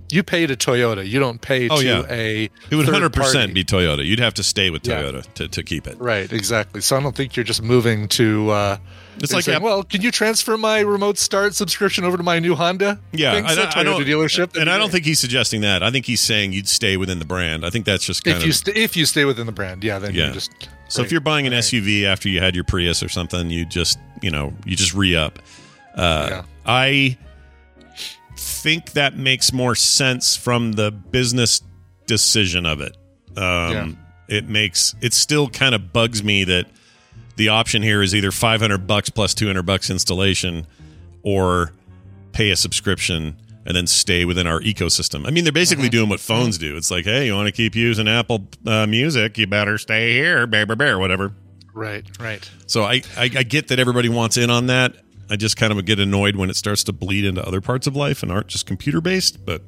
you 0.09 0.23
pay 0.23 0.45
to 0.47 0.55
Toyota. 0.55 1.07
You 1.07 1.19
don't 1.19 1.41
pay 1.41 1.67
Oh, 1.69 1.77
to 1.79 1.85
yeah. 1.85 2.03
a. 2.09 2.49
It 2.69 2.75
would 2.75 2.87
100% 2.87 3.13
party. 3.13 3.53
be 3.53 3.63
Toyota. 3.63 4.05
You'd 4.05 4.19
have 4.19 4.33
to 4.35 4.43
stay 4.43 4.69
with 4.69 4.85
Yeah. 4.87 5.01
Toyota 5.03 5.33
to, 5.35 5.47
to 5.47 5.63
keep 5.63 5.87
it. 5.87 5.99
Right, 5.99 6.31
exactly. 6.31 6.81
So 6.81 6.97
I 6.97 7.01
don't 7.01 7.15
think 7.15 7.35
you're 7.35 7.43
just 7.43 7.61
moving 7.61 8.07
to. 8.09 8.49
Uh, 8.49 8.77
It's 9.19 9.31
like 9.33 9.43
saying, 9.43 9.61
well, 9.61 9.83
can 9.83 10.01
you 10.01 10.11
transfer 10.11 10.57
my 10.57 10.79
remote 10.79 11.17
start 11.17 11.53
subscription 11.55 12.03
over 12.03 12.17
to 12.17 12.23
my 12.23 12.39
new 12.39 12.55
Honda? 12.55 12.99
Yeah, 13.11 13.33
I, 13.33 13.37
a 13.37 13.41
I- 13.43 13.71
I 13.79 13.83
don't, 13.83 14.03
dealership. 14.03 14.59
And 14.59 14.69
I 14.69 14.77
don't 14.77 14.91
think 14.91 15.05
he's 15.05 15.19
suggesting 15.19 15.61
that. 15.61 15.83
I 15.83 15.91
think 15.91 16.05
he's 16.05 16.21
saying 16.21 16.53
you'd 16.53 16.67
stay 16.67 16.97
within 16.97 17.19
the 17.19 17.25
brand. 17.25 17.65
I 17.65 17.69
think 17.69 17.85
that's 17.85 18.03
just 18.03 18.23
kind 18.23 18.37
if 18.37 18.43
of 18.43 18.47
you 18.47 18.53
st- 18.53 18.77
if 18.77 18.97
you 18.97 19.05
stay 19.05 19.25
within 19.25 19.45
the 19.45 19.51
brand, 19.51 19.83
yeah, 19.83 19.99
then 19.99 20.13
Yeah. 20.15 20.27
you 20.27 20.33
just. 20.33 20.51
so. 20.89 21.01
If 21.01 21.11
you're 21.11 21.21
buying 21.21 21.45
an 21.47 21.53
Right. 21.53 21.59
SUV 21.63 22.05
after 22.05 22.27
you 22.29 22.39
had 22.39 22.55
your 22.55 22.63
Prius 22.63 23.03
or 23.03 23.09
something, 23.09 23.49
you 23.49 23.65
just 23.65 23.97
you 24.21 24.31
know 24.31 24.53
you 24.65 24.75
just 24.75 24.93
re 24.93 25.15
up. 25.15 25.39
Uh, 25.95 26.27
Yeah. 26.29 26.43
I 26.65 27.17
think 28.37 28.91
that 28.93 29.17
makes 29.17 29.53
more 29.53 29.75
sense 29.75 30.35
from 30.35 30.73
the 30.73 30.91
business 30.91 31.61
decision 32.07 32.65
of 32.65 32.81
it. 32.81 32.97
Um, 33.37 33.97
It 34.29 34.47
makes 34.47 34.95
it 35.01 35.13
still 35.13 35.49
kind 35.49 35.75
of 35.75 35.91
bugs 35.93 36.23
me 36.23 36.43
that 36.45 36.65
the 37.35 37.49
option 37.49 37.81
here 37.81 38.01
is 38.01 38.13
either 38.13 38.31
500 38.31 38.87
bucks 38.87 39.09
plus 39.09 39.33
200 39.33 39.63
bucks 39.63 39.89
installation 39.89 40.67
or 41.23 41.73
pay 42.31 42.51
a 42.51 42.55
subscription 42.55 43.37
and 43.65 43.75
then 43.75 43.87
stay 43.87 44.25
within 44.25 44.45
our 44.45 44.59
ecosystem. 44.59 45.25
I 45.25 45.31
mean, 45.31 45.45
they're 45.45 45.53
basically 45.53 45.87
doing 45.89 46.09
what 46.09 46.19
phones 46.19 46.57
do. 46.57 46.75
It's 46.75 46.91
like, 46.91 47.05
hey, 47.05 47.27
you 47.27 47.33
want 47.33 47.47
to 47.47 47.51
keep 47.51 47.75
using 47.75 48.07
Apple 48.07 48.47
uh, 48.65 48.85
Music, 48.87 49.37
you 49.37 49.47
better 49.47 49.77
stay 49.77 50.13
here, 50.13 50.45
bear, 50.47 50.65
bear, 50.65 50.75
bear, 50.75 50.99
whatever. 50.99 51.33
right, 51.73 52.05
right. 52.19 52.49
So 52.67 52.83
I, 52.83 53.01
I, 53.17 53.23
I 53.23 53.43
get 53.43 53.69
that 53.69 53.79
everybody 53.79 54.09
wants 54.09 54.35
in 54.37 54.49
on 54.49 54.67
that. 54.67 54.95
I 55.29 55.37
just 55.37 55.55
kind 55.55 55.71
of 55.71 55.83
get 55.85 55.99
annoyed 55.99 56.35
when 56.35 56.49
it 56.49 56.57
starts 56.57 56.83
to 56.85 56.93
bleed 56.93 57.23
into 57.23 57.45
other 57.47 57.61
parts 57.61 57.87
of 57.87 57.95
life 57.95 58.21
and 58.21 58.31
aren't 58.31 58.47
just 58.47 58.65
computer 58.65 58.99
based, 58.99 59.45
but 59.45 59.61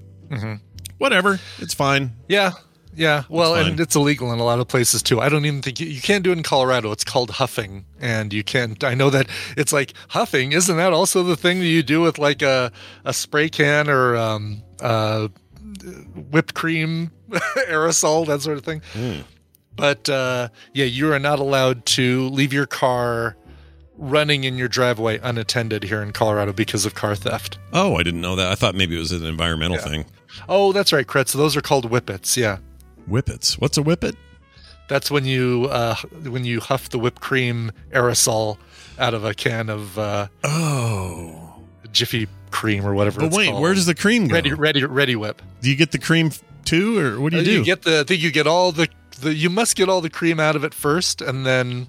whatever. 0.98 1.40
It's 1.60 1.74
fine. 1.74 2.12
Yeah, 2.28 2.52
yeah. 2.96 3.24
Well, 3.30 3.56
and 3.56 3.80
it's 3.80 3.96
illegal 3.96 4.32
in 4.32 4.40
a 4.40 4.44
lot 4.44 4.60
of 4.60 4.68
places 4.68 5.04
too. 5.04 5.22
I 5.22 5.30
don't 5.30 5.46
even 5.46 5.62
think 5.62 5.80
you, 5.80 5.88
you 5.88 6.02
can't 6.02 6.24
do 6.24 6.32
it 6.32 6.38
in 6.38 6.44
Colorado. 6.44 6.92
It's 6.92 7.04
called 7.04 7.32
huffing, 7.32 7.86
and 8.00 8.34
you 8.34 8.44
can't. 8.44 8.84
I 8.84 8.94
know 8.94 9.10
that 9.10 9.28
it's 9.58 9.74
like 9.74 9.94
huffing. 10.10 10.52
Isn't 10.52 10.78
that 10.78 10.94
also 10.94 11.24
the 11.24 11.36
thing 11.36 11.60
that 11.60 11.66
you 11.66 11.84
do 11.84 12.02
with 12.02 12.18
like 12.18 12.42
a 12.42 12.72
a 13.04 13.14
spray 13.14 13.50
can 13.50 13.90
or 13.90 14.16
um, 14.16 14.64
uh, 14.82 15.28
whipped 16.32 16.54
cream 16.54 17.12
aerosol 17.70 18.26
that 18.28 18.42
sort 18.42 18.58
of 18.58 18.64
thing? 18.64 18.82
Hmm. 18.94 19.22
But 19.76 20.10
uh, 20.10 20.50
yeah, 20.74 20.86
you 20.86 21.12
are 21.12 21.20
not 21.20 21.40
allowed 21.40 21.86
to 21.88 22.30
leave 22.30 22.54
your 22.54 22.66
car 22.66 23.36
running 23.98 24.44
in 24.44 24.58
your 24.58 24.68
driveway 24.68 25.20
unattended 25.20 25.84
here 25.84 26.02
in 26.02 26.12
Colorado 26.12 26.54
because 26.54 26.86
of 26.86 26.96
car 26.96 27.16
theft. 27.16 27.58
Oh, 27.74 27.96
I 27.96 28.04
didn't 28.04 28.22
know 28.22 28.36
that. 28.36 28.52
I 28.52 28.56
thought 28.56 28.76
maybe 28.76 28.96
it 28.96 29.00
was 29.00 29.12
an 29.12 29.26
environmental 29.26 29.78
thing. 29.78 30.06
Oh, 30.50 30.72
that's 30.72 30.92
right, 30.92 31.08
Kretz. 31.08 31.34
Those 31.34 31.56
are 31.56 31.62
called 31.62 31.90
whippets. 31.90 32.36
Yeah, 32.36 32.58
Whippets. 33.08 33.58
What's 33.60 33.78
a 33.78 33.82
whippet? 33.84 34.16
that's 34.88 35.10
when 35.10 35.26
you 35.26 35.68
uh, 35.72 35.96
when 36.24 36.46
you 36.46 36.60
huff 36.60 36.90
the 36.90 37.00
whipped 37.00 37.20
cream 37.22 37.72
aerosol 37.92 38.58
out 39.00 39.14
of 39.16 39.26
a 39.26 39.34
can 39.34 39.70
of 39.70 39.98
uh, 39.98 40.28
Oh. 40.44 41.54
Jiffy 41.92 42.28
cream 42.52 42.86
or 42.86 42.94
whatever. 42.94 43.22
But 43.22 43.32
wait, 43.32 43.50
called. 43.50 43.62
where 43.62 43.74
does 43.74 43.86
the 43.88 43.96
cream 43.96 44.28
go? 44.28 44.36
ready 44.36 44.54
ready 44.54 44.82
Reddi-wip? 44.82 45.42
Do 45.62 45.70
you 45.70 45.76
get 45.76 45.92
the 45.92 45.98
cream 46.00 46.32
too, 46.66 47.00
or 47.00 47.20
what 47.20 47.32
do 47.32 47.38
you 47.38 47.42
Uh, 47.42 47.46
do? 47.46 47.64
get 47.64 47.82
the 47.84 48.02
I 48.02 48.04
think 48.04 48.22
you 48.22 48.32
get 48.32 48.46
all 48.48 48.72
the, 48.72 48.88
the 49.22 49.34
you 49.34 49.50
must 49.50 49.76
get 49.76 49.90
all 49.90 50.02
the 50.02 50.10
cream 50.10 50.40
out 50.40 50.56
of 50.56 50.64
it 50.64 50.74
first 50.74 51.22
and 51.22 51.46
then 51.46 51.88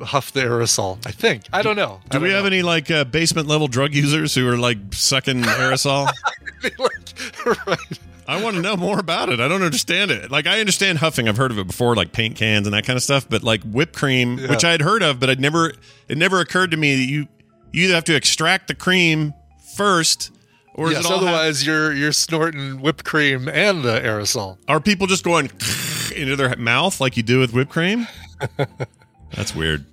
huff 0.00 0.32
the 0.32 0.40
aerosol. 0.40 0.98
I 1.06 1.12
think. 1.12 1.44
I 1.52 1.62
don't 1.62 1.76
know. 1.76 2.00
do 2.10 2.18
we 2.20 2.30
have 2.30 2.46
any 2.46 2.62
like 2.62 2.90
uh, 2.90 3.04
basement 3.04 3.46
level 3.48 3.68
drug 3.68 3.94
users 3.94 4.34
who 4.34 4.48
are 4.48 4.56
like 4.58 4.78
sucking 4.92 5.42
aerosol? 5.42 6.08
any 6.64 6.72
right. 7.66 7.78
I 8.26 8.42
want 8.42 8.56
to 8.56 8.62
know 8.62 8.76
more 8.76 8.98
about 8.98 9.28
it. 9.28 9.40
I 9.40 9.48
don't 9.48 9.62
understand 9.62 10.10
it. 10.10 10.30
Like 10.30 10.46
I 10.46 10.60
understand 10.60 10.98
huffing. 10.98 11.28
I've 11.28 11.36
heard 11.36 11.50
of 11.50 11.58
it 11.58 11.66
before, 11.66 11.94
like 11.96 12.12
paint 12.12 12.36
cans 12.36 12.66
and 12.66 12.74
that 12.74 12.84
kind 12.84 12.96
of 12.96 13.02
stuff. 13.02 13.28
But 13.28 13.42
like 13.42 13.62
whipped 13.64 13.94
cream, 13.94 14.38
Yeah. 14.38 14.50
which 14.50 14.64
I 14.64 14.70
had 14.70 14.80
heard 14.82 15.02
of, 15.02 15.18
but 15.20 15.28
I'd 15.30 15.40
never. 15.40 15.72
It 16.08 16.18
never 16.18 16.40
occurred 16.40 16.70
to 16.72 16.76
me 16.76 16.94
that 16.96 17.10
you 17.10 17.28
you 17.72 17.84
either 17.84 17.94
have 17.94 18.04
to 18.04 18.14
extract 18.14 18.68
the 18.68 18.74
cream 18.74 19.32
first, 19.76 20.30
or 20.74 20.88
is 20.88 20.92
Yes, 20.94 21.04
it 21.04 21.10
all 21.10 21.18
hap- 21.18 21.28
otherwise 21.28 21.66
you're 21.66 21.92
you're 21.92 22.12
snorting 22.12 22.80
whipped 22.80 23.04
cream 23.04 23.48
and 23.48 23.82
the 23.82 23.98
aerosol. 24.00 24.58
are 24.68 24.80
people 24.80 25.06
just 25.06 25.24
going 25.24 25.46
into 26.16 26.36
their 26.36 26.54
mouth 26.56 27.00
like 27.00 27.16
you 27.16 27.22
do 27.22 27.38
with 27.40 27.52
whipped 27.52 27.70
cream? 27.72 28.06
That's 29.34 29.54
weird. 29.54 29.84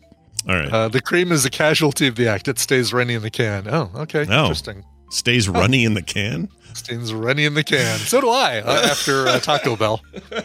All 0.48 0.56
right, 0.56 0.72
Uh, 0.72 0.88
the 0.88 1.02
cream 1.02 1.32
is 1.32 1.46
a 1.46 1.50
casualty 1.50 2.08
of 2.08 2.16
the 2.16 2.28
act. 2.28 2.48
It 2.48 2.60
stays 2.60 2.94
runny 2.94 3.14
in 3.14 3.22
the 3.22 3.30
can. 3.30 3.68
Oh, 3.68 3.92
okay. 3.96 4.26
Oh. 4.30 4.42
Interesting. 4.44 4.84
stays 5.12 5.50
runny 5.50 5.84
in 5.86 5.94
the 5.96 6.02
can. 6.02 6.50
Stays 6.74 7.14
runny 7.14 7.46
in 7.46 7.54
the 7.54 7.64
can. 7.64 7.98
So 8.00 8.22
do 8.22 8.30
I 8.30 8.60
uh, 8.60 8.90
after 8.92 9.28
uh, 9.28 9.40
Taco 9.40 9.76
Bell. 9.76 10.02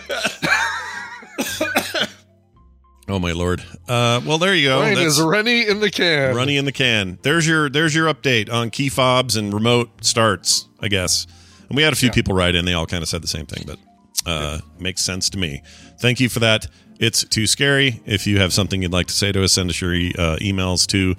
Oh 3.07 3.19
my 3.19 3.33
lord. 3.33 3.63
Uh, 3.87 4.23
well, 4.25 4.39
there 4.39 4.55
you 4.55 4.69
go. 4.69 4.81
Mine 4.81 4.95
That's- 4.95 5.19
is 5.19 5.23
runny 5.23 5.69
in 5.69 5.81
the 5.81 5.91
can. 5.91 6.35
runny 6.35 6.57
in 6.57 6.65
the 6.65 6.73
can. 6.73 7.19
There's 7.23 7.47
your 7.47 7.69
there's 7.69 7.95
your 7.95 8.13
update 8.13 8.51
on 8.51 8.71
key 8.71 8.89
fobs 8.89 9.37
and 9.37 9.53
remote 9.53 9.91
starts, 10.03 10.67
I 10.81 10.89
guess. 10.89 11.27
And 11.69 11.77
we 11.77 11.83
had 11.83 11.93
a 11.93 11.97
few 11.97 12.11
people 12.11 12.35
write 12.35 12.55
in; 12.55 12.65
they 12.65 12.73
all 12.73 12.87
kind 12.87 13.03
of 13.03 13.09
said 13.11 13.23
the 13.23 13.29
same 13.29 13.45
thing, 13.45 13.65
but 13.67 13.79
uh, 14.25 14.61
makes 14.79 15.03
sense 15.03 15.29
to 15.31 15.39
me. 15.39 15.63
Thank 16.01 16.19
you 16.19 16.31
for 16.31 16.41
that. 16.41 16.67
It's 16.99 17.25
too 17.25 17.47
scary. 17.47 18.01
If 18.07 18.27
you 18.27 18.39
have 18.39 18.55
something 18.55 18.81
you'd 18.81 18.93
like 18.93 19.09
to 19.09 19.15
say 19.15 19.33
to 19.33 19.45
us, 19.45 19.53
send 19.53 19.69
us 19.69 19.81
your 19.83 19.93
e- 19.93 20.15
uh, 20.19 20.37
emails 20.37 20.87
to 20.89 21.15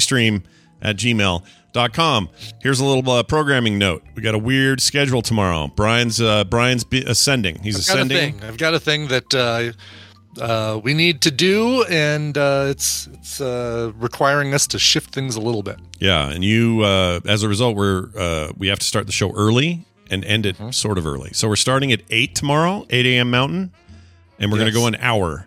Stream 0.00 0.44
at 0.80 0.96
gmail.com. 0.96 1.42
Here's 1.72 2.80
a 2.80 2.84
little 2.84 3.08
uh, 3.10 3.22
programming 3.22 3.78
note. 3.78 4.02
We 4.14 4.22
got 4.22 4.34
a 4.34 4.38
weird 4.38 4.80
schedule 4.80 5.22
tomorrow. 5.22 5.68
Brian's 5.68 6.20
uh, 6.20 6.44
Brian's 6.44 6.84
be- 6.84 7.04
ascending. 7.04 7.60
He's 7.62 7.76
I've 7.76 7.86
got 7.86 8.06
ascending. 8.06 8.38
thing. 8.40 8.48
I've 8.48 8.58
got 8.58 8.74
a 8.74 8.80
thing 8.80 9.08
that 9.08 9.34
uh, 9.34 9.72
uh, 10.40 10.80
we 10.82 10.94
need 10.94 11.20
to 11.22 11.30
do, 11.30 11.84
and 11.84 12.36
uh, 12.36 12.66
it's 12.68 13.08
it's 13.12 13.40
uh, 13.40 13.92
requiring 13.96 14.54
us 14.54 14.66
to 14.68 14.78
shift 14.78 15.12
things 15.14 15.36
a 15.36 15.40
little 15.40 15.62
bit. 15.62 15.78
Yeah, 16.00 16.30
and 16.30 16.44
you, 16.44 16.82
uh, 16.82 17.20
as 17.26 17.42
a 17.42 17.48
result, 17.48 17.76
we're 17.76 18.08
uh, 18.16 18.52
we 18.56 18.68
have 18.68 18.78
to 18.80 18.86
start 18.86 19.06
the 19.06 19.12
show 19.12 19.32
early 19.34 19.84
and 20.10 20.24
end 20.24 20.46
it 20.46 20.56
sort 20.74 20.98
of 20.98 21.06
early. 21.06 21.30
So 21.32 21.48
we're 21.48 21.56
starting 21.56 21.92
at 21.92 22.02
eight 22.10 22.34
tomorrow, 22.34 22.84
eight 22.90 23.06
a.m. 23.06 23.30
Mountain, 23.30 23.72
and 24.38 24.50
we're 24.50 24.58
Yes. 24.58 24.72
going 24.72 24.72
to 24.72 24.78
go 24.80 24.86
an 24.86 24.96
hour. 24.96 25.46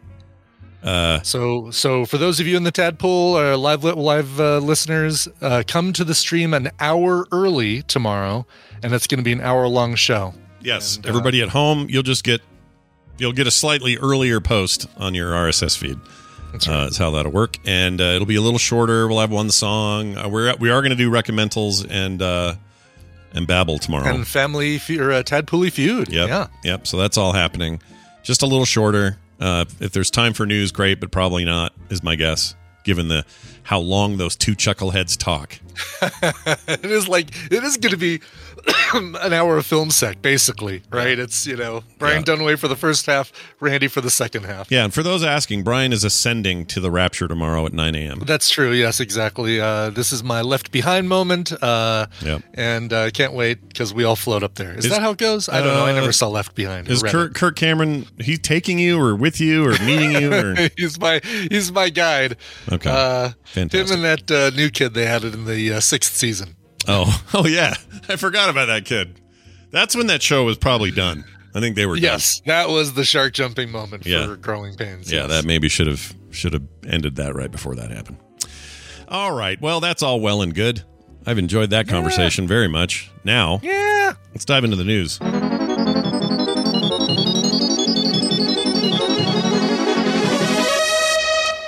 So, 0.83 1.71
so 1.71 2.05
for 2.05 2.17
those 2.17 2.39
of 2.39 2.47
you 2.47 2.57
in 2.57 2.63
the 2.63 2.71
Tadpool 2.71 3.33
or 3.33 3.55
live 3.55 3.83
live 3.83 4.39
uh, 4.39 4.57
listeners, 4.59 5.27
uh, 5.41 5.63
come 5.67 5.93
to 5.93 6.03
the 6.03 6.15
stream 6.15 6.53
an 6.53 6.71
hour 6.79 7.25
early 7.31 7.81
tomorrow, 7.83 8.45
and 8.81 8.93
it's 8.93 9.07
going 9.07 9.19
to 9.19 9.23
be 9.23 9.31
an 9.31 9.41
hour 9.41 9.67
long 9.67 9.95
show. 9.95 10.33
Yes, 10.61 10.97
And, 10.97 11.05
uh, 11.05 11.09
everybody 11.09 11.41
at 11.41 11.49
home, 11.49 11.87
you'll 11.89 12.03
just 12.03 12.23
get 12.23 12.41
you'll 13.17 13.33
get 13.33 13.47
a 13.47 13.51
slightly 13.51 13.97
earlier 13.97 14.39
post 14.39 14.87
on 14.97 15.13
your 15.13 15.31
RSS 15.31 15.77
feed. 15.77 15.97
That's 16.51 16.67
Uh, 16.67 16.87
is 16.89 16.97
how 16.97 17.11
that'll 17.11 17.31
work, 17.31 17.57
and 17.65 17.99
uh, 17.99 18.03
it'll 18.15 18.27
be 18.27 18.35
a 18.35 18.41
little 18.41 18.59
shorter. 18.59 19.07
We'll 19.07 19.19
have 19.19 19.31
one 19.31 19.49
song. 19.49 20.17
Uh, 20.17 20.29
we're 20.29 20.53
we 20.57 20.69
are 20.69 20.81
going 20.81 20.91
to 20.91 20.95
do 20.95 21.09
recommendals 21.09 21.85
and 21.89 22.21
uh, 22.21 22.55
and 23.33 23.47
babble 23.47 23.79
tomorrow. 23.79 24.13
And 24.13 24.27
family 24.27 24.77
fe- 24.77 24.99
or 24.99 25.11
uh, 25.11 25.23
Tadpooly 25.23 25.71
feud. 25.71 26.09
Yep. 26.09 26.27
Yeah. 26.29 26.47
Yep. 26.63 26.87
So 26.87 26.97
that's 26.97 27.17
all 27.17 27.33
happening. 27.33 27.81
Just 28.21 28.41
a 28.43 28.45
little 28.45 28.65
shorter. 28.65 29.17
Uh, 29.43 29.65
if 29.81 29.91
there's 29.91 30.09
time 30.09 30.31
for 30.31 30.45
news, 30.45 30.71
great, 30.71 31.01
but 31.01 31.11
probably 31.11 31.43
not, 31.43 31.73
is 31.89 32.01
my 32.01 32.15
guess, 32.15 32.55
given 32.85 33.09
the 33.09 33.25
how 33.63 33.79
long 33.79 34.17
those 34.17 34.35
two 34.35 34.53
chuckleheads 34.55 35.17
talk. 35.17 35.59
it 36.67 36.85
is 36.85 37.07
like 37.07 37.29
it 37.51 37.63
is 37.63 37.77
going 37.77 37.91
to 37.91 37.97
be 37.97 38.21
an 38.93 39.33
hour 39.33 39.57
of 39.57 39.65
Film 39.65 39.89
Sack, 39.89 40.21
basically, 40.21 40.83
right? 40.91 41.17
It's 41.17 41.47
you 41.47 41.55
know 41.57 41.83
Brian 41.97 42.23
Yeah. 42.25 42.35
Dunaway 42.35 42.59
for 42.59 42.67
the 42.67 42.75
first 42.75 43.07
half, 43.07 43.31
Randy 43.59 43.87
for 43.87 43.99
the 43.99 44.11
second 44.11 44.43
half. 44.45 44.69
Yeah, 44.71 44.83
and 44.85 44.93
for 44.93 45.01
those 45.03 45.23
asking, 45.23 45.63
Brian 45.63 45.91
is 45.91 46.03
ascending 46.03 46.67
to 46.67 46.79
the 46.79 46.91
Rapture 46.91 47.27
tomorrow 47.27 47.65
at 47.65 47.73
9 47.73 47.95
a.m. 47.95 48.19
That's 48.19 48.49
true. 48.49 48.71
Yes, 48.71 48.99
exactly. 48.99 49.59
Uh, 49.59 49.89
this 49.89 50.11
is 50.13 50.23
my 50.23 50.41
left 50.41 50.71
behind 50.71 51.09
moment, 51.09 51.51
uh, 51.63 52.05
Yep. 52.21 52.43
and 52.53 52.93
uh, 52.93 53.09
can't 53.09 53.33
wait 53.33 53.67
because 53.67 53.93
we 53.93 54.03
all 54.03 54.15
float 54.15 54.43
up 54.43 54.53
there. 54.55 54.77
Is, 54.77 54.85
Is- 54.85 54.91
that 54.91 55.01
how 55.01 55.11
it 55.11 55.17
goes? 55.17 55.49
I 55.49 55.59
don't 55.59 55.73
know. 55.73 55.85
I 55.85 55.91
uh, 55.91 55.95
never 55.95 56.11
saw 56.11 56.27
Left 56.27 56.53
Behind. 56.55 56.87
Is 56.87 57.01
Kirk, 57.01 57.33
Kirk 57.33 57.55
Cameron 57.55 58.05
He's 58.19 58.39
taking 58.39 58.77
you 58.77 58.99
or 58.99 59.15
with 59.15 59.41
you 59.41 59.65
or 59.65 59.71
meeting 59.79 60.11
you 60.11 60.31
or 60.31 60.55
he's 60.77 60.99
my 60.99 61.19
he's 61.49 61.71
my 61.71 61.89
guide. 61.89 62.37
Okay. 62.71 62.89
Fantastic. 63.53 63.87
Him 63.97 64.03
and 64.03 64.03
that 64.27 64.31
uh, 64.31 64.49
new 64.55 64.69
kid 64.69 64.93
they 64.93 65.05
added 65.05 65.33
in 65.33 65.45
the 65.45 65.73
uh, 65.73 65.79
sixth 65.79 66.15
season. 66.15 66.55
oh 66.87 67.23
oh 67.33 67.47
yeah 67.47 67.75
I 68.09 68.15
forgot 68.15 68.49
about 68.49 68.65
that 68.65 68.85
kid. 68.85 69.19
That's 69.71 69.95
when 69.95 70.07
that 70.07 70.21
show 70.21 70.43
was 70.43 70.57
probably 70.57 70.91
done. 70.91 71.23
I 71.55 71.59
think 71.59 71.75
they 71.75 71.85
were 71.85 71.95
done. 71.95 72.03
Yes, 72.03 72.41
that 72.47 72.69
was 72.69 72.93
the 72.93 73.03
shark 73.05 73.33
jumping 73.33 73.71
moment 73.71 74.05
Yeah. 74.05 74.25
for 74.25 74.35
growing 74.35 74.75
pains. 74.75 75.11
Yeah, 75.11 75.21
yes. 75.21 75.29
that 75.29 75.45
maybe 75.45 75.69
should 75.69 75.87
have 75.87 76.13
should 76.31 76.53
have 76.53 76.63
ended 76.87 77.15
that 77.17 77.35
right 77.35 77.51
before 77.51 77.75
that 77.75 77.91
happened. 77.91 78.17
All 79.07 79.31
right. 79.35 79.61
Well, 79.61 79.79
that's 79.79 80.01
all 80.01 80.19
well 80.19 80.41
and 80.41 80.53
good. 80.55 80.83
I've 81.27 81.37
enjoyed 81.37 81.69
that 81.69 81.87
conversation 81.87 82.47
very 82.47 82.67
much. 82.67 83.11
Now, 83.23 83.59
Yeah. 83.61 84.13
let's 84.33 84.45
dive 84.45 84.63
into 84.63 84.75
the 84.75 84.83
news. 84.83 85.19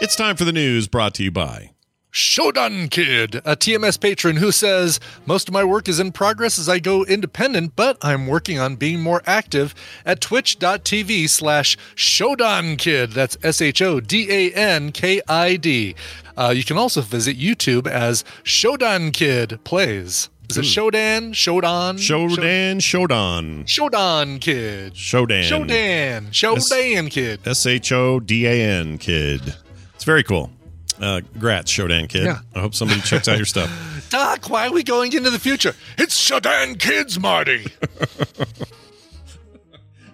It's 0.01 0.15
time 0.15 0.35
for 0.35 0.43
the 0.45 0.51
news 0.53 0.87
brought 0.87 1.15
to 1.15 1.23
you 1.23 1.31
by 1.31 1.71
Shodan 2.15 2.89
Kid, 2.89 3.35
a 3.43 3.57
TMS 3.57 3.99
patron 3.99 4.37
who 4.37 4.49
says, 4.53 5.01
Most 5.25 5.49
of 5.49 5.53
my 5.53 5.65
work 5.65 5.89
is 5.89 5.99
in 5.99 6.13
progress 6.13 6.57
as 6.57 6.69
I 6.69 6.79
go 6.79 7.03
independent, 7.03 7.75
but 7.75 7.97
I'm 8.01 8.25
working 8.25 8.57
on 8.57 8.77
being 8.77 9.01
more 9.01 9.21
active 9.25 9.75
at 10.05 10.21
twitch.tv 10.21 11.27
slash 11.27 11.77
Shodan 11.93 12.77
Kid. 12.77 13.11
That's 13.11 13.37
S 13.43 13.61
H 13.61 13.81
O 13.81 13.99
D 13.99 14.31
A 14.31 14.53
N 14.53 14.93
K 14.93 15.21
I 15.27 15.57
D. 15.57 15.93
Uh, 16.37 16.53
you 16.55 16.63
can 16.63 16.77
also 16.77 17.01
visit 17.01 17.37
YouTube 17.37 17.85
as 17.85 18.23
Shodan 18.45 19.11
Kid 19.11 19.59
Plays. 19.65 20.29
Is 20.49 20.57
it 20.57 20.61
Shodan? 20.61 21.31
Shodan? 21.33 21.95
Shodan 21.97 22.77
Shodan. 22.77 23.65
Shodan 23.65 24.39
Kid. 24.39 24.93
Shodan. 24.93 25.43
Shodan. 25.43 26.27
Shodan 26.29 27.11
Kid. 27.11 27.45
S 27.45 27.65
H 27.65 27.91
O 27.91 28.21
D 28.21 28.45
A 28.47 28.79
N 28.79 28.97
kid. 28.99 29.53
It's 29.95 30.05
very 30.05 30.23
cool. 30.23 30.49
Uh, 30.99 31.21
grats, 31.37 31.65
Shodan 31.67 32.07
kid. 32.07 32.23
Yeah. 32.23 32.39
I 32.55 32.61
hope 32.61 32.73
somebody 32.73 33.01
checks 33.01 33.27
out 33.27 33.37
your 33.37 33.45
stuff. 33.45 33.69
Doc, 34.09 34.49
why 34.49 34.67
are 34.67 34.71
we 34.71 34.83
going 34.83 35.11
into 35.13 35.29
the 35.29 35.39
future? 35.39 35.75
It's 35.97 36.17
Shodan 36.17 36.79
Kids, 36.79 37.19
Marty. 37.19 37.65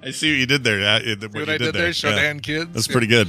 I 0.03 0.09
see 0.11 0.31
what 0.33 0.39
you 0.39 0.45
did 0.47 0.63
there. 0.63 0.79
What, 0.79 1.05
you 1.05 1.13
I 1.13 1.57
did 1.57 1.75
there, 1.75 1.87
Yeah. 1.87 1.91
Shodan 1.91 2.41
Kids. 2.41 2.73
That's 2.73 2.87
pretty 2.87 3.07
good. 3.07 3.27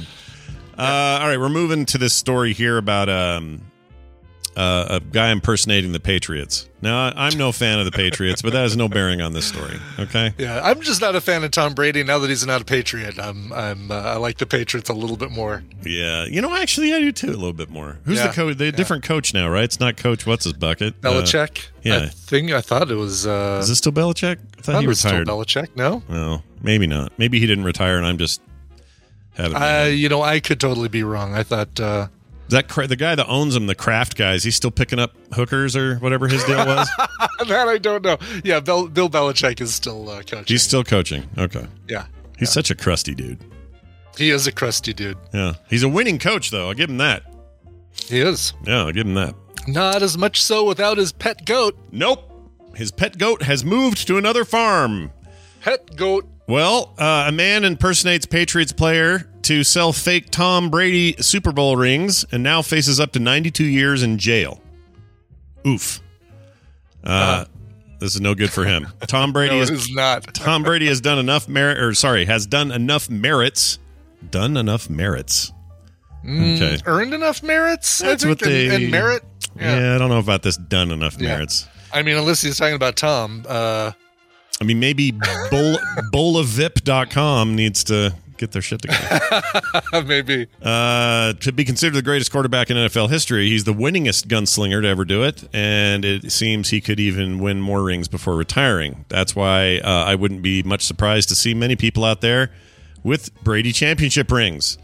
Uh, 0.77 1.19
all 1.21 1.27
right, 1.27 1.39
we're 1.39 1.49
moving 1.49 1.85
to 1.85 1.99
this 1.99 2.15
story 2.15 2.53
here 2.53 2.77
about 2.79 3.09
um, 3.09 3.61
uh, 4.55 4.85
a 4.89 4.99
guy 4.99 5.31
impersonating 5.31 5.91
the 5.93 5.99
Patriots. 5.99 6.69
Now, 6.81 7.07
I- 7.07 7.13
I'm 7.27 7.37
no 7.37 7.51
fan 7.51 7.79
of 7.79 7.85
the 7.85 7.91
Patriots, 7.91 8.41
but 8.41 8.53
that 8.53 8.61
has 8.61 8.75
no 8.77 8.87
bearing 8.89 9.21
on 9.21 9.33
this 9.33 9.45
story. 9.45 9.79
Okay. 9.99 10.33
Yeah, 10.37 10.59
I'm 10.63 10.81
just 10.81 10.99
not 11.01 11.15
a 11.15 11.21
fan 11.21 11.43
of 11.43 11.51
Tom 11.51 11.73
Brady. 11.73 12.03
Now 12.03 12.19
that 12.19 12.29
he's 12.29 12.45
not 12.45 12.61
a 12.61 12.65
Patriot, 12.65 13.17
I'm 13.17 13.51
I'm 13.53 13.89
uh, 13.89 13.95
I 13.95 14.17
like 14.17 14.37
the 14.37 14.45
Patriots 14.45 14.89
a 14.89 14.93
little 14.93 15.17
bit 15.17 15.31
more. 15.31 15.63
Yeah, 15.83 16.25
you 16.25 16.41
know, 16.41 16.53
actually, 16.55 16.93
I 16.93 16.99
do 16.99 17.11
too 17.11 17.29
a 17.29 17.31
little 17.31 17.53
bit 17.53 17.69
more. 17.69 17.99
Who's 18.05 18.17
Yeah, 18.19 18.27
the 18.27 18.33
coach? 18.33 18.57
The 18.57 18.71
different 18.71 19.03
coach 19.03 19.33
now, 19.33 19.49
right? 19.49 19.63
It's 19.63 19.79
not 19.79 19.97
Coach. 19.97 20.25
What's 20.27 20.43
his 20.43 20.53
bucket? 20.53 20.93
Uh, 21.03 21.09
Belichick. 21.11 21.67
yeah. 21.83 22.03
I 22.03 22.07
think 22.07 22.51
I 22.51 22.61
thought 22.61 22.91
it 22.91 22.95
was. 22.95 23.25
Uh, 23.25 23.59
is 23.61 23.69
this 23.69 23.77
still 23.79 23.91
Belichick? 23.93 24.37
I 24.37 24.41
I 24.59 24.61
thought 24.61 24.71
thought 24.73 24.81
he 24.81 24.87
was 24.87 24.99
still 24.99 25.11
retired. 25.19 25.27
Belichick. 25.27 25.75
No, 25.75 26.03
No, 26.09 26.41
maybe 26.61 26.85
not. 26.87 27.11
Maybe 27.17 27.39
he 27.39 27.47
didn't 27.47 27.63
retire, 27.65 27.97
and 27.97 28.05
I'm 28.05 28.17
just 28.17 28.41
having. 29.35 29.55
I 29.57 29.87
you 29.87 30.09
know 30.09 30.21
I 30.21 30.39
could 30.39 30.59
totally 30.59 30.89
be 30.89 31.03
wrong. 31.03 31.33
I 31.33 31.43
thought 31.43 31.79
uh, 31.79 32.07
that 32.53 32.69
cra- 32.69 32.87
the 32.87 32.95
guy 32.95 33.15
that 33.15 33.27
owns 33.27 33.55
him, 33.55 33.67
the 33.67 33.75
Kraft 33.75 34.17
guys? 34.17 34.43
He's 34.43 34.55
still 34.55 34.71
picking 34.71 34.99
up 34.99 35.13
hookers 35.33 35.75
or 35.75 35.97
whatever 35.97 36.27
his 36.27 36.43
deal 36.45 36.65
was. 36.65 36.89
that 37.47 37.67
I 37.67 37.77
don't 37.77 38.03
know. 38.03 38.17
Yeah, 38.43 38.59
Bill, 38.59 38.87
Bill 38.87 39.09
Belichick 39.09 39.61
is 39.61 39.73
still 39.73 40.09
uh, 40.09 40.21
coaching. 40.23 40.45
He's 40.47 40.63
still 40.63 40.83
coaching. 40.83 41.29
Okay. 41.37 41.67
yeah. 41.87 42.05
He's 42.37 42.51
such 42.51 42.71
a 42.71 42.75
crusty 42.75 43.13
dude. 43.13 43.39
He 44.17 44.29
is 44.29 44.47
a 44.47 44.51
crusty 44.51 44.93
dude. 44.93 45.17
Yeah. 45.33 45.53
He's 45.69 45.83
a 45.83 45.89
winning 45.89 46.19
coach, 46.19 46.51
though. 46.51 46.67
I'll 46.67 46.73
give 46.73 46.89
him 46.89 46.97
that. 46.97 47.23
He 48.05 48.19
is. 48.19 48.53
Yeah, 48.65 48.79
I'll 48.79 48.91
give 48.91 49.07
him 49.07 49.15
that. 49.15 49.35
Not 49.67 50.01
as 50.01 50.17
much 50.17 50.41
so 50.41 50.65
without 50.65 50.97
his 50.97 51.11
pet 51.11 51.45
goat. 51.45 51.77
Nope. 51.91 52.29
His 52.75 52.91
pet 52.91 53.17
goat 53.17 53.43
has 53.43 53.63
moved 53.63 54.07
to 54.07 54.17
another 54.17 54.45
farm. 54.45 55.11
Pet 55.61 55.95
goat. 55.95 56.27
Well, 56.47 56.93
uh, 56.97 57.25
a 57.27 57.31
man 57.31 57.63
impersonates 57.63 58.25
Patriots 58.25 58.73
player 58.73 59.29
to 59.43 59.63
sell 59.63 59.93
fake 59.93 60.29
Tom 60.31 60.69
Brady 60.69 61.15
Super 61.21 61.51
Bowl 61.51 61.75
rings 61.77 62.25
and 62.31 62.43
now 62.43 62.61
faces 62.61 62.99
up 62.99 63.11
to 63.13 63.19
92 63.19 63.63
years 63.63 64.01
in 64.03 64.17
jail. 64.17 64.61
Oof. 65.65 66.01
Uh, 67.03 67.45
This 67.99 68.15
is 68.15 68.21
no 68.21 68.35
good 68.35 68.51
for 68.51 68.65
him. 68.65 68.87
Tom 69.07 69.31
Brady 69.33 69.55
No, 69.55 69.61
is 69.61 69.89
not. 69.93 70.23
Tom 70.33 70.63
Brady 70.63 70.87
has 70.87 70.99
done 71.01 71.19
enough 71.19 71.47
merit, 71.47 71.77
or 71.79 71.93
sorry, 71.93 72.25
has 72.25 72.45
done 72.45 72.71
enough 72.71 73.09
merits. 73.09 73.79
Done 74.31 74.57
enough 74.57 74.89
merits. 74.89 75.51
Okay. 76.25 76.77
Earned 76.85 77.13
enough 77.13 77.43
merits, 77.43 77.99
That's 77.99 78.25
what 78.25 78.39
they- 78.39 78.65
and, 78.69 78.83
and 78.83 78.91
merit. 78.91 79.23
Yeah. 79.59 79.95
I 79.95 79.97
don't 79.97 80.09
know 80.09 80.19
about 80.19 80.41
this 80.43 80.55
done 80.57 80.91
enough 80.91 81.17
Yeah. 81.19 81.35
merits. 81.35 81.67
I 81.93 82.01
mean, 82.01 82.15
unless 82.17 82.41
he's 82.41 82.57
talking 82.57 82.75
about 82.75 82.95
Tom. 82.95 83.45
Uh, 83.47 83.91
I 84.61 84.63
mean, 84.63 84.79
maybe 84.79 85.11
bol- 85.51 85.77
bolavip.com 86.13 87.55
needs 87.55 87.83
to 87.85 88.13
get 88.37 88.51
their 88.51 88.61
shit 88.61 88.81
together. 88.81 89.41
maybe. 90.05 90.47
Uh, 90.61 91.33
to 91.33 91.51
be 91.51 91.63
considered 91.63 91.95
the 91.95 92.01
greatest 92.01 92.31
quarterback 92.31 92.69
in 92.69 92.77
NFL 92.77 93.09
history, 93.09 93.49
he's 93.49 93.63
the 93.63 93.73
winningest 93.73 94.27
gunslinger 94.27 94.81
to 94.81 94.87
ever 94.87 95.05
do 95.05 95.23
it, 95.23 95.47
and 95.53 96.05
it 96.05 96.31
seems 96.31 96.69
he 96.69 96.81
could 96.81 96.99
even 96.99 97.39
win 97.39 97.61
more 97.61 97.83
rings 97.83 98.07
before 98.07 98.35
retiring. 98.35 99.05
That's 99.09 99.35
why 99.35 99.79
uh, 99.79 100.05
I 100.05 100.15
wouldn't 100.15 100.41
be 100.41 100.63
much 100.63 100.83
surprised 100.83 101.29
to 101.29 101.35
see 101.35 101.53
many 101.53 101.75
people 101.75 102.03
out 102.03 102.21
there 102.21 102.51
with 103.03 103.33
Brady 103.43 103.71
championship 103.71 104.31
rings. 104.31 104.77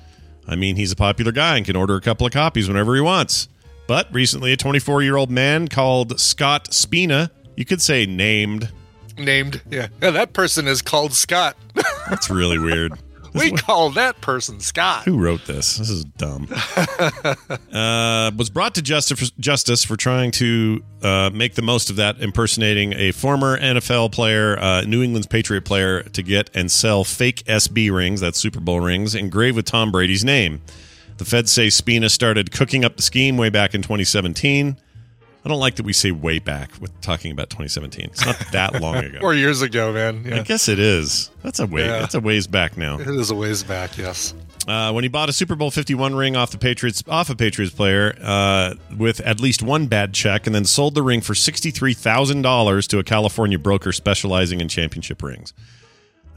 I 0.47 0.55
mean, 0.55 0.75
he's 0.75 0.91
a 0.91 0.95
popular 0.95 1.31
guy 1.31 1.57
and 1.57 1.65
can 1.65 1.75
order 1.75 1.95
a 1.95 2.01
couple 2.01 2.25
of 2.25 2.33
copies 2.33 2.67
whenever 2.67 2.95
he 2.95 3.01
wants. 3.01 3.47
But 3.87 4.13
recently, 4.13 4.51
a 4.51 4.57
24 4.57 5.01
year 5.03 5.15
old 5.15 5.31
man 5.31 5.67
called 5.67 6.19
Scott 6.19 6.73
Spina, 6.73 7.31
you 7.55 7.65
could 7.65 7.81
say 7.81 8.05
named. 8.05 8.71
Named. 9.17 9.61
Yeah. 9.69 9.87
yeah. 10.01 10.09
That 10.11 10.33
person 10.33 10.67
is 10.67 10.81
called 10.81 11.13
Scott. 11.13 11.55
That's 12.09 12.29
really 12.29 12.57
weird. 12.57 12.93
we 13.33 13.51
call 13.51 13.91
that 13.91 14.21
person 14.21 14.59
Scott. 14.59 15.05
Who 15.05 15.17
wrote 15.17 15.45
this? 15.45 15.77
This 15.77 15.89
is 15.89 16.03
dumb. 16.05 16.47
uh, 17.73 18.31
was 18.35 18.49
brought 18.49 18.75
to 18.75 18.81
justice 18.81 19.31
justice 19.39 19.83
for 19.83 19.95
trying 19.95 20.31
to 20.31 20.83
uh, 21.01 21.29
make 21.33 21.55
the 21.55 21.61
most 21.61 21.89
of 21.89 21.97
that, 21.97 22.21
impersonating 22.21 22.93
a 22.93 23.11
former 23.11 23.57
NFL 23.59 24.11
player, 24.11 24.57
uh, 24.59 24.81
New 24.81 25.03
England's 25.03 25.27
Patriot 25.27 25.65
player, 25.65 26.03
to 26.03 26.23
get 26.23 26.49
and 26.53 26.71
sell 26.71 27.03
fake 27.03 27.43
SB 27.45 27.93
rings, 27.93 28.21
that's 28.21 28.39
Super 28.39 28.59
Bowl 28.59 28.79
rings, 28.79 29.15
engraved 29.15 29.55
with 29.55 29.65
Tom 29.65 29.91
Brady's 29.91 30.23
name. 30.23 30.61
The 31.17 31.25
feds 31.25 31.51
say 31.51 31.69
Spina 31.69 32.09
started 32.09 32.51
cooking 32.51 32.85
up 32.85 32.95
the 32.95 33.03
scheme 33.03 33.37
way 33.37 33.49
back 33.49 33.75
in 33.75 33.81
2017. 33.81 34.77
I 35.43 35.47
don't 35.47 35.59
like 35.59 35.75
that 35.77 35.85
we 35.85 35.93
say 35.93 36.11
way 36.11 36.39
back 36.39 36.71
with 36.81 36.99
talking 37.01 37.31
about 37.31 37.49
2017. 37.49 38.05
It's 38.05 38.25
not 38.25 38.37
that 38.51 38.81
long 38.81 38.95
ago. 39.05 39.19
Four 39.21 39.33
years 39.35 39.61
ago, 39.61 39.93
man. 39.93 40.31
I 40.33 40.41
guess 40.41 40.67
it 40.67 40.79
is. 40.79 41.31
That's 41.43 41.59
a 41.59 41.65
way. 41.65 41.85
Yeah. 41.85 41.99
That's 41.99 42.15
a 42.15 42.19
ways 42.19 42.45
back 42.45 42.75
now. 42.75 42.99
It 42.99 43.07
is 43.07 43.31
a 43.31 43.35
ways 43.35 43.63
back, 43.63 43.97
yes. 43.97 44.33
Uh, 44.67 44.91
when 44.91 45.03
he 45.03 45.07
bought 45.07 45.29
a 45.29 45.33
Super 45.33 45.55
Bowl 45.55 45.71
51 45.71 46.13
ring 46.13 46.35
off 46.35 46.51
the 46.51 46.57
Patriots 46.57 47.01
off 47.07 47.29
a 47.29 47.35
Patriots 47.35 47.73
player 47.73 48.15
uh, 48.21 48.75
with 48.97 49.19
at 49.21 49.39
least 49.39 49.63
one 49.63 49.87
bad 49.87 50.13
check, 50.13 50.45
and 50.45 50.53
then 50.53 50.65
sold 50.65 50.93
the 50.93 51.01
ring 51.01 51.21
for 51.21 51.33
sixty-three 51.33 51.93
thousand 51.93 52.41
dollars 52.43 52.85
to 52.87 52.99
a 52.99 53.03
California 53.03 53.57
broker 53.57 53.91
specializing 53.91 54.59
in 54.61 54.67
championship 54.67 55.23
rings. 55.23 55.53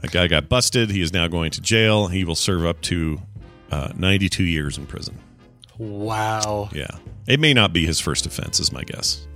That 0.01 0.11
guy 0.11 0.27
got 0.27 0.49
busted. 0.49 0.89
He 0.89 1.01
is 1.01 1.13
now 1.13 1.27
going 1.27 1.51
to 1.51 1.61
jail. 1.61 2.07
He 2.07 2.23
will 2.23 2.35
serve 2.35 2.65
up 2.65 2.81
to 2.83 3.21
uh, 3.69 3.91
ninety-two 3.95 4.45
years 4.45 4.77
in 4.79 4.87
prison. 4.87 5.19
Wow. 5.77 6.69
Yeah, 6.73 6.97
it 7.27 7.39
may 7.39 7.53
not 7.53 7.73
be 7.73 7.85
his 7.85 7.99
first 7.99 8.25
offense, 8.25 8.59
is 8.59 8.71
my 8.71 8.83
guess. 8.83 9.27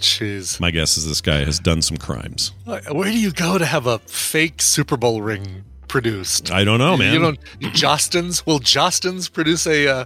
Jeez. 0.00 0.60
My 0.60 0.70
guess 0.70 0.96
is 0.96 1.06
this 1.08 1.20
guy 1.20 1.44
has 1.44 1.58
done 1.58 1.82
some 1.82 1.96
crimes. 1.96 2.52
Where 2.64 3.10
do 3.10 3.18
you 3.18 3.32
go 3.32 3.58
to 3.58 3.66
have 3.66 3.86
a 3.86 3.98
fake 4.00 4.62
Super 4.62 4.96
Bowl 4.96 5.22
ring 5.22 5.64
produced? 5.88 6.52
I 6.52 6.62
don't 6.64 6.78
know, 6.78 6.96
man. 6.96 7.12
You 7.12 7.18
don't. 7.18 7.38
Will 7.60 8.60
Jostens 8.60 9.32
produce 9.32 9.66
a 9.66 9.88
uh, 9.88 10.04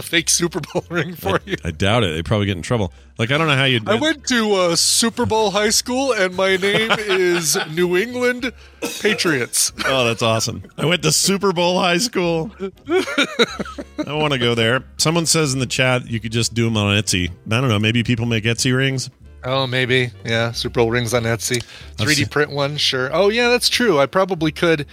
a 0.00 0.02
fake 0.02 0.28
Super 0.28 0.60
Bowl 0.60 0.84
ring 0.90 1.14
for 1.14 1.38
you? 1.44 1.56
I 1.64 1.70
doubt 1.70 2.02
it. 2.02 2.14
They 2.14 2.22
probably 2.22 2.46
get 2.46 2.56
in 2.56 2.62
trouble. 2.62 2.92
Like 3.18 3.30
I 3.30 3.38
don't 3.38 3.46
know 3.46 3.54
how 3.54 3.64
you. 3.64 3.80
I 3.86 3.94
went 3.96 4.26
to 4.28 4.54
uh, 4.54 4.76
Super 4.76 5.26
Bowl 5.26 5.50
high 5.50 5.70
school, 5.70 6.12
and 6.12 6.34
my 6.34 6.56
name 6.56 6.90
is 6.98 7.56
New 7.70 7.96
England 7.96 8.52
Patriots. 9.00 9.72
Oh, 9.84 10.04
that's 10.04 10.22
awesome. 10.22 10.64
I 10.76 10.86
went 10.86 11.02
to 11.02 11.12
Super 11.12 11.52
Bowl 11.52 11.78
high 11.78 11.98
school. 11.98 12.50
I 12.58 14.12
want 14.12 14.32
to 14.32 14.38
go 14.38 14.54
there. 14.54 14.84
Someone 14.96 15.26
says 15.26 15.52
in 15.52 15.60
the 15.60 15.66
chat 15.66 16.10
you 16.10 16.18
could 16.18 16.32
just 16.32 16.54
do 16.54 16.64
them 16.64 16.76
on 16.76 16.96
Etsy. 16.96 17.30
I 17.30 17.60
don't 17.60 17.68
know. 17.68 17.78
Maybe 17.78 18.02
people 18.02 18.26
make 18.26 18.44
Etsy 18.44 18.74
rings. 18.74 19.10
Oh, 19.44 19.66
maybe. 19.66 20.10
Yeah, 20.24 20.52
Super 20.52 20.80
Bowl 20.80 20.90
rings 20.90 21.14
on 21.14 21.22
Etsy. 21.22 21.64
3D 21.96 22.30
print 22.30 22.50
one, 22.50 22.76
sure. 22.76 23.08
Oh, 23.12 23.30
yeah, 23.30 23.48
that's 23.48 23.68
true. 23.68 23.98
I 23.98 24.06
probably 24.06 24.52
could 24.52 24.86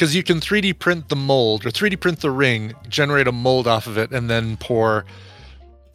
because 0.00 0.16
you 0.16 0.22
can 0.22 0.40
3D 0.40 0.78
print 0.78 1.10
the 1.10 1.16
mold 1.16 1.66
or 1.66 1.70
3D 1.70 2.00
print 2.00 2.20
the 2.20 2.30
ring, 2.30 2.72
generate 2.88 3.28
a 3.28 3.32
mold 3.32 3.66
off 3.68 3.86
of 3.86 3.98
it, 3.98 4.10
and 4.12 4.30
then 4.30 4.56
pour 4.56 5.04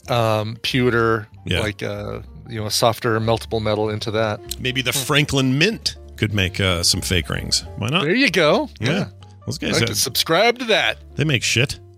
um, 0.10 0.58
pewter, 0.62 1.28
Yeah. 1.44 1.62
like 1.62 1.82
uh, 1.82 2.20
you 2.48 2.60
know, 2.60 2.68
a 2.68 2.72
softer 2.72 3.20
meltable 3.20 3.60
metal 3.60 3.90
into 3.90 4.12
that. 4.12 4.60
Maybe 4.60 4.84
the 4.84 4.94
Franklin 4.94 5.58
Mint 5.58 5.96
could 6.18 6.36
make 6.36 6.60
uh, 6.60 6.84
some 6.84 7.02
fake 7.02 7.30
rings. 7.32 7.66
Why 7.78 7.90
not? 7.90 8.04
There 8.04 8.14
you 8.14 8.30
go. 8.30 8.70
Yeah. 8.80 9.10
Those 9.48 9.58
I'd 9.58 9.62
guys, 9.72 9.80
like 9.80 9.90
to 9.90 9.96
subscribe 9.96 10.60
to 10.60 10.66
that. 10.66 11.00
they 11.16 11.24
make 11.24 11.42
shit. 11.42 11.80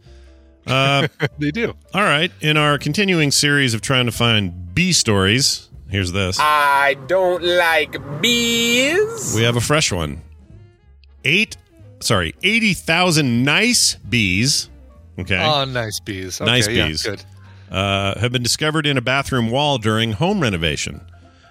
Uh, 0.67 1.07
They 1.39 1.51
do. 1.51 1.73
all 1.93 2.01
right. 2.03 2.29
In 2.41 2.55
our 2.57 2.77
continuing 2.77 3.31
series 3.31 3.73
of 3.73 3.79
trying 3.81 4.05
to 4.05 4.11
find 4.11 4.73
B 4.73 4.91
stories, 4.93 5.69
here's 5.89 6.11
this. 6.13 6.37
I 6.41 6.95
don't 7.07 7.41
like 7.43 7.95
bees. 8.21 9.33
We 9.35 9.43
have 9.43 9.55
a 9.55 9.61
fresh 9.61 9.91
one. 9.93 10.21
Eight, 11.23 11.55
sorry, 11.99 12.33
80,000 12.43 13.43
nice 13.43 13.95
bees. 13.95 14.69
Okay. 15.19 15.43
Oh, 15.43 15.65
nice 15.65 15.99
bees. 15.99 16.39
Okay, 16.39 16.49
Nice 16.51 16.67
yeah, 16.67 16.87
bees. 16.87 17.03
good. 17.03 17.23
uh, 17.71 18.19
have 18.19 18.31
been 18.31 18.43
discovered 18.43 18.85
in 18.85 18.97
a 18.97 19.01
bathroom 19.01 19.49
wall 19.49 19.77
during 19.77 20.11
home 20.13 20.39
renovation. 20.41 21.01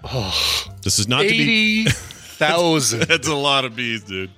Oh, 0.04 0.64
this 0.84 0.98
is 1.00 1.08
not 1.08 1.22
to 1.22 1.28
be. 1.28 1.80
Eighty 1.82 1.90
thousand. 1.90 3.00
That's 3.08 3.26
a 3.26 3.34
lot 3.34 3.64
of 3.64 3.74
bees, 3.74 4.04
dude. 4.04 4.30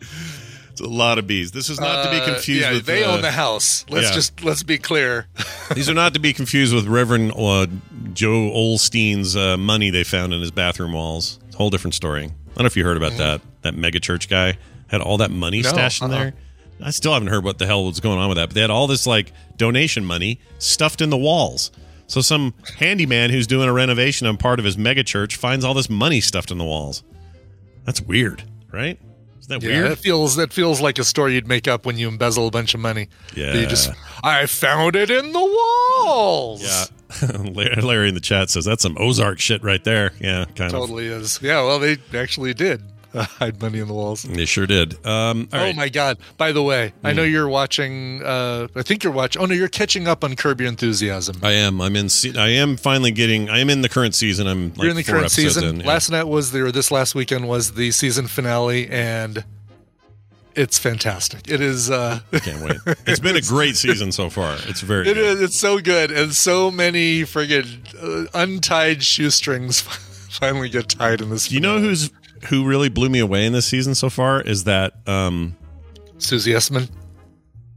It's 0.70 0.80
a 0.80 0.86
lot 0.86 1.18
of 1.18 1.26
bees. 1.26 1.50
This 1.50 1.68
is 1.68 1.78
not 1.80 2.04
to 2.04 2.10
be 2.10 2.24
confused 2.24 2.64
Uh, 2.64 2.68
yeah, 2.68 2.74
with. 2.76 2.86
they 2.86 3.04
uh, 3.04 3.12
own 3.16 3.20
the 3.20 3.30
house. 3.32 3.84
Let's 3.90 4.08
yeah. 4.08 4.14
just 4.14 4.42
let's 4.44 4.62
be 4.62 4.78
clear. 4.78 5.26
These 5.74 5.90
are 5.90 5.94
not 5.94 6.14
to 6.14 6.20
be 6.20 6.32
confused 6.32 6.74
with 6.74 6.86
Reverend 6.86 7.32
uh, 7.36 7.66
Joel 8.14 8.76
Osteen's 8.76 9.36
uh, 9.36 9.56
money 9.58 9.90
they 9.90 10.04
found 10.04 10.32
in 10.32 10.40
his 10.40 10.50
bathroom 10.52 10.92
walls. 10.94 11.38
It's 11.48 11.54
a 11.56 11.58
whole 11.58 11.68
different 11.70 11.94
story. 11.94 12.24
I 12.24 12.28
don't 12.54 12.58
know 12.60 12.66
if 12.66 12.76
you 12.76 12.84
heard 12.84 12.96
about 12.96 13.12
that. 13.18 13.42
That 13.62 13.74
mega 13.74 14.00
church 14.00 14.28
guy 14.30 14.56
had 14.88 15.00
all 15.00 15.18
that 15.18 15.30
money 15.30 15.60
No, 15.62 15.68
stashed 15.70 16.02
in 16.02 16.10
uh-uh. 16.10 16.18
there. 16.18 16.34
I 16.82 16.90
still 16.90 17.12
haven't 17.12 17.28
heard 17.28 17.42
what 17.44 17.58
the 17.58 17.66
hell 17.66 17.84
was 17.86 17.98
going 18.00 18.18
on 18.18 18.28
with 18.28 18.36
that. 18.38 18.48
But 18.50 18.54
they 18.54 18.60
had 18.60 18.70
all 18.70 18.86
this 18.86 19.06
like 19.06 19.32
donation 19.56 20.04
money 20.04 20.40
stuffed 20.58 21.00
in 21.00 21.10
the 21.10 21.16
walls. 21.16 21.70
So 22.06 22.20
some 22.20 22.54
handyman 22.78 23.30
who's 23.30 23.46
doing 23.46 23.68
a 23.68 23.72
renovation 23.72 24.26
on 24.26 24.36
part 24.36 24.58
of 24.58 24.64
his 24.64 24.78
mega 24.78 25.02
church 25.04 25.36
finds 25.36 25.64
all 25.64 25.74
this 25.74 25.90
money 25.90 26.20
stuffed 26.20 26.50
in 26.50 26.58
the 26.58 26.64
walls. 26.64 27.02
That's 27.84 28.00
weird, 28.00 28.44
right? 28.72 28.98
Isn't 29.40 29.60
that 29.60 29.62
Yeah, 29.66 29.80
weird? 29.80 29.90
that 29.92 29.98
feels 29.98 30.36
that 30.36 30.52
feels 30.52 30.80
like 30.80 30.98
a 30.98 31.04
story 31.04 31.34
you'd 31.34 31.48
make 31.48 31.66
up 31.68 31.84
when 31.84 31.98
you 31.98 32.06
embezzle 32.08 32.46
a 32.46 32.50
bunch 32.50 32.74
of 32.74 32.80
money. 32.80 33.08
Yeah. 33.34 33.54
you 33.54 33.66
just 33.66 33.90
I 34.22 34.46
found 34.46 34.94
it 34.96 35.10
in 35.10 35.32
the 35.32 35.40
walls. 35.40 36.62
Yeah. 36.62 36.84
Larry 37.52 37.82
Larry 37.82 38.08
in 38.08 38.14
the 38.14 38.20
chat 38.20 38.50
says 38.50 38.64
that's 38.64 38.82
some 38.82 38.96
Ozark 39.00 39.40
shit 39.40 39.62
right 39.64 39.82
there. 39.82 40.12
Yeah, 40.20 40.44
kind 40.44 40.72
of. 40.72 40.80
totally 40.80 41.06
is. 41.06 41.40
Yeah, 41.42 41.62
well, 41.62 41.78
they 41.78 41.96
actually 42.14 42.54
did 42.54 42.82
uh, 43.14 43.24
hide 43.38 43.60
money 43.60 43.78
in 43.78 43.88
the 43.88 43.94
walls. 43.94 44.22
They 44.22 44.44
sure 44.44 44.66
did. 44.66 44.94
Um, 45.06 45.48
all 45.52 45.60
oh 45.60 45.62
right. 45.64 45.72
Hmm. 45.72 45.80
my 45.80 45.88
god! 45.88 46.18
By 46.36 46.52
the 46.52 46.62
way, 46.62 46.92
I 47.02 47.12
know 47.12 47.22
you're 47.22 47.48
watching. 47.48 48.22
Uh, 48.22 48.68
I 48.74 48.82
think 48.82 49.04
you're 49.04 49.12
watching. 49.12 49.42
Oh 49.42 49.46
no, 49.46 49.54
you're 49.54 49.68
catching 49.68 50.06
up 50.08 50.24
on 50.24 50.36
Curb 50.36 50.60
Your 50.60 50.68
Enthusiasm. 50.68 51.36
I 51.42 51.52
am. 51.52 51.80
I'm 51.80 51.96
in. 51.96 52.08
Se- 52.08 52.36
I 52.36 52.48
am 52.48 52.76
finally 52.76 53.10
getting. 53.10 53.48
I 53.48 53.58
am 53.58 53.70
in 53.70 53.82
the 53.82 53.88
current 53.88 54.14
season. 54.14 54.46
I'm. 54.46 54.68
Like 54.70 54.78
you're 54.78 54.90
in 54.90 54.96
the 54.96 55.04
current 55.04 55.30
season. 55.30 55.64
in, 55.64 55.80
yeah. 55.80 55.86
Last 55.86 56.10
night 56.10 56.24
was 56.24 56.52
the 56.52 56.62
or 56.64 56.72
this 56.72 56.90
last 56.90 57.14
weekend 57.14 57.48
was 57.48 57.72
the 57.72 57.90
season 57.90 58.26
finale, 58.26 58.88
and 58.88 59.44
it's 60.54 60.78
fantastic. 60.78 61.48
It 61.48 61.60
is. 61.60 61.90
Uh, 61.90 62.20
I 62.32 62.38
Can't 62.40 62.62
wait. 62.62 62.96
It's 63.06 63.20
been 63.20 63.36
a 63.36 63.40
great 63.40 63.76
season 63.76 64.12
so 64.12 64.28
far. 64.28 64.56
It's 64.66 64.80
very. 64.80 65.08
It 65.08 65.14
good. 65.14 65.24
is. 65.38 65.40
It's 65.42 65.58
so 65.58 65.78
good, 65.78 66.10
and 66.10 66.34
so 66.34 66.70
many 66.70 67.22
friggin' 67.22 68.26
uh, 68.26 68.28
untied 68.34 69.02
shoestrings 69.02 69.80
finally 70.30 70.68
get 70.68 70.88
tied 70.88 71.20
in 71.20 71.30
this. 71.30 71.50
You 71.50 71.60
know 71.60 71.78
who's 71.78 72.10
who 72.46 72.64
really 72.64 72.88
blew 72.88 73.08
me 73.08 73.18
away 73.18 73.46
in 73.46 73.52
this 73.52 73.66
season 73.66 73.94
so 73.94 74.10
far 74.10 74.40
is 74.40 74.64
that 74.64 74.94
um 75.08 75.56
Susie 76.18 76.52
Essman. 76.52 76.88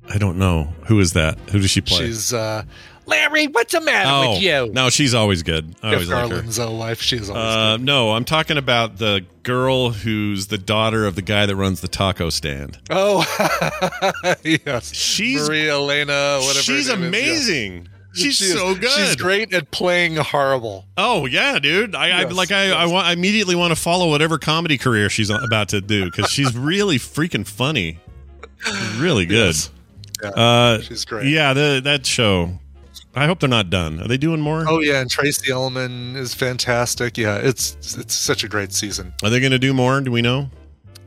I 0.10 0.18
don't 0.18 0.38
know 0.38 0.74
who 0.88 1.00
is 1.00 1.14
that. 1.14 1.38
Who 1.52 1.60
does 1.60 1.70
she 1.70 1.80
play? 1.82 2.00
She's 2.08 2.34
uh, 2.34 2.64
Larry. 3.06 3.48
What's 3.48 3.72
the 3.72 3.82
matter 3.82 4.10
oh 4.12 4.32
with 4.32 4.42
you? 4.42 4.70
no, 4.74 4.90
she's 4.90 5.14
always 5.14 5.44
good. 5.44 5.76
I 5.82 5.94
always 5.94 6.10
like 6.10 6.24
her. 6.24 6.28
Garland's. 6.28 7.02
She's 7.02 7.30
always 7.30 7.44
Uh, 7.44 7.78
no, 7.78 8.12
I'm 8.12 8.26
talking 8.26 8.58
about 8.58 8.98
the 8.98 9.26
girl 9.44 9.92
who's 9.92 10.48
the 10.48 10.58
daughter 10.58 11.06
of 11.06 11.16
the 11.16 11.22
guy 11.22 11.46
that 11.46 11.56
runs 11.56 11.82
the 11.82 11.88
taco 11.88 12.30
stand. 12.30 12.80
Oh, 12.90 13.24
yes. 14.44 14.94
She's 14.94 15.48
Maria 15.48 15.74
Elena. 15.74 16.40
Whatever. 16.40 16.60
she's 16.60 16.90
amazing. 16.90 17.82
is, 17.82 17.86
yeah. 17.86 17.91
Amazing. 18.14 18.26
She's 18.32 18.36
She 18.38 18.46
is- 18.46 18.54
so 18.54 18.76
good. 18.76 18.90
She's 18.92 19.16
great 19.16 19.54
at 19.54 19.72
playing 19.72 20.16
horrible. 20.18 20.86
Oh 20.98 21.26
yeah, 21.26 21.60
dude. 21.60 21.96
I, 21.96 22.22
I 22.22 22.24
like. 22.26 22.52
I, 22.52 22.64
I 22.72 22.84
yes. 22.84 22.92
want. 22.92 23.08
I 23.08 23.14
immediately 23.14 23.56
want 23.56 23.74
to 23.74 23.80
follow 23.80 24.10
whatever 24.10 24.38
comedy 24.38 24.78
career 24.78 25.10
she's 25.10 25.30
about 25.30 25.70
to 25.70 25.82
do 25.82 26.06
because 26.06 26.30
she's 26.30 26.56
really 26.58 26.98
freaking 26.98 27.46
funny. 27.48 28.00
Really 28.98 29.26
good. 29.26 29.56
Yes. 29.56 29.72
Yeah, 30.22 30.30
Uh, 30.30 30.82
she's 30.82 31.04
great. 31.06 31.28
yeah, 31.30 31.54
the, 31.54 31.82
that 31.84 32.06
show. 32.06 32.60
I 33.16 33.26
hope 33.26 33.40
they're 33.40 33.50
not 33.50 33.70
done. 33.70 34.00
Are 34.02 34.08
they 34.08 34.18
doing 34.18 34.40
more? 34.40 34.64
Oh 34.68 34.80
yeah, 34.80 35.02
and 35.02 35.10
Tracey 35.10 35.52
Ullman 35.52 36.16
is 36.16 36.34
fantastic. 36.34 37.18
Yeah, 37.18 37.38
it's 37.38 37.76
it's 37.98 38.14
such 38.14 38.44
a 38.44 38.48
great 38.48 38.72
season. 38.72 39.14
Are 39.24 39.30
they 39.30 39.40
going 39.40 39.52
to 39.52 39.60
do 39.60 39.74
more? 39.74 40.00
Do 40.02 40.12
we 40.12 40.22
know? 40.22 40.50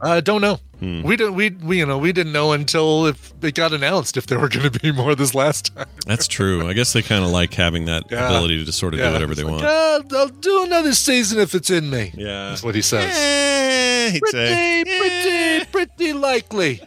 I 0.02 0.20
don't 0.20 0.40
know. 0.42 0.60
Hmm. 0.80 1.02
We 1.02 1.16
didn't. 1.16 1.34
We, 1.34 1.50
we 1.50 1.78
you 1.78 1.86
know 1.86 1.98
we 1.98 2.12
didn't 2.12 2.32
know 2.32 2.52
until 2.52 3.06
if 3.06 3.32
it 3.42 3.54
got 3.54 3.72
announced 3.72 4.16
if 4.16 4.26
there 4.26 4.38
were 4.38 4.48
going 4.48 4.70
to 4.70 4.78
be 4.80 4.92
more 4.92 5.14
this 5.14 5.34
last 5.34 5.74
time. 5.74 5.86
That's 6.06 6.26
true. 6.26 6.68
I 6.68 6.72
guess 6.72 6.92
they 6.92 7.00
kind 7.00 7.24
of 7.24 7.30
like 7.30 7.54
having 7.54 7.84
that 7.86 8.04
Yeah. 8.10 8.26
ability 8.26 8.58
to 8.58 8.64
just 8.64 8.78
sort 8.78 8.92
of 8.92 9.00
Yeah, 9.00 9.06
do 9.08 9.12
whatever 9.14 9.34
they 9.34 9.44
like, 9.44 9.52
want. 9.52 9.64
"Ah, 9.64 10.00
I'll 10.18 10.28
do 10.28 10.64
another 10.64 10.92
season 10.92 11.38
if 11.40 11.54
it's 11.54 11.70
in 11.70 11.88
me. 11.90 12.12
Yeah. 12.16 12.48
That's 12.50 12.62
what 12.62 12.74
he 12.74 12.82
says. 12.82 13.12
Eh, 13.16 14.10
he'd 14.12 14.20
say, 14.30 14.82
Pretty, 14.84 14.98
pretty, 15.00 15.64
pretty 15.70 16.12
likely. 16.12 16.80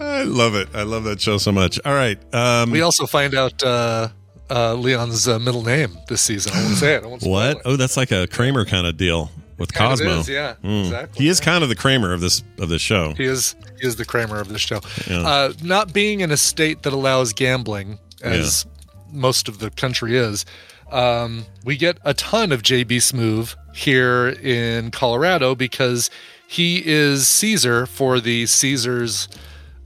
I 0.00 0.22
love 0.22 0.54
it. 0.54 0.68
I 0.74 0.84
love 0.84 1.04
that 1.04 1.20
show 1.20 1.36
so 1.38 1.52
much. 1.52 1.78
All 1.84 1.92
right. 1.92 2.18
Um, 2.34 2.70
We 2.70 2.80
also 2.80 3.04
find 3.06 3.34
out 3.34 3.62
uh, 3.62 4.08
uh, 4.48 4.74
Leon's 4.74 5.28
uh, 5.28 5.38
middle 5.38 5.62
name 5.62 5.98
this 6.08 6.22
season. 6.22 6.52
I 6.54 6.62
won't 6.62 6.76
say 6.76 6.94
it. 6.94 7.02
I 7.04 7.06
won't 7.06 7.22
what? 7.22 7.56
it. 7.58 7.62
Oh, 7.66 7.76
that's 7.76 7.96
like 7.98 8.10
a 8.10 8.26
Kramer 8.26 8.64
kind 8.64 8.86
of 8.86 8.96
deal 8.96 9.30
with 9.60 9.72
Cosmo. 9.72 10.18
is, 10.20 10.28
yeah, 10.28 10.54
Mm. 10.64 10.80
exactly. 10.86 11.22
He 11.24 11.28
is 11.30 11.38
yeah. 11.38 11.44
kind 11.44 11.62
of 11.62 11.68
the 11.68 11.76
Kramer 11.76 12.12
of 12.12 12.20
this 12.20 12.42
of 12.58 12.68
this 12.68 12.82
show. 12.82 13.14
He 13.16 13.24
is 13.24 13.54
he 13.80 13.86
is 13.86 13.94
the 13.96 14.04
Kramer 14.04 14.40
of 14.40 14.48
this 14.48 14.60
show. 14.60 14.80
Yeah. 15.08 15.20
Uh, 15.20 15.52
not 15.62 15.92
being 15.92 16.20
in 16.20 16.32
a 16.32 16.36
state 16.36 16.82
that 16.82 16.92
allows 16.92 17.32
gambling, 17.32 17.98
as 18.22 18.66
most 19.12 19.46
of 19.48 19.58
the 19.60 19.70
country 19.70 20.16
is, 20.16 20.44
um, 20.90 21.44
we 21.64 21.76
get 21.76 21.98
a 22.04 22.14
ton 22.14 22.50
of 22.52 22.62
JB 22.62 22.96
Smoove 22.96 23.54
here 23.74 24.28
in 24.28 24.90
Colorado 24.90 25.54
because 25.54 26.10
he 26.48 26.82
is 26.84 27.28
Caesar 27.28 27.86
for 27.86 28.18
the 28.18 28.46
Caesar's 28.46 29.28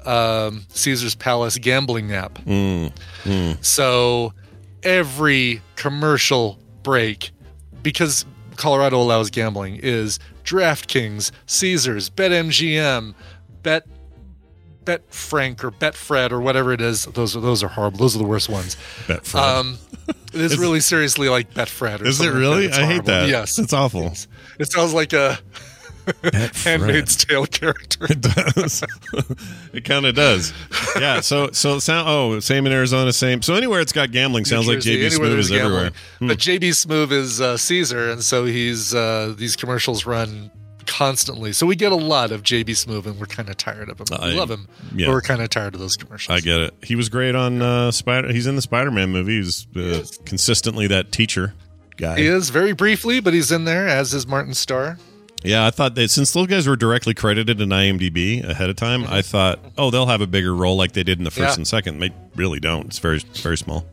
um, 0.07 0.65
Caesar's 0.71 1.15
Palace 1.15 1.59
gambling 1.59 2.13
app. 2.13 2.39
So 3.63 4.33
every 4.83 5.63
commercial 5.77 6.59
break, 6.83 7.31
because 7.83 8.25
Colorado 8.57 9.01
allows 9.01 9.31
gambling, 9.31 9.77
is 9.83 10.19
DraftKings, 10.45 11.31
Caesars, 11.47 12.11
BetMGM, 12.11 13.15
Bet 13.63 13.87
Bet 14.85 15.03
Frank 15.13 15.65
or 15.65 15.71
Betfred 15.71 16.31
or 16.31 16.41
whatever 16.41 16.73
it 16.73 16.81
is. 16.81 17.07
Those 17.07 17.37
are 17.37 17.41
those 17.41 17.63
are 17.63 17.69
horrible. 17.69 17.99
Those 17.99 18.15
are 18.15 18.19
the 18.19 18.27
worst 18.27 18.49
ones. 18.49 18.77
Betfred. 19.07 19.35
Um, 19.41 19.79
it 20.09 20.41
is 20.41 20.59
really 20.59 20.81
seriously 20.81 21.29
like 21.29 21.55
Betfred. 21.55 22.01
Or 22.01 22.07
is 22.07 22.21
it 22.21 22.25
something 22.25 22.35
like 22.35 22.41
really? 22.41 22.67
It's 22.67 22.79
I 22.79 22.85
hate 22.85 23.05
that. 23.05 23.29
Yes, 23.29 23.59
it's 23.59 23.73
awful. 23.73 24.13
it 24.59 24.71
sounds 24.71 24.93
like 24.93 25.13
a. 25.13 25.39
Handmaid's 26.65 27.17
Tale 27.25 27.47
character. 27.47 28.07
It 28.11 28.21
does. 28.21 28.83
it 29.73 29.85
kind 29.85 30.07
of 30.07 30.15
does. 30.15 30.53
Yeah. 30.99 31.21
So 31.21 31.51
so 31.53 31.79
sound. 31.79 32.09
Oh, 32.09 32.41
same 32.41 32.67
in 32.67 32.73
Arizona. 32.73 33.13
Same. 33.13 33.43
So 33.43 33.55
anywhere 33.55 33.81
it's 33.81 33.93
got 33.93 34.11
gambling 34.11 34.45
sounds 34.45 34.69
like 34.69 34.79
JB 34.79 35.07
Smoove 35.19 35.39
is 35.39 35.53
everywhere. 35.53 35.93
Hmm. 36.19 36.29
But 36.29 36.39
JB 36.39 36.71
Smoove 36.71 37.13
is 37.13 37.41
uh, 37.41 37.57
Caesar, 37.57 38.11
and 38.11 38.23
so 38.23 38.45
he's 38.45 38.95
uh, 38.95 39.35
these 39.37 39.57
commercials 39.57 40.07
run 40.07 40.51
constantly. 40.87 41.53
So 41.53 41.67
we 41.67 41.77
get 41.77 41.93
a 41.93 41.97
lot 41.97 42.31
of 42.31 42.43
JB 42.43 42.71
Smoove, 42.71 43.07
and 43.07 43.19
we're 43.19 43.27
kind 43.27 43.49
of 43.49 43.57
tired 43.57 43.89
of 43.89 44.01
him. 44.01 44.07
I- 44.13 44.29
we 44.29 44.35
love 44.35 44.51
him, 44.51 44.69
yeah. 44.95 45.07
but 45.07 45.13
we're 45.13 45.23
kind 45.23 45.43
of 45.43 45.51
tired 45.51 45.75
of 45.75 45.81
those 45.81 45.97
commercials. 45.97 46.37
I 46.37 46.41
get 46.41 46.61
it. 46.61 46.75
He 46.83 46.97
was 46.97 47.09
great 47.09 47.35
on 47.35 47.63
uh, 47.63 47.91
Spider. 47.91 48.33
He's 48.33 48.47
in 48.47 48.57
the 48.57 48.63
Spider-Man 48.63 49.11
movie. 49.11 49.37
He's 49.37 49.67
uh, 49.77 50.05
consistently 50.25 50.87
that 50.89 51.13
teacher 51.13 51.55
guy. 51.97 52.19
He 52.19 52.27
is 52.27 52.51
very 52.51 52.73
briefly, 52.73 53.21
but 53.21 53.35
he's 53.35 53.51
in 53.53 53.65
there 53.65 53.89
as 53.89 54.15
is 54.15 54.27
Martin 54.27 54.55
Starr. 54.55 54.99
Yeah, 55.45 55.67
I 55.67 55.71
thought 55.71 55.95
that 55.97 56.11
since 56.11 56.33
those 56.33 56.47
guys 56.47 56.67
were 56.67 56.75
directly 56.77 57.13
credited 57.13 57.61
in 57.61 57.69
IMDb 57.69 58.43
ahead 58.43 58.71
of 58.71 58.77
time, 58.77 59.05
I 59.07 59.21
thought, 59.21 59.59
oh, 59.77 59.91
they'll 59.91 60.07
have 60.07 60.23
a 60.23 60.27
bigger 60.27 60.55
role 60.55 60.77
like 60.77 60.93
they 60.93 61.03
did 61.03 61.19
in 61.19 61.25
the 61.25 61.31
first 61.31 61.51
Yeah. 61.57 61.61
and 61.61 61.67
second. 61.69 61.99
They 61.99 62.11
really 62.35 62.61
don't. 62.61 62.87
It's 62.87 62.99
very 62.99 63.19
very 63.19 63.59
small. 63.59 63.87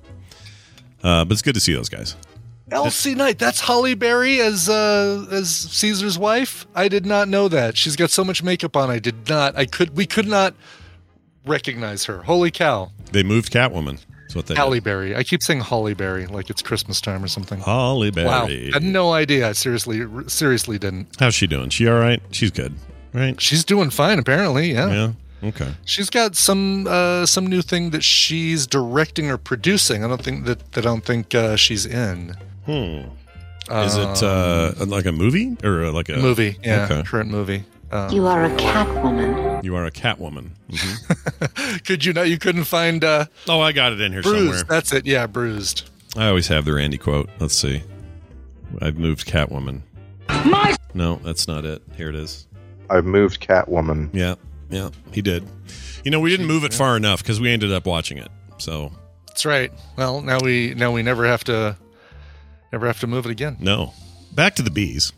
Uh, 1.03 1.25
but 1.25 1.33
it's 1.33 1.41
good 1.41 1.55
to 1.55 1.59
see 1.59 1.73
those 1.73 1.89
guys. 1.89 2.15
Elsie 2.71 3.15
Knight, 3.15 3.37
that's 3.37 3.59
Holly 3.59 3.95
Berry 3.95 4.39
as 4.39 4.69
uh, 4.69 5.25
as 5.29 5.49
Caesar's 5.49 6.17
wife. 6.17 6.65
I 6.73 6.87
did 6.87 7.05
not 7.05 7.27
know 7.27 7.49
that. 7.49 7.75
She's 7.75 7.97
got 7.97 8.11
so 8.11 8.23
much 8.23 8.41
makeup 8.43 8.77
on. 8.77 8.89
I 8.89 8.99
did 8.99 9.27
not. 9.27 9.57
I 9.57 9.65
could. 9.65 9.97
We 9.97 10.05
could 10.05 10.27
not 10.27 10.53
recognize 11.45 12.05
her. 12.05 12.23
Holy 12.23 12.49
cow, 12.51 12.91
They 13.11 13.23
moved 13.23 13.51
Catwoman. 13.51 13.99
That's 14.31 14.35
what 14.35 14.47
they 14.47 14.55
Halle 14.55 14.75
did. 14.75 14.83
Berry. 14.85 15.15
I 15.15 15.23
keep 15.23 15.43
saying 15.43 15.59
Holly 15.59 15.93
Berry 15.93 16.25
like 16.25 16.49
it's 16.49 16.61
Christmas 16.61 17.01
time 17.01 17.23
or 17.23 17.27
something. 17.27 17.59
Holly 17.59 18.11
Berry. 18.11 18.27
Wow, 18.27 18.45
I 18.47 18.69
had 18.73 18.83
no 18.83 19.11
idea. 19.13 19.49
I 19.49 19.51
seriously, 19.51 20.01
seriously 20.27 20.79
didn't. 20.79 21.07
How's 21.19 21.35
she 21.35 21.47
doing? 21.47 21.69
She 21.69 21.87
all 21.87 21.99
right? 21.99 22.21
She's 22.31 22.51
good, 22.51 22.73
right? 23.13 23.39
She's 23.41 23.65
doing 23.65 23.89
fine, 23.89 24.19
apparently. 24.19 24.71
Yeah, 24.71 24.89
Yeah. 24.89 25.11
Okay. 25.49 25.73
she's 25.85 26.09
got 26.09 26.35
some 26.35 26.85
uh, 26.87 27.25
some 27.25 27.47
new 27.47 27.61
thing 27.61 27.89
that 27.89 28.03
she's 28.03 28.67
directing 28.67 29.29
or 29.29 29.37
producing. 29.37 30.03
I 30.03 30.07
don't 30.07 30.21
think 30.23 30.45
that, 30.45 30.71
that 30.73 30.85
I 30.85 30.89
don't 30.89 31.03
think 31.03 31.33
uh, 31.35 31.55
she's 31.55 31.85
in 31.85 32.35
Hmm. 32.65 33.01
Is 33.71 33.95
it 33.95 34.21
uh, 34.23 34.73
like 34.85 35.05
a 35.05 35.11
movie 35.11 35.55
or 35.63 35.85
uh, 35.85 35.91
like 35.91 36.09
a 36.09 36.17
movie. 36.17 36.57
Yeah, 36.63 36.83
Okay. 36.89 37.03
current 37.03 37.29
movie. 37.31 37.63
Um, 37.91 38.09
You 38.11 38.25
are 38.27 38.45
a 38.45 38.49
Catwoman. 38.51 39.63
You 39.63 39.75
are 39.75 39.85
a 39.85 39.91
Catwoman. 39.91 40.51
Mhm. 40.69 41.83
could 41.85 42.05
you 42.05 42.13
know 42.13 42.23
you 42.23 42.37
couldn't 42.37 42.63
find 42.63 43.03
uh, 43.03 43.25
oh, 43.49 43.59
I 43.59 43.71
got 43.73 43.91
it 43.91 43.99
in 44.01 44.11
here 44.13 44.21
bruised? 44.21 44.37
somewhere. 44.59 44.63
That's 44.63 44.93
it. 44.93 45.05
Yeah, 45.05 45.27
bruised. 45.27 45.89
I 46.15 46.27
always 46.27 46.47
have 46.47 46.65
the 46.65 46.73
Randy 46.73 46.97
quote. 46.97 47.29
Let's 47.39 47.55
see. 47.55 47.83
I've 48.81 48.97
moved 48.97 49.27
Catwoman. 49.27 49.81
My 50.45 50.75
No, 50.93 51.17
that's 51.17 51.47
not 51.47 51.65
it. 51.65 51.81
Here 51.97 52.09
it 52.09 52.15
is. 52.15 52.47
I've 52.89 53.05
moved 53.05 53.45
Catwoman. 53.45 54.09
Yeah, 54.13 54.35
yeah, 54.69 54.89
he 55.11 55.21
did. 55.21 55.45
You 56.03 56.11
know, 56.11 56.19
we 56.19 56.29
didn't 56.29 56.47
move 56.47 56.63
it 56.63 56.73
far 56.73 56.95
enough 56.97 57.21
because 57.21 57.39
we 57.41 57.51
ended 57.51 57.71
up 57.71 57.85
watching 57.85 58.17
it. 58.17 58.29
So 58.57 58.91
That's 59.27 59.45
right. 59.45 59.71
Well, 59.97 60.21
now 60.21 60.39
we 60.41 60.73
now 60.75 60.91
we 60.93 61.03
never 61.03 61.25
have 61.25 61.43
to 61.45 61.75
never 62.71 62.87
have 62.87 62.99
to 63.01 63.07
move 63.07 63.25
it 63.25 63.31
again. 63.31 63.57
no, 63.59 63.93
back 64.33 64.55
to 64.55 64.61
the 64.61 64.71
bees. 64.71 65.11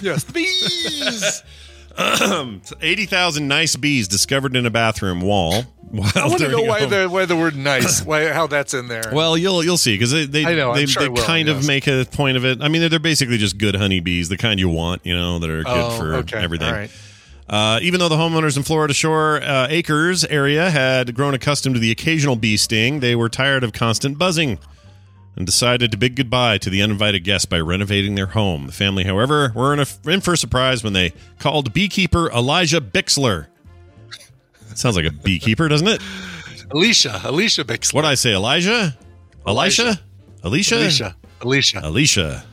Yes, 0.00 0.22
the 0.24 0.32
bees. 0.32 1.42
Eighty 2.80 3.06
thousand 3.06 3.48
nice 3.48 3.76
bees 3.76 4.08
discovered 4.08 4.56
in 4.56 4.66
a 4.66 4.70
bathroom 4.70 5.20
wall. 5.20 5.64
I 5.92 6.26
want 6.26 6.38
to 6.38 6.48
know 6.48 6.62
why 6.62 6.80
home- 6.80 6.90
the 6.90 7.08
why 7.08 7.26
the 7.26 7.36
word 7.36 7.56
nice, 7.56 8.02
why 8.02 8.28
how 8.32 8.46
that's 8.46 8.72
in 8.74 8.88
there. 8.88 9.10
Well, 9.12 9.36
you'll 9.36 9.62
you'll 9.62 9.76
see 9.76 9.94
because 9.94 10.10
they 10.10 10.24
they, 10.24 10.44
know, 10.56 10.74
they, 10.74 10.86
sure 10.86 11.02
they 11.02 11.08
will, 11.08 11.22
kind 11.22 11.48
of 11.48 11.66
make 11.66 11.86
a 11.86 12.06
point 12.10 12.36
of 12.36 12.44
it. 12.44 12.62
I 12.62 12.68
mean, 12.68 12.80
they're, 12.80 12.88
they're 12.88 12.98
basically 12.98 13.38
just 13.38 13.58
good 13.58 13.76
honeybees, 13.76 14.28
the 14.28 14.36
kind 14.36 14.58
you 14.58 14.68
want, 14.68 15.04
you 15.04 15.14
know, 15.14 15.38
that 15.38 15.50
are 15.50 15.64
good 15.64 15.68
oh, 15.68 15.98
for 15.98 16.14
okay. 16.14 16.38
everything. 16.38 16.72
Right. 16.72 16.90
Uh, 17.48 17.78
even 17.82 18.00
though 18.00 18.08
the 18.08 18.16
homeowners 18.16 18.56
in 18.56 18.62
Florida 18.62 18.94
Shore 18.94 19.42
uh, 19.42 19.66
Acres 19.68 20.24
area 20.24 20.70
had 20.70 21.14
grown 21.14 21.34
accustomed 21.34 21.74
to 21.74 21.80
the 21.80 21.90
occasional 21.90 22.36
bee 22.36 22.56
sting, 22.56 23.00
they 23.00 23.14
were 23.14 23.28
tired 23.28 23.62
of 23.62 23.72
constant 23.72 24.16
buzzing 24.16 24.58
and 25.36 25.46
decided 25.46 25.90
to 25.90 25.96
bid 25.96 26.16
goodbye 26.16 26.58
to 26.58 26.70
the 26.70 26.82
uninvited 26.82 27.20
guests 27.24 27.46
by 27.46 27.58
renovating 27.58 28.14
their 28.14 28.26
home. 28.26 28.66
The 28.66 28.72
family, 28.72 29.04
however, 29.04 29.52
were 29.54 29.72
in, 29.72 29.80
a, 29.80 29.86
in 30.06 30.20
for 30.20 30.34
a 30.34 30.36
surprise 30.36 30.84
when 30.84 30.92
they 30.92 31.12
called 31.38 31.72
beekeeper 31.72 32.30
Elijah 32.30 32.80
Bixler. 32.80 33.46
Sounds 34.74 34.96
like 34.96 35.06
a 35.06 35.10
beekeeper, 35.10 35.68
doesn't 35.68 35.88
it? 35.88 36.02
Alicia, 36.70 37.20
Alicia 37.24 37.64
Bixler. 37.64 37.94
What 37.94 38.02
did 38.02 38.08
I 38.08 38.14
say, 38.14 38.34
Elijah? 38.34 38.96
Elisha? 39.46 40.00
Alicia? 40.42 40.74
Alicia, 40.84 41.16
Alicia. 41.40 41.80
Alicia. 41.82 42.44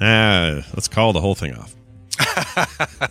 Ah, 0.00 0.62
let's 0.74 0.88
call 0.88 1.12
the 1.12 1.20
whole 1.20 1.34
thing 1.34 1.54
off. 1.54 1.74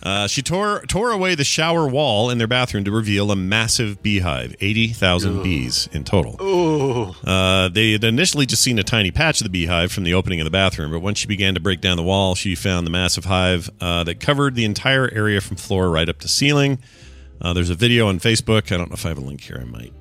Uh, 0.02 0.26
she 0.26 0.42
tore 0.42 0.82
tore 0.86 1.10
away 1.10 1.34
the 1.34 1.44
shower 1.44 1.86
wall 1.88 2.30
in 2.30 2.38
their 2.38 2.46
bathroom 2.46 2.84
to 2.84 2.90
reveal 2.90 3.30
a 3.30 3.36
massive 3.36 4.02
beehive, 4.02 4.54
eighty 4.60 4.88
thousand 4.88 5.42
bees 5.42 5.88
in 5.92 6.04
total. 6.04 6.36
Ooh. 6.42 7.14
Uh, 7.24 7.68
they 7.68 7.92
had 7.92 8.04
initially 8.04 8.46
just 8.46 8.62
seen 8.62 8.78
a 8.78 8.82
tiny 8.82 9.10
patch 9.10 9.40
of 9.40 9.44
the 9.44 9.50
beehive 9.50 9.90
from 9.90 10.04
the 10.04 10.14
opening 10.14 10.40
of 10.40 10.44
the 10.44 10.50
bathroom, 10.50 10.90
but 10.90 11.00
once 11.00 11.18
she 11.18 11.26
began 11.26 11.54
to 11.54 11.60
break 11.60 11.80
down 11.80 11.96
the 11.96 12.02
wall, 12.02 12.34
she 12.34 12.54
found 12.54 12.86
the 12.86 12.90
massive 12.90 13.24
hive 13.24 13.70
uh, 13.80 14.04
that 14.04 14.20
covered 14.20 14.54
the 14.54 14.64
entire 14.64 15.08
area 15.12 15.40
from 15.40 15.56
floor 15.56 15.90
right 15.90 16.08
up 16.08 16.18
to 16.18 16.28
ceiling. 16.28 16.78
Uh, 17.40 17.52
there's 17.52 17.70
a 17.70 17.74
video 17.74 18.08
on 18.08 18.18
Facebook. 18.18 18.72
I 18.72 18.76
don't 18.76 18.90
know 18.90 18.94
if 18.94 19.06
I 19.06 19.10
have 19.10 19.18
a 19.18 19.22
link 19.22 19.40
here. 19.40 19.58
I 19.60 19.64
might. 19.64 19.92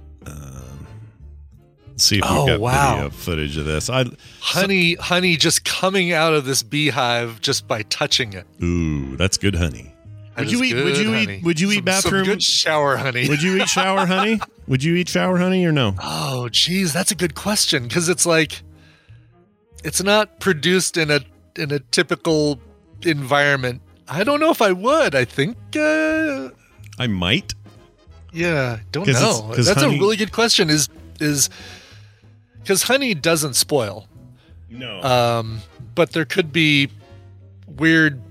See 2.00 2.18
if 2.20 2.24
we've 2.24 2.32
Oh, 2.32 2.46
got 2.46 2.60
wow. 2.60 2.96
video 2.96 3.10
footage 3.10 3.58
of 3.58 3.66
this. 3.66 3.90
I 3.90 4.06
honey, 4.40 4.94
honey, 4.96 5.36
just 5.36 5.66
coming 5.66 6.14
out 6.14 6.34
of 6.34 6.46
this 6.46 6.62
beehive 6.64 7.42
just 7.42 7.68
by 7.68 7.82
touching 7.84 8.34
it. 8.34 8.46
ooh, 8.64 9.16
that's 9.18 9.38
good 9.38 9.56
honey. 9.56 9.94
That 10.36 10.44
Would 10.46 10.52
you 10.52 10.62
is 10.64 10.72
eat? 10.72 10.84
Would 10.84 10.98
you 10.98 11.14
honey. 11.14 11.38
eat? 11.38 11.44
Would 11.44 11.60
you 11.60 11.68
Some- 11.70 11.78
eat 11.80 11.86
bathroom? 11.86 12.26
Some 12.26 12.34
good 12.34 12.44
shower 12.44 12.98
honey. 12.98 13.28
Would 13.28 13.42
you 13.42 13.58
eat 13.58 13.68
shower 13.68 14.06
honey? 14.14 14.40
Would 14.68 14.84
you 14.84 14.96
eat 14.96 15.10
shower 15.10 15.38
honey 15.40 15.66
or 15.66 15.72
no? 15.72 15.96
Oh, 16.02 16.50
geez, 16.50 16.94
that's 16.94 17.12
a 17.12 17.16
good 17.16 17.34
question 17.34 17.84
because 17.88 18.08
it's 18.10 18.26
like 18.28 18.62
it's 19.84 20.04
not 20.04 20.40
produced 20.40 20.98
in 20.98 21.10
a 21.10 21.22
in 21.56 21.72
a 21.72 21.80
typical 21.80 22.60
environment. 23.02 23.82
I 24.08 24.24
don't 24.24 24.40
know 24.40 24.52
if 24.52 24.62
I 24.62 24.72
would. 24.72 25.16
I 25.16 25.26
think, 25.26 25.58
uh, 25.76 26.50
I 27.00 27.08
might. 27.08 27.56
yeah, 28.32 28.80
don't 28.92 29.06
'Cause 29.06 29.16
it's- 29.16 29.40
know. 29.42 29.54
'cause 29.56 29.66
That's 29.66 29.82
honey- 29.82 29.98
a 29.98 30.00
really 30.00 30.18
good 30.18 30.32
question. 30.32 30.70
Is 30.70 30.88
is 31.20 31.50
because 32.68 32.84
honey 32.84 33.14
doesn't 33.14 33.54
spoil, 33.54 34.10
No. 34.70 35.02
um, 35.02 35.62
but 35.96 36.12
there 36.12 36.26
could 36.26 36.52
be 36.52 36.90
weird 37.66 38.22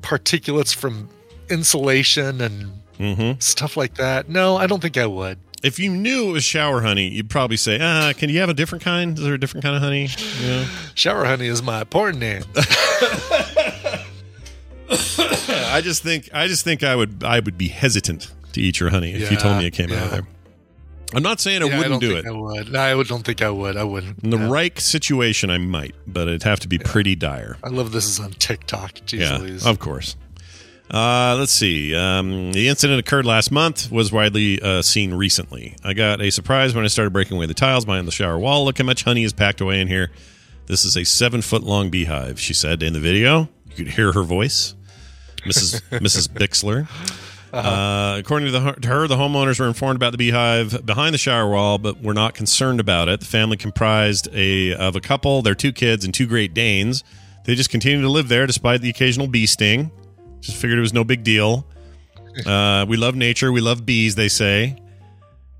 particulates 0.00 0.74
from 0.74 1.08
insulation 1.48 2.40
and 2.40 2.72
hmm 2.98 3.32
stuff 3.38 3.76
like 3.76 3.94
that. 3.94 4.28
No, 4.28 4.56
I 4.56 4.66
don't 4.66 4.80
think 4.82 4.96
I 4.98 5.06
would. 5.06 5.38
If 5.62 5.78
you 5.78 5.92
knew 5.92 6.30
it 6.30 6.32
was 6.32 6.42
shower 6.42 6.80
honey, 6.82 7.06
you'd 7.08 7.30
probably 7.30 7.56
say, 7.56 7.78
"Ah, 7.80 8.12
can 8.16 8.30
you 8.30 8.40
have 8.40 8.48
a 8.48 8.54
different 8.54 8.82
kind? 8.82 9.16
Is 9.16 9.22
there 9.22 9.34
a 9.34 9.38
different 9.38 9.62
kind 9.62 9.76
of 9.76 9.82
honey?" 9.82 10.08
Yeah. 10.42 10.66
Shower 10.96 11.24
honey 11.24 11.46
is 11.46 11.62
my 11.62 11.84
porn 11.84 12.18
name. 12.18 12.42
I 14.90 15.80
just 15.84 16.02
think 16.02 16.28
I 16.34 16.48
just 16.48 16.64
think 16.64 16.82
I 16.82 16.96
would 16.96 17.22
I 17.22 17.38
would 17.38 17.56
be 17.56 17.68
hesitant 17.68 18.32
to 18.54 18.60
eat 18.60 18.80
your 18.80 18.90
honey 18.90 19.12
if 19.12 19.30
you 19.30 19.36
told 19.36 19.58
me 19.58 19.66
it 19.66 19.70
came 19.70 19.92
out 19.92 20.04
of 20.04 20.10
there. 20.10 20.26
I'm 21.14 21.22
not 21.22 21.40
saying 21.40 21.62
I 21.62 21.66
Yeah, 21.66 21.76
wouldn't 21.78 22.00
don't 22.00 22.10
do 22.10 22.16
it. 22.16 22.26
I 22.26 22.30
would. 22.30 22.74
I 22.76 23.02
don't 23.02 23.22
think 23.24 23.42
I 23.42 23.50
would. 23.50 23.76
I 23.76 23.84
wouldn't. 23.84 24.22
In 24.22 24.30
the 24.30 24.38
Yeah. 24.38 24.48
right 24.50 24.78
situation, 24.78 25.50
I 25.50 25.58
might, 25.58 25.94
but 26.06 26.28
it'd 26.28 26.42
have 26.44 26.60
to 26.60 26.68
be 26.68 26.78
pretty 26.78 27.14
dire. 27.14 27.58
I 27.62 27.68
love 27.68 27.92
this 27.92 28.06
is 28.06 28.18
on 28.20 28.30
TikTok. 28.32 28.94
Jeez 29.06 29.18
yeah, 29.20 29.36
Louise. 29.38 29.66
of 29.66 29.78
course. 29.78 30.16
Uh, 30.90 31.36
let's 31.38 31.52
see. 31.52 31.94
Um, 31.94 32.52
the 32.52 32.68
incident 32.68 33.00
occurred 33.00 33.24
last 33.24 33.50
month. 33.50 33.90
Was 33.90 34.12
widely 34.12 34.60
uh, 34.60 34.82
seen 34.82 35.14
recently. 35.14 35.74
I 35.82 35.94
got 35.94 36.20
a 36.20 36.30
surprise 36.30 36.74
when 36.74 36.84
I 36.84 36.88
started 36.88 37.12
breaking 37.12 37.36
away 37.38 37.46
the 37.46 37.54
tiles 37.54 37.84
behind 37.86 38.06
the 38.06 38.12
shower 38.12 38.38
wall. 38.38 38.64
Look 38.66 38.76
how 38.78 38.84
much 38.84 39.04
honey 39.04 39.24
is 39.24 39.32
packed 39.32 39.60
away 39.62 39.80
in 39.80 39.88
here. 39.88 40.10
This 40.66 40.84
is 40.84 40.96
a 40.96 41.04
seven 41.04 41.40
foot 41.40 41.62
long 41.62 41.88
beehive. 41.88 42.38
She 42.38 42.52
said 42.52 42.82
in 42.82 42.92
the 42.92 43.00
video. 43.00 43.48
You 43.70 43.76
could 43.76 43.88
hear 43.88 44.12
her 44.12 44.22
voice, 44.22 44.74
Mrs. 45.46 45.80
Mrs. 45.92 46.28
Bixler. 46.28 46.86
Uh, 47.52 48.16
according 48.18 48.50
to, 48.50 48.58
the, 48.58 48.72
to 48.72 48.88
her, 48.88 49.06
the 49.06 49.16
homeowners 49.16 49.60
were 49.60 49.66
informed 49.66 49.96
about 49.96 50.12
the 50.12 50.18
beehive 50.18 50.86
behind 50.86 51.12
the 51.12 51.18
shower 51.18 51.50
wall, 51.50 51.76
but 51.78 52.02
were 52.02 52.14
not 52.14 52.34
concerned 52.34 52.80
about 52.80 53.08
it. 53.08 53.20
The 53.20 53.26
family 53.26 53.58
comprised 53.58 54.28
a 54.32 54.74
of 54.74 54.96
a 54.96 55.00
couple, 55.00 55.42
their 55.42 55.54
two 55.54 55.72
kids, 55.72 56.04
and 56.04 56.14
two 56.14 56.26
Great 56.26 56.54
Danes. 56.54 57.04
They 57.44 57.54
just 57.54 57.70
continued 57.70 58.02
to 58.02 58.08
live 58.08 58.28
there 58.28 58.46
despite 58.46 58.80
the 58.80 58.88
occasional 58.88 59.26
bee 59.26 59.46
sting. 59.46 59.90
Just 60.40 60.56
figured 60.56 60.78
it 60.78 60.82
was 60.82 60.94
no 60.94 61.04
big 61.04 61.24
deal. 61.24 61.66
Uh, 62.46 62.86
we 62.88 62.96
love 62.96 63.14
nature. 63.14 63.52
We 63.52 63.60
love 63.60 63.84
bees, 63.84 64.14
they 64.14 64.30
say. 64.30 64.82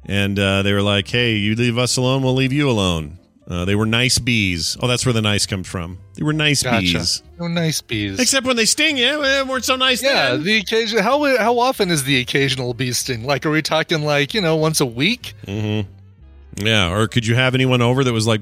And 0.06 0.38
uh, 0.38 0.62
they 0.62 0.72
were 0.72 0.80
like, 0.80 1.06
hey, 1.06 1.34
you 1.34 1.54
leave 1.54 1.76
us 1.76 1.98
alone, 1.98 2.22
we'll 2.22 2.32
leave 2.32 2.50
you 2.50 2.70
alone. 2.70 3.18
Uh, 3.52 3.66
they 3.66 3.74
were 3.74 3.84
nice 3.84 4.18
bees. 4.18 4.78
Oh, 4.80 4.88
that's 4.88 5.04
where 5.04 5.12
the 5.12 5.20
nice 5.20 5.44
comes 5.44 5.68
from. 5.68 5.98
They 6.14 6.22
were 6.22 6.32
nice 6.32 6.62
Gotcha. 6.62 6.80
bees. 6.80 7.22
Oh, 7.38 7.48
nice 7.48 7.82
bees. 7.82 8.18
Except 8.18 8.46
when 8.46 8.56
they 8.56 8.64
sting 8.64 8.96
you, 8.96 9.20
they 9.20 9.42
weren't 9.42 9.66
so 9.66 9.76
nice 9.76 10.02
yeah, 10.02 10.30
then. 10.30 10.44
the 10.44 10.56
occasion. 10.56 11.00
How 11.00 11.36
how 11.36 11.58
often 11.58 11.90
is 11.90 12.04
the 12.04 12.18
occasional 12.18 12.72
bee 12.72 12.92
sting? 12.92 13.24
Like, 13.24 13.44
are 13.44 13.50
we 13.50 13.60
talking 13.60 14.04
like 14.04 14.32
you 14.32 14.40
know 14.40 14.56
once 14.56 14.80
a 14.80 14.86
week? 14.86 15.34
Mm-hmm. 15.46 16.66
Yeah, 16.66 16.92
or 16.94 17.06
could 17.08 17.26
you 17.26 17.34
have 17.34 17.54
anyone 17.54 17.82
over 17.82 18.02
that 18.02 18.12
was 18.12 18.26
like 18.26 18.40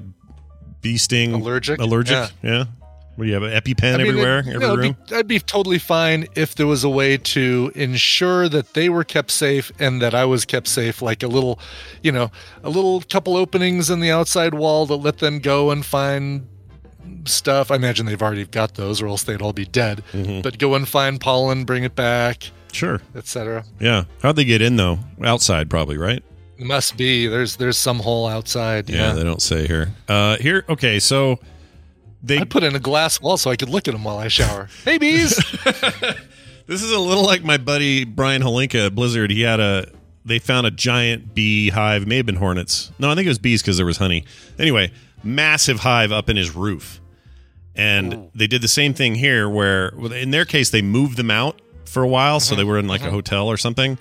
bee 0.81 0.97
sting 0.97 1.33
Allergic? 1.33 1.81
Allergic, 1.81 2.13
Yeah. 2.13 2.29
yeah. 2.43 2.65
What 3.21 3.27
do 3.27 3.29
you 3.29 3.35
have? 3.35 3.43
An 3.43 3.51
EpiPen 3.53 3.95
I 3.95 3.97
mean, 3.99 4.07
everywhere, 4.07 4.39
it- 4.39 4.47
every 4.63 4.77
room. 4.77 4.97
Be, 5.11 5.15
I'd 5.15 5.29
be 5.29 5.41
totally 5.41 5.79
fine 5.79 6.27
if 6.37 6.55
there 6.55 6.67
was 6.67 6.85
a 6.85 6.89
way 6.89 7.19
to 7.19 7.71
ensure 7.75 8.49
that 8.49 8.73
they 8.73 8.89
were 8.89 9.05
kept 9.05 9.31
safe 9.31 9.71
and 9.79 10.01
that 10.01 10.15
I 10.15 10.25
was 10.25 10.47
kept 10.47 10.67
safe, 10.69 11.03
like 11.03 11.23
a 11.23 11.27
little, 11.29 11.61
you 12.03 12.13
know, 12.13 12.31
a 12.65 12.71
little 12.71 13.03
couple 13.03 13.37
openings 13.37 13.91
in 13.91 14.01
the 14.01 14.11
outside 14.11 14.55
wall 14.55 14.87
that 14.87 14.97
let 14.97 15.19
them 15.19 15.39
go 15.39 15.71
and 15.71 15.85
find 15.85 16.47
stuff. 17.27 17.71
I 17.71 17.77
imagine 17.77 18.07
they've 18.07 18.23
already 18.23 18.47
got 18.47 18.77
those, 18.77 19.03
or 19.03 19.09
else 19.09 19.25
they'd 19.25 19.43
all 19.43 19.53
be 19.53 19.67
dead. 19.67 20.03
Mm-hmm. 20.13 20.41
But 20.41 20.59
go 20.59 20.75
and 20.75 20.89
find 20.89 21.21
pollen, 21.21 21.65
bring 21.65 21.85
it 21.85 21.95
back, 21.95 22.51
Sure. 22.73 23.03
etc. 23.15 23.67
Yeah. 23.79 24.05
How'd 24.23 24.37
they 24.37 24.47
get 24.47 24.63
in 24.63 24.77
though? 24.77 24.99
Outside, 25.23 25.69
probably, 25.69 25.99
right? 25.99 26.23
Must 26.59 26.97
be 26.97 27.27
there's 27.27 27.57
there's 27.57 27.77
some 27.77 27.99
hole 27.99 28.27
outside. 28.27 28.89
Yeah, 28.89 29.09
Yeah, 29.09 29.13
they 29.13 29.25
don't 29.25 29.43
say 29.43 29.67
here. 29.67 29.91
Uh, 30.09 30.37
here, 30.39 30.65
okay, 30.71 30.99
so 30.99 31.39
they 32.23 32.39
I 32.39 32.45
put 32.45 32.63
in 32.63 32.75
a 32.75 32.81
glass 32.81 33.21
wall 33.21 33.37
so 33.37 33.51
I 33.51 33.57
could 33.57 33.69
look 33.69 33.89
at 33.89 33.93
them 33.93 34.05
while 34.05 34.19
I 34.19 34.29
shower. 34.29 34.69
hey 34.85 34.99
bees. 34.99 35.39
This 36.71 36.85
is 36.85 36.93
a 36.93 37.01
little 37.01 37.27
like 37.27 37.43
my 37.43 37.59
buddy 37.59 38.05
Brian 38.05 38.43
Holinka 38.43 38.87
at 38.87 38.95
Blizzard. 38.95 39.33
He 39.33 39.41
had 39.41 39.59
a 39.59 39.91
they 40.25 40.39
found 40.39 40.69
a 40.69 40.71
giant 40.71 41.35
bee 41.35 41.71
hive, 41.71 42.07
may 42.07 42.19
have 42.19 42.27
been 42.27 42.37
hornets. 42.37 42.93
No, 42.97 43.11
I 43.11 43.17
think 43.17 43.27
it 43.27 43.29
was 43.29 43.41
bees 43.41 43.61
because 43.61 43.77
there 43.77 43.87
was 43.87 43.97
honey. 43.97 44.25
Anyway, 44.57 44.93
massive 45.25 45.81
hive 45.81 46.13
up 46.13 46.29
in 46.29 46.37
his 46.37 46.55
roof. 46.55 47.01
And 47.75 48.31
they 48.37 48.47
did 48.47 48.63
the 48.63 48.69
same 48.69 48.95
thing 48.95 49.17
here 49.17 49.49
where 49.49 49.89
in 50.13 50.31
their 50.31 50.45
case 50.45 50.71
they 50.71 50.81
moved 50.81 51.17
them 51.17 51.29
out 51.29 51.61
for 51.87 52.05
a 52.05 52.09
while, 52.09 52.39
so 52.39 52.55
they 52.55 52.63
uh-huh. 52.63 52.71
were 52.71 52.79
in 52.79 52.87
like 52.87 53.01
a 53.01 53.07
uh-huh. 53.07 53.15
hotel 53.15 53.49
or 53.49 53.57
something. 53.57 53.99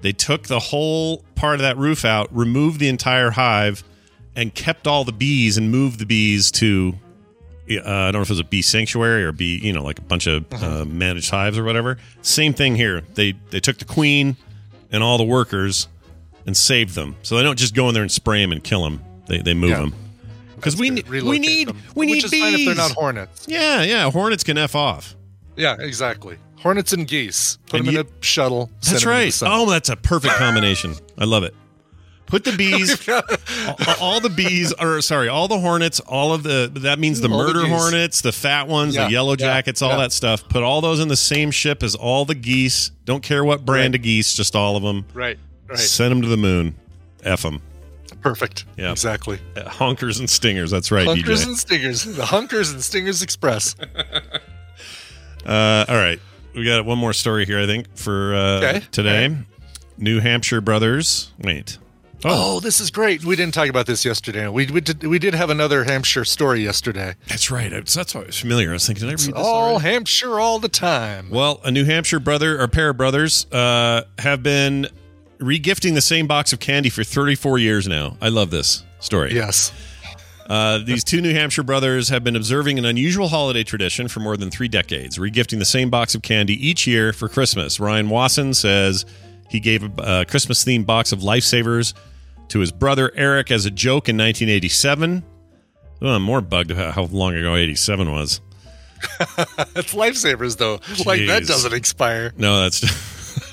They 0.00 0.12
took 0.12 0.44
the 0.44 0.60
whole 0.60 1.24
part 1.34 1.56
of 1.56 1.60
that 1.60 1.76
roof 1.76 2.06
out, 2.06 2.34
removed 2.34 2.80
the 2.80 2.88
entire 2.88 3.32
hive, 3.32 3.84
and 4.34 4.54
kept 4.54 4.86
all 4.86 5.04
the 5.04 5.12
bees 5.12 5.58
and 5.58 5.70
moved 5.70 5.98
the 5.98 6.06
bees 6.06 6.50
to 6.52 6.94
uh, 7.70 7.82
I 7.82 8.10
don't 8.10 8.14
know 8.14 8.20
if 8.22 8.28
it 8.28 8.32
was 8.32 8.40
a 8.40 8.44
bee 8.44 8.62
sanctuary 8.62 9.24
or 9.24 9.32
bee, 9.32 9.58
you 9.62 9.72
know, 9.72 9.82
like 9.82 9.98
a 9.98 10.02
bunch 10.02 10.26
of 10.26 10.44
uh, 10.52 10.84
managed 10.84 11.30
hives 11.30 11.58
or 11.58 11.64
whatever. 11.64 11.98
Same 12.22 12.54
thing 12.54 12.74
here. 12.76 13.02
They 13.14 13.32
they 13.50 13.60
took 13.60 13.78
the 13.78 13.84
queen 13.84 14.36
and 14.90 15.02
all 15.02 15.18
the 15.18 15.24
workers 15.24 15.88
and 16.46 16.56
saved 16.56 16.94
them. 16.94 17.16
So 17.22 17.36
they 17.36 17.42
don't 17.42 17.58
just 17.58 17.74
go 17.74 17.88
in 17.88 17.94
there 17.94 18.02
and 18.02 18.10
spray 18.12 18.40
them 18.40 18.52
and 18.52 18.62
kill 18.64 18.82
them. 18.84 19.02
They 19.26 19.38
they 19.42 19.54
move 19.54 19.70
Yeah. 19.70 19.80
them 19.80 19.94
because 20.56 20.76
we 20.76 20.90
ne- 20.90 21.02
we 21.02 21.18
Relocate 21.20 21.40
need 21.40 21.68
them. 21.68 21.82
we 21.94 22.06
need 22.06 22.12
Which 22.16 22.24
is 22.24 22.30
bees. 22.30 22.42
fine 22.42 22.54
if 22.54 22.64
they're 22.66 22.74
not 22.74 22.92
hornets. 22.92 23.44
yeah, 23.48 23.82
yeah. 23.82 24.10
Hornets 24.10 24.42
can 24.44 24.56
f 24.58 24.74
off. 24.74 25.14
Yeah, 25.56 25.76
exactly. 25.78 26.38
Hornets 26.60 26.92
and 26.92 27.06
geese. 27.06 27.58
Put 27.68 27.80
And 27.80 27.88
them 27.88 27.96
in 27.96 28.06
a 28.06 28.08
shuttle. 28.24 28.66
send 28.66 28.72
That's 28.80 28.92
into 28.94 29.04
the 29.06 29.10
right. 29.10 29.32
sun. 29.32 29.48
Oh, 29.52 29.70
that's 29.70 29.88
a 29.90 29.96
perfect 29.96 30.34
combination. 30.34 30.94
I 31.18 31.24
love 31.24 31.44
it. 31.44 31.54
Put 32.28 32.44
the 32.44 32.52
bees, 32.52 33.08
all, 33.08 33.22
all 34.00 34.20
the 34.20 34.28
bees, 34.30 34.72
or 34.74 35.00
sorry, 35.00 35.28
all 35.28 35.48
the 35.48 35.58
hornets, 35.58 35.98
all 36.00 36.32
of 36.32 36.42
the, 36.42 36.70
that 36.82 36.98
means 36.98 37.20
the 37.20 37.28
All 37.28 37.38
murder 37.38 37.62
geese. 37.62 37.70
hornets, 37.70 38.20
the 38.20 38.32
fat 38.32 38.68
ones, 38.68 38.94
Yeah, 38.94 39.06
the 39.06 39.12
yellow 39.12 39.32
yeah, 39.32 39.36
jackets, 39.36 39.80
all 39.82 39.90
yeah. 39.92 39.96
that 39.98 40.12
stuff. 40.12 40.46
Put 40.48 40.62
all 40.62 40.80
those 40.80 41.00
in 41.00 41.08
the 41.08 41.16
same 41.16 41.50
ship 41.50 41.82
as 41.82 41.94
all 41.94 42.24
the 42.24 42.34
geese. 42.34 42.90
Don't 43.06 43.22
care 43.22 43.44
what 43.44 43.64
brand 43.64 43.94
Right. 43.94 44.00
of 44.00 44.02
geese, 44.02 44.34
just 44.34 44.54
all 44.54 44.76
of 44.76 44.82
them. 44.82 45.04
Right. 45.14 45.38
Right. 45.66 45.78
Send 45.78 46.10
them 46.12 46.22
to 46.22 46.28
the 46.28 46.36
moon. 46.36 46.74
F 47.24 47.42
them. 47.42 47.60
Perfect. 48.20 48.64
Yeah. 48.76 48.90
Exactly. 48.92 49.38
Honkers 49.56 50.18
and 50.18 50.28
stingers. 50.28 50.70
That's 50.70 50.90
right, 50.90 51.06
Honkers 51.06 51.24
DJ. 51.24 51.46
and 51.46 51.56
Stingers. 51.58 52.04
The 52.04 52.22
Honkers 52.24 52.72
and 52.72 52.82
Stingers 52.84 53.22
Express. 53.22 53.74
Uh, 55.46 55.84
all 55.88 55.96
right. 55.96 56.20
We 56.54 56.64
got 56.64 56.84
one 56.84 56.98
more 56.98 57.12
story 57.12 57.46
here, 57.46 57.60
I 57.60 57.66
think, 57.66 57.96
for 57.96 58.34
uh, 58.34 58.38
Okay. 58.58 58.82
today. 58.90 59.34
New 59.96 60.20
Hampshire 60.20 60.60
brothers. 60.60 61.32
Wait. 61.38 61.78
Oh, 62.24 62.58
this 62.60 62.80
is 62.80 62.90
great. 62.90 63.24
We 63.24 63.36
didn't 63.36 63.54
talk 63.54 63.68
about 63.68 63.86
this 63.86 64.04
yesterday. 64.04 64.48
We, 64.48 64.66
we 64.66 64.80
did 64.80 65.04
we 65.04 65.18
did 65.18 65.34
have 65.34 65.50
another 65.50 65.84
Hampshire 65.84 66.24
story 66.24 66.62
yesterday. 66.62 67.14
That's 67.28 67.50
right. 67.50 67.70
That's 67.70 67.94
that's 67.94 68.14
why 68.14 68.22
I 68.22 68.26
was 68.26 68.38
familiar. 68.38 68.70
I 68.70 68.72
was 68.74 68.86
thinking, 68.86 69.02
did 69.06 69.08
I 69.08 69.12
read 69.12 69.34
this 69.34 69.46
All 69.46 69.72
already? 69.74 69.88
Hampshire 69.88 70.40
all 70.40 70.58
the 70.58 70.68
time. 70.68 71.30
Well, 71.30 71.60
a 71.64 71.70
New 71.70 71.84
Hampshire 71.84 72.20
brother 72.20 72.60
or 72.60 72.66
pair 72.68 72.90
of 72.90 72.96
brothers 72.96 73.46
uh, 73.52 74.02
have 74.18 74.42
been 74.42 74.88
regifting 75.38 75.94
the 75.94 76.00
same 76.00 76.26
box 76.26 76.52
of 76.52 76.58
candy 76.58 76.90
for 76.90 77.04
34 77.04 77.58
years 77.58 77.86
now. 77.86 78.16
I 78.20 78.28
love 78.28 78.50
this 78.50 78.82
story. 78.98 79.32
Yes. 79.32 79.72
Uh, 80.48 80.78
these 80.78 81.04
two 81.04 81.20
New 81.20 81.34
Hampshire 81.34 81.62
brothers 81.62 82.08
have 82.08 82.24
been 82.24 82.34
observing 82.34 82.78
an 82.78 82.86
unusual 82.86 83.28
holiday 83.28 83.62
tradition 83.62 84.08
for 84.08 84.20
more 84.20 84.36
than 84.36 84.50
three 84.50 84.66
decades, 84.66 85.18
regifting 85.18 85.58
the 85.58 85.64
same 85.66 85.90
box 85.90 86.14
of 86.14 86.22
candy 86.22 86.54
each 86.66 86.86
year 86.86 87.12
for 87.12 87.28
Christmas. 87.28 87.78
Ryan 87.78 88.08
Wasson 88.08 88.54
says 88.54 89.04
he 89.50 89.60
gave 89.60 89.82
a 89.98 90.24
Christmas 90.24 90.64
themed 90.64 90.86
box 90.86 91.12
of 91.12 91.20
lifesavers 91.20 91.92
to 92.48 92.60
his 92.60 92.72
brother 92.72 93.12
Eric 93.14 93.50
as 93.50 93.66
a 93.66 93.70
joke 93.70 94.08
in 94.08 94.16
1987. 94.16 95.24
Oh, 96.00 96.08
I'm 96.08 96.22
more 96.22 96.40
bugged 96.40 96.70
about 96.70 96.94
how 96.94 97.04
long 97.04 97.34
ago 97.34 97.54
87 97.54 98.10
was. 98.10 98.40
It's 99.76 99.94
lifesavers 99.94 100.56
though. 100.58 100.80
Like 101.06 101.26
that 101.26 101.44
doesn't 101.46 101.72
expire. 101.72 102.32
No, 102.36 102.62
that's. 102.62 102.82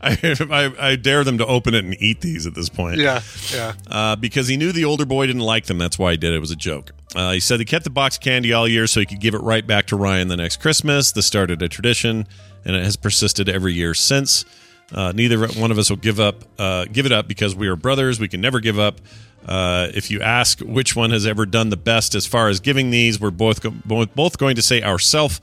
I, 0.00 0.36
I, 0.50 0.72
I 0.78 0.96
dare 0.96 1.24
them 1.24 1.38
to 1.38 1.46
open 1.46 1.74
it 1.74 1.84
and 1.84 1.96
eat 2.00 2.20
these 2.20 2.46
at 2.46 2.54
this 2.54 2.68
point. 2.68 2.98
Yeah. 2.98 3.22
Yeah. 3.52 3.72
Uh, 3.90 4.16
because 4.16 4.46
he 4.46 4.56
knew 4.56 4.70
the 4.72 4.84
older 4.84 5.04
boy 5.04 5.26
didn't 5.26 5.42
like 5.42 5.66
them. 5.66 5.78
That's 5.78 5.98
why 5.98 6.12
he 6.12 6.16
did 6.16 6.32
it. 6.32 6.36
It 6.36 6.40
was 6.40 6.50
a 6.52 6.56
joke. 6.56 6.92
Uh, 7.14 7.32
he 7.32 7.40
said 7.40 7.58
he 7.58 7.64
kept 7.64 7.84
the 7.84 7.90
box 7.90 8.16
of 8.16 8.22
candy 8.22 8.52
all 8.52 8.68
year 8.68 8.86
so 8.86 9.00
he 9.00 9.06
could 9.06 9.20
give 9.20 9.34
it 9.34 9.40
right 9.42 9.66
back 9.66 9.86
to 9.86 9.96
Ryan 9.96 10.28
the 10.28 10.36
next 10.36 10.60
Christmas. 10.60 11.12
This 11.12 11.26
started 11.26 11.62
a 11.62 11.68
tradition, 11.68 12.26
and 12.64 12.76
it 12.76 12.84
has 12.84 12.96
persisted 12.96 13.48
every 13.48 13.72
year 13.74 13.94
since. 13.94 14.44
Uh, 14.92 15.12
neither 15.14 15.46
one 15.48 15.70
of 15.70 15.78
us 15.78 15.90
will 15.90 15.96
give 15.96 16.20
up, 16.20 16.44
uh, 16.58 16.84
give 16.84 17.06
it 17.06 17.12
up 17.12 17.26
because 17.26 17.54
we 17.56 17.66
are 17.68 17.76
brothers. 17.76 18.20
We 18.20 18.28
can 18.28 18.40
never 18.40 18.60
give 18.60 18.78
up. 18.78 19.00
Uh, 19.44 19.88
if 19.94 20.10
you 20.10 20.20
ask 20.22 20.60
which 20.60 20.94
one 20.96 21.10
has 21.10 21.26
ever 21.26 21.46
done 21.46 21.70
the 21.70 21.76
best 21.76 22.14
as 22.14 22.26
far 22.26 22.48
as 22.48 22.60
giving 22.60 22.90
these, 22.90 23.20
we're 23.20 23.30
both 23.30 23.62
go- 23.62 24.06
both 24.14 24.38
going 24.38 24.56
to 24.56 24.62
say 24.62 24.82
ourself. 24.82 25.40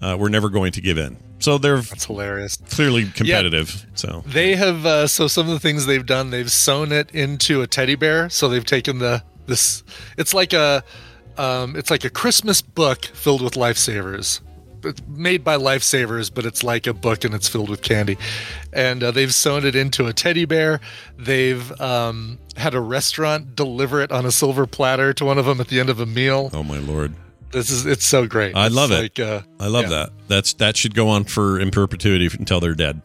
Uh, 0.00 0.16
we're 0.18 0.28
never 0.28 0.48
going 0.48 0.70
to 0.72 0.80
give 0.80 0.96
in. 0.98 1.16
So 1.40 1.58
they're 1.58 1.80
That's 1.80 2.04
hilarious. 2.04 2.56
clearly 2.70 3.04
competitive. 3.06 3.86
So 3.94 4.24
They 4.26 4.56
have 4.56 4.84
uh, 4.86 5.06
so 5.06 5.28
some 5.28 5.46
of 5.48 5.52
the 5.52 5.60
things 5.60 5.86
they've 5.86 6.04
done, 6.06 6.30
they've 6.30 6.50
sewn 6.50 6.90
it 6.92 7.10
into 7.12 7.62
a 7.62 7.66
teddy 7.66 7.94
bear. 7.94 8.28
So 8.28 8.48
they've 8.48 8.64
taken 8.64 8.98
the 8.98 9.22
this. 9.46 9.82
It's 10.16 10.34
like 10.34 10.52
a, 10.52 10.82
um, 11.36 11.74
it's 11.76 11.90
like 11.90 12.04
a 12.04 12.10
Christmas 12.10 12.60
book 12.60 13.04
filled 13.06 13.42
with 13.42 13.54
lifesavers. 13.54 14.40
It's 14.84 15.02
made 15.08 15.44
by 15.44 15.56
Lifesavers, 15.56 16.32
but 16.32 16.44
it's 16.46 16.62
like 16.62 16.86
a 16.86 16.92
book 16.94 17.24
and 17.24 17.34
it's 17.34 17.48
filled 17.48 17.68
with 17.70 17.82
candy. 17.82 18.16
And 18.72 19.02
uh, 19.02 19.10
they've 19.10 19.32
sewn 19.34 19.64
it 19.66 19.74
into 19.74 20.06
a 20.06 20.12
teddy 20.12 20.44
bear. 20.44 20.80
They've 21.18 21.78
um, 21.80 22.38
had 22.56 22.74
a 22.74 22.80
restaurant 22.80 23.54
deliver 23.56 24.00
it 24.00 24.12
on 24.12 24.26
a 24.26 24.30
silver 24.30 24.66
platter 24.66 25.12
to 25.14 25.24
one 25.24 25.38
of 25.38 25.46
them 25.46 25.60
at 25.60 25.68
the 25.68 25.80
end 25.80 25.90
of 25.90 26.00
a 26.00 26.06
meal. 26.06 26.50
Oh 26.52 26.62
my 26.62 26.78
lord. 26.78 27.14
This 27.50 27.70
is 27.70 27.86
it's 27.86 28.04
so 28.04 28.26
great. 28.26 28.54
I 28.54 28.66
It's 28.66 28.74
love 28.74 28.90
it. 28.92 29.18
like, 29.18 29.18
Uh, 29.20 29.40
I 29.58 29.68
love 29.68 29.84
yeah. 29.84 29.88
that. 29.90 30.10
That's 30.28 30.52
that 30.54 30.76
should 30.76 30.94
go 30.94 31.08
on 31.08 31.24
for 31.24 31.58
in 31.58 31.70
perpetuity 31.70 32.28
until 32.38 32.60
they're 32.60 32.74
dead. 32.74 33.00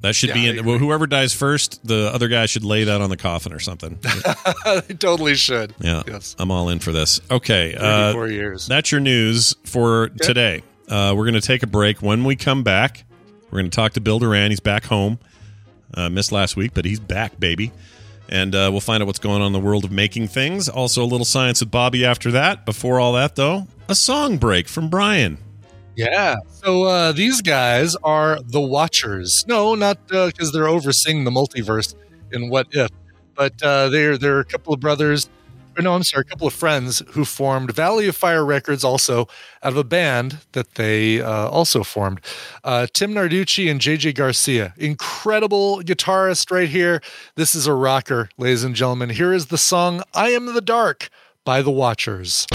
That 0.00 0.14
should 0.14 0.28
Yeah, 0.30 0.34
be 0.34 0.58
in, 0.58 0.66
well, 0.66 0.76
whoever 0.76 1.06
dies 1.06 1.32
first. 1.32 1.80
The 1.86 2.10
other 2.12 2.28
guy 2.28 2.44
should 2.44 2.62
lay 2.62 2.84
that 2.84 3.00
on 3.00 3.08
the 3.08 3.16
coffin 3.16 3.54
or 3.54 3.58
something. 3.60 3.98
they 4.86 4.94
totally 4.94 5.34
should. 5.34 5.74
Yeah, 5.80 6.02
Yes. 6.06 6.36
I'm 6.38 6.50
all 6.50 6.68
in 6.68 6.78
for 6.78 6.92
this. 6.92 7.22
Okay, 7.30 7.74
uh, 7.74 8.14
years. 8.24 8.66
that's 8.66 8.92
your 8.92 9.00
news 9.00 9.56
for 9.64 10.10
today. 10.20 10.62
Uh, 10.88 11.14
we're 11.16 11.24
going 11.24 11.34
to 11.34 11.40
take 11.40 11.62
a 11.62 11.66
break. 11.66 12.02
When 12.02 12.24
we 12.24 12.36
come 12.36 12.62
back, 12.62 13.04
we're 13.50 13.60
going 13.60 13.70
to 13.70 13.74
talk 13.74 13.92
to 13.94 14.00
Bill 14.00 14.18
Doran. 14.18 14.50
He's 14.50 14.60
back 14.60 14.84
home. 14.84 15.18
Uh, 15.92 16.08
missed 16.08 16.32
last 16.32 16.56
week, 16.56 16.72
but 16.74 16.84
he's 16.84 16.98
back, 16.98 17.38
baby. 17.38 17.72
And 18.28 18.54
uh, 18.54 18.68
we'll 18.72 18.80
find 18.80 19.02
out 19.02 19.06
what's 19.06 19.18
going 19.18 19.42
on 19.42 19.48
in 19.48 19.52
the 19.52 19.60
world 19.60 19.84
of 19.84 19.92
making 19.92 20.28
things. 20.28 20.68
Also, 20.68 21.02
a 21.02 21.06
little 21.06 21.24
science 21.24 21.60
with 21.60 21.70
Bobby 21.70 22.04
after 22.04 22.32
that. 22.32 22.66
Before 22.66 22.98
all 22.98 23.12
that, 23.12 23.36
though, 23.36 23.68
a 23.88 23.94
song 23.94 24.38
break 24.38 24.66
from 24.66 24.88
Brian. 24.88 25.38
Yeah. 25.94 26.36
So 26.48 26.84
uh, 26.84 27.12
these 27.12 27.40
guys 27.42 27.94
are 28.02 28.40
the 28.42 28.60
Watchers. 28.60 29.46
No, 29.46 29.74
not 29.74 30.06
because 30.08 30.52
they're 30.52 30.68
overseeing 30.68 31.24
the 31.24 31.30
multiverse 31.30 31.94
in 32.32 32.48
What 32.48 32.68
If, 32.72 32.90
but 33.34 33.62
uh, 33.62 33.88
they're 33.90 34.18
they're 34.18 34.40
a 34.40 34.44
couple 34.44 34.74
of 34.74 34.80
brothers. 34.80 35.28
Or 35.76 35.82
no, 35.82 35.94
I'm 35.94 36.02
sorry, 36.04 36.22
a 36.22 36.24
couple 36.24 36.46
of 36.46 36.52
friends 36.52 37.02
who 37.10 37.24
formed 37.24 37.72
Valley 37.74 38.06
of 38.06 38.16
Fire 38.16 38.44
Records, 38.44 38.84
also 38.84 39.22
out 39.62 39.72
of 39.72 39.76
a 39.76 39.84
band 39.84 40.38
that 40.52 40.74
they 40.76 41.20
uh, 41.20 41.48
also 41.48 41.82
formed. 41.82 42.20
Uh, 42.62 42.86
Tim 42.92 43.14
Narducci 43.14 43.70
and 43.70 43.80
JJ 43.80 44.14
Garcia, 44.14 44.74
incredible 44.76 45.80
guitarist 45.82 46.50
right 46.50 46.68
here. 46.68 47.02
This 47.34 47.54
is 47.54 47.66
a 47.66 47.74
rocker, 47.74 48.28
ladies 48.38 48.62
and 48.64 48.74
gentlemen. 48.74 49.10
Here 49.10 49.32
is 49.32 49.46
the 49.46 49.58
song 49.58 50.02
"I 50.14 50.30
Am 50.30 50.46
the 50.46 50.60
Dark" 50.60 51.08
by 51.44 51.60
the 51.62 51.70
Watchers. 51.70 52.46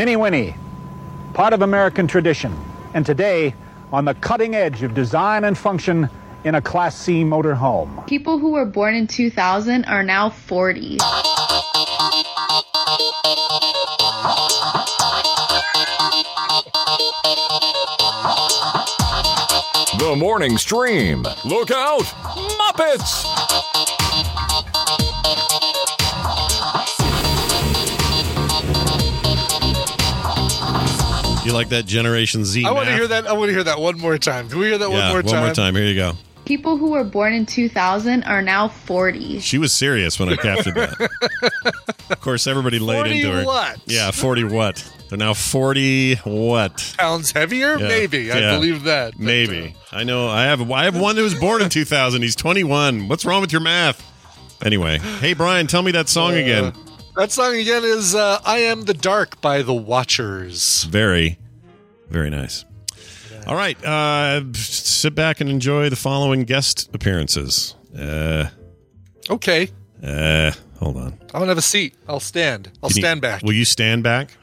The 0.00 0.06
Mini 0.06 0.16
Winnie, 0.16 0.54
part 1.34 1.52
of 1.52 1.60
American 1.60 2.06
tradition, 2.06 2.56
and 2.94 3.04
today 3.04 3.54
on 3.92 4.06
the 4.06 4.14
cutting 4.14 4.54
edge 4.54 4.82
of 4.82 4.94
design 4.94 5.44
and 5.44 5.58
function 5.58 6.08
in 6.44 6.54
a 6.54 6.62
Class 6.62 6.96
C 6.96 7.22
motor 7.22 7.54
home. 7.54 8.02
People 8.06 8.38
who 8.38 8.52
were 8.52 8.64
born 8.64 8.94
in 8.94 9.06
2000 9.06 9.84
are 9.84 10.02
now 10.02 10.30
40. 10.30 10.96
The 19.98 20.14
morning 20.16 20.56
stream. 20.56 21.26
Look 21.44 21.70
out, 21.70 22.04
Muppets! 22.58 23.49
You 31.50 31.56
like 31.56 31.70
that 31.70 31.84
Generation 31.84 32.44
Z? 32.44 32.64
I 32.64 32.70
want 32.70 32.84
to 32.84 32.90
math? 32.92 32.98
hear 33.00 33.08
that. 33.08 33.26
I 33.26 33.32
want 33.32 33.48
to 33.48 33.52
hear 33.52 33.64
that 33.64 33.80
one 33.80 33.98
more 33.98 34.16
time. 34.18 34.48
Can 34.48 34.60
we 34.60 34.66
hear 34.66 34.78
that 34.78 34.88
Yeah, 34.88 35.06
one 35.06 35.12
more 35.12 35.22
time? 35.22 35.32
One 35.32 35.44
more 35.46 35.54
time. 35.54 35.74
Here 35.74 35.84
you 35.84 35.96
go. 35.96 36.12
People 36.44 36.76
who 36.76 36.90
were 36.90 37.02
born 37.02 37.32
in 37.32 37.44
2000 37.44 38.22
are 38.24 38.40
now 38.40 38.68
40. 38.68 39.40
She 39.40 39.58
was 39.58 39.72
serious 39.72 40.18
when 40.20 40.28
I 40.28 40.36
captured 40.36 40.74
that. 40.76 41.10
of 42.10 42.20
course, 42.20 42.46
everybody 42.46 42.78
laid 42.78 42.98
40 42.98 43.10
into 43.20 43.32
her. 43.32 43.44
what? 43.44 43.78
Yeah, 43.86 44.10
forty 44.12 44.44
what? 44.44 44.88
They're 45.08 45.18
now 45.18 45.34
forty 45.34 46.14
what? 46.16 46.94
Pounds 46.98 47.32
heavier? 47.32 47.76
Yeah, 47.78 47.88
Maybe. 47.88 48.30
I 48.30 48.38
yeah. 48.38 48.54
believe 48.54 48.84
that. 48.84 49.12
But, 49.14 49.20
Maybe. 49.20 49.74
I 49.90 50.04
know. 50.04 50.28
I 50.28 50.44
have. 50.44 50.70
I 50.70 50.84
have 50.84 50.96
one 50.98 51.16
that 51.16 51.22
was 51.22 51.34
born 51.34 51.62
in 51.62 51.68
two 51.68 51.84
thousand. 51.84 52.22
He's 52.22 52.36
twenty 52.36 52.62
one. 52.62 53.08
What's 53.08 53.24
wrong 53.24 53.40
with 53.40 53.50
your 53.50 53.60
math? 53.60 54.00
Anyway, 54.62 54.98
hey 54.98 55.32
Brian, 55.34 55.66
tell 55.66 55.82
me 55.82 55.90
that 55.92 56.08
song 56.08 56.34
again. 56.34 56.64
uh, 56.66 56.72
that 57.16 57.32
song 57.32 57.56
again 57.56 57.82
is 57.84 58.14
uh, 58.14 58.40
"I 58.44 58.58
Am 58.58 58.82
the 58.82 58.94
Dark" 58.94 59.40
by 59.40 59.62
the 59.62 59.74
Watchers. 59.74 60.84
Very, 60.84 61.38
very 62.10 62.30
nice. 62.30 62.64
All 63.46 63.54
right, 63.56 63.82
uh, 63.84 64.42
sit 64.52 65.14
back 65.14 65.40
and 65.40 65.48
enjoy 65.48 65.88
the 65.88 65.96
following 65.96 66.44
guest 66.44 66.90
appearances. 66.94 67.74
Uh, 67.98 68.46
Okay, 69.28 69.70
uh, 70.02 70.50
hold 70.78 70.96
on. 70.96 71.18
I 71.32 71.38
don't 71.38 71.48
have 71.48 71.58
a 71.58 71.62
seat. 71.62 71.94
I'll 72.08 72.18
stand. 72.20 72.70
I'll 72.82 72.88
Can 72.90 72.96
you- 72.98 73.02
stand 73.02 73.20
back. 73.20 73.42
Will 73.42 73.52
you 73.52 73.64
stand 73.64 74.02
back? 74.02 74.36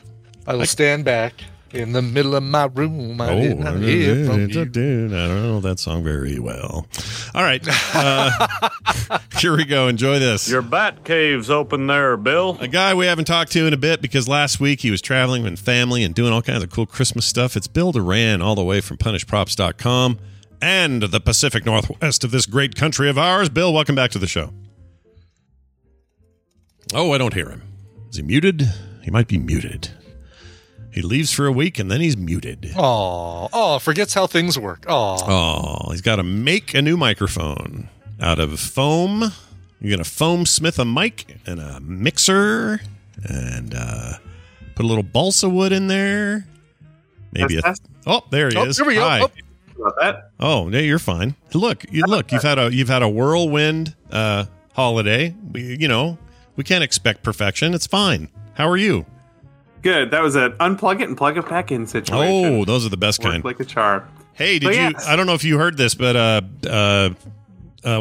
I 0.46 0.56
will 0.56 0.66
stand 0.66 1.04
back 1.04 1.34
in 1.74 1.92
the 1.94 2.02
middle 2.02 2.36
of 2.36 2.44
my 2.44 2.66
room. 2.66 3.20
I 3.22 3.30
Oh, 3.34 3.40
did 3.42 3.60
not 3.60 3.78
hear 3.78 4.26
from 4.26 4.50
you. 4.50 4.62
I 4.62 4.64
don't 4.66 5.10
know 5.44 5.60
that 5.62 5.80
song 5.80 6.04
very 6.04 6.40
well. 6.40 6.88
All 7.36 7.44
right, 7.44 7.62
uh, 7.94 9.20
here 9.40 9.56
we 9.56 9.66
go. 9.66 9.88
Enjoy 9.88 10.20
this. 10.20 10.50
Your 10.50 10.62
bat 10.62 11.04
cave's 11.04 11.50
open 11.50 11.88
there, 11.88 12.18
Bill. 12.18 12.58
A 12.60 12.68
guy 12.68 12.94
we 12.94 13.06
haven't 13.06 13.26
talked 13.26 13.52
to 13.54 13.66
in 13.68 13.74
a 13.74 13.78
bit 13.78 14.02
because 14.02 14.28
last 14.28 14.60
week 14.60 14.82
he 14.82 14.92
was 14.92 15.02
traveling 15.02 15.44
with 15.44 15.60
family 15.60 16.04
and 16.04 16.14
doing 16.16 16.34
all 16.34 16.42
kinds 16.42 16.64
of 16.64 16.70
cool 16.70 16.86
Christmas 16.86 17.26
stuff. 17.26 17.56
It's 17.56 17.68
Bill 17.68 17.92
Doran, 17.92 18.42
all 18.42 18.56
the 18.56 18.64
way 18.64 18.82
from 18.82 18.98
punishprops.com 18.98 20.20
and 20.62 21.04
the 21.04 21.20
Pacific 21.20 21.66
Northwest 21.66 22.24
of 22.24 22.32
this 22.32 22.46
great 22.46 22.76
country 22.76 23.10
of 23.10 23.18
ours. 23.18 23.50
Bill, 23.50 23.72
welcome 23.74 23.94
back 23.96 24.12
to 24.12 24.20
the 24.20 24.28
show. 24.28 24.52
Oh, 26.94 27.12
I 27.12 27.18
don't 27.18 27.34
hear 27.34 27.50
him. 27.50 27.62
Is 28.10 28.16
he 28.18 28.24
muted? 28.24 28.64
He 29.04 29.12
might 29.12 29.28
be 29.28 29.38
muted. 29.38 29.90
He 30.98 31.04
leaves 31.04 31.32
for 31.32 31.46
a 31.46 31.52
week 31.52 31.78
and 31.78 31.92
then 31.92 32.02
he's 32.02 32.18
muted. 32.18 32.72
Oh, 32.76 33.50
oh, 33.54 33.78
forgets 33.78 34.16
how 34.16 34.26
things 34.26 34.58
work. 34.58 34.84
Oh, 34.88 35.18
Oh, 35.86 35.92
he's 35.92 36.02
got 36.02 36.16
to 36.16 36.24
make 36.24 36.74
a 36.74 36.82
new 36.82 36.98
microphone 36.98 37.88
out 38.20 38.40
of 38.40 38.60
foam. 38.60 39.22
You're 39.80 39.92
going 39.92 40.04
to 40.04 40.10
foam 40.10 40.48
smith 40.48 40.80
a 40.80 40.86
mic 40.86 41.38
and 41.46 41.60
a 41.60 41.80
mixer 41.82 42.82
and 43.30 43.76
uh, 43.78 44.14
put 44.74 44.86
a 44.86 44.88
little 44.88 45.04
balsa 45.04 45.48
wood 45.48 45.72
in 45.72 45.86
there. 45.86 46.48
Maybe 47.32 47.58
a. 47.58 47.62
Test, 47.62 47.84
Oh, 48.08 48.24
there 48.32 48.50
he 48.50 48.56
Oh, 48.58 48.64
is. 48.66 48.78
here 48.78 48.88
we 48.88 48.96
go. 48.96 49.02
Hi. 49.02 49.20
Oh. 49.22 49.30
about 49.80 49.96
that. 50.02 50.32
Oh, 50.40 50.68
yeah, 50.70 50.80
you're 50.80 50.98
fine. 50.98 51.36
Look, 51.54 51.86
you 51.92 52.06
look. 52.08 52.32
You've 52.32 52.42
had 52.42 52.58
a 52.58 52.74
you've 52.74 52.90
had 52.90 53.04
a 53.04 53.10
whirlwind 53.10 53.96
uh, 54.12 54.46
holiday. 54.74 55.36
We, 55.52 55.76
you 55.78 55.88
know, 55.88 56.18
we 56.56 56.64
can't 56.64 56.84
expect 56.84 57.22
perfection. 57.22 57.76
It's 57.76 57.86
fine. 57.86 58.30
How 58.56 58.68
are 58.68 58.78
you? 58.78 59.06
Good. 59.82 60.12
That 60.12 60.22
was 60.22 60.36
an 60.36 60.52
unplug 60.54 61.02
it 61.02 61.08
and 61.08 61.18
plug 61.18 61.38
it 61.38 61.48
back 61.50 61.72
in 61.72 61.86
situation. 61.88 62.46
Oh, 62.56 62.66
those 62.66 62.86
are 62.86 62.90
the 62.90 62.98
best 62.98 63.20
Worked 63.24 63.32
kind. 63.32 63.44
like 63.46 63.60
a 63.60 63.66
charm. 63.66 64.08
Hey, 64.34 64.60
did 64.60 64.70
you? 64.76 64.82
yes. 64.82 65.08
I 65.08 65.16
don't 65.16 65.26
know 65.28 65.34
if 65.34 65.44
you 65.44 65.58
heard 65.58 65.78
this, 65.78 65.96
but 65.96 66.16
uh, 66.16 66.42
uh, 66.68 66.70
uh, 66.70 67.10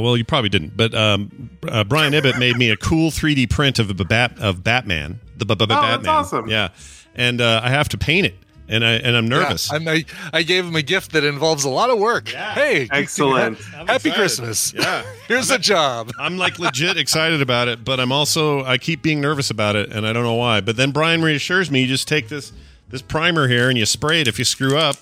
well, 0.01 0.16
you 0.16 0.24
probably 0.24 0.49
didn't. 0.51 0.77
But 0.77 0.95
um, 0.95 1.51
uh, 1.66 1.85
Brian 1.85 2.12
Ibbott 2.12 2.39
made 2.39 2.57
me 2.57 2.70
a 2.70 2.77
cool 2.77 3.11
3D 3.11 3.49
print 3.51 3.79
of 3.79 3.89
a 3.99 4.05
bat 4.05 4.39
of 4.39 4.62
Batman, 4.64 5.20
the 5.37 5.47
b- 5.47 5.55
b- 5.55 5.66
that's 5.66 5.81
Batman. 5.81 6.09
awesome. 6.11 6.49
Yeah, 6.49 6.68
and 7.14 7.41
uh, 7.41 7.61
I 7.62 7.70
have 7.70 7.89
to 7.91 7.99
paint 7.99 8.27
it, 8.27 8.37
and 8.69 8.85
I 8.85 8.93
and 8.95 9.17
I'm 9.17 9.29
nervous. 9.29 9.71
Yeah, 9.71 9.77
I'm, 9.77 9.89
I, 9.89 10.05
I 10.33 10.43
gave 10.43 10.64
him 10.64 10.75
a 10.77 10.83
gift 10.83 11.12
that 11.12 11.25
involves 11.25 11.64
a 11.64 11.69
lot 11.69 11.91
of 11.91 11.99
work. 11.99 12.29
Hey, 12.29 12.89
Excellent. 12.91 13.59
I'm 13.75 13.87
Happy 13.87 14.09
excited. 14.11 14.14
Christmas. 14.14 14.75
Yeah. 14.75 15.03
Here's 15.29 15.51
a 15.51 15.59
job. 15.59 16.11
I'm 16.19 16.37
like 16.39 16.59
legit 16.59 16.97
excited 16.97 17.41
about 17.43 17.69
it, 17.69 17.85
but 17.85 18.01
I'm 18.01 18.12
also 18.12 18.64
I 18.64 18.79
keep 18.79 19.03
being 19.03 19.21
nervous 19.21 19.51
about 19.51 19.77
it, 19.77 19.93
and 19.93 20.07
I 20.07 20.12
don't 20.12 20.25
know 20.25 20.35
why. 20.35 20.61
But 20.61 20.77
then 20.77 20.91
Brian 20.91 21.23
reassures 21.23 21.71
me: 21.71 21.83
you 21.83 21.87
just 21.87 22.09
take 22.09 22.29
this 22.29 22.53
this 22.89 23.03
primer 23.03 23.49
here 23.49 23.69
and 23.69 23.77
you 23.77 23.85
spray 23.87 24.21
it 24.21 24.29
if 24.29 24.39
you 24.39 24.45
screw 24.45 24.77
up, 24.77 24.97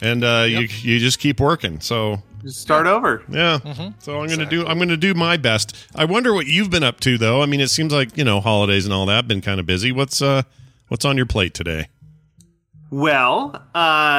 and 0.00 0.24
uh, 0.24 0.44
you 0.48 0.60
you 0.60 0.98
just 0.98 1.18
keep 1.18 1.40
working. 1.40 1.80
So 1.80 2.22
Just 2.42 2.60
start 2.60 2.86
over. 2.86 3.22
Yeah. 3.28 3.58
So 3.98 4.20
I'm 4.20 4.28
gonna 4.28 4.46
do 4.46 4.66
I'm 4.66 4.78
gonna 4.78 4.96
do 4.96 5.14
my 5.14 5.36
best. 5.36 5.74
I 5.94 6.04
wonder 6.04 6.32
what 6.32 6.46
you've 6.46 6.70
been 6.70 6.84
up 6.84 7.00
to 7.00 7.18
though. 7.18 7.42
I 7.42 7.46
mean, 7.46 7.60
it 7.60 7.68
seems 7.68 7.92
like 7.92 8.16
you 8.16 8.24
know 8.24 8.40
holidays 8.40 8.84
and 8.84 8.92
all 8.94 9.06
that 9.06 9.26
been 9.28 9.40
kind 9.40 9.60
of 9.60 9.66
busy. 9.66 9.92
What's 9.92 10.22
uh 10.22 10.42
what's 10.88 11.04
on 11.04 11.16
your 11.16 11.26
plate 11.26 11.52
today? 11.54 11.88
Well, 12.90 13.62
uh, 13.74 14.18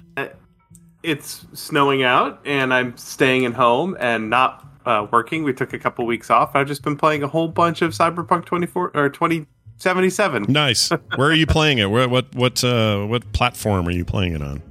it's 1.04 1.46
snowing 1.54 2.04
out, 2.04 2.40
and 2.46 2.74
I'm 2.74 2.96
staying 2.98 3.46
at 3.46 3.54
home 3.54 3.98
and 4.00 4.30
not 4.30 4.66
uh, 4.86 5.08
working. 5.12 5.44
We 5.44 5.54
took 5.54 5.74
a 5.74 5.80
couple 5.80 6.06
weeks 6.06 6.30
off. 6.30 6.56
I've 6.56 6.68
just 6.68 6.84
been 6.84 6.98
playing 6.98 7.24
a 7.24 7.28
whole 7.28 7.48
bunch 7.48 7.82
of 7.82 7.92
Cyberpunk 7.92 8.46
24 8.46 8.92
or 8.94 9.10
2077 9.10 10.46
Nice. 10.50 10.90
Where 11.16 11.30
are 11.30 11.34
you 11.34 11.48
playing 11.48 11.78
it? 11.80 11.90
Where 11.90 12.08
what 12.10 12.34
what 12.36 12.64
uh 12.64 13.06
what 13.06 13.32
platform 13.34 13.88
are 13.88 13.92
you 13.92 14.06
playing 14.06 14.34
it 14.34 14.42
on? 14.42 14.62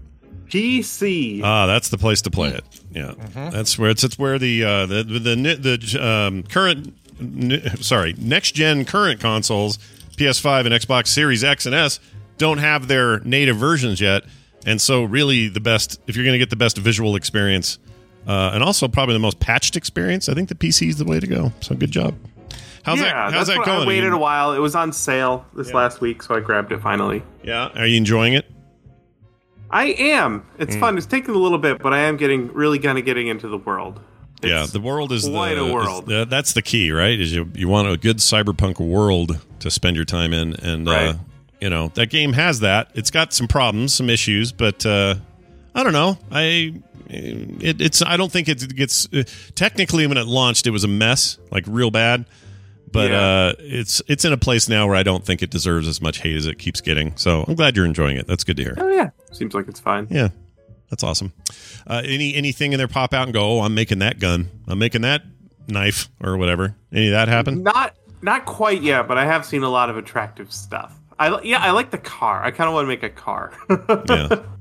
PC. 0.49 1.42
Ah, 1.42 1.66
that's 1.66 1.88
the 1.90 1.99
place 1.99 2.22
to 2.22 2.30
play 2.30 2.51
it. 2.51 2.64
Yeah, 2.90 3.12
that's 3.34 3.78
where 3.78 3.90
it's 3.90 4.03
it's 4.05 4.18
where 4.18 4.38
the 4.38 4.64
uh, 4.64 4.86
the 4.86 5.03
the 5.03 5.18
the, 5.18 5.76
the 5.78 6.07
um, 6.07 6.42
current 6.44 6.94
n- 7.20 7.76
sorry 7.80 8.14
next 8.16 8.53
gen 8.53 8.84
current 8.84 9.20
consoles 9.20 9.78
PS5 10.16 10.61
and 10.66 10.74
Xbox 10.74 11.09
Series 11.09 11.44
X 11.44 11.66
and 11.66 11.74
S 11.74 12.01
don't 12.39 12.59
have 12.59 12.89
their 12.89 13.20
native 13.20 13.57
versions 13.57 14.01
yet, 14.01 14.24
and 14.66 14.80
so 14.80 15.05
really 15.05 15.49
the 15.49 15.61
best 15.61 16.01
if 16.07 16.16
you're 16.16 16.24
going 16.24 16.34
to 16.34 16.39
get 16.39 16.51
the 16.51 16.57
best 16.57 16.78
visual 16.78 17.16
experience 17.16 17.78
uh, 18.26 18.51
and 18.55 18.62
also 18.62 18.89
probably 18.89 19.14
the 19.14 19.18
most 19.20 19.41
patched 19.41 19.76
experience, 19.76 20.28
I 20.28 20.34
think 20.34 20.49
the 20.49 20.55
PC 20.55 20.89
is 20.89 20.97
the 20.99 21.05
way 21.05 21.18
to 21.20 21.26
go. 21.26 21.53
So 21.61 21.74
good 21.74 21.91
job. 21.91 22.14
How's 22.84 22.99
yeah, 23.01 23.05
that? 23.30 23.32
How's 23.34 23.47
that 23.49 23.57
going? 23.64 23.82
I 23.82 23.86
waited 23.86 24.12
a 24.12 24.18
while. 24.18 24.53
It 24.55 24.59
was 24.61 24.74
on 24.74 24.93
sale 24.93 25.45
this 25.55 25.74
last 25.74 26.01
week, 26.01 26.22
so 26.22 26.34
I 26.34 26.41
grabbed 26.41 26.72
it 26.72 26.80
finally. 26.80 27.22
Yeah, 27.43 27.68
are 27.74 27.86
you 27.86 27.97
enjoying 27.97 28.32
it? 28.34 28.47
I 29.70 29.86
am. 29.99 30.47
It's 30.59 30.74
Hmm. 30.74 30.80
fun. 30.80 30.97
It's 30.97 31.07
taking 31.07 31.34
a 31.34 31.39
little 31.39 31.59
bit, 31.59 31.82
but 31.82 31.93
I 31.93 31.99
am 32.01 32.16
getting 32.16 32.53
really 32.55 32.78
kind 32.78 32.97
of 32.99 33.05
getting 33.05 33.26
into 33.28 33.49
the 33.49 33.59
world. 33.59 34.01
yeah, 34.43 34.66
the 34.70 34.80
world 34.80 35.11
is 35.12 35.28
quite 35.28 35.55
the, 35.57 35.64
a 35.64 35.72
world. 35.72 36.07
the- 36.07 36.24
that's 36.24 36.53
the 36.53 36.62
key, 36.62 36.91
right? 36.93 37.18
Is 37.18 37.34
you 37.34 37.51
you 37.55 37.68
want 37.68 37.89
a 37.89 37.97
good 37.97 38.18
cyberpunk 38.18 38.78
world 38.78 39.39
to 39.61 39.70
spend 39.70 39.97
your 39.97 40.05
time 40.07 40.32
in, 40.32 40.55
and 40.55 40.89
uh, 40.89 40.93
Right. 40.93 41.16
You 41.61 41.70
know 41.70 41.88
that 41.94 42.06
game 42.11 42.32
has 42.34 42.61
that. 42.61 42.90
It's 42.94 43.11
got 43.11 43.32
some 43.32 43.48
problems, 43.48 43.94
some 43.94 44.09
issues, 44.11 44.52
but 44.52 44.84
uh, 44.86 45.16
I 45.74 45.82
don't 45.82 45.92
know. 45.92 46.18
I 46.30 46.74
it, 47.11 47.80
it's 47.80 48.02
I 48.02 48.16
don't 48.16 48.30
think 48.30 48.48
it 48.48 48.74
gets 48.76 49.06
uh, 49.12 49.24
technically 49.54 50.06
when 50.06 50.16
it 50.18 50.26
launched, 50.26 50.66
it 50.66 50.70
was 50.70 50.84
a 50.84 50.88
mess, 50.88 51.38
like 51.50 51.64
real 51.66 51.90
bad. 51.90 52.26
But 52.90 53.11
Yeah. 53.11 53.20
uh, 53.20 53.52
it's 53.59 54.00
it's 54.09 54.24
in 54.24 54.32
a 54.32 54.38
place 54.38 54.68
now 54.68 54.86
where 54.86 54.96
I 54.96 55.02
don't 55.02 55.24
think 55.24 55.42
it 55.42 55.50
deserves 55.50 55.86
as 55.88 56.00
much 56.00 56.20
hate 56.20 56.36
as 56.36 56.46
it 56.46 56.59
keeps 56.59 56.80
getting. 56.80 57.16
So 57.16 57.44
I'm 57.46 57.54
glad 57.54 57.76
you're 57.76 57.84
enjoying 57.84 58.16
it. 58.16 58.26
That's 58.26 58.44
good 58.44 58.56
to 58.56 58.62
hear. 58.62 58.74
Oh 58.78 58.88
yeah, 58.88 59.11
seems 59.32 59.52
like 59.54 59.68
it's 59.68 59.80
fine. 59.80 60.06
Yeah, 60.11 60.28
that's 60.90 61.02
awesome. 61.02 61.32
Uh, 61.86 62.00
any 62.04 62.34
anything 62.34 62.72
in 62.72 62.78
there 62.78 62.88
pop 62.88 63.12
out 63.12 63.24
and 63.24 63.34
go? 63.34 63.59
Oh, 63.59 63.61
I'm 63.61 63.74
making 63.74 63.98
that 63.98 64.18
gun. 64.18 64.48
I'm 64.66 64.78
making 64.78 65.02
that 65.02 65.22
knife 65.66 66.09
or 66.22 66.38
whatever. 66.38 66.76
Any 66.92 67.09
of 67.09 67.12
that 67.12 67.28
happen? 67.28 67.62
Not 67.62 67.94
not 68.22 68.46
quite 68.46 68.80
yet, 68.82 69.06
but 69.06 69.18
I 69.18 69.26
have 69.26 69.44
seen 69.44 69.62
a 69.62 69.68
lot 69.68 69.90
of 69.90 69.98
attractive 69.98 70.50
stuff. 70.52 70.97
I 71.19 71.41
yeah, 71.43 71.59
I 71.62 71.71
like 71.73 71.91
the 71.91 71.99
car. 71.99 72.43
I 72.45 72.51
kind 72.51 72.69
of 72.69 72.75
want 72.75 72.85
to 72.85 72.89
make 72.89 73.03
a 73.03 73.09
car. 73.11 73.53
Yeah. 74.09 74.43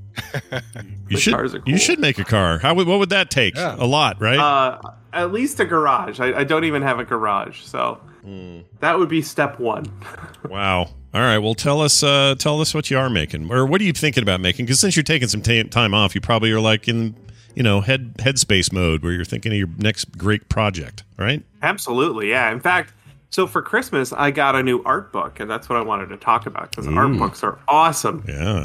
You 1.08 1.16
The 1.16 1.20
should. 1.20 1.34
cars 1.34 1.54
are 1.54 1.62
You 1.64 1.78
should 1.78 2.00
make 2.00 2.18
a 2.18 2.24
car. 2.24 2.58
How? 2.58 2.74
would- 2.74 2.86
What 2.88 2.98
would 2.98 3.10
that 3.10 3.30
take? 3.30 3.54
Yeah. 3.54 3.76
A 3.78 3.86
lot, 3.86 4.20
right? 4.20 4.38
uh, 4.38 4.80
at 5.12 5.32
least 5.32 5.60
a 5.60 5.64
garage. 5.64 6.18
I, 6.20 6.40
I 6.40 6.44
don't 6.44 6.64
even 6.64 6.82
have 6.82 6.98
a 6.98 7.04
garage, 7.04 7.60
so 7.62 8.00
Hmm. 8.24 8.58
that 8.80 8.98
would 8.98 9.08
be 9.08 9.22
step 9.22 9.58
one. 9.60 9.86
wow. 10.48 10.88
All 11.14 11.20
right. 11.22 11.38
Well, 11.38 11.54
tell 11.54 11.80
us. 11.80 12.02
Uh, 12.02 12.34
tell 12.38 12.60
us 12.60 12.74
what 12.74 12.90
you 12.90 12.98
are 12.98 13.08
making, 13.08 13.50
or 13.50 13.64
what 13.64 13.80
are 13.80 13.84
you 13.84 13.92
thinking 13.92 14.22
about 14.22 14.40
making? 14.40 14.66
Because 14.66 14.80
since 14.80 14.96
you're 14.96 15.02
taking 15.04 15.28
some 15.28 15.40
ta 15.40 15.62
time 15.70 15.94
off, 15.94 16.14
you 16.14 16.20
probably 16.20 16.50
are 16.50 16.60
like 16.60 16.88
in, 16.88 17.14
you 17.54 17.62
know, 17.62 17.80
head 17.80 18.14
headspace 18.18 18.70
mode 18.72 19.02
where 19.02 19.12
you're 19.12 19.24
thinking 19.24 19.52
of 19.52 19.58
your 19.58 19.68
next 19.78 20.18
great 20.18 20.48
project, 20.50 21.04
right? 21.16 21.42
Absolutely, 21.62 22.28
yeah. 22.30 22.50
In 22.52 22.60
fact, 22.60 22.92
So 23.30 23.46
for 23.46 23.60
Christmas, 23.62 24.12
I 24.12 24.30
got 24.30 24.54
a 24.56 24.62
new 24.62 24.82
art 24.84 25.12
book, 25.12 25.38
and 25.40 25.50
that's 25.50 25.68
what 25.68 25.78
I 25.78 25.82
wanted 25.82 26.08
to 26.08 26.16
talk 26.16 26.46
about 26.46 26.70
because 26.70 26.86
art 26.88 27.16
books 27.18 27.42
are 27.42 27.58
awesome. 27.68 28.24
Yeah. 28.26 28.64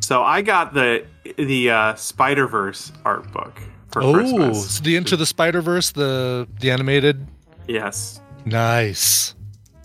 So 0.00 0.22
I 0.22 0.42
got 0.42 0.74
the 0.74 1.04
the 1.38 1.70
uh, 1.70 1.94
Spider 1.94 2.46
Verse 2.46 2.92
art 3.04 3.30
book 3.32 3.58
for 3.90 4.02
Oh, 4.02 4.12
Christmas. 4.12 4.76
so 4.76 4.82
the 4.84 4.96
Into 4.96 5.16
the 5.16 5.26
Spider 5.26 5.62
Verse, 5.62 5.90
the 5.92 6.46
the 6.60 6.70
animated. 6.70 7.26
Yes, 7.68 8.20
Nice. 8.44 9.34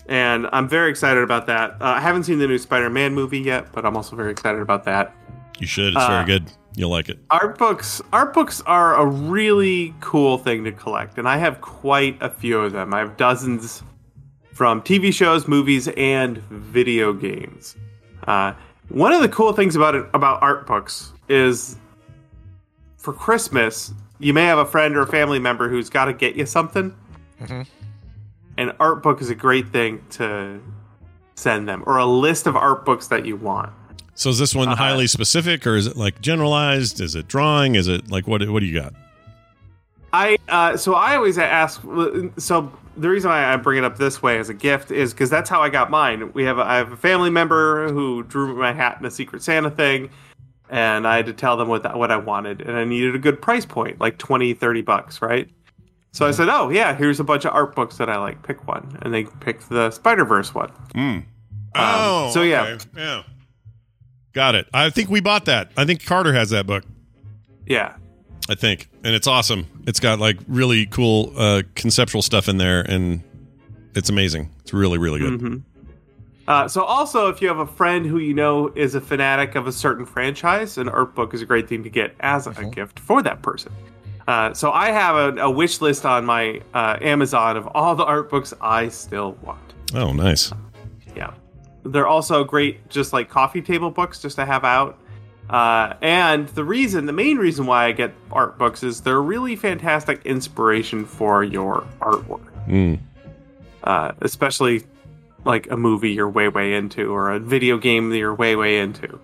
and 0.08 0.46
I'm 0.52 0.68
very 0.68 0.90
excited 0.90 1.22
about 1.22 1.46
that. 1.46 1.72
Uh, 1.80 1.84
I 1.96 2.00
haven't 2.00 2.24
seen 2.24 2.38
the 2.38 2.46
new 2.46 2.58
Spider 2.58 2.90
Man 2.90 3.14
movie 3.14 3.40
yet, 3.40 3.72
but 3.72 3.84
I'm 3.86 3.96
also 3.96 4.14
very 4.14 4.30
excited 4.30 4.60
about 4.60 4.84
that. 4.84 5.14
You 5.58 5.66
should. 5.66 5.94
It's 5.94 6.02
Uh, 6.04 6.08
very 6.08 6.26
good. 6.26 6.52
You'll 6.76 6.90
like 6.90 7.08
it. 7.08 7.18
Art 7.30 7.58
books, 7.58 8.00
art 8.12 8.32
books 8.34 8.62
are 8.66 8.94
a 8.94 9.04
really 9.06 9.94
cool 10.00 10.38
thing 10.38 10.64
to 10.64 10.72
collect, 10.72 11.18
and 11.18 11.26
I 11.28 11.38
have 11.38 11.60
quite 11.60 12.16
a 12.22 12.28
few 12.30 12.60
of 12.60 12.72
them. 12.72 12.92
I 12.94 12.98
have 13.00 13.16
dozens 13.16 13.82
from 14.52 14.82
TV 14.82 15.12
shows, 15.12 15.48
movies, 15.48 15.88
and 15.96 16.38
video 16.50 17.12
games. 17.12 17.76
Uh, 18.26 18.52
one 18.88 19.12
of 19.12 19.22
the 19.22 19.28
cool 19.28 19.52
things 19.52 19.74
about 19.76 19.94
it 19.94 20.06
about 20.14 20.42
art 20.42 20.66
books 20.66 21.12
is 21.28 21.76
for 22.98 23.12
Christmas, 23.12 23.92
you 24.18 24.32
may 24.32 24.44
have 24.44 24.58
a 24.58 24.66
friend 24.66 24.96
or 24.96 25.02
a 25.02 25.06
family 25.06 25.38
member 25.38 25.68
who's 25.68 25.88
got 25.90 26.04
to 26.04 26.12
get 26.12 26.36
you 26.36 26.46
something. 26.46 26.94
An 28.58 28.72
art 28.78 29.02
book 29.02 29.20
is 29.20 29.30
a 29.30 29.34
great 29.34 29.68
thing 29.70 30.04
to 30.10 30.60
send 31.34 31.68
them, 31.68 31.82
or 31.86 31.96
a 31.96 32.04
list 32.06 32.46
of 32.46 32.54
art 32.54 32.84
books 32.84 33.08
that 33.08 33.24
you 33.26 33.34
want. 33.36 33.72
So 34.14 34.28
is 34.30 34.38
this 34.38 34.54
one 34.54 34.68
Uh-huh. 34.68 34.76
highly 34.76 35.06
specific, 35.06 35.66
or 35.66 35.74
is 35.76 35.86
it 35.86 35.96
like 35.96 36.20
generalized? 36.20 37.00
Is 37.00 37.14
it 37.14 37.26
drawing? 37.28 37.74
Is 37.74 37.88
it 37.88 38.10
like 38.10 38.28
what? 38.28 38.46
What 38.48 38.60
do 38.60 38.66
you 38.66 38.78
got? 38.78 38.92
I 40.12 40.36
uh, 40.48 40.76
so 40.76 40.94
I 40.94 41.16
always 41.16 41.38
ask. 41.38 41.80
So 42.36 42.70
the 42.96 43.08
reason 43.08 43.30
why 43.30 43.52
I 43.52 43.56
bring 43.56 43.78
it 43.78 43.84
up 43.84 43.96
this 43.96 44.22
way 44.22 44.38
as 44.38 44.48
a 44.48 44.54
gift 44.54 44.90
is 44.90 45.12
because 45.12 45.30
that's 45.30 45.48
how 45.48 45.62
I 45.62 45.68
got 45.68 45.90
mine. 45.90 46.32
We 46.32 46.44
have 46.44 46.58
a, 46.58 46.62
I 46.62 46.76
have 46.76 46.92
a 46.92 46.96
family 46.96 47.30
member 47.30 47.90
who 47.92 48.22
drew 48.24 48.56
my 48.56 48.72
hat 48.72 48.98
in 49.00 49.06
a 49.06 49.10
Secret 49.10 49.42
Santa 49.42 49.70
thing, 49.70 50.10
and 50.68 51.06
I 51.06 51.16
had 51.16 51.26
to 51.26 51.32
tell 51.32 51.56
them 51.56 51.68
what 51.68 51.82
that, 51.84 51.96
what 51.96 52.10
I 52.10 52.16
wanted, 52.16 52.60
and 52.60 52.76
I 52.76 52.84
needed 52.84 53.14
a 53.14 53.18
good 53.18 53.40
price 53.40 53.66
point, 53.66 54.00
like 54.00 54.18
20, 54.18 54.54
30 54.54 54.82
bucks, 54.82 55.22
right? 55.22 55.48
So 56.12 56.26
I 56.26 56.30
said, 56.30 56.50
"Oh 56.50 56.68
yeah, 56.68 56.94
here's 56.94 57.20
a 57.20 57.24
bunch 57.24 57.46
of 57.46 57.54
art 57.54 57.74
books 57.74 57.96
that 57.96 58.10
I 58.10 58.18
like. 58.18 58.42
Pick 58.42 58.68
one," 58.68 58.98
and 59.00 59.14
they 59.14 59.24
picked 59.24 59.70
the 59.70 59.90
Spider 59.90 60.26
Verse 60.26 60.54
one. 60.54 60.68
Hmm. 60.94 61.00
Um, 61.00 61.24
oh, 61.74 62.30
so 62.34 62.42
yeah. 62.42 62.62
okay. 62.64 62.84
yeah. 62.94 63.22
Got 64.34 64.54
it. 64.54 64.66
I 64.74 64.90
think 64.90 65.08
we 65.08 65.20
bought 65.20 65.46
that. 65.46 65.70
I 65.76 65.86
think 65.86 66.04
Carter 66.04 66.34
has 66.34 66.50
that 66.50 66.66
book. 66.66 66.84
Yeah, 67.66 67.94
I 68.48 68.54
think, 68.54 68.88
and 69.04 69.14
it's 69.14 69.26
awesome. 69.26 69.66
It's 69.86 70.00
got 70.00 70.18
like 70.18 70.36
really 70.48 70.86
cool 70.86 71.32
uh, 71.36 71.62
conceptual 71.74 72.22
stuff 72.22 72.48
in 72.48 72.58
there, 72.58 72.80
and 72.82 73.22
it's 73.94 74.10
amazing. 74.10 74.50
It's 74.60 74.72
really, 74.72 74.98
really 74.98 75.20
good. 75.20 75.40
Mhm. 75.40 75.62
Uh, 76.48 76.66
so 76.66 76.82
also, 76.82 77.28
if 77.28 77.40
you 77.40 77.46
have 77.46 77.58
a 77.60 77.66
friend 77.66 78.04
who 78.04 78.18
you 78.18 78.34
know 78.34 78.72
is 78.74 78.96
a 78.96 79.00
fanatic 79.00 79.54
of 79.54 79.68
a 79.68 79.72
certain 79.72 80.04
franchise, 80.04 80.76
an 80.76 80.88
art 80.88 81.14
book 81.14 81.34
is 81.34 81.40
a 81.40 81.46
great 81.46 81.68
thing 81.68 81.84
to 81.84 81.88
get 81.90 82.16
as 82.20 82.46
a 82.48 82.64
gift 82.64 82.98
for 82.98 83.22
that 83.22 83.42
person. 83.42 83.70
Uh, 84.26 84.52
so 84.52 84.72
I 84.72 84.90
have 84.90 85.14
a, 85.38 85.42
a 85.42 85.50
wish 85.50 85.80
list 85.80 86.04
on 86.04 86.24
my 86.24 86.60
uh, 86.74 86.96
Amazon 87.00 87.56
of 87.56 87.66
all 87.68 87.94
the 87.94 88.04
art 88.04 88.28
books 88.28 88.52
I 88.60 88.88
still 88.88 89.36
want. 89.42 89.60
Oh, 89.94 90.12
nice. 90.12 90.52
Yeah, 91.16 91.32
they're 91.84 92.06
also 92.08 92.42
great, 92.42 92.88
just 92.88 93.12
like 93.12 93.28
coffee 93.28 93.62
table 93.62 93.90
books, 93.90 94.20
just 94.20 94.36
to 94.36 94.44
have 94.44 94.64
out. 94.64 94.98
Uh, 95.50 95.94
and 96.00 96.48
the 96.48 96.64
reason, 96.64 97.06
the 97.06 97.12
main 97.12 97.36
reason 97.36 97.66
why 97.66 97.86
I 97.86 97.92
get 97.92 98.12
art 98.30 98.56
books 98.58 98.82
is 98.82 99.02
they're 99.02 99.20
really 99.20 99.56
fantastic 99.56 100.24
inspiration 100.24 101.04
for 101.04 101.44
your 101.44 101.84
artwork. 102.00 102.46
Mm. 102.68 103.00
uh, 103.82 104.12
especially 104.20 104.84
like 105.44 105.68
a 105.70 105.76
movie 105.76 106.12
you're 106.12 106.28
way 106.28 106.48
way 106.48 106.74
into 106.74 107.12
or 107.12 107.32
a 107.32 107.40
video 107.40 107.76
game 107.76 108.10
that 108.10 108.18
you're 108.18 108.34
way 108.34 108.54
way 108.54 108.78
into. 108.78 109.18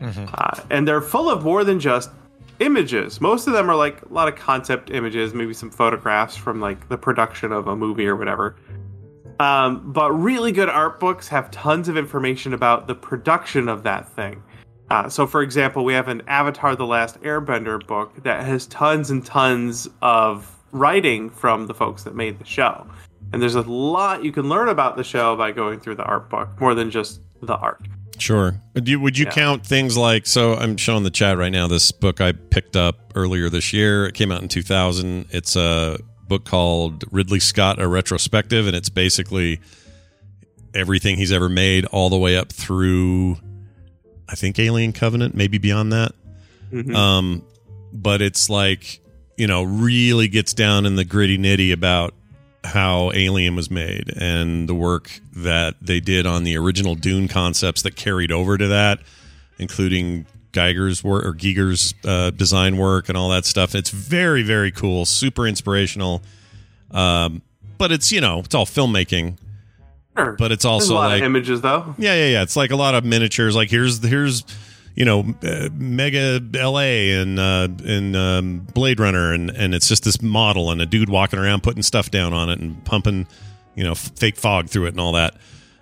Uh, 0.00 0.60
and 0.70 0.86
they're 0.86 1.00
full 1.00 1.28
of 1.28 1.42
more 1.44 1.64
than 1.64 1.80
just 1.80 2.10
images. 2.60 3.20
Most 3.20 3.46
of 3.46 3.52
them 3.52 3.68
are 3.68 3.74
like 3.74 4.02
a 4.02 4.12
lot 4.12 4.28
of 4.28 4.36
concept 4.36 4.90
images 4.90 5.34
maybe 5.34 5.54
some 5.54 5.70
photographs 5.70 6.36
from 6.36 6.60
like 6.60 6.88
the 6.88 6.96
production 6.96 7.50
of 7.52 7.66
a 7.66 7.74
movie 7.74 8.06
or 8.06 8.14
whatever. 8.14 8.54
Um, 9.40 9.92
but 9.92 10.12
really 10.12 10.52
good 10.52 10.68
art 10.68 11.00
books 11.00 11.26
have 11.28 11.50
tons 11.50 11.88
of 11.88 11.96
information 11.96 12.54
about 12.54 12.86
the 12.86 12.94
production 12.94 13.68
of 13.68 13.82
that 13.82 14.08
thing 14.10 14.42
uh, 14.90 15.08
so 15.08 15.26
for 15.26 15.42
example 15.42 15.84
we 15.84 15.92
have 15.94 16.08
an 16.08 16.22
avatar 16.26 16.76
the 16.76 16.86
last 16.86 17.20
airbender 17.22 17.84
book 17.86 18.22
that 18.22 18.44
has 18.44 18.66
tons 18.66 19.10
and 19.10 19.24
tons 19.24 19.88
of 20.02 20.56
writing 20.72 21.30
from 21.30 21.66
the 21.66 21.74
folks 21.74 22.02
that 22.04 22.14
made 22.14 22.38
the 22.38 22.44
show 22.44 22.86
and 23.32 23.40
there's 23.42 23.54
a 23.54 23.62
lot 23.62 24.22
you 24.24 24.32
can 24.32 24.48
learn 24.48 24.68
about 24.68 24.96
the 24.96 25.04
show 25.04 25.36
by 25.36 25.50
going 25.52 25.80
through 25.80 25.94
the 25.94 26.04
art 26.04 26.28
book 26.28 26.48
more 26.60 26.74
than 26.74 26.90
just 26.90 27.20
the 27.42 27.56
art 27.56 27.80
Sure. 28.16 28.60
Do 28.74 28.92
you, 28.92 29.00
would 29.00 29.18
you 29.18 29.24
Yeah. 29.24 29.32
count 29.32 29.66
things 29.66 29.96
like? 29.96 30.24
So 30.24 30.54
I'm 30.54 30.76
showing 30.76 31.02
the 31.02 31.10
chat 31.10 31.36
right 31.36 31.50
now. 31.50 31.66
This 31.66 31.90
book 31.90 32.20
I 32.20 32.30
picked 32.30 32.76
up 32.76 33.12
earlier 33.16 33.48
this 33.50 33.72
year. 33.72 34.06
It 34.06 34.14
came 34.14 34.30
out 34.30 34.40
in 34.40 34.46
2000. 34.46 35.26
It's 35.30 35.56
a 35.56 35.98
book 36.28 36.44
called 36.44 37.02
Ridley 37.10 37.40
Scott: 37.40 37.80
A 37.82 37.88
Retrospective, 37.88 38.68
and 38.68 38.76
it's 38.76 38.88
basically 38.88 39.58
everything 40.74 41.16
he's 41.16 41.32
ever 41.32 41.48
made, 41.48 41.86
all 41.86 42.08
the 42.08 42.16
way 42.16 42.36
up 42.36 42.52
through, 42.52 43.36
I 44.28 44.34
think, 44.34 44.58
Alien 44.58 44.92
Covenant, 44.92 45.34
maybe 45.34 45.58
beyond 45.58 45.92
that. 45.92 46.12
Mhm. 46.72 46.94
Um, 46.94 47.42
but 47.92 48.22
it's 48.22 48.48
like 48.50 49.00
you 49.36 49.46
know 49.46 49.62
really 49.62 50.28
gets 50.28 50.52
down 50.54 50.86
in 50.86 50.96
the 50.96 51.04
gritty 51.04 51.38
nitty 51.38 51.72
about 51.72 52.14
how 52.64 53.10
Alien 53.14 53.54
was 53.56 53.70
made 53.70 54.10
and 54.16 54.68
the 54.68 54.74
work 54.74 55.20
that 55.36 55.74
they 55.82 56.00
did 56.00 56.24
on 56.26 56.44
the 56.44 56.56
original 56.56 56.94
Dune 56.94 57.28
concepts 57.28 57.82
that 57.82 57.94
carried 57.94 58.32
over 58.32 58.56
to 58.56 58.68
that, 58.68 59.00
including 59.58 60.24
Geiger's 60.52 61.04
work 61.04 61.26
or 61.26 61.34
Giger's 61.34 61.92
uh, 62.06 62.30
design 62.30 62.78
work 62.78 63.08
and 63.10 63.18
all 63.18 63.28
that 63.30 63.44
stuff. 63.44 63.74
It's 63.74 63.90
very 63.90 64.42
very 64.42 64.70
cool, 64.70 65.04
super 65.04 65.46
inspirational. 65.46 66.22
Um, 66.90 67.42
but 67.76 67.92
it's 67.92 68.10
you 68.12 68.20
know 68.20 68.40
it's 68.40 68.54
all 68.54 68.66
filmmaking, 68.66 69.36
Sure. 70.16 70.36
but 70.38 70.52
it's 70.52 70.64
also 70.64 70.94
a 70.94 70.96
lot 70.96 71.08
like 71.10 71.22
of 71.22 71.26
images 71.26 71.60
though 71.60 71.94
yeah, 71.98 72.14
yeah, 72.14 72.28
yeah. 72.28 72.42
It's 72.42 72.56
like 72.56 72.70
a 72.70 72.76
lot 72.76 72.94
of 72.94 73.04
miniatures. 73.04 73.56
Like 73.56 73.70
here's 73.70 74.02
here's 74.04 74.44
you 74.94 75.04
know 75.04 75.34
uh, 75.42 75.68
Mega 75.72 76.40
L.A. 76.58 77.12
and 77.20 77.38
uh, 77.38 77.68
and 77.84 78.14
um, 78.16 78.58
Blade 78.74 79.00
Runner, 79.00 79.32
and 79.32 79.50
and 79.50 79.74
it's 79.74 79.88
just 79.88 80.04
this 80.04 80.22
model 80.22 80.70
and 80.70 80.80
a 80.80 80.86
dude 80.86 81.08
walking 81.08 81.38
around 81.38 81.62
putting 81.62 81.82
stuff 81.82 82.10
down 82.10 82.32
on 82.32 82.48
it 82.48 82.60
and 82.60 82.84
pumping 82.84 83.26
you 83.74 83.82
know 83.84 83.92
f- 83.92 84.12
fake 84.16 84.36
fog 84.36 84.68
through 84.68 84.86
it 84.86 84.90
and 84.90 85.00
all 85.00 85.12
that. 85.12 85.34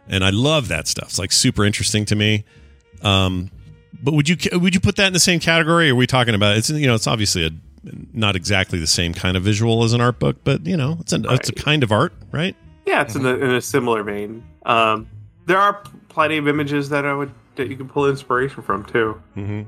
And 0.08 0.24
I 0.24 0.30
love 0.30 0.68
that 0.68 0.88
stuff. 0.88 1.08
It's 1.08 1.18
like 1.18 1.32
super 1.32 1.64
interesting 1.64 2.04
to 2.06 2.16
me. 2.16 2.44
Um, 3.02 3.50
but 4.02 4.14
would 4.14 4.28
you 4.28 4.36
would 4.58 4.74
you 4.74 4.80
put 4.80 4.96
that 4.96 5.08
in 5.08 5.12
the 5.12 5.20
same 5.20 5.40
category? 5.40 5.90
Or 5.90 5.92
are 5.92 5.96
we 5.96 6.06
talking 6.06 6.34
about 6.34 6.56
it's 6.56 6.70
you 6.70 6.86
know 6.86 6.94
it's 6.94 7.06
obviously 7.06 7.46
a 7.46 7.50
not 8.12 8.36
exactly 8.36 8.78
the 8.78 8.86
same 8.86 9.12
kind 9.12 9.36
of 9.36 9.42
visual 9.42 9.84
as 9.84 9.92
an 9.92 10.00
art 10.00 10.18
book, 10.18 10.38
but 10.44 10.66
you 10.66 10.76
know 10.76 10.96
it's 11.00 11.12
a 11.12 11.20
it's 11.32 11.48
a 11.50 11.52
kind 11.52 11.82
of 11.82 11.92
art, 11.92 12.12
right? 12.30 12.56
Yeah 12.86 13.02
it's 13.02 13.14
in, 13.14 13.22
the, 13.22 13.34
in 13.42 13.50
a 13.50 13.60
similar 13.60 14.02
vein 14.02 14.42
um, 14.66 15.08
there 15.46 15.58
are 15.58 15.82
plenty 16.08 16.36
of 16.38 16.46
images 16.48 16.88
that 16.88 17.04
i 17.06 17.14
would 17.14 17.30
that 17.56 17.68
you 17.68 17.76
can 17.76 17.88
pull 17.88 18.08
inspiration 18.08 18.62
from 18.62 18.84
too 18.84 19.20
Mm-hmm. 19.36 19.62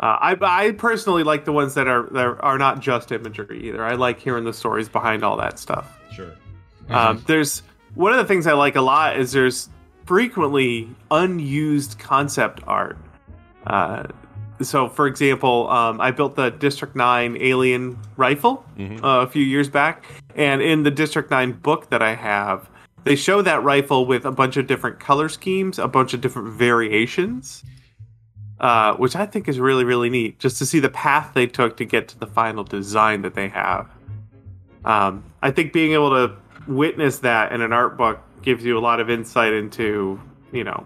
uh, 0.00 0.06
I, 0.20 0.36
I 0.40 0.70
personally 0.72 1.22
like 1.22 1.44
the 1.44 1.52
ones 1.52 1.74
that 1.74 1.88
are 1.88 2.04
that 2.10 2.38
are 2.40 2.58
not 2.58 2.80
just 2.80 3.12
imagery 3.12 3.62
either 3.68 3.84
i 3.84 3.94
like 3.94 4.18
hearing 4.20 4.44
the 4.44 4.52
stories 4.52 4.88
behind 4.88 5.22
all 5.24 5.36
that 5.38 5.58
stuff 5.58 5.96
Sure. 6.12 6.32
Um, 6.88 7.22
there's 7.28 7.62
one 7.94 8.10
of 8.12 8.18
the 8.18 8.24
things 8.24 8.48
I 8.48 8.52
like 8.54 8.74
a 8.74 8.80
lot 8.80 9.16
is 9.16 9.30
there's 9.30 9.68
frequently 10.06 10.88
unused 11.12 11.98
concept 12.00 12.60
art. 12.66 12.98
Uh, 13.64 14.08
so, 14.62 14.88
for 14.88 15.06
example, 15.06 15.68
um, 15.70 16.00
I 16.00 16.10
built 16.10 16.36
the 16.36 16.50
District 16.50 16.94
Nine 16.96 17.36
alien 17.40 17.98
rifle 18.16 18.64
uh, 19.02 19.20
a 19.20 19.26
few 19.26 19.42
years 19.42 19.68
back, 19.68 20.04
and 20.34 20.62
in 20.62 20.82
the 20.82 20.90
District 20.90 21.30
Nine 21.30 21.52
book 21.52 21.90
that 21.90 22.02
I 22.02 22.14
have, 22.14 22.68
they 23.04 23.16
show 23.16 23.42
that 23.42 23.62
rifle 23.62 24.06
with 24.06 24.24
a 24.24 24.32
bunch 24.32 24.56
of 24.56 24.66
different 24.66 25.00
color 25.00 25.28
schemes, 25.28 25.78
a 25.78 25.88
bunch 25.88 26.14
of 26.14 26.20
different 26.20 26.52
variations. 26.54 27.64
Uh, 28.60 28.94
which 28.96 29.16
I 29.16 29.24
think 29.24 29.48
is 29.48 29.58
really, 29.58 29.84
really 29.84 30.10
neat, 30.10 30.38
just 30.38 30.58
to 30.58 30.66
see 30.66 30.80
the 30.80 30.90
path 30.90 31.32
they 31.32 31.46
took 31.46 31.78
to 31.78 31.86
get 31.86 32.08
to 32.08 32.18
the 32.18 32.26
final 32.26 32.62
design 32.62 33.22
that 33.22 33.34
they 33.34 33.48
have. 33.48 33.88
Um, 34.84 35.24
I 35.40 35.50
think 35.50 35.72
being 35.72 35.92
able 35.94 36.10
to 36.10 36.36
witness 36.68 37.20
that 37.20 37.52
in 37.52 37.62
an 37.62 37.72
art 37.72 37.96
book 37.96 38.20
gives 38.42 38.62
you 38.62 38.76
a 38.76 38.80
lot 38.80 39.00
of 39.00 39.08
insight 39.08 39.54
into, 39.54 40.20
you 40.52 40.62
know, 40.62 40.84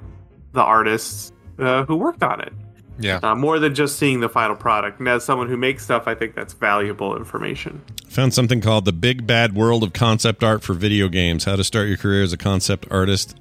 the 0.53 0.63
artists 0.63 1.33
uh, 1.59 1.85
who 1.85 1.97
worked 1.97 2.23
on 2.23 2.41
it. 2.43 2.53
Yeah. 2.99 3.19
Uh, 3.23 3.35
more 3.35 3.59
than 3.59 3.75
just 3.75 3.99
seeing 3.99 4.21
the 4.21 4.29
final 4.29 4.55
product. 4.55 4.99
And 5.01 5.09
as 5.09 5.25
someone 5.25 5.49
who 5.49 5.57
makes 5.57 5.83
stuff, 5.85 6.07
I 6.07 6.15
think 6.15 6.35
that's 6.35 6.53
valuable 6.53 7.17
information. 7.17 7.83
Found 8.09 8.33
something 8.35 8.61
called 8.61 8.85
The 8.85 8.93
Big 8.93 9.27
Bad 9.27 9.55
World 9.55 9.83
of 9.83 9.93
Concept 9.93 10.45
Art 10.45 10.63
for 10.63 10.75
Video 10.75 11.09
Games 11.09 11.45
How 11.45 11.57
to 11.57 11.65
Start 11.65 11.89
Your 11.89 11.97
Career 11.97 12.23
as 12.23 12.33
a 12.33 12.37
Concept 12.37 12.87
Artist. 12.91 13.37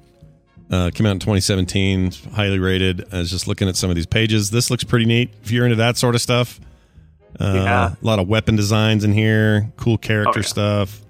Uh, 0.70 0.90
came 0.92 1.06
out 1.06 1.12
in 1.12 1.18
2017, 1.20 2.10
highly 2.32 2.58
rated. 2.58 3.06
I 3.12 3.18
was 3.18 3.30
just 3.30 3.46
looking 3.46 3.68
at 3.68 3.76
some 3.76 3.90
of 3.90 3.96
these 3.96 4.06
pages. 4.06 4.50
This 4.50 4.70
looks 4.70 4.82
pretty 4.82 5.04
neat 5.04 5.30
if 5.42 5.50
you're 5.52 5.66
into 5.66 5.76
that 5.76 5.96
sort 5.98 6.14
of 6.16 6.20
stuff. 6.20 6.58
Uh, 7.38 7.52
Yeah. 7.54 7.94
A 8.00 8.04
lot 8.04 8.18
of 8.18 8.26
weapon 8.26 8.56
designs 8.56 9.04
in 9.04 9.12
here, 9.12 9.70
cool 9.76 9.98
character 9.98 10.38
Oh, 10.40 10.42
yeah. 10.42 10.46
stuff, 10.48 11.00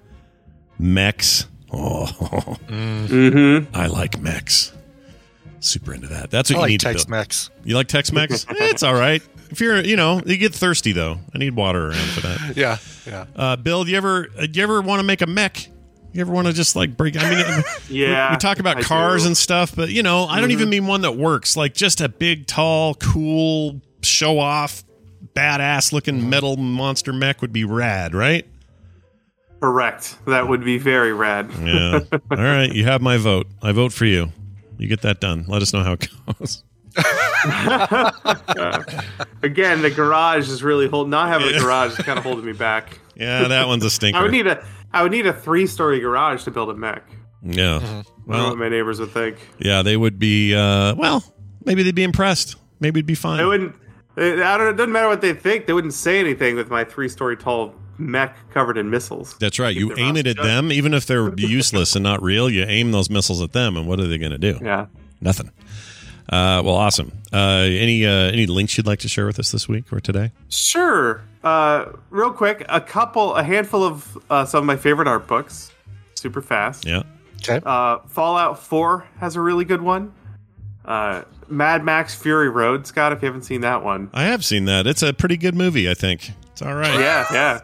mechs. 0.79 1.47
Oh, 1.73 2.05
Mm-hmm. 2.69 3.75
I 3.75 3.87
like 3.87 4.21
mechs. 4.21 4.73
Super 5.65 5.95
into 5.95 6.09
that. 6.09 6.31
That's 6.31 6.51
what 6.51 6.57
I 6.57 6.59
you 6.59 6.62
like 6.62 6.71
need 6.71 6.81
to. 6.81 6.87
Tex-Mex. 6.93 7.51
You 7.65 7.75
like 7.75 7.89
Tex-Mex? 7.89 8.47
Eh, 8.49 8.55
it's 8.61 8.83
all 8.83 8.95
right. 8.95 9.23
If 9.51 9.61
you're, 9.61 9.81
you 9.83 9.97
know, 9.97 10.21
you 10.27 10.37
get 10.37 10.55
thirsty 10.55 10.93
though. 10.93 11.19
I 11.35 11.39
need 11.39 11.55
water 11.57 11.89
around 11.89 12.09
for 12.11 12.21
that. 12.23 12.53
Yeah, 12.57 12.77
yeah. 13.07 13.27
Uh, 13.35 13.57
Bill, 13.57 13.85
do 13.85 13.91
you 13.91 13.97
ever, 13.97 14.29
uh, 14.39 14.47
do 14.47 14.59
you 14.59 14.62
ever 14.62 14.81
want 14.83 15.01
to 15.01 15.05
make 15.05 15.23
a 15.23 15.27
mech? 15.27 15.69
You 16.12 16.21
ever 16.21 16.33
want 16.33 16.47
to 16.47 16.53
just 16.53 16.77
like 16.77 16.97
break? 16.97 17.17
I 17.19 17.31
mean, 17.31 17.65
Yeah, 17.89 18.31
we 18.33 18.37
talk 18.37 18.59
about 18.61 18.77
I 18.79 18.83
cars 18.83 19.23
do. 19.23 19.29
and 19.29 19.37
stuff, 19.37 19.75
but 19.75 19.89
you 19.91 20.03
know, 20.03 20.27
I 20.27 20.41
don't 20.41 20.51
even 20.53 20.69
mean 20.69 20.87
one 20.87 21.01
that 21.01 21.17
works. 21.17 21.57
Like 21.57 21.75
just 21.75 22.01
a 22.01 22.09
big, 22.09 22.47
tall, 22.47 22.95
cool, 22.95 23.81
show 24.03 24.39
off, 24.39 24.85
badass 25.35 25.93
looking 25.93 26.29
metal 26.31 26.57
monster 26.57 27.12
mech 27.12 27.41
would 27.43 27.53
be 27.53 27.65
rad, 27.65 28.15
right? 28.15 28.47
Correct. 29.61 30.17
That 30.27 30.47
would 30.49 30.62
be 30.65 30.79
very 30.79 31.12
rad. 31.12 31.51
Yeah. 31.61 32.01
All 32.12 32.37
right, 32.37 32.71
you 32.73 32.85
have 32.85 33.01
my 33.01 33.17
vote. 33.17 33.47
I 33.62 33.73
vote 33.73 33.93
for 33.93 34.05
you. 34.05 34.31
You 34.79 34.89
get 34.89 35.03
that 35.03 35.20
done. 35.20 35.45
Let 35.49 35.62
us 35.62 35.72
know 35.72 35.83
how 35.83 35.93
it 35.93 36.09
goes. 36.39 36.62
Again, 39.43 39.83
the 39.83 39.93
garage 39.95 40.49
is 40.49 40.62
really 40.62 40.89
holding. 40.89 41.11
Not 41.11 41.29
having 41.29 41.55
a 41.55 41.59
garage 41.61 41.99
is 41.99 42.05
kind 42.05 42.18
of 42.18 42.25
holding 42.25 42.45
me 42.45 42.53
back. 42.53 42.99
Yeah, 43.14 43.49
that 43.49 43.68
one's 43.68 43.85
a 43.85 43.91
stinker. 43.91 44.18
I 44.18 44.22
would 44.22 44.33
need 44.33 44.47
a. 44.47 44.64
I 44.93 45.03
would 45.03 45.12
need 45.12 45.27
a 45.27 45.33
three-story 45.33 46.01
garage 46.01 46.45
to 46.45 46.51
build 46.51 46.70
a 46.70 46.75
mech. 46.75 47.05
yeah. 47.43 47.77
I 47.77 47.81
don't 47.81 47.91
know 47.91 48.03
Well, 48.27 48.49
what 48.51 48.59
my 48.59 48.68
neighbors 48.68 49.01
would 49.01 49.11
think. 49.11 49.37
yeah, 49.59 49.83
they 49.83 49.97
would 49.97 50.18
be. 50.18 50.55
Uh, 50.55 50.95
well, 50.95 51.22
maybe 51.64 51.83
they'd 51.83 51.95
be 51.95 52.05
impressed. 52.05 52.57
Maybe 52.81 53.01
it'd 53.01 53.07
be 53.07 53.14
fine. 53.14 53.39
They 53.39 53.45
wouldn't. 53.45 53.75
I 54.16 54.57
don't. 54.57 54.68
It 54.68 54.77
doesn't 54.77 54.93
matter 54.93 55.09
what 55.09 55.20
they 55.20 55.35
think. 55.35 55.66
They 55.66 55.72
wouldn't 55.72 55.95
say 55.95 56.20
anything 56.20 56.57
with 56.57 56.70
my 56.70 56.85
three-story 56.85 57.37
tall 57.37 57.75
mech 57.99 58.37
covered 58.51 58.77
in 58.79 58.91
missiles. 58.91 59.37
That's 59.39 59.59
right. 59.59 59.75
You 59.75 59.97
aim 59.97 60.17
it 60.17 60.27
at 60.27 60.37
shut. 60.37 60.45
them, 60.45 60.73
even 60.73 60.95
if 60.95 61.07
they're 61.07 61.33
useless 61.37 61.95
and 61.95 62.03
not 62.03 62.23
real. 62.23 62.49
You 62.51 62.65
aim 62.65 62.93
those 62.93 63.11
missiles 63.11 63.41
at 63.43 63.53
them, 63.53 63.77
and 63.77 63.87
what 63.87 64.01
are 64.01 64.07
they 64.07 64.19
going 64.19 64.33
to 64.33 64.39
do? 64.39 64.59
Yeah. 64.63 64.87
Nothing. 65.21 65.51
Uh, 66.29 66.63
well, 66.65 66.75
awesome. 66.75 67.13
Uh, 67.33 67.67
any 67.69 68.07
uh, 68.07 68.11
any 68.11 68.47
links 68.47 68.77
you'd 68.77 68.87
like 68.87 69.01
to 69.01 69.09
share 69.09 69.27
with 69.27 69.39
us 69.39 69.53
this 69.53 69.69
week 69.69 69.93
or 69.93 70.01
today? 70.01 70.33
Sure. 70.49 71.23
Uh, 71.43 71.93
real 72.11 72.33
quick, 72.33 72.65
a 72.69 72.81
couple, 72.81 73.35
a 73.35 73.43
handful 73.43 73.85
of 73.85 74.19
uh, 74.31 74.45
some 74.47 74.61
of 74.61 74.65
my 74.65 74.77
favorite 74.77 75.07
art 75.07 75.27
books. 75.27 75.71
Super 76.15 76.41
fast. 76.41 76.87
Yeah. 76.87 77.03
Okay. 77.47 77.61
Uh, 77.65 77.99
Fallout 78.09 78.59
4 78.59 79.07
has 79.19 79.37
a 79.37 79.41
really 79.43 79.67
good 79.67 79.83
one. 79.83 80.15
Uh, 80.87 81.23
Mad 81.49 81.85
Max 81.85 82.15
Fury 82.15 82.49
Road, 82.49 82.87
Scott, 82.87 83.13
if 83.13 83.21
you 83.21 83.27
haven't 83.27 83.43
seen 83.43 83.61
that 83.61 83.85
one. 83.85 84.09
I 84.15 84.25
have 84.25 84.43
seen 84.43 84.65
that. 84.65 84.87
It's 84.87 85.03
a 85.03 85.13
pretty 85.13 85.37
good 85.37 85.55
movie. 85.55 85.91
I 85.91 85.93
think 85.95 86.31
it's 86.55 86.63
all 86.63 86.75
right. 86.75 86.99
Yeah, 86.99 87.25
yeah. 87.33 87.61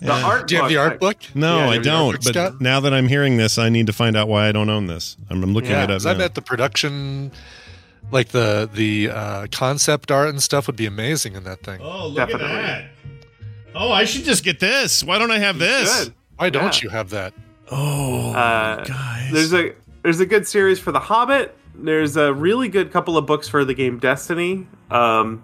The 0.00 0.12
art 0.12 0.48
Do 0.48 0.56
you 0.56 0.60
have 0.62 0.68
the 0.70 0.74
book, 0.76 0.90
art 0.90 1.00
book? 1.00 1.16
No, 1.34 1.58
Yeah, 1.58 1.62
I 1.62 1.66
you 1.66 1.72
have 1.74 1.82
the 1.84 1.90
art 1.90 2.12
don't. 2.12 2.24
But 2.24 2.34
Scott? 2.34 2.60
now 2.60 2.80
that 2.80 2.92
I'm 2.92 3.06
hearing 3.08 3.36
this, 3.36 3.56
I 3.58 3.68
need 3.68 3.86
to 3.86 3.92
find 3.92 4.16
out 4.16 4.26
why 4.28 4.48
I 4.48 4.52
don't 4.52 4.68
own 4.68 4.86
this. 4.86 5.16
I'm, 5.30 5.42
I'm 5.42 5.54
looking 5.54 5.70
Yeah, 5.70 5.84
it 5.84 5.90
up. 5.90 5.96
'cause 5.98 6.06
I 6.06 6.14
bet 6.14 6.34
the 6.34 6.42
production, 6.42 7.30
like 8.10 8.28
the 8.28 8.68
the 8.72 9.10
uh, 9.10 9.46
concept 9.52 10.10
art 10.10 10.28
and 10.30 10.42
stuff, 10.42 10.66
would 10.66 10.76
be 10.76 10.86
amazing 10.86 11.34
in 11.36 11.44
that 11.44 11.60
thing. 11.62 11.80
Oh, 11.82 12.08
look 12.08 12.16
Definitely. 12.16 12.46
at 12.48 12.62
that. 12.62 12.84
Oh, 13.76 13.92
I 13.92 14.04
should 14.04 14.24
just 14.24 14.42
get 14.44 14.58
this. 14.60 15.04
Why 15.04 15.18
don't 15.18 15.30
I 15.30 15.38
have 15.38 15.58
this? 15.58 16.04
Good. 16.06 16.14
Why 16.36 16.50
don't 16.50 16.76
Yeah. 16.82 16.84
you 16.84 16.88
have 16.90 17.10
that? 17.10 17.32
Oh, 17.70 18.32
Uh, 18.32 18.84
guys. 18.84 19.30
There's 19.32 19.54
a 19.54 19.72
there's 20.02 20.20
a 20.20 20.26
good 20.26 20.46
series 20.46 20.78
for 20.80 20.92
The 20.92 21.00
Hobbit. 21.00 21.56
There's 21.76 22.16
a 22.16 22.32
really 22.34 22.68
good 22.68 22.92
couple 22.92 23.16
of 23.16 23.26
books 23.26 23.48
for 23.48 23.64
the 23.64 23.74
game 23.74 23.98
Destiny. 23.98 24.66
Um, 24.90 25.42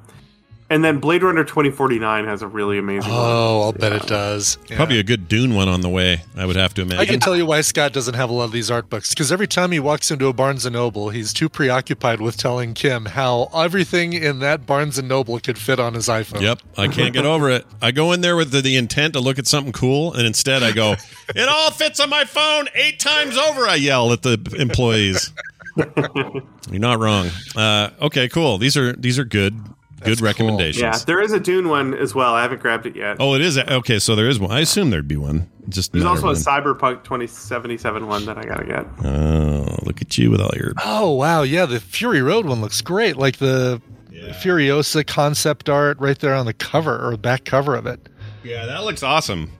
and 0.71 0.85
then 0.85 1.01
Blade 1.01 1.25
Runner 1.25 1.43
2049 1.43 2.27
has 2.27 2.43
a 2.43 2.47
really 2.47 2.79
amazing 2.79 3.11
one. 3.11 3.21
Oh, 3.21 3.62
I'll 3.62 3.73
bet 3.73 3.93
it 3.93 4.07
does. 4.07 4.57
Yeah. 4.68 4.77
Probably 4.77 5.01
a 5.01 5.03
good 5.03 5.27
Dune 5.27 5.53
one 5.53 5.68
on 5.68 5.81
the 5.81 5.89
way. 5.89 6.23
I 6.37 6.47
would 6.47 6.55
have 6.55 6.73
to 6.75 6.83
imagine. 6.83 7.01
I 7.01 7.07
can 7.07 7.18
tell 7.18 7.37
you 7.37 7.45
why 7.45 7.61
Scott 7.62 7.93
doesn't 7.93 8.14
have 8.14 8.31
a 8.31 8.33
lot 8.33 8.45
of 8.45 8.53
these 8.53 8.71
art 8.71 8.89
books 8.89 9.11
because 9.11 9.33
every 9.33 9.49
time 9.49 9.73
he 9.73 9.81
walks 9.81 10.12
into 10.12 10.29
a 10.29 10.33
Barnes 10.33 10.64
and 10.64 10.75
Noble, 10.75 11.11
he's 11.11 11.33
too 11.33 11.49
preoccupied 11.49 12.21
with 12.21 12.37
telling 12.37 12.75
Kim 12.75 13.07
how 13.07 13.51
everything 13.53 14.12
in 14.12 14.39
that 14.39 14.64
Barnes 14.64 14.97
and 14.97 15.09
Noble 15.09 15.41
could 15.41 15.59
fit 15.59 15.81
on 15.81 15.95
his 15.95 16.07
iPhone. 16.07 16.41
Yep, 16.41 16.61
I 16.79 16.87
can't 16.87 17.12
get 17.12 17.27
over 17.27 17.51
it. 17.51 17.66
I 17.83 17.91
go 17.91 18.12
in 18.12 18.21
there 18.21 18.37
with 18.37 18.53
the, 18.53 18.61
the 18.61 18.77
intent 18.77 19.14
to 19.14 19.21
look 19.21 19.41
at 19.41 19.49
something 19.49 19.73
cool, 19.73 20.14
and 20.14 20.25
instead 20.25 20.62
I 20.62 20.71
go, 20.71 20.95
"It 21.35 21.49
all 21.49 21.73
fits 21.73 21.99
on 21.99 22.09
my 22.09 22.25
phone 22.25 22.68
eight 22.75 23.01
times 23.01 23.37
over." 23.37 23.66
I 23.66 23.75
yell 23.75 24.12
at 24.12 24.23
the 24.23 24.39
employees. 24.57 25.33
You're 25.77 26.81
not 26.81 27.01
wrong. 27.01 27.29
Uh, 27.57 27.91
okay, 28.03 28.29
cool. 28.29 28.59
These 28.59 28.77
are 28.77 28.93
these 28.93 29.18
are 29.18 29.25
good 29.25 29.59
good 30.05 30.18
cool. 30.18 30.26
recommendations. 30.26 30.82
Yeah, 30.82 30.98
there 31.07 31.20
is 31.20 31.32
a 31.32 31.40
Dune 31.40 31.68
one 31.68 31.94
as 31.94 32.14
well. 32.14 32.34
I 32.34 32.42
haven't 32.42 32.61
grabbed 32.61 32.86
it 32.86 32.96
yet. 32.96 33.16
Oh, 33.20 33.34
it 33.34 33.40
is 33.40 33.59
okay. 33.59 33.98
So 33.98 34.14
there 34.16 34.28
is 34.28 34.38
one. 34.38 34.51
I 34.51 34.61
assume 34.61 34.90
there'd 34.90 35.09
be 35.09 35.16
one. 35.16 35.51
Just 35.68 35.92
There's 35.92 36.05
another 36.05 36.26
also 36.28 36.40
a. 36.40 36.44
Cyberpunk 36.44 37.05
2077 37.05 38.07
one 38.07 38.26
that 38.26 38.38
I 38.38 38.42
gotta 38.42 38.64
get. 38.64 38.86
Oh, 39.05 39.78
look 39.84 40.03
at 40.03 40.16
you 40.18 40.30
with 40.30 40.40
all 40.40 40.51
your. 40.57 40.72
Oh 40.84 41.12
wow, 41.12 41.42
yeah, 41.42 41.66
the 41.66 41.80
Fury 41.80 42.22
Road 42.22 42.46
one 42.46 42.61
looks 42.61 42.80
great. 42.80 43.16
Like 43.16 43.38
the 43.38 43.80
Furiosa 44.11 45.07
concept 45.07 45.68
art 45.68 45.98
right 46.01 46.18
there 46.18 46.34
on 46.34 46.46
the 46.46 46.55
cover 46.55 47.09
or 47.09 47.16
back 47.16 47.44
cover 47.44 47.74
of 47.74 47.86
it. 47.86 48.09
Yeah, 48.42 48.66
that 48.66 48.84
looks 48.84 49.03
awesome. 49.03 49.53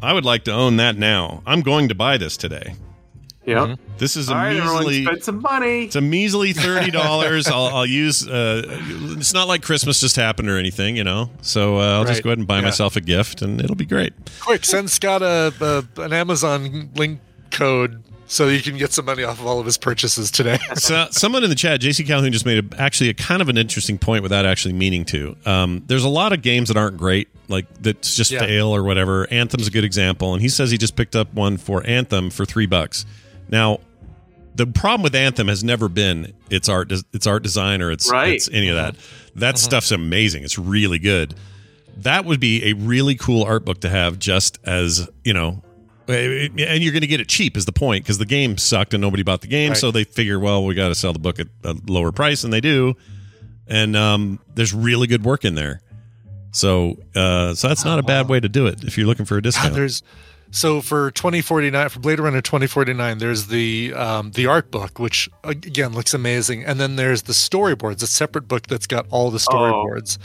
I 0.00 0.12
would 0.12 0.24
like 0.24 0.44
to 0.44 0.52
own 0.52 0.76
that 0.76 0.96
now. 0.96 1.42
I'm 1.44 1.60
going 1.60 1.88
to 1.88 1.94
buy 1.94 2.18
this 2.18 2.36
today. 2.36 2.74
Yep. 3.48 3.78
This 3.98 4.16
is 4.16 4.28
a 4.28 4.32
All 4.32 4.38
right, 4.38 4.56
measly. 4.58 5.04
spend 5.04 5.24
some 5.24 5.40
money. 5.40 5.84
It's 5.84 5.96
a 5.96 6.00
measly 6.00 6.52
thirty 6.52 6.90
dollars. 6.90 7.46
I'll, 7.48 7.66
I'll 7.66 7.86
use. 7.86 8.26
Uh, 8.28 8.62
it's 9.18 9.32
not 9.34 9.48
like 9.48 9.62
Christmas 9.62 10.00
just 10.00 10.16
happened 10.16 10.48
or 10.48 10.58
anything, 10.58 10.96
you 10.96 11.04
know. 11.04 11.30
So 11.42 11.78
uh, 11.78 11.98
I'll 11.98 12.04
just 12.04 12.22
go 12.22 12.28
ahead 12.30 12.38
and 12.38 12.46
buy 12.46 12.56
Yeah. 12.58 12.62
myself 12.64 12.96
a 12.96 13.00
gift, 13.00 13.42
and 13.42 13.60
it'll 13.60 13.74
be 13.76 13.86
great. 13.86 14.12
Quick, 14.40 14.64
send 14.64 14.90
Scott 14.90 15.22
a, 15.22 15.52
a 15.60 16.02
an 16.02 16.12
Amazon 16.12 16.90
link 16.94 17.20
code 17.50 18.02
so 18.30 18.46
you 18.48 18.60
can 18.60 18.76
get 18.76 18.92
some 18.92 19.06
money 19.06 19.22
off 19.24 19.40
of 19.40 19.46
all 19.46 19.58
of 19.58 19.64
his 19.64 19.78
purchases 19.78 20.30
today. 20.30 20.58
So 20.76 21.06
someone 21.10 21.42
in 21.44 21.48
the 21.50 21.56
chat, 21.56 21.80
JC 21.80 22.06
Calhoun, 22.06 22.30
just 22.30 22.44
made 22.44 22.72
a, 22.74 22.80
actually 22.80 23.08
a 23.08 23.14
kind 23.14 23.40
of 23.40 23.48
an 23.48 23.56
interesting 23.56 23.96
point 23.98 24.22
without 24.22 24.44
actually 24.44 24.74
meaning 24.74 25.06
to. 25.06 25.34
Um, 25.46 25.82
there's 25.86 26.04
a 26.04 26.08
lot 26.10 26.34
of 26.34 26.42
games 26.42 26.68
that 26.68 26.76
aren't 26.76 26.98
great, 26.98 27.28
like 27.48 27.64
that's 27.80 28.14
just 28.14 28.30
Yeah. 28.30 28.40
fail 28.40 28.68
or 28.68 28.82
whatever. 28.84 29.26
Anthem's 29.32 29.66
a 29.66 29.70
good 29.70 29.84
example, 29.84 30.34
and 30.34 30.42
he 30.42 30.50
says 30.50 30.70
he 30.70 30.76
just 30.76 30.94
picked 30.94 31.16
up 31.16 31.32
one 31.32 31.56
for 31.56 31.84
Anthem 31.86 32.28
for 32.28 32.44
three 32.44 32.66
bucks. 32.66 33.06
Now, 33.48 33.80
the 34.54 34.66
problem 34.66 35.02
with 35.02 35.14
Anthem 35.14 35.48
has 35.48 35.62
never 35.62 35.88
been 35.88 36.34
its 36.50 36.68
art, 36.68 36.90
its 37.12 37.26
art 37.26 37.42
design, 37.42 37.80
or 37.80 37.90
its, 37.90 38.10
Right. 38.10 38.34
its 38.34 38.48
any 38.52 38.68
of 38.68 38.76
that. 38.76 38.96
That 39.36 39.58
stuff's 39.58 39.92
amazing. 39.92 40.42
It's 40.42 40.58
really 40.58 40.98
good. 40.98 41.34
That 41.98 42.24
would 42.24 42.40
be 42.40 42.64
a 42.70 42.72
really 42.74 43.14
cool 43.14 43.44
art 43.44 43.64
book 43.64 43.80
to 43.82 43.88
have, 43.88 44.18
just 44.18 44.58
as 44.64 45.08
you 45.24 45.32
know. 45.32 45.62
And 46.08 46.82
you're 46.82 46.92
going 46.92 47.02
to 47.02 47.06
get 47.06 47.20
it 47.20 47.28
cheap, 47.28 47.56
is 47.56 47.66
the 47.66 47.72
point, 47.72 48.02
because 48.04 48.16
the 48.18 48.24
game 48.24 48.56
sucked 48.56 48.94
and 48.94 49.00
nobody 49.00 49.22
bought 49.22 49.42
the 49.42 49.46
game. 49.46 49.70
Right. 49.70 49.78
So 49.78 49.90
they 49.90 50.04
figure, 50.04 50.38
well, 50.40 50.64
we 50.64 50.74
got 50.74 50.88
to 50.88 50.94
sell 50.94 51.12
the 51.12 51.18
book 51.18 51.38
at 51.38 51.48
a 51.64 51.74
lower 51.86 52.12
price, 52.12 52.44
and 52.44 52.52
they 52.52 52.62
do. 52.62 52.94
And 53.66 53.94
um, 53.94 54.38
there's 54.54 54.72
really 54.72 55.06
good 55.06 55.22
work 55.24 55.44
in 55.44 55.54
there. 55.54 55.82
So, 56.50 56.96
uh, 57.14 57.52
so 57.54 57.68
that's 57.68 57.84
not 57.84 57.98
a 57.98 58.02
bad 58.02 58.28
way 58.28 58.40
to 58.40 58.48
do 58.48 58.66
it 58.66 58.82
if 58.84 58.96
you're 58.96 59.06
looking 59.06 59.26
for 59.26 59.36
a 59.36 59.40
God, 59.40 59.44
discount. 59.44 59.74
there's 59.74 60.02
so 60.50 60.80
for 60.80 61.10
2049 61.10 61.88
for 61.90 62.00
Blade 62.00 62.20
Runner 62.20 62.40
2049 62.40 63.18
there's 63.18 63.46
the 63.48 63.92
um, 63.94 64.30
the 64.32 64.46
art 64.46 64.70
book 64.70 64.98
which 64.98 65.28
again 65.44 65.92
looks 65.92 66.14
amazing 66.14 66.64
and 66.64 66.80
then 66.80 66.96
there's 66.96 67.22
the 67.22 67.32
storyboards 67.32 68.02
a 68.02 68.06
separate 68.06 68.48
book 68.48 68.66
that's 68.66 68.86
got 68.86 69.06
all 69.10 69.30
the 69.30 69.38
storyboards 69.38 70.18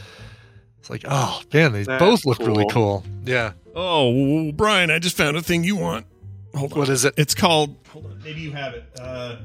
it's 0.80 0.90
like 0.90 1.04
oh 1.08 1.42
man 1.54 1.74
they 1.74 1.84
That's 1.84 2.00
both 2.00 2.26
look 2.26 2.40
really 2.40 2.66
cool. 2.72 3.02
cool 3.02 3.06
yeah 3.26 3.54
Oh, 3.76 4.52
Brian, 4.52 4.92
I 4.92 5.00
just 5.00 5.18
found 5.18 5.36
a 5.36 5.42
thing 5.42 5.64
you 5.64 5.76
want. 5.76 6.06
Hold 6.54 6.74
on. 6.74 6.78
What 6.78 6.90
is 6.90 7.06
it? 7.06 7.16
It's 7.18 7.34
called. 7.34 7.76
Hold 7.90 8.06
on. 8.06 8.22
Maybe 8.24 8.42
you 8.42 8.52
have 8.52 8.76
it. 8.76 8.86
Uh, 9.00 9.38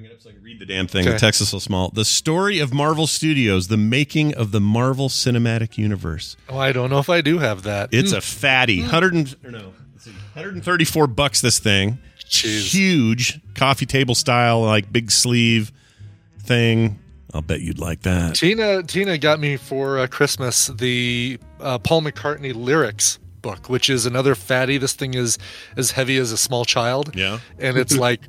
bring 0.00 0.10
it 0.10 0.14
up 0.14 0.20
so 0.22 0.30
I 0.30 0.32
can 0.32 0.42
read 0.42 0.58
the 0.58 0.66
damn 0.66 0.86
thing. 0.86 1.02
Okay. 1.02 1.12
The 1.12 1.18
text 1.18 1.40
is 1.40 1.48
so 1.48 1.58
small. 1.58 1.90
The 1.90 2.04
story 2.04 2.58
of 2.60 2.72
Marvel 2.72 3.06
Studios, 3.06 3.68
the 3.68 3.76
making 3.76 4.34
of 4.34 4.52
the 4.52 4.60
Marvel 4.60 5.08
Cinematic 5.08 5.76
Universe. 5.78 6.36
oh 6.48 6.58
I 6.58 6.72
don't 6.72 6.90
know 6.90 6.98
if 6.98 7.08
I 7.10 7.20
do 7.20 7.38
have 7.38 7.62
that 7.62 7.90
It's 7.92 8.12
Hmm. 8.12 8.18
a 8.18 8.20
fatty. 8.20 8.80
Hundred 8.82 9.14
and 9.14 9.36
or 9.44 9.50
no, 9.50 9.72
let's 9.94 10.04
see, 10.04 10.10
134 10.34 11.06
bucks. 11.08 11.40
This 11.40 11.58
thing, 11.58 11.98
Jeez. 12.28 12.72
huge 12.72 13.40
coffee 13.54 13.86
table 13.86 14.14
style, 14.14 14.62
like 14.62 14.92
big 14.92 15.10
sleeve 15.10 15.72
thing. 16.40 16.98
I'll 17.34 17.42
bet 17.42 17.60
you'd 17.60 17.78
like 17.78 18.02
that. 18.02 18.36
Tina 18.36 18.82
Tina 18.82 19.18
got 19.18 19.38
me 19.40 19.56
for 19.56 19.98
uh, 19.98 20.06
Christmas 20.06 20.68
the 20.68 21.38
uh, 21.60 21.78
Paul 21.78 22.02
McCartney 22.02 22.54
lyrics 22.54 23.18
book, 23.42 23.68
which 23.68 23.90
is 23.90 24.06
another 24.06 24.34
fatty. 24.34 24.78
This 24.78 24.94
thing 24.94 25.14
is 25.14 25.38
as 25.76 25.90
heavy 25.92 26.16
as 26.16 26.32
a 26.32 26.36
small 26.38 26.64
child. 26.64 27.14
Yeah. 27.14 27.40
and 27.58 27.76
it's 27.76 27.96
like 28.08 28.20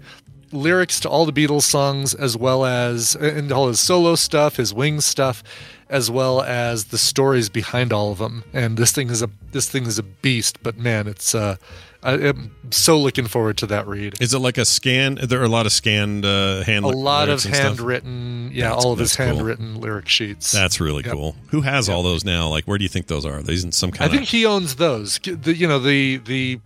lyrics 0.52 1.00
to 1.02 1.10
all 1.10 1.26
the 1.26 1.34
Beatles 1.34 1.64
songs, 1.64 2.14
as 2.14 2.36
well 2.38 2.66
as 2.66 3.16
and 3.16 3.52
all 3.52 3.68
his 3.68 3.80
solo 3.80 4.16
stuff, 4.16 4.56
his 4.58 4.74
Wings 4.74 5.06
stuff, 5.06 5.44
as 5.90 6.10
well 6.12 6.42
as 6.42 6.86
the 6.86 6.98
stories 6.98 7.50
behind 7.50 7.92
all 7.94 8.12
of 8.12 8.18
them. 8.20 8.44
And 8.54 8.78
this 8.78 8.92
thing 8.92 9.10
is 9.10 9.22
a 9.22 9.30
this 9.52 9.70
thing 9.70 9.86
is 9.86 9.98
a 10.00 10.04
beast. 10.04 10.62
But 10.64 10.78
man, 10.78 11.08
it's 11.08 11.34
uh, 11.36 11.58
I, 12.02 12.14
I'm 12.14 12.52
so 12.72 12.98
looking 12.98 13.28
forward 13.28 13.58
to 13.58 13.68
that 13.68 13.86
read. 13.88 14.22
Is 14.22 14.34
it 14.34 14.40
like 14.40 14.58
a 14.58 14.64
scan? 14.66 15.16
There 15.22 15.42
are 15.42 15.46
a 15.46 15.50
lot 15.50 15.66
of 15.66 15.72
scanned 15.74 16.26
uh, 16.26 16.64
hand. 16.64 16.86
A 16.86 16.88
lot 16.90 17.28
of 17.30 17.44
handwritten, 17.44 18.52
yeah, 18.54 18.70
That's- 18.70 18.86
all 18.86 18.94
of 18.94 19.00
his 19.00 19.16
cool. 19.16 19.26
handwritten 19.26 19.80
lyric 19.82 20.08
sheets. 20.08 20.52
That's 20.52 20.80
really 20.80 21.04
Yep. 21.04 21.14
cool. 21.14 21.36
Who 21.50 21.62
has 21.62 21.90
all 21.90 22.04
those 22.04 22.24
now? 22.24 22.48
Like, 22.48 22.66
where 22.66 22.78
do 22.78 22.84
you 22.84 22.90
think 22.90 23.08
those 23.08 23.26
are? 23.26 23.42
These 23.42 23.64
in 23.64 23.72
some 23.72 23.92
kind. 23.92 24.10
I 24.10 24.12
think 24.12 24.24
of? 24.24 24.30
he 24.30 24.46
owns 24.46 24.76
those. 24.76 25.20
The, 25.20 25.54
you 25.54 25.68
know 25.68 25.80
the 25.80 26.18
the 26.18 26.60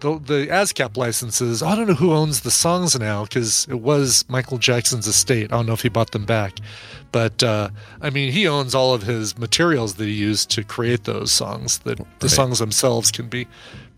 the 0.00 0.18
the 0.18 0.46
ASCAP 0.48 0.96
licenses. 0.96 1.62
I 1.62 1.74
don't 1.76 1.86
know 1.86 1.94
who 1.94 2.12
owns 2.12 2.40
the 2.40 2.50
songs 2.50 2.98
now 2.98 3.24
because 3.24 3.66
it 3.70 3.80
was 3.80 4.24
Michael 4.28 4.58
Jackson's 4.58 5.06
estate. 5.06 5.52
I 5.52 5.56
don't 5.56 5.66
know 5.66 5.72
if 5.72 5.82
he 5.82 5.88
bought 5.88 6.10
them 6.12 6.24
back, 6.24 6.58
but 7.12 7.42
uh, 7.42 7.70
I 8.00 8.10
mean 8.10 8.32
he 8.32 8.46
owns 8.48 8.74
all 8.74 8.94
of 8.94 9.02
his 9.02 9.36
materials 9.38 9.94
that 9.94 10.04
he 10.04 10.12
used 10.12 10.50
to 10.50 10.64
create 10.64 11.04
those 11.04 11.32
songs. 11.32 11.78
That 11.80 12.00
the 12.20 12.28
songs 12.28 12.58
themselves 12.58 13.10
can 13.10 13.28
be 13.28 13.46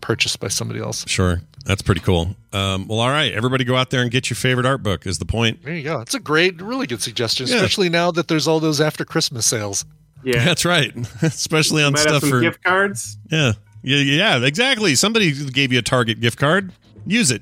purchased 0.01 0.39
by 0.39 0.47
somebody 0.47 0.79
else. 0.79 1.03
Sure. 1.07 1.41
That's 1.65 1.81
pretty 1.81 1.99
cool. 2.01 2.35
Um, 2.53 2.87
well, 2.87 2.99
all 3.01 3.09
right. 3.09 3.33
Everybody 3.33 3.65
go 3.65 3.75
out 3.75 3.89
there 3.89 4.01
and 4.01 4.09
get 4.09 4.29
your 4.29 4.35
favorite 4.37 4.65
art 4.65 4.81
book, 4.83 5.05
is 5.05 5.17
the 5.17 5.25
point. 5.25 5.63
There 5.63 5.73
you 5.73 5.83
go. 5.83 5.99
It's 5.99 6.13
a 6.13 6.19
great, 6.19 6.61
really 6.61 6.87
good 6.87 7.01
suggestion, 7.01 7.45
Yeah. 7.47 7.55
especially 7.55 7.89
now 7.89 8.11
that 8.11 8.29
there's 8.29 8.47
all 8.47 8.61
those 8.61 8.79
after 8.79 9.03
Christmas 9.03 9.45
sales. 9.45 9.83
Yeah. 10.23 10.45
That's 10.45 10.63
right. 10.63 10.95
Especially 11.21 11.83
on 11.83 11.91
Might 11.93 11.99
have 11.99 12.07
stuff 12.09 12.21
some 12.21 12.29
for. 12.29 12.39
gift 12.41 12.63
cards. 12.63 13.17
Yeah. 13.29 13.51
Yeah. 13.95 14.37
Yeah, 14.37 14.45
exactly. 14.45 14.95
Somebody 14.95 15.31
gave 15.51 15.71
you 15.71 15.79
a 15.79 15.83
Target 15.83 16.19
gift 16.19 16.37
card. 16.39 16.71
Use 17.05 17.31
it. 17.31 17.41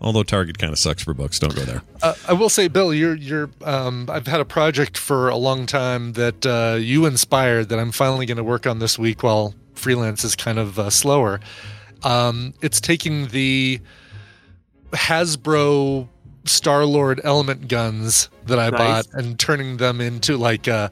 Although 0.00 0.24
Target 0.24 0.58
kind 0.58 0.72
of 0.72 0.78
sucks 0.80 1.02
for 1.04 1.14
books. 1.14 1.38
Don't 1.38 1.54
go 1.54 1.62
there. 1.62 1.82
Uh, 2.02 2.14
I 2.28 2.32
will 2.32 2.48
say, 2.48 2.66
Bill, 2.66 2.92
you're 2.92 3.14
you're. 3.14 3.48
Um, 3.64 4.08
I've 4.10 4.26
had 4.26 4.40
a 4.40 4.44
project 4.44 4.98
for 4.98 5.28
a 5.28 5.36
long 5.36 5.64
time 5.66 6.14
that 6.14 6.44
uh, 6.44 6.76
you 6.80 7.06
inspired 7.06 7.68
that 7.68 7.78
I'm 7.78 7.92
finally 7.92 8.26
going 8.26 8.36
to 8.38 8.44
work 8.44 8.66
on 8.66 8.80
this 8.80 8.98
week 8.98 9.22
while 9.22 9.54
freelance 9.74 10.24
is 10.24 10.34
kind 10.34 10.58
of 10.58 10.78
uh, 10.78 10.90
slower. 10.90 11.38
Um, 12.02 12.52
it's 12.62 12.80
taking 12.80 13.28
the 13.28 13.80
Hasbro 14.90 16.08
Star 16.44 16.84
Lord 16.84 17.20
element 17.22 17.68
guns 17.68 18.28
that 18.46 18.58
I 18.58 18.70
Nice. 18.70 18.78
bought 19.06 19.06
and 19.14 19.38
turning 19.38 19.76
them 19.76 20.00
into 20.00 20.36
like 20.36 20.66
uh, 20.66 20.88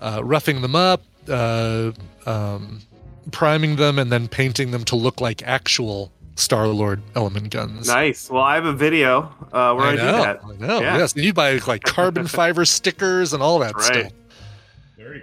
uh, 0.00 0.20
roughing 0.24 0.60
them 0.62 0.74
up, 0.74 1.02
uh, 1.28 1.92
um, 2.26 2.80
priming 3.30 3.76
them, 3.76 3.98
and 3.98 4.10
then 4.12 4.28
painting 4.28 4.70
them 4.70 4.84
to 4.84 4.96
look 4.96 5.20
like 5.20 5.42
actual 5.42 6.12
Star 6.36 6.68
Lord 6.68 7.02
element 7.16 7.50
guns. 7.50 7.88
Nice. 7.88 8.30
Well, 8.30 8.42
I 8.42 8.54
have 8.54 8.64
a 8.64 8.72
video 8.72 9.32
uh, 9.52 9.74
where 9.74 9.86
I, 9.86 9.88
I 9.88 9.96
do 9.96 9.96
that. 10.02 10.40
I 10.44 10.56
know. 10.56 10.80
Yeah. 10.80 10.98
Yes, 10.98 11.12
and 11.14 11.24
you 11.24 11.32
buy 11.32 11.58
like 11.66 11.82
carbon 11.82 12.26
fiber 12.28 12.64
stickers 12.64 13.32
and 13.32 13.42
all 13.42 13.58
that 13.60 13.74
Right. 13.74 13.84
stuff. 13.84 14.12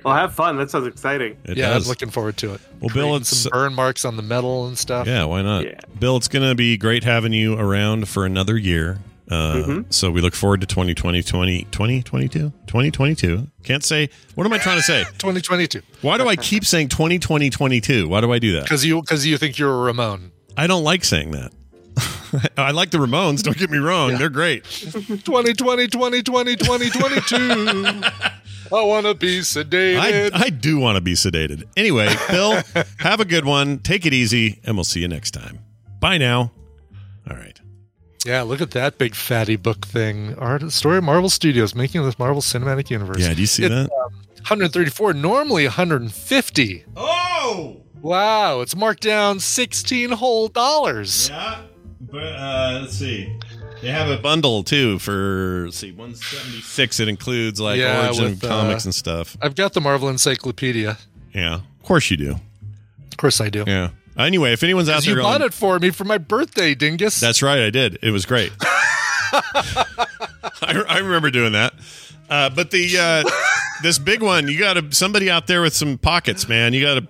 Well, 0.04 0.16
have 0.16 0.34
fun. 0.34 0.58
That 0.58 0.72
sounds 0.72 0.88
exciting. 0.88 1.38
It 1.44 1.58
yeah, 1.58 1.70
does. 1.70 1.86
I'm 1.86 1.90
looking 1.90 2.10
forward 2.10 2.38
to 2.38 2.54
it. 2.56 2.62
Well, 2.80 2.90
Bill, 2.90 2.90
Creating 2.90 3.16
it's- 3.18 3.28
some 3.38 3.52
burn 3.52 3.74
marks 3.76 4.04
on 4.04 4.16
the 4.18 4.24
metal 4.24 4.66
and 4.68 4.78
stuff. 4.78 5.06
Yeah, 5.06 5.26
why 5.26 5.42
not? 5.44 5.64
Yeah. 5.64 5.80
Bill, 6.00 6.18
it's 6.18 6.28
going 6.28 6.48
to 6.48 6.56
be 6.56 6.76
great 6.76 7.04
having 7.04 7.34
you 7.34 7.54
around 7.58 8.08
for 8.10 8.26
another 8.26 8.58
year. 8.58 8.98
Uh, 9.30 9.56
Mhm. 9.56 9.86
So 9.94 10.12
we 10.12 10.22
look 10.22 10.36
forward 10.36 10.62
to 10.62 10.68
2020, 10.68 11.24
20, 11.24 11.64
2022, 11.72 12.54
2022. 12.68 13.48
Can't 13.64 13.84
say. 13.84 14.10
What 14.36 14.46
am 14.46 14.54
I 14.54 14.58
trying 14.60 14.78
to 14.78 14.84
say? 14.84 15.04
2022. 15.18 15.82
Why 16.02 16.18
do 16.18 16.28
I 16.28 16.36
keep 16.36 16.64
saying 16.66 16.90
2020, 16.90 17.50
22? 17.50 18.08
Why 18.08 18.22
do 18.22 18.32
I 18.32 18.40
do 18.40 18.54
that? 18.54 18.64
Because 18.64 18.86
you 18.86 19.02
because 19.02 19.26
you 19.26 19.38
think 19.38 19.58
you're 19.58 19.74
a 19.74 19.78
Ramone. 19.78 20.32
I 20.58 20.68
don't 20.68 20.84
like 20.84 21.04
saying 21.04 21.32
that. 21.32 21.52
I 22.58 22.72
like 22.72 22.92
the 22.92 22.98
Ramones. 22.98 23.42
Don't 23.42 23.58
get 23.58 23.70
me 23.72 23.78
wrong; 23.78 24.18
they're 24.18 24.30
great. 24.30 24.64
2020, 24.66 25.88
2020, 25.88 26.56
2022. 26.56 28.02
I 28.72 28.82
want 28.82 29.06
to 29.06 29.14
be 29.14 29.38
I, 29.38 29.42
sedated. 29.42 30.32
I 30.34 30.50
do 30.50 30.78
want 30.80 30.96
to 30.98 31.02
be 31.02 31.14
sedated. 31.14 31.64
Anyway, 31.78 32.14
Bill, 32.30 32.62
have 33.00 33.20
a 33.20 33.26
good 33.26 33.46
one. 33.46 33.80
Take 33.80 34.06
it 34.06 34.14
easy, 34.14 34.60
and 34.66 34.76
we'll 34.76 34.84
see 34.84 35.00
you 35.02 35.08
next 35.08 35.32
time. 35.32 35.60
Bye 36.00 36.18
now. 36.18 36.52
All 37.30 37.38
right. 37.38 37.60
Yeah, 38.26 38.42
look 38.42 38.60
at 38.62 38.72
that 38.72 38.98
big 38.98 39.16
fatty 39.16 39.56
book 39.56 39.86
thing. 39.86 40.36
Art 40.38 40.70
story 40.72 40.98
of 40.98 41.04
Marvel 41.04 41.30
Studios 41.30 41.76
making 41.76 42.04
this 42.04 42.18
Marvel 42.20 42.42
Cinematic 42.42 42.90
Universe. 42.90 43.20
Yeah, 43.20 43.34
do 43.34 43.42
you 43.42 43.48
see 43.48 43.64
It's, 43.64 43.70
that? 43.74 43.92
um, 43.92 44.12
134, 44.48 45.14
normally 45.14 45.66
150. 45.66 46.86
Oh, 46.96 47.78
Wow, 48.02 48.62
it's 48.62 48.76
marked 48.76 49.02
down 49.02 49.40
16 49.40 50.12
whole 50.12 50.48
dollars. 50.48 51.30
yeah. 51.30 51.62
But 52.02 52.18
uh, 52.34 52.80
let's 52.82 52.94
see. 52.94 53.36
They 53.82 53.90
have 53.90 54.10
a 54.10 54.18
bundle 54.22 54.64
too 54.64 55.00
for 55.00 55.64
let's 55.66 55.78
see, 55.78 55.92
one 55.92 56.14
seventy 56.16 56.62
six. 56.62 57.00
It 57.00 57.08
includes 57.08 57.60
like 57.60 57.80
Yeah, 57.80 58.06
origin 58.08 58.24
with, 58.32 58.44
uh, 58.44 58.48
comics 58.48 58.86
and 58.86 58.94
stuff. 58.94 59.36
I've 59.42 59.56
got 59.56 59.74
the 59.74 59.82
Marvel 59.82 60.08
Encyclopedia. 60.10 60.98
Yeah, 61.34 61.56
of 61.56 61.84
course 61.84 62.10
you 62.12 62.18
do. 62.18 62.32
Of 63.12 63.18
course 63.18 63.42
I 63.42 63.50
do. 63.50 63.64
Yeah. 63.66 63.90
Anyway, 64.18 64.54
if 64.54 64.64
anyone's 64.64 64.90
out 64.90 65.04
there, 65.04 65.18
you 65.18 65.22
bought 65.22 65.42
it 65.42 65.54
for 65.54 65.80
me 65.80 65.90
for 65.90 66.06
my 66.06 66.18
birthday, 66.18 66.74
dingus. 66.74 67.20
That's 67.20 67.42
right, 67.42 67.60
I 67.60 67.70
did. 67.70 68.00
It 68.02 68.12
was 68.12 68.26
great. 68.26 68.52
I, 68.62 70.84
I 70.88 71.00
remember 71.00 71.32
doing 71.32 71.54
that. 71.54 71.74
Uh, 72.30 72.50
but 72.50 72.72
the 72.72 72.98
uh, 72.98 73.30
this 73.84 74.00
big 74.00 74.22
one, 74.22 74.48
you 74.48 74.58
got 74.58 74.76
to 74.76 74.96
somebody 74.96 75.30
out 75.30 75.48
there 75.48 75.62
with 75.62 75.76
some 75.76 75.98
pockets, 75.98 76.48
man. 76.48 76.74
You 76.74 76.82
got 76.82 76.96
to 76.96 77.08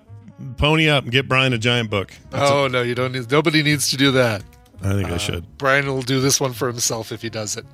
pony 0.57 0.89
up 0.89 1.03
and 1.03 1.11
get 1.11 1.27
Brian 1.27 1.53
a 1.53 1.57
giant 1.57 1.89
book. 1.89 2.11
That's 2.31 2.51
oh 2.51 2.67
no, 2.67 2.81
you 2.81 2.95
don't 2.95 3.11
need. 3.11 3.31
Nobody 3.31 3.63
needs 3.63 3.89
to 3.91 3.97
do 3.97 4.11
that. 4.11 4.43
I 4.81 4.93
think 4.93 5.09
I 5.09 5.17
should. 5.17 5.57
Brian 5.57 5.87
will 5.87 6.01
do 6.01 6.19
this 6.19 6.41
one 6.41 6.53
for 6.53 6.67
himself 6.67 7.11
if 7.11 7.21
he 7.21 7.29
does 7.29 7.55
it. 7.55 7.65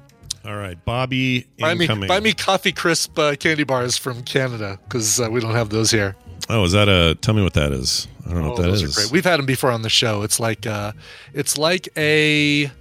All 0.45 0.55
right, 0.55 0.83
Bobby 0.85 1.47
Buy 1.59 1.75
me, 1.75 1.87
buy 1.87 2.19
me 2.19 2.33
coffee 2.33 2.71
crisp 2.71 3.17
uh, 3.19 3.35
candy 3.35 3.63
bars 3.63 3.97
from 3.97 4.23
Canada 4.23 4.79
because 4.83 5.19
uh, 5.19 5.29
we 5.29 5.39
don't 5.39 5.53
have 5.53 5.69
those 5.69 5.91
here. 5.91 6.15
Oh, 6.49 6.63
is 6.63 6.71
that 6.73 6.89
a? 6.89 7.15
Tell 7.15 7.33
me 7.33 7.43
what 7.43 7.53
that 7.53 7.71
is. 7.71 8.07
I 8.25 8.29
don't 8.33 8.41
know 8.41 8.47
Oh, 8.47 8.49
what 8.51 8.57
that 8.61 8.67
those 8.67 8.83
is. 8.83 8.97
are 8.97 9.01
great. 9.01 9.11
We've 9.11 9.23
had 9.25 9.37
them 9.39 9.45
before 9.45 9.71
on 9.71 9.81
the 9.81 9.89
show. 9.89 10.21
It's 10.23 10.39
like 10.39 10.65
uh, 10.65 10.91
it's 11.33 11.57
like 11.57 11.87
a 11.97 12.71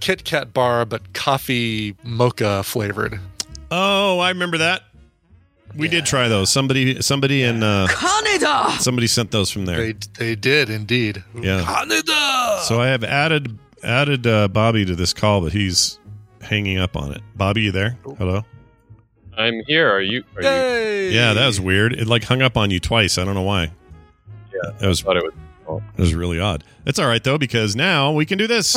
Kit 0.00 0.24
Kat 0.24 0.52
bar, 0.52 0.84
but 0.84 1.12
coffee 1.14 1.96
mocha 2.02 2.62
flavored. 2.62 3.20
Oh, 3.70 4.18
I 4.18 4.28
remember 4.30 4.58
that. 4.58 4.82
We 5.76 5.86
did 5.86 6.06
try 6.06 6.28
those. 6.28 6.50
Somebody, 6.50 7.02
somebody 7.02 7.42
in 7.42 7.62
uh, 7.62 7.86
Canada! 7.90 8.70
somebody 8.80 9.06
sent 9.06 9.30
those 9.30 9.50
from 9.50 9.66
there. 9.66 9.76
They 9.76 9.92
they 10.18 10.34
did 10.34 10.70
indeed. 10.70 11.22
Yeah. 11.40 11.62
Canada. 11.62 12.60
So 12.64 12.80
I 12.80 12.86
have 12.88 13.04
added 13.04 13.58
added 13.84 14.26
uh, 14.26 14.48
Bobby 14.48 14.84
to 14.86 14.96
this 14.96 15.12
call, 15.12 15.40
but 15.42 15.52
he's 15.52 15.98
hanging 16.40 16.78
up 16.78 16.96
on 16.96 17.12
it. 17.12 17.20
Bobby, 17.36 17.62
you 17.62 17.72
there? 17.72 17.98
Hello. 18.16 18.44
I'm 19.38 19.62
here. 19.66 19.88
Are 19.90 20.00
you? 20.02 20.24
Are 20.36 20.42
you? 20.42 21.10
Yeah, 21.10 21.32
that 21.32 21.46
was 21.46 21.60
weird. 21.60 21.92
It 21.92 22.06
like 22.08 22.24
hung 22.24 22.42
up 22.42 22.56
on 22.56 22.70
you 22.70 22.80
twice. 22.80 23.16
I 23.18 23.24
don't 23.24 23.34
know 23.34 23.42
why. 23.42 23.70
Yeah, 24.52 24.70
That 24.78 24.88
was 24.88 25.00
I 25.02 25.04
thought 25.04 25.16
it 25.16 25.22
was. 25.24 25.32
Oh. 25.68 25.82
It 25.96 26.00
was 26.00 26.14
really 26.14 26.40
odd. 26.40 26.64
It's 26.86 26.98
all 26.98 27.06
right 27.06 27.22
though 27.22 27.38
because 27.38 27.76
now 27.76 28.12
we 28.12 28.26
can 28.26 28.36
do 28.38 28.46
this. 28.46 28.74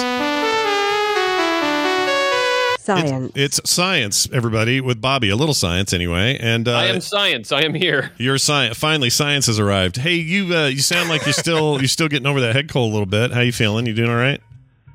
Science. 2.80 3.32
It's 3.36 3.62
science, 3.70 4.28
everybody, 4.34 4.82
with 4.82 5.00
Bobby. 5.00 5.30
A 5.30 5.36
little 5.36 5.54
science, 5.54 5.94
anyway. 5.94 6.38
And 6.42 6.68
uh, 6.68 6.76
I 6.78 6.86
am 6.86 7.00
science. 7.00 7.52
I 7.52 7.62
am 7.62 7.76
here. 7.76 8.12
your 8.18 8.40
science. 8.40 8.76
Finally, 8.78 9.12
science 9.12 9.46
has 9.46 9.60
arrived. 9.60 9.98
Hey, 9.98 10.16
you. 10.16 10.54
Uh, 10.56 10.66
you 10.68 10.80
sound 10.80 11.08
like 11.08 11.24
you're 11.26 11.32
still 11.34 11.78
you're 11.80 11.88
still 11.88 12.08
getting 12.08 12.26
over 12.26 12.42
that 12.42 12.56
head 12.56 12.70
cold 12.70 12.90
a 12.90 12.94
little 12.94 13.06
bit. 13.06 13.32
How 13.32 13.42
you 13.42 13.52
feeling? 13.52 13.86
You 13.86 13.94
doing 13.94 14.10
all 14.10 14.16
right? 14.16 14.42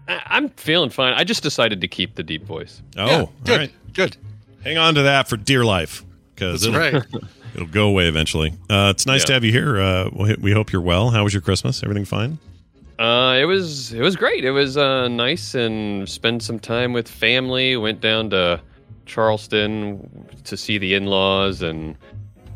I- 0.09 0.21
I'm 0.27 0.49
feeling 0.51 0.91
fine. 0.91 1.15
I 1.15 1.23
just 1.25 1.43
decided 1.45 1.81
to 1.81 1.89
keep 1.89 2.17
the 2.17 2.23
deep 2.25 2.45
voice. 2.45 2.83
Oh, 2.97 3.07
Yeah, 3.07 3.25
good, 3.45 3.59
right. 3.59 3.73
good. 3.95 4.17
Hang 4.67 4.79
on 4.79 4.97
to 4.97 5.03
that 5.03 5.29
for 5.29 5.37
dear 5.37 5.65
life 5.65 6.05
because 6.35 6.67
it'll, 6.67 6.79
right. 6.81 6.95
it'll 7.55 7.69
go 7.69 7.87
away 7.87 8.09
eventually. 8.09 8.53
Uh, 8.69 8.89
it's 8.95 9.07
nice 9.07 9.21
Yeah. 9.23 9.27
to 9.27 9.33
have 9.35 9.45
you 9.45 9.53
here. 9.53 9.81
Uh, 9.81 10.11
we 10.13 10.35
we 10.41 10.53
hope 10.53 10.73
you're 10.73 10.83
well. 10.83 11.11
How 11.11 11.23
was 11.23 11.33
your 11.33 11.41
Christmas? 11.41 11.85
Everything 11.85 12.05
fine? 12.05 12.39
Uh, 12.99 13.37
it 13.39 13.45
was 13.45 13.93
it 13.93 14.01
was 14.01 14.17
great. 14.17 14.45
It 14.45 14.51
was 14.51 14.77
uh, 14.77 15.07
nice 15.07 15.55
and 15.55 16.09
spend 16.09 16.43
some 16.43 16.59
time 16.59 16.93
with 16.93 17.07
family. 17.09 17.77
Went 17.77 18.01
down 18.01 18.31
to 18.31 18.61
Charleston 19.05 20.27
to 20.45 20.57
see 20.57 20.79
the 20.79 20.95
in-laws, 20.95 21.63
and 21.63 21.97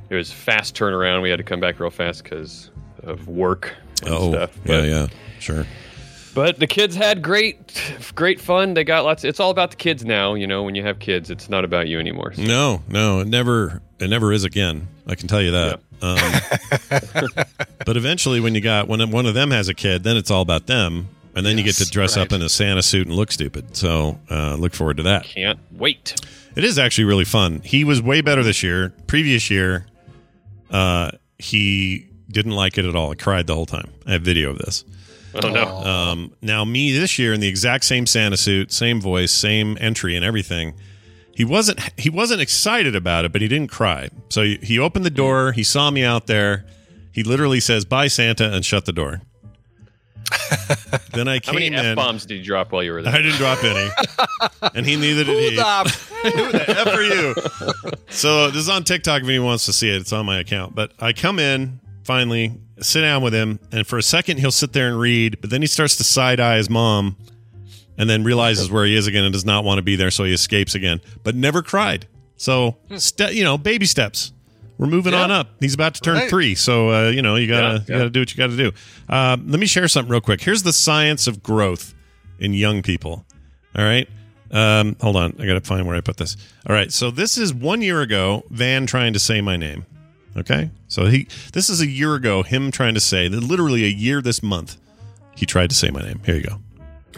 it 0.09 0.15
was 0.17 0.33
fast 0.33 0.75
turnaround. 0.75 1.23
We 1.23 1.31
had 1.31 1.37
to 1.39 1.45
come 1.45 1.61
back 1.61 1.79
real 1.79 1.91
fast 1.91 2.25
because 2.25 2.71
of 3.05 3.29
work 3.29 3.75
and 4.03 4.11
oh, 4.15 4.33
stuff. 4.33 4.51
yeah, 4.65 4.67
But, 4.67 4.85
yeah, 4.89 5.07
sure. 5.39 5.67
But 6.35 6.59
the 6.59 6.67
kids 6.67 6.95
had 6.97 7.23
great 7.23 7.81
great 8.15 8.41
fun. 8.41 8.75
They 8.75 8.85
got 8.85 9.05
lots. 9.05 9.25
It's 9.25 9.41
all 9.41 9.51
about 9.51 9.71
the 9.71 9.77
kids 9.77 10.05
now. 10.05 10.35
You 10.35 10.47
know, 10.47 10.63
when 10.63 10.75
you 10.75 10.83
have 10.83 10.99
kids, 10.99 11.31
it's 11.31 11.49
not 11.49 11.65
about 11.65 11.89
you 11.89 11.99
anymore. 11.99 12.33
So- 12.35 12.43
No, 12.43 12.83
no, 12.89 13.21
it 13.21 13.29
never, 13.29 13.81
it 13.99 14.09
never 14.09 14.33
is 14.33 14.45
again. 14.45 14.89
I 15.07 15.15
can 15.15 15.29
tell 15.29 15.43
you 15.43 15.51
that. 15.53 15.81
Um, 16.03 16.19
but 17.87 17.97
eventually, 17.97 18.41
when 18.41 18.55
you 18.55 18.61
got 18.61 18.89
when 18.89 19.11
one 19.11 19.27
of 19.27 19.35
them 19.35 19.51
has 19.51 19.69
a 19.69 19.75
kid, 19.75 20.03
then 20.03 20.17
it's 20.17 20.31
all 20.31 20.43
about 20.43 20.67
them, 20.67 21.09
and 21.35 21.45
then 21.45 21.59
you 21.59 21.65
get 21.65 21.75
to 21.77 21.83
Yes, 21.85 21.91
dress 21.91 22.17
up 22.17 22.33
in 22.33 22.41
a 22.43 22.49
Santa 22.49 22.83
suit 22.83 23.07
and 23.07 23.15
look 23.17 23.33
stupid. 23.33 23.77
So 23.77 24.19
uh, 24.31 24.55
look 24.55 24.75
forward 24.75 24.97
to 24.99 25.03
that. 25.05 25.25
Can't 25.25 25.59
wait. 25.73 26.15
It 26.57 26.65
is 26.65 26.79
actually 26.79 27.05
really 27.05 27.25
fun. 27.25 27.61
He 27.65 27.85
was 27.85 28.03
way 28.03 28.21
better 28.23 28.43
this 28.43 28.63
year. 28.63 28.93
Previous 29.07 29.51
year, 29.51 29.87
uh, 30.71 31.11
he 31.39 32.09
didn't 32.29 32.53
like 32.53 32.79
it 32.79 32.85
at 32.85 32.97
all. 32.97 33.11
I 33.13 33.15
cried 33.15 33.47
the 33.47 33.55
whole 33.55 33.67
time. 33.67 33.91
I 34.07 34.13
have 34.13 34.23
video 34.23 34.51
of 34.51 34.59
this. 34.59 34.85
Oh 35.35 35.49
no. 35.49 35.65
Um, 35.65 36.33
now, 36.43 36.65
me 36.65 36.97
this 36.97 37.19
year 37.19 37.33
in 37.33 37.41
the 37.41 37.49
exact 37.49 37.85
same 37.85 38.07
Santa 38.07 38.37
suit, 38.37 38.73
same 38.73 39.01
voice, 39.01 39.33
same 39.33 39.77
entry, 39.81 40.17
and 40.17 40.25
everything. 40.25 40.75
He 41.35 41.45
wasn't 41.45 41.81
he 41.99 42.11
wasn't 42.11 42.41
excited 42.41 42.95
about 42.97 43.25
it, 43.25 43.33
but 43.33 43.41
he 43.41 43.49
didn't 43.49 43.71
cry. 43.71 44.11
So 44.29 44.43
he, 44.43 44.57
he 44.63 44.79
opened 44.79 45.05
the 45.05 45.11
door. 45.11 45.53
He 45.53 45.63
saw 45.63 45.91
me 45.91 46.03
out 46.03 46.27
there. 46.27 46.65
He 47.13 47.23
literally 47.23 47.61
says 47.61 47.85
"Bye, 47.85 48.09
Santa" 48.09 48.53
and 48.53 48.65
shut 48.65 48.85
the 48.85 48.93
door. 48.93 49.23
then 51.13 51.27
I 51.29 51.35
How 51.35 51.41
came 51.41 51.55
many 51.55 51.77
f 51.77 51.85
in. 51.85 51.95
bombs 51.97 52.25
did 52.27 52.39
you 52.39 52.45
drop 52.45 52.73
while 52.73 52.83
you 52.83 52.93
were 52.93 53.03
there? 53.03 53.13
I 53.13 53.19
didn't 53.19 53.39
drop 53.39 53.63
any, 53.65 53.91
and 54.75 54.87
he 54.87 54.97
neither 54.97 55.25
did 55.25 55.53
he. 55.53 55.57
Who 56.23 56.53
the 56.53 56.65
F 56.69 56.87
are 56.89 57.03
you? 57.03 57.35
So 58.11 58.49
this 58.51 58.61
is 58.61 58.69
on 58.69 58.85
TikTok 58.85 59.23
if 59.23 59.29
anyone 59.29 59.47
wants 59.47 59.65
to 59.67 59.73
see 59.73 59.89
it. 59.91 60.01
It's 60.01 60.13
on 60.13 60.27
my 60.27 60.39
account. 60.39 60.75
But 60.75 60.93
I 61.01 61.13
come 61.15 61.39
in 61.39 61.81
finally 62.11 62.53
sit 62.81 63.03
down 63.03 63.23
with 63.23 63.33
him, 63.33 63.61
and 63.71 63.87
for 63.87 63.97
a 63.99 64.03
second 64.03 64.39
he'll 64.39 64.51
sit 64.51 64.73
there 64.73 64.89
and 64.89 64.99
read, 64.99 65.41
but 65.41 65.49
then 65.51 65.61
he 65.61 65.69
starts 65.69 65.95
to 65.97 66.03
side 66.05 66.41
eye 66.41 66.57
his 66.57 66.69
mom, 66.69 67.17
and 67.97 68.11
then 68.11 68.25
realizes 68.25 68.69
where 68.69 68.85
he 68.85 68.97
is 68.97 69.07
again 69.07 69.23
and 69.23 69.33
does 69.33 69.45
not 69.45 69.63
want 69.63 69.79
to 69.79 69.83
be 69.83 69.95
there, 69.95 70.11
so 70.11 70.25
he 70.25 70.33
escapes 70.33 70.75
again. 70.75 71.01
But 71.23 71.37
never 71.37 71.63
cried. 71.63 72.09
So, 72.37 72.79
ste- 72.97 73.33
you 73.33 73.45
know, 73.45 73.57
baby 73.59 73.87
steps. 73.87 74.33
We're 74.77 74.87
moving 74.89 75.13
Yeah. 75.13 75.23
on 75.25 75.31
up. 75.31 75.51
He's 75.61 75.75
about 75.75 75.95
to 75.95 76.01
turn 76.01 76.17
Right. 76.17 76.29
three, 76.31 76.55
so 76.57 76.91
uh, 76.91 77.11
you 77.11 77.23
know 77.23 77.37
you 77.37 77.47
gotta 77.47 77.85
Yeah, 77.87 77.95
you 77.95 77.99
gotta 78.01 78.11
do 78.11 78.21
what 78.23 78.31
you 78.33 78.37
gotta 78.39 78.57
do. 78.57 78.73
Uh, 79.09 79.37
let 79.47 79.61
me 79.61 79.67
share 79.67 79.87
something 79.87 80.11
real 80.11 80.21
quick. 80.23 80.41
Here's 80.43 80.63
the 80.65 80.73
science 80.73 81.27
of 81.29 81.43
growth 81.45 81.95
in 82.41 82.55
young 82.55 82.83
people. 82.83 83.25
All 83.77 83.85
right. 83.85 84.09
Um, 84.51 84.97
hold 85.01 85.15
on. 85.15 85.37
I 85.39 85.47
got 85.47 85.55
to 85.55 85.61
find 85.61 85.87
where 85.87 85.95
I 85.95 86.01
put 86.01 86.17
this. 86.17 86.37
All 86.69 86.75
right. 86.75 86.91
So 86.91 87.13
this 87.13 87.39
is 87.39 87.55
one 87.55 87.83
year 87.83 88.01
ago, 88.01 88.43
Van 88.51 88.85
trying 88.85 89.13
to 89.13 89.21
say 89.21 89.41
my 89.41 89.57
name. 89.57 89.85
Okay. 90.37 90.71
So 90.89 91.07
he, 91.07 91.27
this 91.53 91.69
is 91.69 91.81
a 91.81 91.87
year 91.87 92.15
ago, 92.15 92.43
him 92.43 92.71
trying 92.71 92.95
to 92.95 93.01
say, 93.01 93.29
literally 93.29 93.85
a 93.85 93.89
year 93.89 94.21
this 94.23 94.43
month, 94.43 94.77
he 95.35 95.47
tried 95.47 95.71
to 95.71 95.77
say 95.77 95.91
my 95.91 96.01
name. 96.01 96.21
Here 96.25 96.37
you 96.37 96.43
go. 96.43 96.59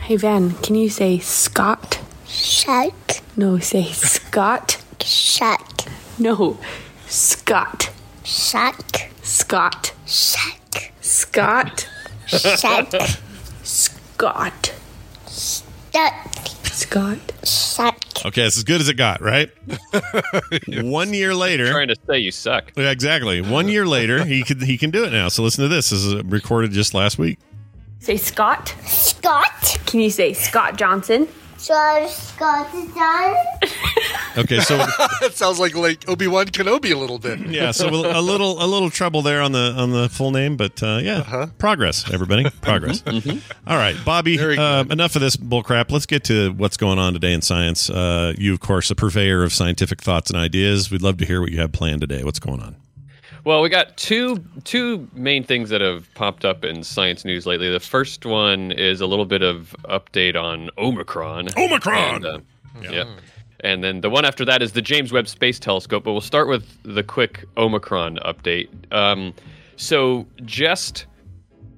Hey 0.01 0.17
Van, 0.17 0.53
can 0.63 0.75
you 0.75 0.89
say 0.89 1.19
Scott? 1.19 2.01
Shark. 2.27 3.21
No, 3.37 3.59
say 3.59 3.85
Scott. 3.93 4.83
Shark. 5.01 5.83
No, 6.19 6.59
Scott. 7.07 7.91
Shark. 8.25 9.11
Scott. 9.23 9.93
Shark. 10.07 10.93
Scott. 11.01 11.89
Shark. 12.27 12.93
Scott. 13.63 14.73
Shark. 15.29 16.52
Scott. 16.73 17.19
Shark. 17.45 17.97
Okay. 18.25 18.43
It's 18.43 18.57
as 18.57 18.65
good 18.65 18.81
as 18.81 18.89
it 18.89 18.95
got, 18.95 19.21
right? 19.21 19.51
One 20.69 21.13
year 21.15 21.35
later. 21.35 21.71
Trying 21.71 21.89
to 21.89 21.97
say 22.07 22.19
you 22.19 22.31
suck. 22.31 22.73
Yeah, 22.77 22.91
exactly. 22.91 23.41
One 23.41 23.69
year 23.69 23.87
later, 23.87 24.25
he 24.25 24.43
could 24.43 24.63
he 24.63 24.79
can 24.79 24.91
do 24.91 25.05
it 25.05 25.13
now. 25.13 25.29
So 25.29 25.43
listen 25.43 25.63
to 25.63 25.69
this. 25.69 25.91
This 25.91 26.05
is 26.05 26.23
recorded 26.25 26.73
just 26.73 26.95
last 26.95 27.19
week. 27.19 27.39
Say 27.99 28.17
Scott. 28.17 28.75
Scott. 28.85 29.79
Can 29.87 30.01
you 30.01 30.11
say 30.11 30.33
Scott 30.33 30.77
Johnson? 30.77 31.29
George 31.63 32.11
Scott 32.11 32.73
done. 32.95 33.37
Okay, 34.35 34.61
so 34.61 34.77
that 35.21 35.33
sounds 35.35 35.61
like 35.61 35.75
like 35.75 36.09
Obi 36.09 36.27
Wan 36.27 36.47
Kenobi 36.47 36.95
a 36.95 36.97
little 36.97 37.19
bit. 37.19 37.39
yeah, 37.41 37.71
so 37.71 37.87
a 37.89 38.21
little 38.23 38.63
a 38.63 38.67
little 38.67 38.89
trouble 38.89 39.21
there 39.21 39.43
on 39.43 39.53
the 39.53 39.75
on 39.77 39.91
the 39.91 40.09
full 40.09 40.31
name, 40.31 40.57
but 40.57 40.83
uh, 40.83 41.01
yeah, 41.03 41.49
progress, 41.59 42.11
everybody, 42.11 42.49
progress. 42.63 43.03
All 43.67 43.77
right, 43.77 43.95
Bobby. 44.07 44.39
Uh, 44.41 44.85
enough 44.85 45.17
of 45.17 45.21
this 45.21 45.37
bullcrap. 45.37 45.91
Let's 45.91 46.07
get 46.07 46.25
to 46.25 46.53
what's 46.55 46.79
going 46.79 46.99
on 46.99 47.13
today 47.13 47.35
in 47.35 47.43
science. 47.43 47.91
Uh, 47.91 48.33
you, 48.39 48.55
of 48.55 48.61
course, 48.61 48.91
a 48.91 48.95
purveyor 48.95 49.43
of 49.43 49.53
scientific 49.53 50.01
thoughts 50.01 50.31
and 50.31 50.39
ideas. 50.39 50.91
We'd 50.91 51.03
love 51.03 51.19
to 51.19 51.27
hear 51.27 51.43
what 51.43 51.53
you 51.53 51.61
have 51.61 51.73
planned 51.73 52.01
today. 52.01 52.25
What's 52.25 52.39
going 52.41 52.63
on? 52.63 52.77
Well, 53.45 53.61
we 53.61 53.69
got 53.69 53.97
two 53.97 54.43
two 54.65 55.09
main 55.15 55.43
things 55.43 55.69
that 55.71 55.81
have 55.81 56.13
popped 56.15 56.45
up 56.45 56.65
in 56.65 56.85
science 56.85 57.25
news 57.25 57.45
lately. 57.45 57.71
The 57.71 57.81
first 57.81 58.25
one 58.25 58.71
is 58.73 59.01
a 59.01 59.07
little 59.07 59.25
bit 59.25 59.43
of 59.43 59.75
update 59.85 60.37
on 60.41 60.71
Omicron. 60.79 61.49
Omicron! 61.57 62.25
And, 62.25 62.27
uh, 62.27 62.41
Yep. 62.81 63.09
And 63.61 63.85
then 63.85 64.01
the 64.01 64.11
one 64.11 64.25
after 64.25 64.45
that 64.45 64.63
is 64.63 64.73
the 64.73 64.83
James 64.83 65.13
Webb 65.13 65.29
Space 65.29 65.59
Telescope. 65.59 66.05
But 66.05 66.13
we'll 66.13 66.21
start 66.21 66.49
with 66.49 66.67
the 66.85 67.03
quick 67.03 67.45
Omicron 67.57 68.19
update. 68.25 68.69
Um, 68.93 69.35
so 69.77 70.27
just 70.45 71.07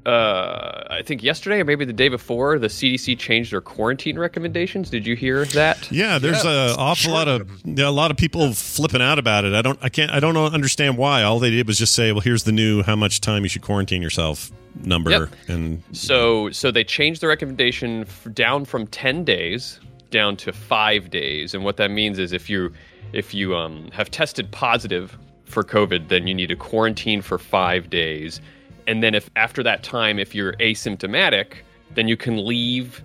uh, 0.07 0.85
I 0.91 1.03
think 1.03 1.23
yesterday 1.23 1.61
or 1.61 1.65
maybe 1.65 1.85
the 1.85 1.93
day 1.93 2.09
before, 2.09 2.59
the 2.59 2.67
CDC 2.67 3.19
changed 3.19 3.53
their 3.53 3.61
quarantine 3.61 4.19
recommendations. 4.19 4.91
Did 4.91 5.07
you 5.07 5.17
hear 5.17 5.45
that? 5.47 5.91
Yeah, 5.91 6.19
there's 6.19 6.45
a 6.45 6.75
awful 6.77 7.13
lot 7.13 7.27
of 7.29 7.51
yeah, 7.65 7.89
a 7.89 7.91
lot 7.91 8.11
of 8.11 8.17
people 8.17 8.53
flipping 8.53 9.01
out 9.01 9.19
about 9.19 9.45
it. 9.45 9.55
I 9.55 9.63
don't 9.63 9.79
I 9.83 9.89
can't 9.89 10.11
I 10.11 10.21
don't 10.21 10.37
understand 10.37 10.99
why. 10.99 11.23
All 11.23 11.39
they 11.39 11.51
did 11.51 11.67
was 11.67 11.79
just 11.79 11.95
say, 11.95 12.13
"Well, 12.13 12.21
here's 12.21 12.45
the 12.45 12.53
new 12.53 12.83
how 12.83 12.97
much 12.97 13.21
time 13.21 13.43
you 13.45 13.49
should 13.49 13.63
quarantine 13.63 14.03
yourself 14.03 14.51
number." 14.83 15.11
Yep. 15.11 15.29
And 15.49 15.83
So 15.93 16.51
so 16.51 16.71
they 16.71 16.85
changed 16.85 17.21
the 17.23 17.29
recommendation 17.29 18.03
f- 18.03 18.27
down 18.35 18.65
from 18.67 18.87
10 18.89 19.25
days 19.25 19.81
down 20.11 20.37
to 20.37 20.53
5 20.53 21.11
days 21.11 21.55
and 21.55 21.65
what 21.65 21.77
that 21.79 21.91
means 21.91 22.19
is 22.19 22.33
if 22.33 22.49
you 22.49 22.73
if 23.13 23.35
you 23.35 23.57
um, 23.57 23.91
have 23.93 24.11
tested 24.11 24.51
positive 24.53 25.17
for 25.45 25.65
COVID 25.65 26.09
then 26.09 26.27
you 26.29 26.35
need 26.35 26.49
to 26.49 26.57
quarantine 26.57 27.21
for 27.21 27.37
5 27.39 27.91
days 27.91 28.41
and 28.87 29.03
then 29.03 29.15
if 29.15 29.31
after 29.37 29.63
that 29.63 29.83
time 29.83 30.19
if 30.19 30.35
you're 30.35 30.53
asymptomatic 30.55 31.57
then 31.95 32.09
you 32.09 32.17
can 32.17 32.45
leave 32.45 33.03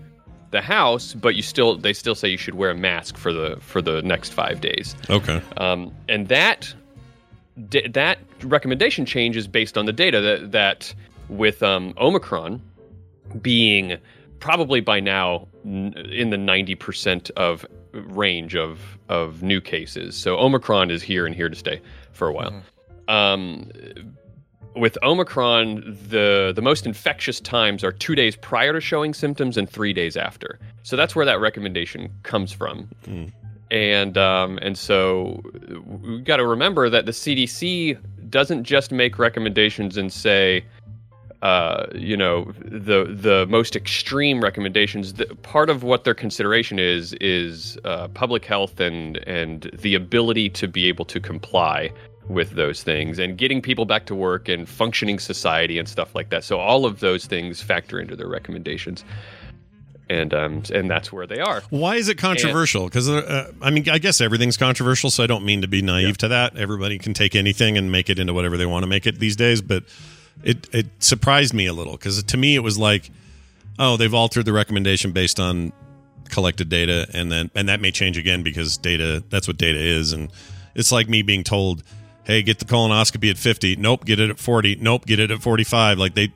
the 0.51 0.61
house 0.61 1.13
but 1.13 1.35
you 1.35 1.41
still 1.41 1.77
they 1.77 1.93
still 1.93 2.15
say 2.15 2.27
you 2.27 2.37
should 2.37 2.55
wear 2.55 2.71
a 2.71 2.75
mask 2.75 3.17
for 3.17 3.31
the 3.31 3.57
for 3.61 3.81
the 3.81 4.01
next 4.01 4.33
5 4.33 4.61
days. 4.61 4.95
okay. 5.09 5.41
Um, 5.57 5.93
and 6.07 6.27
that 6.29 6.73
d- 7.69 7.87
that 7.89 8.19
recommendation 8.43 9.05
change 9.05 9.37
is 9.37 9.47
based 9.47 9.77
on 9.77 9.85
the 9.85 9.93
data 9.93 10.21
that 10.21 10.51
that 10.51 10.93
with 11.27 11.61
um, 11.61 11.93
Omicron 11.97 12.61
being 13.41 13.97
probably 14.39 14.81
by 14.81 14.99
now 14.99 15.47
n- 15.65 15.93
in 16.11 16.29
the 16.31 16.37
ninety 16.37 16.73
percent 16.75 17.29
of 17.37 17.65
range 17.93 18.55
of 18.55 18.79
of 19.09 19.43
new 19.43 19.61
cases. 19.61 20.15
So 20.15 20.37
Omicron 20.39 20.89
is 20.89 21.03
here 21.03 21.25
and 21.25 21.35
here 21.35 21.49
to 21.49 21.55
stay 21.55 21.81
for 22.13 22.27
a 22.27 22.33
while. 22.33 22.63
Um, 23.07 23.69
with 24.75 24.97
Omicron, 25.03 25.97
the 26.09 26.53
the 26.55 26.61
most 26.61 26.85
infectious 26.85 27.39
times 27.39 27.83
are 27.83 27.91
two 27.91 28.15
days 28.15 28.35
prior 28.35 28.73
to 28.73 28.81
showing 28.81 29.13
symptoms 29.13 29.57
and 29.57 29.69
three 29.69 29.93
days 29.93 30.15
after. 30.15 30.59
So 30.83 30.95
that's 30.95 31.15
where 31.15 31.25
that 31.25 31.39
recommendation 31.39 32.09
comes 32.23 32.51
from. 32.51 32.87
And 33.71 34.17
um, 34.17 34.59
and 34.61 34.77
so 34.77 35.43
we've 35.85 36.23
got 36.23 36.37
to 36.37 36.45
remember 36.45 36.89
that 36.89 37.05
the 37.05 37.11
CDC 37.11 37.97
doesn't 38.29 38.63
just 38.63 38.91
make 38.91 39.19
recommendations 39.19 39.97
and 39.97 40.11
say, 40.11 40.65
uh, 41.41 41.85
you 41.93 42.17
know, 42.17 42.51
the 42.59 43.05
the 43.09 43.45
most 43.47 43.75
extreme 43.75 44.41
recommendations. 44.41 45.13
The, 45.13 45.25
part 45.43 45.69
of 45.69 45.83
what 45.83 46.03
their 46.03 46.15
consideration 46.15 46.79
is 46.79 47.13
is 47.21 47.77
uh, 47.85 48.07
public 48.09 48.45
health 48.45 48.79
and 48.79 49.17
and 49.27 49.69
the 49.73 49.93
ability 49.95 50.49
to 50.49 50.67
be 50.67 50.87
able 50.87 51.05
to 51.05 51.19
comply 51.19 51.91
with 52.29 52.51
those 52.51 52.83
things 52.83 53.19
and 53.19 53.37
getting 53.37 53.61
people 53.61 53.85
back 53.85 54.05
to 54.05 54.15
work 54.15 54.47
and 54.47 54.69
functioning 54.69 55.19
society 55.19 55.79
and 55.79 55.89
stuff 55.89 56.13
like 56.15 56.29
that. 56.29 56.43
So 56.43 56.59
all 56.59 56.85
of 56.85 56.99
those 56.99 57.25
things 57.25 57.61
factor 57.61 57.99
into 57.99 58.15
their 58.15 58.27
recommendations. 58.27 59.03
And 60.11 60.33
um 60.33 60.63
and 60.73 60.89
that's 60.89 61.11
where 61.11 61.27
they 61.27 61.39
are. 61.39 61.61
Why 61.69 61.97
is 61.97 62.09
it 62.09 62.17
controversial? 62.17 62.85
Because 62.85 63.07
uh, 63.09 63.51
I 63.61 63.69
mean, 63.69 63.87
I 63.89 63.99
guess 63.99 64.21
everything's 64.21 64.57
controversial, 64.57 65.11
so 65.11 65.23
I 65.23 65.27
don't 65.27 65.45
mean 65.45 65.61
to 65.61 65.67
be 65.67 65.83
naive 65.83 66.17
to 66.19 66.29
that. 66.29 66.57
Everybody 66.57 66.97
can 66.97 67.13
take 67.13 67.35
anything 67.35 67.77
and 67.77 67.91
make 67.91 68.09
it 68.09 68.17
into 68.17 68.33
whatever 68.33 68.57
they 68.57 68.65
want 68.65 68.81
to 68.81 68.87
make 68.87 69.05
it 69.05 69.19
these 69.19 69.35
days. 69.35 69.61
But 69.61 69.83
it 70.43 70.67
it 70.73 70.87
surprised 70.97 71.53
me 71.53 71.67
a 71.67 71.73
little 71.73 71.93
because 71.93 72.23
to 72.23 72.37
me 72.37 72.55
it 72.55 72.61
was 72.61 72.77
like, 72.77 73.11
oh, 73.77 73.97
they've 73.97 74.13
altered 74.13 74.45
the 74.45 74.53
recommendation 74.53 75.11
based 75.11 75.39
on 75.39 75.73
collected 76.29 76.69
data, 76.69 77.07
and 77.13 77.31
then 77.31 77.51
and 77.53 77.69
that 77.69 77.79
may 77.79 77.91
change 77.91 78.17
again 78.17 78.41
because 78.41 78.77
data 78.77 79.23
that's 79.29 79.47
what 79.47 79.57
data 79.57 79.77
is, 79.77 80.11
and 80.11 80.31
it's 80.73 80.91
like 80.91 81.07
me 81.07 81.21
being 81.21 81.43
told, 81.43 81.83
hey, 82.29 82.43
get 82.43 82.59
the 82.59 82.65
colonoscopy 82.65 83.29
at 83.29 83.37
fifty. 83.37 83.75
Nope, 83.75 84.05
get 84.05 84.19
it 84.19 84.29
at 84.29 84.39
forty. 84.39 84.75
Nope, 84.75 85.05
get 85.05 85.19
it 85.19 85.31
at 85.31 85.41
forty 85.41 85.63
five. 85.63 85.97
Like 85.97 86.13
they. 86.13 86.31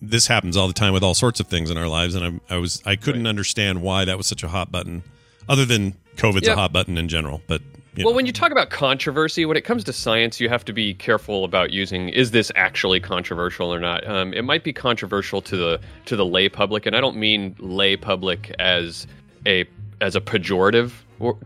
This 0.00 0.28
happens 0.28 0.56
all 0.56 0.68
the 0.68 0.74
time 0.74 0.92
with 0.92 1.02
all 1.02 1.14
sorts 1.14 1.40
of 1.40 1.48
things 1.48 1.72
in 1.72 1.76
our 1.76 1.88
lives, 1.88 2.14
and 2.14 2.40
I, 2.48 2.54
I 2.54 2.58
was 2.58 2.80
I 2.86 2.94
couldn't 2.94 3.26
understand 3.26 3.82
why 3.82 4.04
that 4.04 4.16
was 4.16 4.28
such 4.28 4.44
a 4.44 4.48
hot 4.48 4.70
button, 4.70 5.02
other 5.48 5.64
than 5.64 5.94
COVID's 6.14 6.46
a 6.46 6.54
hot 6.54 6.72
button 6.72 6.96
in 6.96 7.08
general. 7.08 7.42
But 7.48 7.62
you 7.96 8.04
Well, 8.04 8.12
know. 8.12 8.16
when 8.16 8.24
you 8.24 8.32
talk 8.32 8.52
about 8.52 8.70
controversy, 8.70 9.44
when 9.44 9.56
it 9.56 9.62
comes 9.64 9.82
to 9.82 9.92
science, 9.92 10.38
you 10.38 10.48
have 10.50 10.64
to 10.66 10.72
be 10.72 10.94
careful 10.94 11.44
about 11.44 11.72
using 11.72 12.10
is 12.10 12.30
this 12.30 12.52
actually 12.54 13.00
controversial 13.00 13.74
or 13.74 13.80
not. 13.80 14.06
Um, 14.06 14.32
it 14.34 14.42
might 14.42 14.62
be 14.62 14.72
controversial 14.72 15.42
to 15.42 15.56
the 15.56 15.80
to 16.04 16.14
the 16.14 16.24
lay 16.24 16.48
public, 16.48 16.86
and 16.86 16.94
I 16.94 17.00
don't 17.00 17.16
mean 17.16 17.56
lay 17.58 17.96
public 17.96 18.54
as 18.60 19.08
a 19.46 19.64
as 20.00 20.14
a 20.14 20.20
pejorative 20.20 20.92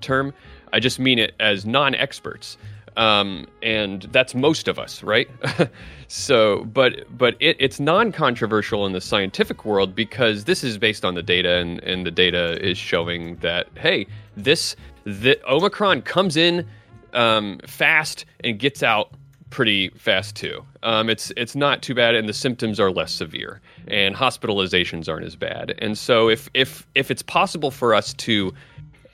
term. 0.03 0.35
I 0.75 0.81
just 0.81 0.99
mean 0.99 1.19
it 1.19 1.35
as 1.41 1.65
non-experts, 1.65 2.59
um, 2.97 3.47
and 3.63 4.03
that's 4.13 4.35
most 4.35 4.69
of 4.69 4.79
us, 4.79 5.03
right? 5.03 5.29
so, 6.09 6.65
but 6.65 7.07
but 7.17 7.37
it, 7.41 7.57
it's 7.59 7.81
non-controversial 7.81 8.87
in 8.87 8.93
the 8.93 9.01
scientific 9.01 9.65
world 9.65 9.95
because 9.95 10.45
this 10.45 10.63
is 10.63 10.79
based 10.79 11.05
on 11.05 11.15
the 11.15 11.23
data, 11.23 11.57
and 11.57 11.83
and 11.83 12.07
the 12.07 12.11
data 12.11 12.63
is 12.65 12.77
showing 12.77 13.37
that 13.37 13.69
hey, 13.77 14.07
this 14.37 14.77
the 15.05 15.39
Omicron 15.51 16.03
comes 16.03 16.37
in 16.37 16.67
um, 17.13 17.61
fast 17.67 18.25
and 18.45 18.59
gets 18.59 18.83
out 18.83 19.13
pretty 19.51 19.91
fast 19.91 20.35
too. 20.35 20.65
Um, 20.83 21.09
it's 21.09 21.33
it's 21.37 21.55
not 21.55 21.83
too 21.83 21.95
bad, 21.95 22.15
and 22.15 22.29
the 22.29 22.33
symptoms 22.33 22.81
are 22.81 22.91
less 22.91 23.13
severe, 23.13 23.61
and 23.87 24.17
hospitalizations 24.17 25.09
aren't 25.09 25.27
as 25.27 25.37
bad. 25.37 25.75
And 25.79 25.97
so, 25.97 26.29
if 26.29 26.51
if 26.55 26.87
if 26.95 27.11
it's 27.11 27.23
possible 27.23 27.71
for 27.71 27.95
us 27.95 28.15
to, 28.15 28.53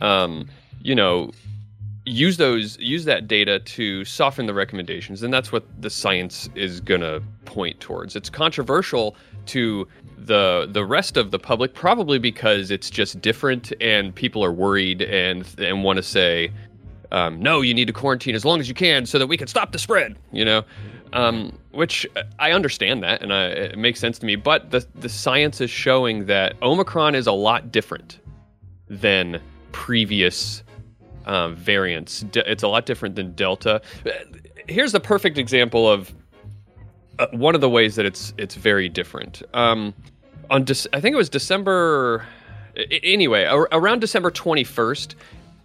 um, 0.01 0.49
you 0.81 0.95
know, 0.95 1.33
use 2.09 2.37
those 2.37 2.79
use 2.79 3.05
that 3.05 3.29
data 3.29 3.61
to 3.61 4.05
soften 4.05 4.47
the 4.47 4.55
recommendations, 4.55 5.23
and 5.23 5.33
that's 5.33 5.53
what 5.53 5.65
the 5.81 5.91
science 5.91 6.49
is 6.55 6.81
going 6.81 7.01
to 7.01 7.23
point 7.45 7.81
towards. 7.81 8.17
It's 8.17 8.31
controversial 8.31 9.17
to 9.47 9.87
the 10.17 10.69
the 10.71 10.85
rest 10.85 11.17
of 11.17 11.31
the 11.31 11.39
public 11.39 11.75
probably 11.75 12.19
because 12.19 12.71
it's 12.71 12.91
just 12.91 13.21
different 13.21 13.73
and 13.81 14.15
people 14.15 14.45
are 14.45 14.53
worried 14.53 15.03
and 15.03 15.47
and 15.59 15.85
want 15.85 15.97
to 15.97 16.03
say 16.03 16.53
um, 17.13 17.41
no 17.41 17.63
you 17.63 17.73
need 17.73 17.87
to 17.87 17.93
quarantine 17.93 18.35
as 18.35 18.45
long 18.45 18.61
as 18.61 18.69
you 18.69 18.75
can 18.75 19.07
so 19.07 19.19
that 19.19 19.29
we 19.29 19.37
can 19.37 19.47
stop 19.47 19.73
the 19.73 19.79
spread 19.79 20.17
you 20.33 20.45
know 20.45 20.63
um, 21.13 21.59
which 21.73 22.07
I 22.39 22.53
understand 22.53 23.03
that, 23.03 23.23
and 23.23 23.33
I, 23.33 23.47
it 23.47 23.79
makes 23.79 24.01
sense 24.01 24.19
to 24.21 24.27
me. 24.27 24.37
But 24.37 24.71
the 24.71 24.87
the 24.97 25.09
science 25.09 25.61
is 25.61 25.71
showing 25.71 26.27
that 26.27 26.61
Omicron 26.63 27.15
is 27.15 27.27
a 27.27 27.33
lot 27.33 27.73
different 27.73 28.19
than 28.89 29.41
previous 29.73 30.63
uh, 31.29 31.51
variants. 31.51 32.23
De- 32.23 32.51
it's 32.51 32.63
a 32.63 32.69
lot 32.69 32.87
different 32.87 33.15
than 33.15 33.33
Delta. 33.35 33.81
Here's 34.69 34.93
the 34.93 35.01
perfect 35.01 35.39
example 35.39 35.89
of 35.89 36.13
uh, 37.19 37.27
one 37.33 37.55
of 37.55 37.61
the 37.61 37.71
ways 37.71 37.95
that 37.97 38.07
it's 38.07 38.35
it's 38.39 38.55
very 38.55 38.89
different. 38.89 39.43
Um, 39.55 39.95
on 40.51 40.65
Dec- 40.65 40.87
I 40.93 41.01
think 41.01 41.15
it 41.15 41.17
was 41.17 41.29
December. 41.29 42.27
Anyway, 43.03 43.45
ar- 43.45 43.69
around 43.73 44.01
December 44.01 44.31
21st, 44.31 45.15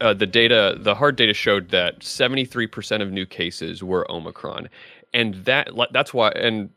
uh, 0.02 0.14
the 0.14 0.26
data, 0.26 0.76
the 0.80 0.96
hard 0.96 1.16
data 1.16 1.34
showed 1.34 1.70
that 1.70 2.00
73% 2.00 3.02
of 3.02 3.12
new 3.12 3.26
cases 3.26 3.84
were 3.84 4.10
Omicron, 4.12 4.68
and 5.14 5.36
that 5.46 5.70
that's 5.92 6.14
why. 6.14 6.30
And 6.32 6.70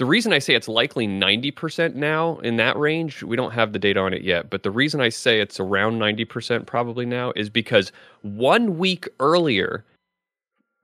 the 0.00 0.06
reason 0.06 0.32
I 0.32 0.38
say 0.38 0.54
it's 0.54 0.66
likely 0.66 1.06
90% 1.06 1.94
now 1.94 2.38
in 2.38 2.56
that 2.56 2.74
range, 2.78 3.22
we 3.22 3.36
don't 3.36 3.50
have 3.50 3.74
the 3.74 3.78
data 3.78 4.00
on 4.00 4.14
it 4.14 4.22
yet, 4.22 4.48
but 4.48 4.62
the 4.62 4.70
reason 4.70 4.98
I 4.98 5.10
say 5.10 5.42
it's 5.42 5.60
around 5.60 5.98
90% 5.98 6.64
probably 6.64 7.04
now 7.04 7.34
is 7.36 7.50
because 7.50 7.92
one 8.22 8.78
week 8.78 9.06
earlier, 9.20 9.84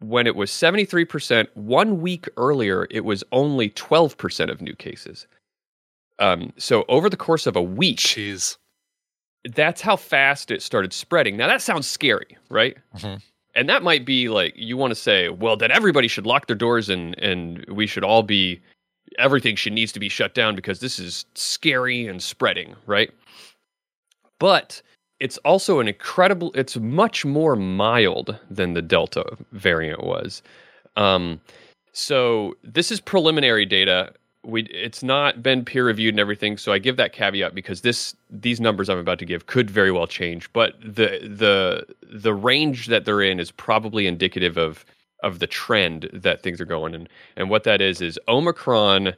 when 0.01 0.27
it 0.27 0.37
was 0.37 0.51
73%, 0.51 1.47
one 1.55 2.03
week 2.03 2.29
earlier, 2.37 2.87
it 2.91 3.07
was 3.07 3.25
only 3.33 3.71
12% 3.71 4.51
of 4.51 4.61
new 4.61 4.75
cases. 4.75 5.27
Um, 6.19 6.53
so 6.59 6.85
over 6.87 7.09
the 7.09 7.17
course 7.17 7.47
of 7.47 7.57
a 7.57 7.63
week, 7.63 8.01
Jeez. 8.01 8.59
that's 9.47 9.81
how 9.81 9.97
fast 9.97 10.51
it 10.51 10.61
started 10.61 10.93
spreading. 10.93 11.39
Now 11.39 11.49
that 11.49 11.63
sounds 11.63 11.87
scary, 11.87 12.37
right? 12.51 12.77
And 13.55 13.67
that 13.71 13.83
might 13.83 14.05
be 14.05 14.29
like 14.29 14.53
you 14.57 14.77
want 14.77 14.91
to 14.91 14.95
say, 14.95 15.31
well, 15.31 15.57
then 15.57 15.71
everybody 15.71 16.07
should 16.07 16.27
lock 16.27 16.49
their 16.49 16.57
doors 16.57 16.91
and 16.91 17.19
and 17.19 17.65
we 17.71 17.87
should 17.87 18.05
all 18.05 18.23
be 18.23 18.61
everything 19.19 19.57
should 19.57 19.73
needs 19.73 19.93
to 19.93 20.01
be 20.01 20.09
shut 20.09 20.35
down 20.35 20.55
because 20.55 20.81
this 20.81 20.99
is 20.99 21.25
scary 21.35 22.07
and 22.07 22.23
spreading, 22.23 22.75
right? 22.87 23.11
But 24.39 24.83
it's 25.21 25.39
also 25.39 25.81
an 25.81 25.89
incredible 25.89 26.53
it's 26.55 26.77
much 26.77 27.25
more 27.25 27.57
mild 27.57 28.39
than 28.51 28.75
the 28.75 28.83
delta 28.83 29.25
variant 29.53 30.05
was. 30.05 30.43
Um 30.97 31.41
so 31.93 32.55
this 32.63 32.91
is 32.91 33.01
preliminary 33.01 33.65
data. 33.65 34.13
We 34.45 34.65
it's 34.65 35.03
not 35.03 35.43
been 35.43 35.65
peer 35.65 35.87
reviewed 35.87 36.15
and 36.15 36.21
everything, 36.21 36.59
so 36.59 36.73
I 36.73 36.79
give 36.79 36.97
that 36.99 37.13
caveat 37.13 37.55
because 37.55 37.81
this 37.81 38.15
these 38.31 38.61
numbers 38.61 38.91
I'm 38.91 38.99
about 38.99 39.19
to 39.21 39.25
give 39.25 39.47
could 39.47 39.71
very 39.71 39.91
well 39.91 40.07
change, 40.07 40.53
but 40.53 40.75
the 40.81 41.19
the 41.23 41.87
the 42.03 42.35
range 42.35 42.87
that 42.89 43.05
they're 43.07 43.23
in 43.23 43.41
is 43.41 43.51
probably 43.51 44.07
indicative 44.07 44.59
of 44.59 44.85
of 45.23 45.39
the 45.39 45.47
trend 45.47 46.09
that 46.13 46.43
things 46.43 46.61
are 46.61 46.67
going 46.67 46.95
in. 46.95 47.09
And 47.37 47.51
what 47.51 47.65
that 47.65 47.81
is 47.81 48.01
is 48.01 48.19
Omicron 48.29 49.15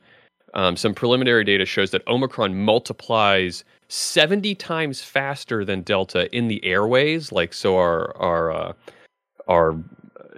um, 0.55 0.77
some 0.77 0.95
preliminary 0.95 1.45
data 1.45 1.65
shows 1.65 1.91
that 1.91 2.07
Omicron 2.07 2.55
multiplies 2.55 3.65
70 3.89 4.55
times 4.55 5.03
faster 5.03 5.65
than 5.65 5.83
Delta 5.83 6.35
in 6.35 6.49
the 6.49 6.65
airways. 6.65 7.33
Like, 7.33 7.53
so 7.53 7.77
our, 7.77 8.17
our, 8.17 8.51
uh, 8.51 8.73
our, 9.47 9.77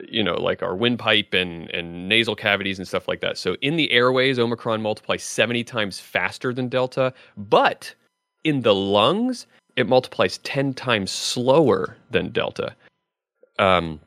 you 0.09 0.23
know, 0.23 0.35
like 0.35 0.63
our 0.63 0.75
windpipe 0.75 1.35
and, 1.35 1.71
and 1.71 2.09
nasal 2.09 2.35
cavities 2.35 2.79
and 2.79 2.89
stuff 2.89 3.09
like 3.09 3.21
that. 3.21 3.39
So 3.39 3.57
in 3.61 3.77
the 3.77 3.91
airways, 3.93 4.39
Omicron 4.39 4.83
multiplies 4.83 5.23
70 5.23 5.65
times 5.65 6.01
faster 6.01 6.53
than 6.53 6.69
Delta. 6.69 7.13
But 7.37 7.95
in 8.45 8.63
the 8.63 8.75
lungs, 8.75 9.47
it 9.77 9.89
multiplies 9.89 10.39
10 10.39 10.75
times 10.75 11.11
slower 11.11 11.97
than 12.11 12.31
Delta. 12.31 12.75
Um, 13.59 14.01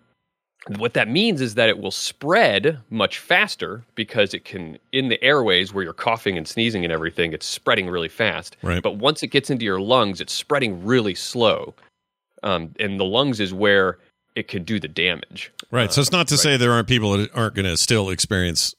what 0.78 0.94
that 0.94 1.10
means 1.10 1.42
is 1.42 1.56
that 1.56 1.68
it 1.70 1.78
will 1.80 1.92
spread 1.92 2.80
much 2.90 3.20
faster 3.20 3.84
because 3.96 4.34
it 4.34 4.46
can 4.46 4.78
in 4.92 5.10
the 5.10 5.22
airways 5.24 5.74
where 5.74 5.84
you're 5.84 5.92
coughing 5.94 6.38
and 6.38 6.48
sneezing 6.48 6.84
and 6.86 6.94
everything 6.94 7.34
it's 7.34 7.46
spreading 7.46 7.90
really 7.90 8.08
fast 8.10 8.56
Right. 8.62 8.82
but 8.82 8.96
once 8.98 9.24
it 9.24 9.28
gets 9.28 9.50
into 9.50 9.66
your 9.66 9.82
lungs 9.82 10.22
it's 10.22 10.32
spreading 10.34 10.84
really 10.86 11.16
slow 11.16 11.74
um, 12.44 12.74
and 12.80 13.00
the 13.00 13.04
lungs 13.06 13.40
is 13.40 13.54
where 13.54 13.98
it 14.36 14.48
could 14.48 14.66
do 14.66 14.80
the 14.80 14.88
damage 14.88 15.52
Right. 15.72 15.92
So 15.92 16.02
it's 16.02 16.12
not 16.12 16.28
to 16.28 16.38
say 16.38 16.56
there 16.56 16.72
aren't 16.72 16.88
people 16.88 17.18
that 17.18 17.36
aren't 17.36 17.56
going 17.56 17.66
to 17.66 17.76
still 17.78 18.12
experience, 18.12 18.76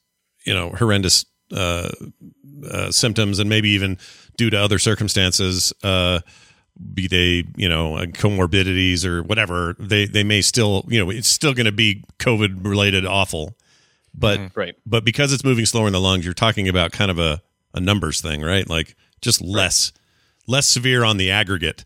you 0.46 0.54
know, 0.54 0.70
horrendous 0.70 1.26
uh, 1.52 1.90
uh, 2.70 2.92
symptoms, 2.92 3.40
and 3.40 3.50
maybe 3.50 3.70
even 3.70 3.98
due 4.36 4.48
to 4.50 4.56
other 4.56 4.78
circumstances, 4.78 5.72
uh, 5.82 6.20
be 6.92 7.06
they 7.06 7.44
you 7.56 7.68
know 7.68 7.96
uh, 7.96 8.06
comorbidities 8.06 9.04
or 9.04 9.22
whatever, 9.22 9.76
they 9.78 10.06
they 10.06 10.24
may 10.24 10.42
still 10.42 10.84
you 10.88 10.98
know 11.02 11.10
it's 11.10 11.28
still 11.28 11.54
going 11.54 11.66
to 11.66 11.72
be 11.72 12.04
COVID 12.18 12.64
related 12.66 13.06
awful, 13.06 13.56
but 14.14 14.40
right. 14.54 14.74
but 14.86 15.04
because 15.04 15.32
it's 15.32 15.44
moving 15.44 15.66
slower 15.66 15.86
in 15.86 15.92
the 15.92 16.00
lungs, 16.00 16.24
you're 16.24 16.34
talking 16.34 16.68
about 16.68 16.92
kind 16.92 17.10
of 17.10 17.18
a 17.18 17.40
a 17.74 17.80
numbers 17.80 18.20
thing, 18.20 18.42
right? 18.42 18.68
Like 18.68 18.96
just 19.20 19.40
less 19.40 19.92
less 20.46 20.66
severe 20.66 21.04
on 21.04 21.16
the 21.16 21.30
aggregate. 21.30 21.84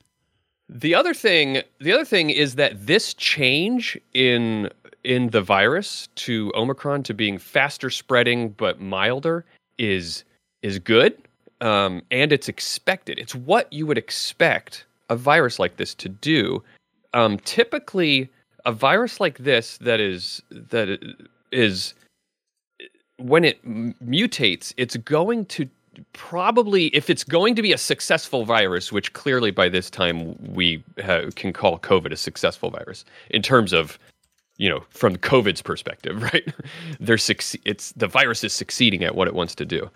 The 0.69 0.95
other 0.95 1.15
thing, 1.15 1.63
the 1.81 1.93
other 1.93 2.05
thing 2.05 2.31
is 2.31 2.57
that 2.57 2.87
this 2.87 3.15
change 3.15 3.99
in 4.13 4.71
in 5.05 5.31
the 5.31 5.41
virus 5.41 6.09
to 6.17 6.53
Omicron 6.55 7.03
to 7.05 7.15
being 7.15 7.39
faster 7.39 7.89
spreading 7.89 8.51
but 8.51 8.81
milder 8.81 9.45
is 9.79 10.25
is 10.63 10.79
good, 10.79 11.17
um, 11.61 12.03
and 12.11 12.33
it's 12.33 12.49
expected. 12.49 13.19
It's 13.19 13.35
what 13.35 13.73
you 13.73 13.87
would 13.87 13.99
expect 13.99 14.85
a 15.09 15.17
virus 15.17 15.59
like 15.59 15.77
this 15.77 15.95
to 15.95 16.09
do. 16.09 16.63
Um, 17.15 17.39
typically, 17.39 18.29
a 18.65 18.73
virus 18.73 19.21
like 19.21 19.39
this 19.39 19.79
that 19.79 20.01
is 20.01 20.43
that 20.51 20.99
is 21.53 21.95
when 23.17 23.45
it 23.45 23.65
mutates, 23.65 24.73
it's 24.77 24.97
going 24.97 25.47
to 25.47 25.69
probably, 26.13 26.87
if 26.89 27.11
it's 27.11 27.25
going 27.25 27.55
to 27.57 27.63
be 27.63 27.73
a 27.73 27.79
successful 27.79 28.45
virus, 28.45 28.93
which 28.93 29.13
clearly 29.13 29.51
by 29.51 29.69
this 29.69 29.91
time 29.91 30.37
we 30.55 30.83
ha- 31.05 31.31
can 31.35 31.53
call 31.53 31.79
COVID 31.79 32.13
a 32.13 32.17
successful 32.17 32.71
virus 32.71 33.05
in 33.31 33.43
terms 33.43 33.73
of, 33.73 33.99
you 34.57 34.69
know, 34.69 34.85
from 34.91 35.17
COVID's 35.17 35.63
perspective, 35.63 36.23
right? 36.33 36.53
They're 37.01 37.17
succe- 37.17 37.61
it's 37.65 37.93
the 37.93 38.07
virus 38.07 38.45
is 38.45 38.53
succeeding 38.53 39.05
at 39.05 39.15
what 39.15 39.29
it 39.29 39.35
wants 39.35 39.55
to 39.57 39.65
do. 39.65 39.91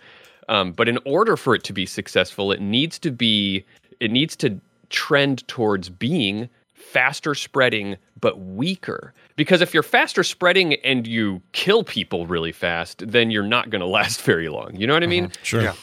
Um, 0.49 0.73
but 0.73 0.89
in 0.89 0.99
order 1.05 1.37
for 1.37 1.55
it 1.55 1.65
to 1.65 1.73
be 1.73 1.87
successful, 1.87 2.53
it 2.53 2.61
needs 2.61 2.99
to 3.01 3.11
be, 3.11 3.65
it 4.01 4.11
needs 4.11 4.37
to 4.37 4.61
trend 4.91 5.47
towards 5.49 5.89
being 5.89 6.49
faster 6.75 7.35
spreading 7.35 7.97
but 8.21 8.39
weaker. 8.41 9.15
Because 9.37 9.61
if 9.63 9.73
you're 9.73 9.83
faster 9.83 10.23
spreading 10.23 10.75
and 10.85 11.07
you 11.07 11.41
kill 11.53 11.85
people 11.85 12.27
really 12.27 12.53
fast 12.53 13.03
then 13.11 13.31
you're 13.31 13.43
not 13.47 13.71
going 13.71 13.81
to 13.87 13.87
last 13.87 14.23
very 14.23 14.49
long. 14.49 14.77
You 14.77 14.87
know 14.87 14.95
what 14.95 15.03
i 15.03 15.07
mean? 15.07 15.33
Sure. 15.43 15.63
Yeah. 15.63 15.75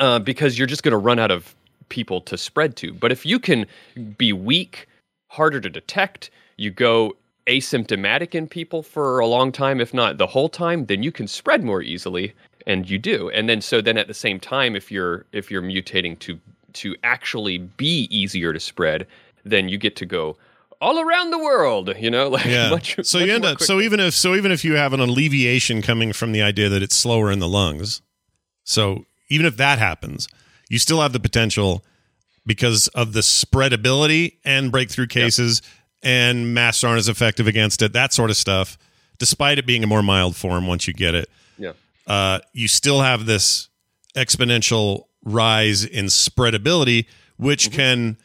uh, 0.00 0.18
because 0.18 0.58
you're 0.58 0.66
just 0.66 0.82
going 0.82 0.92
to 0.92 0.98
run 0.98 1.18
out 1.18 1.30
of 1.30 1.54
people 1.88 2.20
to 2.22 2.36
spread 2.36 2.76
to. 2.76 2.92
But 2.92 3.12
if 3.12 3.24
you 3.24 3.38
can 3.38 3.66
be 4.16 4.32
weak 4.32 4.86
harder 5.28 5.60
to 5.60 5.70
detect 5.70 6.30
you 6.56 6.70
go 6.70 7.16
asymptomatic 7.46 8.34
in 8.34 8.46
people 8.46 8.82
for 8.82 9.18
a 9.20 9.26
long 9.26 9.52
time 9.52 9.80
if 9.80 9.94
not 9.94 10.18
the 10.18 10.26
whole 10.26 10.48
time 10.48 10.86
then 10.86 11.02
you 11.02 11.12
can 11.12 11.26
spread 11.26 11.64
more 11.64 11.82
easily 11.82 12.34
and 12.68 12.88
you 12.88 12.98
do 12.98 13.28
and 13.30 13.48
then 13.48 13.60
so 13.60 13.80
then 13.80 13.98
at 13.98 14.06
the 14.06 14.14
same 14.14 14.38
time 14.38 14.76
if 14.76 14.92
you're 14.92 15.24
if 15.32 15.50
you're 15.50 15.62
mutating 15.62 16.16
to 16.20 16.38
to 16.74 16.94
actually 17.02 17.58
be 17.58 18.06
easier 18.10 18.52
to 18.52 18.60
spread 18.60 19.06
then 19.44 19.68
you 19.68 19.76
get 19.78 19.96
to 19.96 20.06
go 20.06 20.36
all 20.80 21.00
around 21.00 21.30
the 21.30 21.38
world 21.38 21.92
you 21.98 22.10
know 22.10 22.28
like 22.36 22.44
Yeah. 22.44 22.70
much, 22.70 22.94
so 23.02 23.18
much 23.18 23.26
you 23.26 23.34
end 23.34 23.44
up 23.44 23.60
so 23.60 23.80
even 23.80 23.98
if 23.98 24.14
so 24.14 24.34
even 24.36 24.52
if 24.52 24.64
you 24.64 24.74
have 24.74 24.92
an 24.92 25.00
alleviation 25.00 25.82
coming 25.82 26.12
from 26.12 26.30
the 26.32 26.42
idea 26.42 26.68
that 26.68 26.82
it's 26.82 26.94
slower 26.94 27.32
in 27.32 27.40
the 27.40 27.48
lungs, 27.48 28.02
so 28.64 29.06
even 29.30 29.44
if 29.46 29.56
that 29.56 29.78
happens, 29.78 30.28
you 30.68 30.78
still 30.78 31.00
have 31.00 31.12
the 31.12 31.20
potential 31.20 31.82
because 32.46 32.88
of 32.88 33.12
the 33.12 33.20
spreadability 33.20 34.34
and 34.44 34.70
breakthrough 34.70 35.06
cases 35.06 35.60
and 36.02 36.54
masks 36.54 36.84
aren't 36.84 36.98
as 36.98 37.08
effective 37.08 37.46
against 37.46 37.82
it, 37.82 37.92
that 37.92 38.12
sort 38.12 38.30
of 38.30 38.36
stuff. 38.36 38.78
Despite 39.18 39.58
it 39.58 39.66
being 39.66 39.82
a 39.82 39.86
more 39.86 40.02
mild 40.02 40.36
form, 40.36 40.66
once 40.66 40.86
you 40.86 40.94
get 40.94 41.14
it, 41.14 41.28
uh, 42.08 42.40
you 42.52 42.66
still 42.66 43.00
have 43.02 43.26
this 43.26 43.68
exponential 44.16 45.04
rise 45.24 45.84
in 45.84 46.06
spreadability, 46.06 47.06
which 47.36 47.70
can 47.70 48.16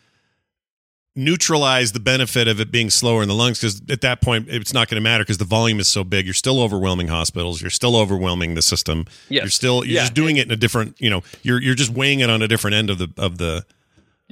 neutralize 1.15 1.91
the 1.91 1.99
benefit 1.99 2.47
of 2.47 2.59
it 2.59 2.71
being 2.71 2.89
slower 2.89 3.21
in 3.21 3.27
the 3.27 3.35
lungs 3.35 3.59
because 3.59 3.79
at 3.91 4.01
that 4.01 4.19
point 4.19 4.47
it's 4.49 4.73
not 4.73 4.89
going 4.89 4.95
to 4.95 5.01
matter 5.01 5.23
because 5.23 5.37
the 5.37 5.45
volume 5.45 5.79
is 5.79 5.87
so 5.87 6.03
big 6.03 6.25
you're 6.25 6.33
still 6.33 6.59
overwhelming 6.59 7.07
hospitals 7.07 7.61
you're 7.61 7.69
still 7.69 7.95
overwhelming 7.95 8.55
the 8.55 8.63
system 8.63 9.05
Yes. 9.29 9.43
you're 9.43 9.49
still 9.51 9.85
you're 9.85 9.93
Yeah. 9.97 10.01
just 10.01 10.15
doing 10.15 10.37
it 10.37 10.47
in 10.47 10.51
a 10.51 10.55
different 10.55 10.99
you 10.99 11.11
know 11.11 11.21
you're 11.43 11.61
you're 11.61 11.75
just 11.75 11.91
weighing 11.91 12.21
it 12.21 12.31
on 12.31 12.41
a 12.41 12.47
different 12.47 12.73
end 12.73 12.89
of 12.89 12.97
the 12.97 13.09
of 13.15 13.37
the 13.37 13.63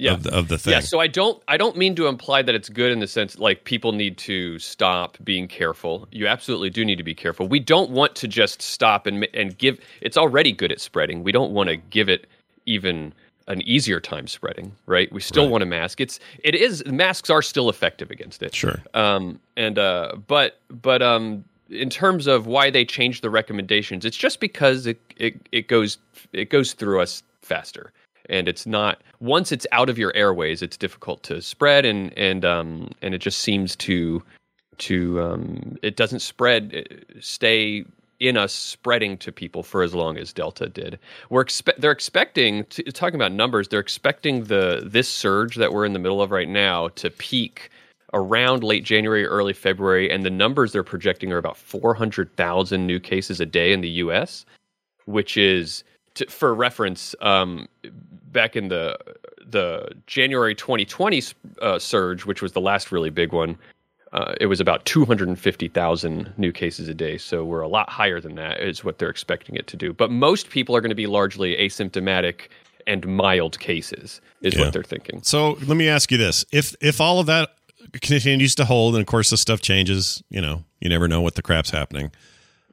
yeah. 0.02 0.14
of 0.14 0.22
the, 0.24 0.34
of 0.34 0.48
the 0.48 0.58
thing 0.58 0.72
Yeah, 0.72 0.80
so 0.80 1.00
I 1.00 1.06
don't 1.06 1.42
I 1.48 1.56
don't 1.56 1.76
mean 1.76 1.94
to 1.96 2.06
imply 2.06 2.42
that 2.42 2.54
it's 2.54 2.68
good 2.68 2.90
in 2.90 2.98
the 2.98 3.06
sense 3.06 3.38
like 3.38 3.64
people 3.64 3.92
need 3.92 4.18
to 4.18 4.58
stop 4.58 5.16
being 5.22 5.48
careful. 5.48 6.08
You 6.10 6.26
absolutely 6.26 6.70
do 6.70 6.84
need 6.84 6.96
to 6.96 7.04
be 7.04 7.14
careful. 7.14 7.46
We 7.48 7.60
don't 7.60 7.90
want 7.90 8.14
to 8.16 8.28
just 8.28 8.60
stop 8.62 9.06
and 9.06 9.26
and 9.34 9.56
give 9.56 9.78
it's 10.00 10.16
already 10.16 10.52
good 10.52 10.72
at 10.72 10.80
spreading. 10.80 11.22
We 11.22 11.32
don't 11.32 11.52
want 11.52 11.68
to 11.68 11.76
give 11.76 12.08
it 12.08 12.26
even 12.66 13.14
an 13.48 13.60
easier 13.62 14.00
time 14.00 14.26
spreading, 14.26 14.72
right? 14.86 15.12
We 15.12 15.20
still 15.20 15.48
want 15.48 15.62
to 15.62 15.66
mask. 15.66 16.00
It's 16.00 16.20
it 16.42 16.54
is 16.54 16.84
masks 16.86 17.30
are 17.30 17.42
still 17.42 17.68
effective 17.68 18.10
against 18.10 18.42
it. 18.42 18.54
Sure. 18.54 18.82
Um 18.94 19.40
and 19.56 19.78
uh 19.78 20.16
but 20.26 20.58
but 20.68 21.02
um 21.02 21.44
in 21.70 21.88
terms 21.88 22.26
of 22.26 22.46
why 22.46 22.70
they 22.70 22.84
changed 22.84 23.22
the 23.22 23.30
recommendations, 23.30 24.04
it's 24.04 24.16
just 24.16 24.40
because 24.40 24.86
it, 24.86 25.00
it 25.16 25.34
it 25.52 25.68
goes 25.68 25.98
it 26.32 26.50
goes 26.50 26.72
through 26.72 27.00
us 27.00 27.22
faster, 27.40 27.92
and 28.28 28.48
it's 28.48 28.66
not 28.66 29.02
once 29.20 29.52
it's 29.52 29.66
out 29.72 29.88
of 29.88 29.98
your 29.98 30.14
airways, 30.14 30.62
it's 30.62 30.76
difficult 30.76 31.22
to 31.24 31.40
spread, 31.42 31.84
and 31.84 32.16
and 32.18 32.44
um 32.44 32.90
and 33.02 33.14
it 33.14 33.18
just 33.18 33.38
seems 33.38 33.76
to 33.76 34.22
to 34.78 35.20
um 35.20 35.76
it 35.82 35.96
doesn't 35.96 36.20
spread 36.20 36.74
uh, 36.74 37.20
stay 37.20 37.84
in 38.20 38.36
us 38.36 38.52
spreading 38.52 39.18
to 39.18 39.32
people 39.32 39.64
for 39.64 39.82
as 39.82 39.94
long 39.94 40.16
as 40.16 40.32
Delta 40.32 40.68
did. 40.68 40.98
We're 41.28 41.44
expe- 41.44 41.76
they're 41.76 41.90
expecting 41.90 42.64
to, 42.66 42.84
talking 42.92 43.16
about 43.16 43.32
numbers. 43.32 43.68
They're 43.68 43.80
expecting 43.80 44.44
the 44.44 44.82
this 44.86 45.08
surge 45.08 45.56
that 45.56 45.72
we're 45.72 45.84
in 45.84 45.92
the 45.92 45.98
middle 45.98 46.22
of 46.22 46.30
right 46.30 46.48
now 46.48 46.88
to 46.88 47.10
peak 47.10 47.70
around 48.12 48.62
late 48.62 48.84
January, 48.84 49.26
early 49.26 49.52
February, 49.52 50.10
and 50.10 50.24
the 50.24 50.30
numbers 50.30 50.72
they're 50.72 50.84
projecting 50.84 51.32
are 51.32 51.38
about 51.38 51.56
400,000 51.56 52.86
new 52.86 53.00
cases 53.00 53.40
a 53.40 53.46
day 53.46 53.72
in 53.72 53.80
the 53.80 53.88
U.S., 53.88 54.44
which 55.06 55.36
is, 55.36 55.82
to, 56.14 56.26
for 56.26 56.54
reference, 56.54 57.14
um, 57.20 57.68
back 58.32 58.56
in 58.56 58.68
the 58.68 58.98
the 59.44 59.88
January 60.06 60.54
2020 60.54 61.22
uh, 61.60 61.78
surge, 61.78 62.24
which 62.24 62.40
was 62.40 62.52
the 62.52 62.60
last 62.60 62.90
really 62.92 63.10
big 63.10 63.32
one, 63.32 63.58
uh, 64.12 64.34
it 64.40 64.46
was 64.46 64.60
about 64.60 64.84
250,000 64.84 66.32
new 66.36 66.52
cases 66.52 66.88
a 66.88 66.94
day. 66.94 67.18
So 67.18 67.44
we're 67.44 67.60
a 67.60 67.68
lot 67.68 67.90
higher 67.90 68.20
than 68.20 68.34
that, 68.36 68.60
is 68.60 68.84
what 68.84 68.98
they're 68.98 69.10
expecting 69.10 69.56
it 69.56 69.66
to 69.68 69.76
do. 69.76 69.92
But 69.92 70.10
most 70.10 70.50
people 70.50 70.74
are 70.76 70.80
going 70.80 70.90
to 70.90 70.94
be 70.94 71.06
largely 71.06 71.56
asymptomatic 71.56 72.48
and 72.86 73.06
mild 73.06 73.58
cases, 73.60 74.20
is 74.40 74.54
Yeah. 74.54 74.62
what 74.62 74.72
they're 74.72 74.82
thinking. 74.82 75.22
So 75.22 75.52
let 75.66 75.76
me 75.76 75.88
ask 75.88 76.10
you 76.10 76.18
this: 76.18 76.44
if 76.52 76.74
if 76.80 77.00
all 77.00 77.20
of 77.20 77.26
that 77.26 77.50
continues 78.00 78.54
to 78.56 78.64
hold, 78.64 78.94
and 78.94 79.00
of 79.02 79.06
course 79.06 79.30
the 79.30 79.36
stuff 79.36 79.60
changes, 79.60 80.22
you 80.30 80.40
know, 80.40 80.64
you 80.80 80.88
never 80.88 81.08
know 81.08 81.20
what 81.20 81.34
the 81.34 81.42
crap's 81.42 81.70
happening. 81.70 82.10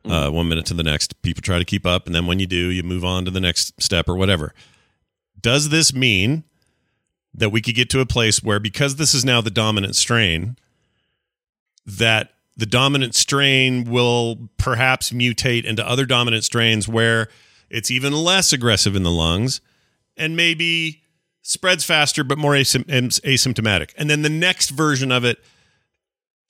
Uh, 0.06 0.30
one 0.30 0.48
minute 0.48 0.66
to 0.66 0.74
the 0.74 0.84
next, 0.84 1.22
people 1.22 1.42
try 1.42 1.60
to 1.60 1.66
keep 1.66 1.86
up, 1.86 2.06
and 2.06 2.16
then 2.16 2.26
when 2.26 2.40
you 2.40 2.48
do, 2.48 2.70
you 2.70 2.84
move 2.84 3.04
on 3.04 3.26
to 3.26 3.32
the 3.32 3.42
next 3.42 3.80
step 3.82 4.08
or 4.08 4.16
whatever. 4.16 4.54
Does 5.40 5.70
this 5.70 5.94
mean 5.94 6.44
that 7.34 7.52
we 7.52 7.62
could 7.62 7.76
get 7.76 7.90
to 7.92 8.00
a 8.00 8.06
place 8.06 8.42
where, 8.42 8.60
because 8.60 8.96
this 8.96 9.14
is 9.14 9.24
now 9.24 9.42
the 9.42 9.52
dominant 9.52 9.96
strain, 9.96 10.58
that 11.86 12.32
the 12.56 12.66
dominant 12.66 13.16
strain 13.16 13.86
will 13.86 14.50
perhaps 14.58 15.12
mutate 15.12 15.64
into 15.64 15.88
other 15.88 16.06
dominant 16.06 16.44
strains 16.44 16.88
where 16.88 17.28
it's 17.70 17.92
even 17.92 18.14
less 18.14 18.52
aggressive 18.52 18.96
in 18.96 19.04
the 19.04 19.12
lungs 19.12 19.62
and 20.18 20.36
maybe 20.36 21.04
spreads 21.42 21.84
faster 21.84 22.24
but 22.24 22.38
more 22.38 22.54
asym- 22.54 22.86
asymptomatic. 22.86 23.94
And 23.98 24.10
then 24.10 24.24
the 24.24 24.30
next 24.30 24.72
version 24.72 25.12
of 25.12 25.24
it, 25.24 25.40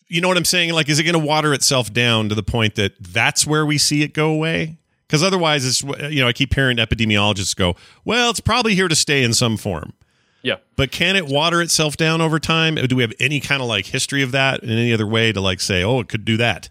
you 0.09 0.21
know 0.21 0.27
what 0.27 0.37
I'm 0.37 0.45
saying? 0.45 0.73
Like, 0.73 0.89
is 0.89 0.99
it 0.99 1.03
going 1.03 1.13
to 1.13 1.25
water 1.25 1.53
itself 1.53 1.93
down 1.93 2.29
to 2.29 2.35
the 2.35 2.43
point 2.43 2.75
that 2.75 2.93
that's 2.99 3.47
where 3.47 3.65
we 3.65 3.77
see 3.77 4.03
it 4.03 4.13
go 4.13 4.31
away? 4.31 4.77
Because 5.07 5.23
otherwise, 5.23 5.65
it's 5.65 5.81
you 6.11 6.21
know 6.21 6.27
I 6.27 6.33
keep 6.33 6.53
hearing 6.53 6.77
epidemiologists 6.77 7.55
go, 7.55 7.75
well, 8.05 8.29
it's 8.29 8.39
probably 8.39 8.75
here 8.75 8.87
to 8.87 8.95
stay 8.95 9.23
in 9.23 9.33
some 9.33 9.57
form. 9.57 9.93
Yeah. 10.41 10.55
But 10.75 10.91
can 10.91 11.15
it 11.15 11.25
water 11.25 11.61
itself 11.61 11.97
down 11.97 12.21
over 12.21 12.39
time? 12.39 12.75
Do 12.75 12.95
we 12.95 13.03
have 13.03 13.13
any 13.19 13.39
kind 13.39 13.61
of 13.61 13.67
like 13.67 13.85
history 13.85 14.21
of 14.21 14.31
that 14.31 14.63
in 14.63 14.69
any 14.69 14.93
other 14.93 15.07
way 15.07 15.31
to 15.31 15.41
like 15.41 15.59
say, 15.59 15.83
oh, 15.83 15.99
it 15.99 16.09
could 16.09 16.25
do 16.25 16.37
that? 16.37 16.69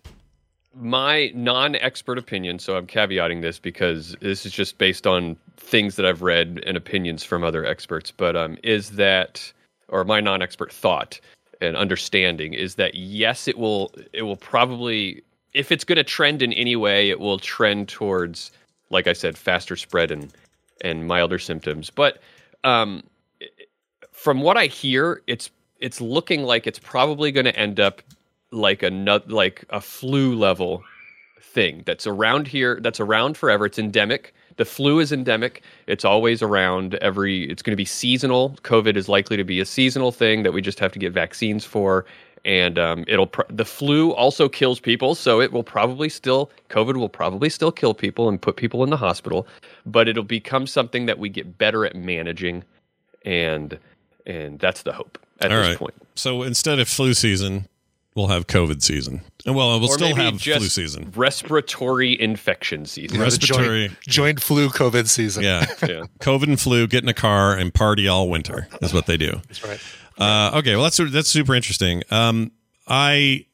my 0.80 1.32
non-expert 1.34 2.18
opinion 2.18 2.58
so 2.58 2.76
i'm 2.76 2.86
caveating 2.86 3.42
this 3.42 3.58
because 3.58 4.14
this 4.20 4.46
is 4.46 4.52
just 4.52 4.78
based 4.78 5.06
on 5.06 5.36
things 5.56 5.96
that 5.96 6.06
i've 6.06 6.22
read 6.22 6.62
and 6.66 6.76
opinions 6.76 7.24
from 7.24 7.42
other 7.42 7.64
experts 7.64 8.10
but 8.10 8.36
um, 8.36 8.56
is 8.62 8.90
that 8.90 9.52
or 9.88 10.04
my 10.04 10.20
non-expert 10.20 10.72
thought 10.72 11.20
and 11.60 11.76
understanding 11.76 12.54
is 12.54 12.76
that 12.76 12.94
yes 12.94 13.48
it 13.48 13.58
will 13.58 13.92
it 14.12 14.22
will 14.22 14.36
probably 14.36 15.22
if 15.54 15.72
it's 15.72 15.84
going 15.84 15.96
to 15.96 16.04
trend 16.04 16.42
in 16.42 16.52
any 16.52 16.76
way 16.76 17.10
it 17.10 17.20
will 17.20 17.38
trend 17.38 17.88
towards 17.88 18.50
like 18.90 19.06
i 19.06 19.12
said 19.12 19.36
faster 19.36 19.76
spread 19.76 20.10
and 20.10 20.32
and 20.82 21.06
milder 21.06 21.38
symptoms. 21.38 21.90
But 21.90 22.20
um, 22.64 23.02
from 24.12 24.40
what 24.40 24.56
i 24.56 24.66
hear 24.66 25.22
it's 25.26 25.50
it's 25.80 26.00
looking 26.00 26.42
like 26.42 26.66
it's 26.66 26.78
probably 26.78 27.30
going 27.30 27.44
to 27.44 27.56
end 27.56 27.78
up 27.78 28.02
like 28.50 28.82
a 28.82 28.90
nut 28.90 29.30
like 29.30 29.64
a 29.70 29.80
flu 29.80 30.34
level 30.34 30.82
thing 31.40 31.82
that's 31.86 32.06
around 32.06 32.48
here 32.48 32.80
that's 32.80 33.00
around 33.00 33.36
forever. 33.36 33.66
It's 33.66 33.78
endemic 33.78 34.34
the 34.58 34.64
flu 34.64 35.00
is 35.00 35.10
endemic. 35.12 35.62
It's 35.86 36.04
always 36.04 36.42
around 36.42 36.96
every 36.96 37.48
it's 37.48 37.62
going 37.62 37.72
to 37.72 37.76
be 37.76 37.84
seasonal. 37.86 38.50
Covid 38.62 38.96
is 38.96 39.08
likely 39.08 39.36
to 39.38 39.44
be 39.44 39.60
a 39.60 39.64
seasonal 39.64 40.12
thing 40.12 40.42
that 40.42 40.52
we 40.52 40.60
just 40.60 40.78
have 40.78 40.92
to 40.92 40.98
get 40.98 41.12
vaccines 41.12 41.64
for. 41.64 42.04
And 42.44 42.78
um, 42.78 43.04
it'll 43.08 43.26
pr- 43.26 43.42
the 43.48 43.64
flu 43.64 44.12
also 44.12 44.48
kills 44.48 44.78
people 44.78 45.14
so 45.14 45.40
it 45.40 45.52
will 45.52 45.64
probably 45.64 46.08
still 46.08 46.50
covid 46.70 46.96
will 46.96 47.08
probably 47.08 47.48
still 47.48 47.72
kill 47.72 47.94
people 47.94 48.28
and 48.28 48.40
put 48.40 48.56
people 48.56 48.84
in 48.84 48.90
the 48.90 48.96
hospital. 48.96 49.46
But 49.86 50.08
it'll 50.08 50.22
become 50.22 50.66
something 50.66 51.06
that 51.06 51.18
we 51.18 51.28
get 51.28 51.56
better 51.56 51.86
at 51.86 51.94
managing. 51.96 52.64
And 53.24 53.78
and 54.26 54.58
that's 54.58 54.82
the 54.82 54.92
hope 54.92 55.18
at 55.40 55.50
All 55.52 55.58
this 55.58 55.68
right. 55.68 55.78
point. 55.78 55.94
So 56.16 56.42
instead 56.42 56.78
of 56.80 56.88
flu 56.88 57.14
season, 57.14 57.68
we'll 58.18 58.26
have 58.28 58.46
COVID 58.46 58.82
season. 58.82 59.22
And 59.46 59.54
well, 59.54 59.80
we'll 59.80 59.88
Or 59.88 59.92
still 59.94 60.08
maybe 60.10 60.22
have 60.24 60.36
just 60.36 60.58
flu 60.58 60.68
season. 60.68 61.12
respiratory 61.16 62.20
infection 62.20 62.84
season. 62.84 63.16
Yeah, 63.18 63.24
Respiratory- 63.24 63.88
joint, 63.88 64.00
joint 64.06 64.42
flu 64.42 64.68
COVID 64.68 65.08
season. 65.08 65.44
Yeah. 65.44 65.64
Yeah. 65.88 66.02
COVID 66.20 66.44
and 66.48 66.60
flu, 66.60 66.86
get 66.86 67.02
in 67.02 67.08
a 67.08 67.14
car 67.14 67.54
and 67.56 67.72
party 67.72 68.06
all 68.08 68.28
winter 68.28 68.68
is 68.82 68.92
what 68.92 69.06
they 69.06 69.16
do. 69.16 69.40
That's 69.48 69.64
right. 69.64 69.80
Uh, 70.18 70.58
okay, 70.58 70.74
well 70.74 70.82
that's 70.82 70.98
that's 71.12 71.28
super 71.30 71.54
interesting. 71.54 72.02
Um, 72.10 72.50
I 72.86 73.46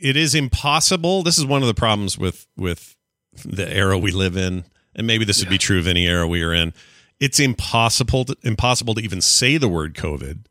it 0.00 0.16
is 0.16 0.34
impossible. 0.34 1.22
This 1.22 1.38
is 1.38 1.46
one 1.46 1.62
of 1.62 1.68
the 1.68 1.74
problems 1.74 2.18
with 2.18 2.46
with 2.56 2.96
the 3.44 3.72
era 3.72 3.96
we 3.96 4.10
live 4.10 4.36
in, 4.36 4.64
and 4.94 5.06
maybe 5.06 5.24
this 5.24 5.38
would 5.40 5.48
be 5.48 5.58
true 5.58 5.78
of 5.78 5.86
any 5.86 6.06
era 6.06 6.26
we 6.26 6.42
are 6.42 6.52
in. 6.52 6.72
It's 7.20 7.38
impossible 7.38 8.24
to, 8.26 8.36
impossible 8.42 8.94
to 8.94 9.00
even 9.00 9.20
say 9.20 9.56
the 9.56 9.68
word 9.68 9.94
COVID 9.94 10.46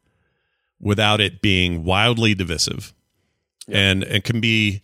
without 0.80 1.20
it 1.22 1.42
being 1.42 1.84
wildly 1.84 2.34
divisive, 2.34 2.94
and 3.70 4.04
it 4.04 4.24
can 4.24 4.42
be 4.42 4.84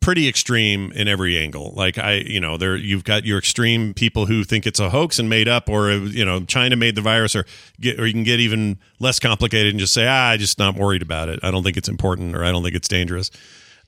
pretty 0.00 0.28
extreme 0.28 0.92
in 0.92 1.08
every 1.08 1.38
angle. 1.38 1.72
Like 1.74 1.98
I, 1.98 2.14
you 2.14 2.40
know, 2.40 2.56
there 2.56 2.76
you've 2.76 3.04
got 3.04 3.24
your 3.24 3.38
extreme 3.38 3.94
people 3.94 4.26
who 4.26 4.44
think 4.44 4.66
it's 4.66 4.80
a 4.80 4.90
hoax 4.90 5.18
and 5.18 5.28
made 5.28 5.48
up, 5.48 5.68
or 5.68 5.90
you 5.90 6.24
know, 6.24 6.44
China 6.44 6.76
made 6.76 6.94
the 6.94 7.00
virus, 7.00 7.34
or 7.34 7.44
get, 7.80 7.98
or 7.98 8.06
you 8.06 8.12
can 8.12 8.24
get 8.24 8.40
even 8.40 8.78
less 9.00 9.18
complicated 9.18 9.70
and 9.70 9.80
just 9.80 9.94
say, 9.94 10.06
ah, 10.06 10.30
I'm 10.30 10.38
just 10.38 10.58
not 10.58 10.76
worried 10.76 11.02
about 11.02 11.28
it. 11.28 11.40
I 11.42 11.50
don't 11.50 11.62
think 11.62 11.76
it's 11.76 11.88
important, 11.88 12.36
or 12.36 12.44
I 12.44 12.52
don't 12.52 12.62
think 12.62 12.74
it's 12.74 12.88
dangerous. 12.88 13.30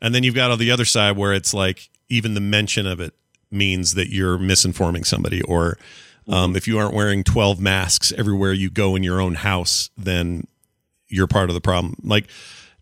And 0.00 0.14
then 0.14 0.22
you've 0.22 0.34
got 0.34 0.50
on 0.50 0.58
the 0.58 0.70
other 0.70 0.84
side 0.84 1.16
where 1.16 1.32
it's 1.32 1.52
like 1.52 1.88
even 2.08 2.34
the 2.34 2.40
mention 2.40 2.86
of 2.86 3.00
it 3.00 3.14
means 3.50 3.94
that 3.94 4.08
you're 4.10 4.38
misinforming 4.38 5.06
somebody, 5.06 5.42
or 5.42 5.78
um, 6.28 6.56
if 6.56 6.66
you 6.66 6.78
aren't 6.78 6.94
wearing 6.94 7.24
12 7.24 7.60
masks 7.60 8.12
everywhere 8.16 8.52
you 8.52 8.70
go 8.70 8.96
in 8.96 9.02
your 9.02 9.20
own 9.20 9.34
house, 9.34 9.90
then 9.96 10.46
you're 11.08 11.26
part 11.26 11.50
of 11.50 11.54
the 11.54 11.60
problem. 11.60 11.96
Like 12.02 12.28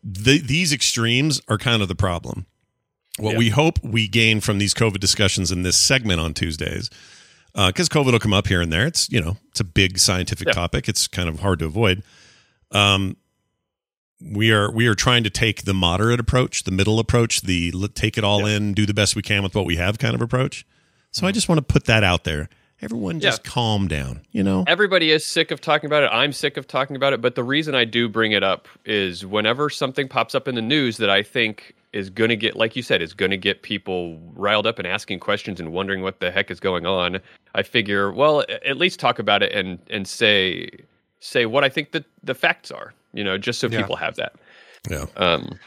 the, 0.03 0.39
these 0.39 0.73
extremes 0.73 1.41
are 1.49 1.59
kind 1.59 1.83
of 1.83 1.89
the 1.89 1.95
problem. 1.95 2.47
What 3.19 3.37
we 3.37 3.49
hope 3.49 3.81
we 3.83 4.07
gain 4.07 4.41
from 4.41 4.59
these 4.59 4.75
COVID 4.75 5.01
discussions 5.01 5.51
in 5.51 5.65
this 5.65 5.77
segment 5.77 6.21
on 6.21 6.35
Tuesdays, 6.35 6.89
because 7.53 7.89
COVID 7.89 8.13
will 8.13 8.21
come 8.21 8.33
up 8.33 8.47
here 8.47 8.61
and 8.61 8.73
there. 8.73 8.87
It's 8.87 9.11
you 9.11 9.21
know 9.21 9.37
it's 9.49 9.59
a 9.59 9.65
big 9.65 9.99
scientific 9.99 10.53
topic. 10.53 10.89
It's 10.89 11.09
kind 11.09 11.29
of 11.29 11.41
hard 11.41 11.59
to 11.59 11.65
avoid. 11.65 12.05
Um, 12.71 13.17
we 14.21 14.53
are 14.53 14.71
we 14.71 14.87
are 14.87 14.95
trying 14.95 15.25
to 15.25 15.31
take 15.31 15.65
the 15.65 15.75
moderate 15.75 16.21
approach, 16.21 16.65
the 16.65 16.71
middle 16.71 16.99
approach, 16.99 17.43
the 17.43 17.73
take 17.95 18.19
it 18.19 18.25
all 18.25 18.47
in, 18.47 18.73
do 18.73 18.87
the 18.87 18.95
best 18.95 19.17
we 19.17 19.23
can 19.23 19.43
with 19.43 19.55
what 19.55 19.67
we 19.67 19.77
have 19.77 19.99
kind 19.99 20.15
of 20.15 20.23
approach. 20.23 20.67
So 21.11 21.27
I 21.27 21.33
just 21.33 21.49
want 21.49 21.59
to 21.59 21.63
put 21.63 21.87
that 21.87 22.05
out 22.05 22.25
there. 22.25 22.49
Everyone, 22.81 23.19
just 23.19 23.43
calm 23.43 23.89
down. 23.89 24.21
You 24.31 24.43
know, 24.45 24.65
Everybody 24.69 25.11
is 25.11 25.27
sick 25.27 25.51
of 25.51 25.61
talking 25.61 25.87
about 25.89 26.05
it. 26.05 26.11
I'm 26.13 26.33
sick 26.33 26.57
of 26.57 26.67
talking 26.69 26.95
about 26.95 27.13
it. 27.13 27.21
But 27.21 27.35
the 27.35 27.43
reason 27.43 27.75
I 27.75 27.85
do 27.85 28.09
bring 28.09 28.33
it 28.33 28.43
up 28.45 28.69
is 28.85 29.27
whenever 29.27 29.69
something 29.69 30.07
pops 30.09 30.35
up 30.35 30.47
in 30.47 30.55
the 30.55 30.63
news 30.63 30.97
that 30.99 31.11
I 31.11 31.23
think 31.25 31.75
is 31.93 32.09
going 32.11 32.29
to 32.31 32.37
get, 32.37 32.55
like 32.55 32.77
you 32.77 32.83
said, 32.83 33.03
is 33.03 33.15
going 33.15 33.31
to 33.33 33.37
get 33.37 33.63
people 33.63 34.21
riled 34.35 34.67
up 34.67 34.79
and 34.79 34.87
asking 34.87 35.19
questions 35.19 35.59
and 35.59 35.73
wondering 35.73 36.03
what 36.03 36.21
the 36.21 36.31
heck 36.31 36.51
is 36.51 36.61
going 36.61 36.87
on. 36.87 37.19
I 37.55 37.63
figure, 37.63 38.13
well, 38.13 38.45
at 38.65 38.77
least 38.77 39.01
talk 39.01 39.19
about 39.19 39.43
it 39.43 39.53
and 39.53 39.79
and 39.91 40.07
say 40.07 40.69
say 41.21 41.47
what 41.47 41.65
I 41.65 41.69
think 41.69 41.91
that 41.93 42.05
the 42.23 42.35
facts 42.35 42.71
are. 42.71 42.93
You 43.13 43.25
know, 43.25 43.39
just 43.39 43.59
so 43.59 43.67
Yeah. 43.69 43.81
people 43.81 43.97
have 43.97 44.15
that. 44.17 44.35
Yeah. 44.89 45.07
Um. 45.17 45.59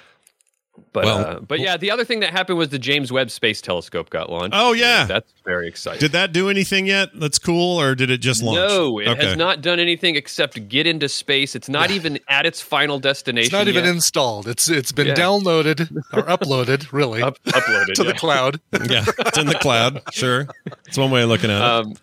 But 0.93 1.05
Well- 1.05 1.17
uh, 1.19 1.39
but 1.39 1.59
yeah, 1.59 1.77
the 1.77 1.91
other 1.91 2.03
thing 2.03 2.19
that 2.21 2.31
happened 2.31 2.57
was 2.57 2.69
the 2.69 2.79
James 2.79 3.11
Webb 3.11 3.29
Space 3.31 3.61
Telescope 3.61 4.09
got 4.09 4.29
launched. 4.29 4.55
Oh, 4.57 4.73
yeah. 4.73 5.05
that's 5.05 5.31
very 5.45 5.67
exciting. 5.67 5.99
did 5.99 6.11
that 6.13 6.31
do 6.33 6.49
anything 6.49 6.85
yet? 6.85 7.09
That's 7.13 7.39
cool, 7.39 7.79
or 7.79 7.93
did 7.95 8.09
it 8.09 8.17
just 8.19 8.41
launch? 8.41 8.57
No, 8.57 8.99
it 8.99 9.07
Okay. 9.07 9.25
has 9.27 9.37
not 9.37 9.61
done 9.61 9.79
anything 9.79 10.15
except 10.15 10.67
get 10.69 10.87
into 10.87 11.07
space. 11.07 11.55
It's 11.55 11.69
not 11.69 11.91
even 11.91 12.19
at 12.27 12.45
its 12.45 12.61
final 12.61 12.99
destination. 12.99 13.45
It's 13.47 13.53
not 13.53 13.67
even 13.67 13.85
yet. 13.85 13.93
installed. 13.93 14.47
It's 14.47 14.69
it's 14.69 14.91
been 14.91 15.07
Yeah. 15.07 15.15
downloaded 15.15 15.91
or 16.13 16.23
uploaded, 16.23 16.91
really, 16.91 17.21
Up- 17.21 17.41
uploaded 17.45 17.93
to 17.95 18.03
yeah. 18.03 18.11
the 18.11 18.17
cloud. 18.17 18.59
yeah, 18.89 19.05
it's 19.19 19.37
in 19.37 19.47
the 19.47 19.55
cloud. 19.55 20.01
Sure, 20.11 20.47
it's 20.87 20.97
one 20.97 21.11
way 21.11 21.21
of 21.23 21.29
looking 21.29 21.51
at 21.51 21.57
it. 21.57 21.63
Um, 21.63 21.93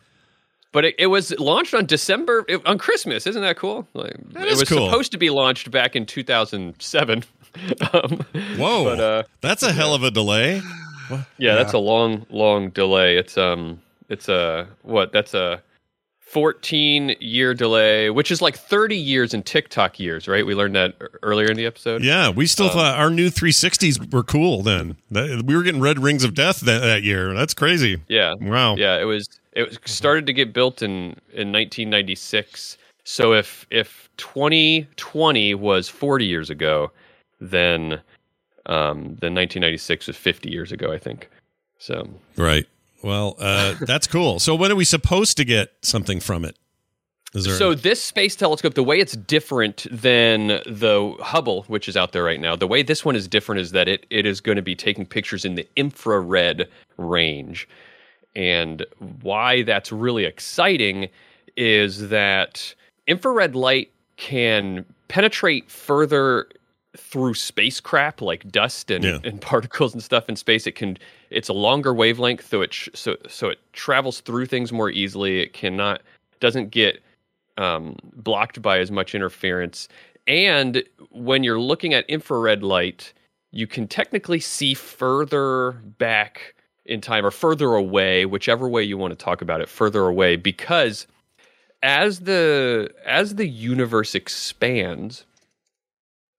but 0.73 0.85
it, 0.85 0.95
it 0.99 1.07
was 1.07 1.37
launched 1.39 1.75
on 1.75 1.87
December 1.87 2.45
it- 2.49 2.65
on 2.67 2.79
Christmas. 2.79 3.27
Isn't 3.27 3.43
that 3.43 3.57
cool? 3.57 3.89
Like, 3.95 4.15
it 4.37 4.49
is 4.49 4.61
was 4.61 4.69
cool. 4.69 4.89
supposed 4.91 5.13
to 5.13 5.19
be 5.19 5.31
launched 5.31 5.71
back 5.71 5.97
in 5.97 6.05
2007. 6.07 7.25
Um, 7.93 8.25
Whoa, 8.57 8.85
but, 8.85 9.01
uh, 9.01 9.23
that's 9.41 9.63
a 9.63 9.73
hell 9.73 9.95
of 9.95 10.03
a 10.03 10.11
delay. 10.11 10.61
yeah, 11.39 11.55
that's 11.55 11.73
a 11.73 11.79
long, 11.79 12.27
long 12.31 12.71
delay. 12.71 13.17
It's 13.17 13.39
um, 13.39 13.81
it's 14.09 14.29
a 14.29 14.67
what? 14.83 15.13
That's 15.13 15.35
a 15.35 15.63
14 16.21 17.17
year 17.21 17.55
delay, 17.55 18.11
which 18.11 18.31
is 18.31 18.43
like 18.43 18.55
30 18.57 18.95
years 18.97 19.33
in 19.33 19.43
TikTok 19.43 19.99
years, 19.99 20.29
right? 20.29 20.45
We 20.45 20.55
learned 20.55 20.77
that 20.77 20.95
earlier 21.23 21.47
in 21.51 21.57
the 21.57 21.65
episode. 21.65 22.05
Yeah, 22.05 22.29
we 22.29 22.47
still 22.47 22.67
Um, 22.67 22.73
thought 22.73 22.99
our 22.99 23.09
new 23.09 23.31
360s 23.31 24.13
were 24.13 24.23
cool 24.23 24.63
then. 24.63 24.97
We 25.11 25.57
were 25.57 25.63
getting 25.63 25.81
red 25.81 25.99
rings 25.99 26.25
of 26.25 26.35
death 26.35 26.61
that, 26.61 26.81
that 26.81 27.03
year. 27.03 27.33
That's 27.33 27.55
crazy. 27.55 28.03
Yeah. 28.09 28.35
Wow. 28.41 28.77
Yeah, 28.77 28.99
it 29.01 29.05
was 29.05 29.27
it 29.55 29.79
started 29.89 30.27
to 30.27 30.35
get 30.35 30.53
built 30.53 30.83
in 30.83 31.17
in 31.33 31.51
1996. 31.51 32.77
So 33.05 33.33
if 33.33 33.67
if 33.71 34.11
2020 34.19 35.55
was 35.55 35.89
40 35.89 36.27
years 36.27 36.51
ago, 36.51 36.91
then 37.41 38.01
um 38.67 39.17
then 39.21 39.35
1996 39.35 40.09
was 40.09 40.17
50 40.17 40.51
years 40.51 40.73
ago, 40.73 40.93
I 40.93 40.99
think. 40.99 41.31
So 41.79 42.09
Right. 42.37 42.67
Well, 43.03 43.37
uh, 43.39 43.75
that's 43.81 44.07
cool. 44.07 44.39
So 44.41 44.55
when 44.55 44.73
are 44.73 44.77
we 44.77 44.85
supposed 44.85 45.37
to 45.37 45.45
get 45.45 45.73
something 45.83 46.21
from 46.21 46.45
it? 46.45 46.57
So 47.35 47.75
this 47.75 48.03
space 48.03 48.35
telescope, 48.35 48.73
the 48.73 48.83
way 48.83 48.99
it's 48.99 49.13
different 49.13 49.87
than 49.91 50.47
the 50.67 51.15
Hubble, 51.21 51.65
which 51.65 51.87
is 51.87 51.95
out 51.97 52.13
there 52.13 52.25
right 52.25 52.41
now, 52.41 52.57
the 52.57 52.67
way 52.67 52.83
this 52.83 53.05
one 53.05 53.17
is 53.17 53.29
different 53.29 53.61
is 53.61 53.73
that 53.73 53.87
it, 53.87 54.07
it 54.09 54.25
is 54.25 54.41
going 54.41 54.57
to 54.57 54.63
be 54.63 54.75
taking 54.75 55.05
pictures 55.05 55.45
in 55.45 55.55
the 55.55 55.69
infrared 55.77 56.69
range. 56.97 57.69
And 58.35 58.85
why 59.21 59.63
that's 59.63 59.93
really 59.93 60.25
exciting 60.25 61.09
is 61.57 62.09
that 62.09 62.75
infrared 63.07 63.55
light 63.55 63.91
can 64.17 64.87
penetrate 65.09 65.71
further 65.71 66.49
through 66.99 67.35
spacecraft 67.35 68.21
like 68.21 68.47
dust 68.51 68.91
and, 68.91 69.05
Yeah. 69.05 69.19
and 69.25 69.41
particles 69.53 69.95
and 69.95 70.03
stuff 70.03 70.29
in 70.29 70.37
space 70.37 70.67
it 70.67 70.75
can 70.75 70.99
it's 71.31 71.49
a 71.49 71.53
longer 71.53 71.95
wavelength 71.95 72.47
so 72.47 72.61
it 72.63 72.73
sh- 72.75 72.89
so 72.95 73.17
so 73.29 73.49
it 73.49 73.59
travels 73.73 74.21
through 74.21 74.47
things 74.47 74.73
more 74.73 74.91
easily 74.91 75.41
it 75.41 75.53
cannot 75.53 76.03
doesn't 76.41 76.71
get 76.71 77.03
um, 77.57 77.97
blocked 78.15 78.61
by 78.63 78.79
as 78.79 78.91
much 78.91 79.15
interference 79.15 79.89
and 80.27 80.83
when 81.11 81.43
you're 81.45 81.61
looking 81.61 81.95
at 81.95 82.09
infrared 82.11 82.63
light 82.63 83.13
you 83.51 83.67
can 83.67 83.89
technically 83.89 84.41
see 84.41 84.75
further 84.75 85.73
back 85.99 86.55
in 86.85 87.01
time 87.01 87.25
or 87.25 87.31
further 87.31 87.75
away 87.75 88.27
whichever 88.27 88.69
way 88.69 88.83
you 88.83 88.99
want 88.99 89.11
to 89.17 89.25
talk 89.25 89.41
about 89.43 89.61
it 89.61 89.69
further 89.69 90.07
away 90.07 90.37
because 90.37 91.07
as 91.83 92.21
the 92.21 92.91
as 93.07 93.37
the 93.37 93.47
universe 93.47 94.15
expands 94.15 95.25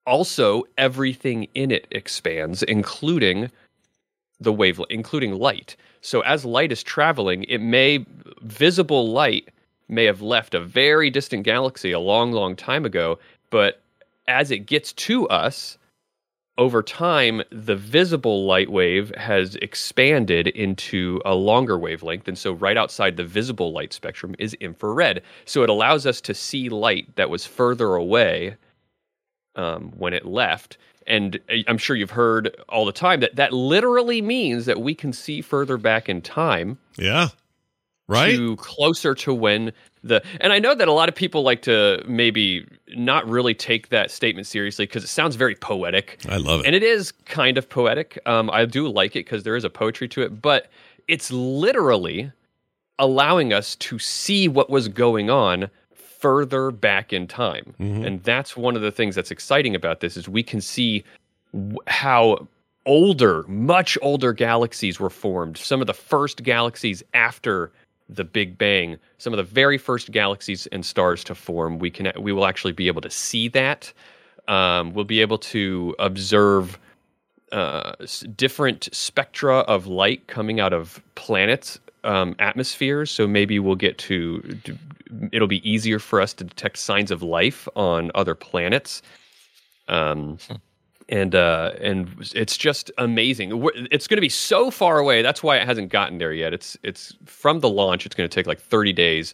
also 0.10 0.64
everything 0.78 1.48
in 1.54 1.70
it 1.72 1.88
expands 1.92 2.64
including 2.64 3.52
the 4.40 4.52
wavelength 4.52 4.92
including 4.92 5.34
light. 5.36 5.76
So 6.02 6.22
as 6.22 6.44
light 6.44 6.72
is 6.72 6.84
traveling 6.84 7.44
it 7.44 7.60
may 7.60 8.06
visible 8.42 9.12
light 9.12 9.50
may 9.88 10.06
have 10.06 10.22
left 10.22 10.56
a 10.56 10.60
very 10.60 11.10
distant 11.10 11.44
galaxy 11.44 11.92
a 11.92 12.00
long 12.00 12.32
long 12.32 12.56
time 12.56 12.86
ago 12.86 13.20
but 13.52 13.82
as 14.28 14.52
it 14.52 14.66
gets 14.66 14.94
to 14.94 15.28
us 15.30 15.78
over 16.58 16.84
time 16.84 17.42
the 17.52 17.76
visible 17.76 18.46
light 18.46 18.70
wave 18.70 19.14
has 19.16 19.56
expanded 19.58 20.48
into 20.48 21.22
a 21.26 21.34
longer 21.34 21.78
wavelength 21.78 22.28
and 22.28 22.38
so 22.38 22.52
right 22.54 22.78
outside 22.78 23.16
the 23.16 23.24
visible 23.24 23.72
light 23.72 23.94
spectrum 23.94 24.36
is 24.40 24.54
infrared. 24.56 25.22
So 25.46 25.64
it 25.64 25.70
allows 25.70 26.06
us 26.06 26.20
to 26.22 26.34
see 26.34 26.70
light 26.70 27.16
that 27.16 27.30
was 27.30 27.46
further 27.46 27.96
away 27.96 28.58
um, 29.56 29.92
when 29.98 30.14
it 30.14 30.26
left. 30.26 30.78
And 31.08 31.40
I- 31.50 31.64
I'm 31.68 31.78
sure 31.78 31.96
you've 31.96 32.12
heard 32.12 32.56
all 32.70 32.86
the 32.86 32.92
time 32.92 33.20
that 33.22 33.36
that 33.38 33.52
literally 33.54 34.22
means 34.22 34.66
that 34.66 34.80
we 34.82 34.94
can 34.96 35.12
see 35.14 35.42
further 35.42 35.78
back 35.78 36.08
in 36.10 36.22
time 36.22 36.78
Yeah. 36.98 37.30
Right? 38.08 38.36
to 38.36 38.56
closer 38.56 39.14
to 39.16 39.34
when 39.34 39.72
the 40.04 40.24
and 40.42 40.52
I 40.54 40.58
know 40.60 40.74
that 40.74 40.88
a 40.88 40.92
lot 40.94 41.10
of 41.10 41.16
people 41.16 41.44
like 41.44 41.62
to 41.64 42.04
maybe 42.08 42.66
not 42.96 43.28
really 43.30 43.54
take 43.54 43.90
that 43.90 44.10
statement 44.12 44.48
seriously 44.48 44.86
because 44.86 45.04
it 45.04 45.08
sounds 45.10 45.36
very 45.36 45.54
poetic. 45.56 46.20
I 46.28 46.38
love 46.38 46.62
it. 46.62 46.66
And 46.66 46.76
it 46.76 46.82
is 46.84 47.12
kind 47.12 47.58
of 47.58 47.70
poetic. 47.70 48.18
Um, 48.26 48.50
I 48.50 48.66
do 48.66 48.88
like 48.88 49.12
it 49.16 49.26
because 49.26 49.44
there 49.44 49.56
is 49.56 49.64
a 49.64 49.70
poetry 49.70 50.08
to 50.10 50.22
it, 50.24 50.42
but 50.42 50.72
it's 51.08 51.32
literally 51.32 52.32
allowing 52.98 53.54
us 53.54 53.76
to 53.76 54.00
see 54.00 54.48
what 54.48 54.70
was 54.70 54.88
going 54.88 55.30
on 55.30 55.70
further 56.20 56.70
back 56.72 57.12
in 57.14 57.28
time. 57.28 57.74
And 57.80 58.22
that's 58.24 58.56
one 58.58 58.76
of 58.76 58.82
the 58.82 58.92
things 58.92 59.16
that's 59.16 59.32
exciting 59.32 59.74
about 59.76 60.02
this 60.02 60.18
is 60.18 60.28
we 60.30 60.44
can 60.44 60.62
see 60.62 61.04
w- 61.54 61.78
how 61.88 62.48
older, 62.86 63.44
much 63.48 63.98
older 64.02 64.34
galaxies 64.34 65.00
were 65.00 65.10
formed. 65.10 65.58
Some 65.58 65.82
of 65.82 65.88
the 65.88 65.94
first 65.94 66.44
galaxies 66.44 67.04
after 67.14 67.72
the 68.10 68.24
Big 68.24 68.58
Bang, 68.58 68.98
some 69.18 69.34
of 69.34 69.38
the 69.38 69.44
very 69.44 69.78
first 69.78 70.12
galaxies 70.12 70.68
and 70.68 70.86
stars 70.86 71.24
to 71.26 71.36
form. 71.36 71.80
We 71.80 71.90
can 71.92 72.12
we 72.20 72.32
will 72.34 72.46
actually 72.46 72.74
be 72.74 72.88
able 72.88 73.02
to 73.02 73.10
see 73.10 73.48
that. 73.50 73.94
Um, 74.48 74.94
we'll 74.94 75.06
be 75.06 75.22
able 75.22 75.38
to 75.38 75.96
observe 76.00 76.80
uh, 77.52 77.94
s- 78.02 78.26
different 78.36 78.90
spectra 78.92 79.60
of 79.60 79.86
light 79.88 80.26
coming 80.28 80.60
out 80.60 80.74
of 80.74 81.02
planets' 81.16 81.80
um, 82.04 82.36
atmospheres. 82.40 83.12
So 83.12 83.28
maybe 83.28 83.60
we'll 83.60 83.76
get 83.76 83.98
to. 84.00 84.42
It'll 85.32 85.48
be 85.48 85.68
easier 85.70 86.00
for 86.00 86.22
us 86.22 86.34
to 86.36 86.44
detect 86.44 86.78
signs 86.78 87.12
of 87.12 87.24
life 87.24 87.68
on 87.76 88.12
other 88.16 88.36
planets. 88.36 89.02
Um, 89.88 90.38
and 91.10 91.34
uh, 91.34 91.74
and 91.82 92.08
it's 92.36 92.56
just 92.56 92.92
amazing. 92.98 93.52
It's 93.92 94.08
going 94.08 94.18
to 94.18 94.22
be 94.22 94.30
so 94.30 94.70
far 94.70 95.00
away. 95.00 95.22
That's 95.22 95.42
why 95.42 95.58
it 95.58 95.66
hasn't 95.66 95.90
gotten 95.90 96.20
there 96.20 96.34
yet. 96.34 96.54
It's 96.54 96.78
it's 96.84 97.16
from 97.26 97.60
the 97.60 97.70
launch. 97.70 98.06
It's 98.06 98.16
going 98.16 98.30
to 98.30 98.34
take 98.34 98.46
like 98.46 98.60
30 98.60 98.94
days 98.94 99.34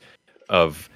of 0.50 0.90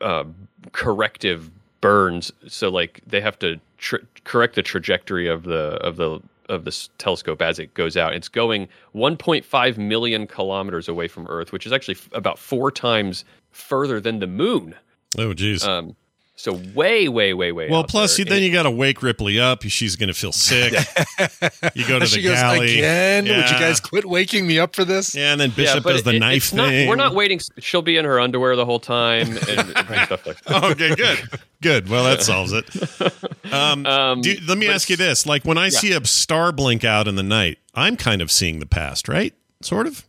uh, 0.00 0.24
corrective 0.72 1.50
burns. 1.80 2.30
So 2.46 2.68
like 2.68 3.00
they 3.06 3.20
have 3.20 3.38
to 3.40 3.58
tr- 3.78 3.96
correct 4.24 4.54
the 4.54 4.62
trajectory 4.62 5.26
of 5.28 5.44
the 5.44 5.78
of 5.82 5.96
the 5.96 6.20
of 6.50 6.64
this 6.66 6.90
telescope 6.98 7.40
as 7.40 7.58
it 7.58 7.72
goes 7.72 7.96
out. 7.96 8.14
It's 8.14 8.28
going 8.28 8.68
1.5 8.94 9.78
million 9.78 10.26
kilometers 10.26 10.88
away 10.88 11.08
from 11.08 11.26
Earth, 11.28 11.52
which 11.52 11.64
is 11.64 11.72
actually 11.72 11.94
f- 11.94 12.10
about 12.12 12.38
four 12.38 12.70
times 12.70 13.24
further 13.54 14.00
than 14.00 14.18
the 14.18 14.26
moon. 14.26 14.74
Oh, 15.18 15.32
geez. 15.34 15.64
Um, 15.64 15.96
so 16.36 16.60
way, 16.74 17.08
way, 17.08 17.32
way, 17.32 17.52
way. 17.52 17.70
well, 17.70 17.80
out 17.80 17.88
plus 17.88 18.16
there. 18.16 18.24
you, 18.26 18.30
then 18.30 18.42
you 18.42 18.52
got 18.52 18.64
to 18.64 18.70
wake 18.70 19.02
Ripley 19.04 19.38
up. 19.38 19.62
She's 19.62 19.94
going 19.94 20.08
to 20.08 20.14
feel 20.14 20.32
sick. 20.32 20.72
you 21.74 21.86
go 21.86 21.90
to 21.90 21.94
And 21.94 22.02
the 22.02 22.06
she 22.06 22.22
goes 22.22 22.34
galley. 22.34 22.74
again. 22.78 23.24
Would 23.24 23.36
you 23.50 23.58
guys 23.58 23.78
quit 23.78 24.04
waking 24.04 24.44
me 24.44 24.58
up 24.58 24.74
for 24.74 24.84
this? 24.84 25.14
Yeah, 25.14 25.30
and 25.30 25.40
then 25.40 25.50
Bishop 25.50 25.84
but 25.84 25.92
does 25.92 26.02
the 26.02 26.16
it- 26.16 26.18
knife 26.18 26.36
it's 26.38 26.52
not- 26.52 26.70
thing. 26.70 26.88
we're 26.88 26.96
not 26.96 27.14
waiting. 27.14 27.40
She'll 27.60 27.82
be 27.82 27.96
in 27.96 28.04
her 28.04 28.18
underwear 28.18 28.56
the 28.56 28.64
whole 28.66 28.80
time 28.80 29.28
and, 29.28 29.48
and 29.48 29.68
stuff 30.06 30.26
like 30.26 30.42
that. 30.42 30.64
okay, 30.72 30.94
good, 30.96 31.18
good. 31.62 31.88
Well, 31.88 32.02
that 32.04 32.22
solves 32.22 32.52
it. 32.52 32.64
Um, 33.52 33.86
Um, 33.86 34.20
do, 34.20 34.34
let 34.48 34.58
me 34.58 34.66
ask 34.68 34.90
you 34.90 34.96
this: 34.96 35.26
like 35.26 35.44
when 35.44 35.58
I 35.58 35.68
see 35.68 35.92
a 35.92 36.04
star 36.04 36.50
blink 36.50 36.82
out 36.82 37.06
in 37.06 37.14
the 37.14 37.22
night, 37.22 37.58
I'm 37.74 37.96
kind 37.96 38.20
of 38.20 38.32
seeing 38.32 38.58
the 38.58 38.66
past, 38.66 39.06
right? 39.06 39.32
Sort 39.62 39.86
of. 39.86 40.04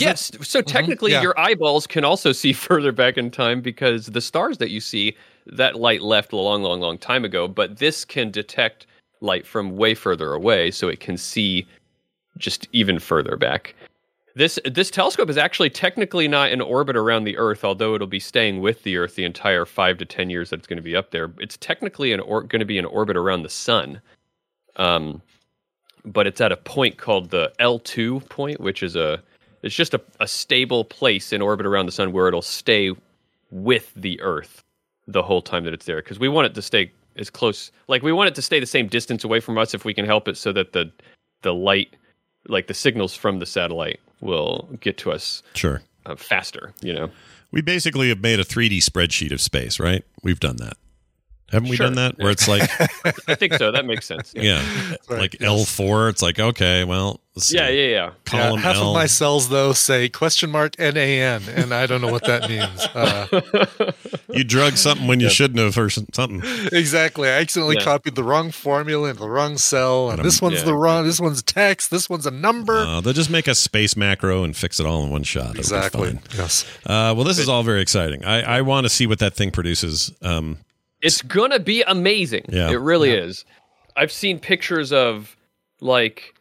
Yes. 0.00 0.30
So 0.42 0.60
technically, 0.62 1.12
Yeah. 1.12 1.22
your 1.22 1.38
eyeballs 1.38 1.86
can 1.86 2.04
also 2.04 2.32
see 2.42 2.52
further 2.52 2.92
back 2.92 3.18
in 3.18 3.30
time 3.30 3.60
because 3.60 4.06
the 4.06 4.20
stars 4.20 4.58
that 4.58 4.70
you 4.70 4.80
see, 4.80 5.16
that 5.46 5.76
light 5.76 6.02
left 6.02 6.32
a 6.32 6.36
long, 6.36 6.62
long, 6.62 6.80
long 6.80 6.98
time 6.98 7.24
ago. 7.24 7.48
But 7.48 7.78
this 7.78 8.04
can 8.04 8.30
detect 8.30 8.86
light 9.20 9.46
from 9.46 9.76
way 9.76 9.94
further 9.94 10.32
away, 10.32 10.70
so 10.70 10.88
it 10.88 11.00
can 11.00 11.16
see 11.16 11.66
just 12.38 12.66
even 12.72 12.98
further 12.98 13.36
back. 13.36 13.74
This 14.34 14.58
this 14.64 14.90
telescope 14.90 15.28
is 15.28 15.36
actually 15.36 15.68
technically 15.68 16.26
not 16.26 16.50
in 16.52 16.62
orbit 16.62 16.96
around 16.96 17.24
the 17.24 17.36
Earth, 17.36 17.64
although 17.64 17.94
it'll 17.94 18.06
be 18.06 18.18
staying 18.18 18.60
with 18.62 18.82
the 18.82 18.96
Earth 18.96 19.14
the 19.14 19.24
entire 19.24 19.66
five 19.66 19.98
to 19.98 20.06
ten 20.06 20.30
years 20.30 20.48
that 20.50 20.60
it's 20.60 20.66
going 20.66 20.78
to 20.78 20.82
be 20.82 20.96
up 20.96 21.10
there. 21.10 21.32
It's 21.38 21.58
technically 21.58 22.14
or- 22.18 22.42
going 22.42 22.60
to 22.60 22.64
be 22.66 22.78
in 22.78 22.86
orbit 22.86 23.16
around 23.16 23.42
the 23.42 23.50
Sun. 23.50 24.00
Um, 24.76 25.20
but 26.06 26.26
it's 26.26 26.40
at 26.40 26.50
a 26.50 26.56
point 26.56 26.96
called 26.96 27.30
the 27.30 27.52
L2 27.60 28.26
point, 28.30 28.58
which 28.60 28.82
is 28.82 28.96
a 28.96 29.22
it's 29.62 29.74
just 29.74 29.94
a, 29.94 30.00
a 30.20 30.26
stable 30.28 30.84
place 30.84 31.32
in 31.32 31.40
orbit 31.42 31.66
around 31.66 31.86
the 31.86 31.92
sun 31.92 32.12
where 32.12 32.28
it'll 32.28 32.42
stay 32.42 32.90
with 33.50 33.92
the 33.94 34.20
Earth 34.20 34.62
the 35.06 35.22
whole 35.22 35.42
time 35.42 35.64
that 35.64 35.74
it's 35.74 35.86
there. 35.86 35.96
Because 36.02 36.18
we 36.18 36.28
want 36.28 36.46
it 36.46 36.54
to 36.54 36.62
stay 36.62 36.90
as 37.16 37.28
close, 37.30 37.70
like 37.88 38.02
we 38.02 38.12
want 38.12 38.28
it 38.28 38.34
to 38.36 38.42
stay 38.42 38.58
the 38.60 38.66
same 38.66 38.86
distance 38.88 39.24
away 39.24 39.40
from 39.40 39.58
us 39.58 39.74
if 39.74 39.84
we 39.84 39.92
can 39.94 40.04
help 40.04 40.28
it, 40.28 40.36
so 40.36 40.52
that 40.52 40.72
the 40.72 40.90
the 41.42 41.52
light, 41.54 41.94
like 42.48 42.66
the 42.68 42.74
signals 42.74 43.14
from 43.14 43.38
the 43.40 43.46
satellite, 43.46 44.00
will 44.20 44.68
get 44.80 44.96
to 44.98 45.10
us 45.12 45.42
Sure. 45.54 45.82
uh, 46.06 46.16
faster. 46.16 46.72
You 46.82 46.92
know. 46.94 47.10
We 47.50 47.60
basically 47.60 48.08
have 48.08 48.20
made 48.22 48.40
a 48.40 48.44
3D 48.44 48.78
spreadsheet 48.78 49.30
of 49.32 49.40
space, 49.40 49.78
right? 49.78 50.04
We've 50.22 50.40
done 50.40 50.56
that. 50.56 50.78
Haven't 51.50 51.68
we 51.68 51.76
Sure. 51.76 51.86
done 51.86 51.96
that? 51.96 52.16
Where 52.16 52.30
it's 52.30 52.48
like, 52.48 52.62
I 53.28 53.34
think 53.34 53.52
so. 53.54 53.70
That 53.72 53.84
makes 53.84 54.06
sense. 54.06 54.32
yeah, 54.34 54.64
Right, 55.10 55.20
like 55.20 55.36
yes. 55.38 55.50
L4. 55.50 56.08
It's 56.08 56.22
like, 56.22 56.38
okay, 56.40 56.84
well, 56.84 57.10
Let's 57.10 57.20
see. 57.20 57.21
Yeah, 57.50 57.68
yeah, 57.68 57.70
yeah. 57.70 57.88
Yeah, 57.88 58.10
Column 58.26 58.60
half 58.60 58.76
L. 58.76 58.88
of 58.88 58.94
my 58.94 59.06
cells 59.06 59.48
though 59.48 59.72
say 59.72 60.10
question 60.10 60.50
mark 60.50 60.76
NaN, 60.76 61.48
and 61.48 61.72
I 61.72 61.86
don't 61.86 62.02
know 62.02 62.12
what 62.12 62.24
that 62.26 62.48
means. 62.48 62.86
Uh, 62.94 63.92
you 64.28 64.44
drug 64.44 64.76
something 64.76 65.06
when 65.06 65.18
you 65.18 65.30
shouldn't 65.30 65.58
have, 65.58 65.76
or 65.78 65.88
something. 65.88 66.42
exactly, 66.72 67.28
I 67.28 67.40
accidentally 67.40 67.76
Yeah. 67.76 67.84
copied 67.84 68.14
the 68.16 68.22
wrong 68.24 68.50
formula 68.50 69.08
into 69.08 69.20
the 69.20 69.30
wrong 69.30 69.56
cell, 69.56 70.10
and 70.10 70.22
this 70.22 70.42
one's 70.42 70.58
yeah. 70.58 70.64
the 70.64 70.74
wrong. 70.74 71.04
This 71.06 71.20
one's 71.20 71.42
text. 71.42 71.90
This 71.90 72.08
one's 72.10 72.26
a 72.26 72.30
number. 72.30 72.76
Uh, 72.76 73.00
they'll 73.00 73.12
just 73.14 73.30
make 73.30 73.48
a 73.48 73.54
space 73.54 73.96
macro 73.96 74.44
and 74.44 74.54
fix 74.56 74.78
it 74.78 74.86
all 74.86 75.02
in 75.04 75.10
one 75.10 75.22
shot. 75.22 75.50
It'll 75.50 75.60
exactly. 75.60 76.10
fine. 76.12 76.20
Yes. 76.36 76.64
Uh, 76.84 77.14
well, 77.16 77.24
this 77.24 77.38
is 77.38 77.48
all 77.48 77.62
very 77.62 77.80
exciting. 77.80 78.24
I, 78.24 78.58
I 78.58 78.60
want 78.60 78.84
to 78.84 78.90
see 78.90 79.06
what 79.06 79.18
that 79.20 79.34
thing 79.34 79.50
produces. 79.50 80.12
Um, 80.22 80.58
It's 81.00 81.22
gonna 81.22 81.58
be 81.60 81.82
amazing. 81.82 82.44
Yeah. 82.48 82.70
It 82.70 82.76
really 82.80 83.10
is. 83.12 83.44
I've 83.96 84.12
seen 84.12 84.38
pictures 84.38 84.92
of 84.92 85.34
like 85.80 86.34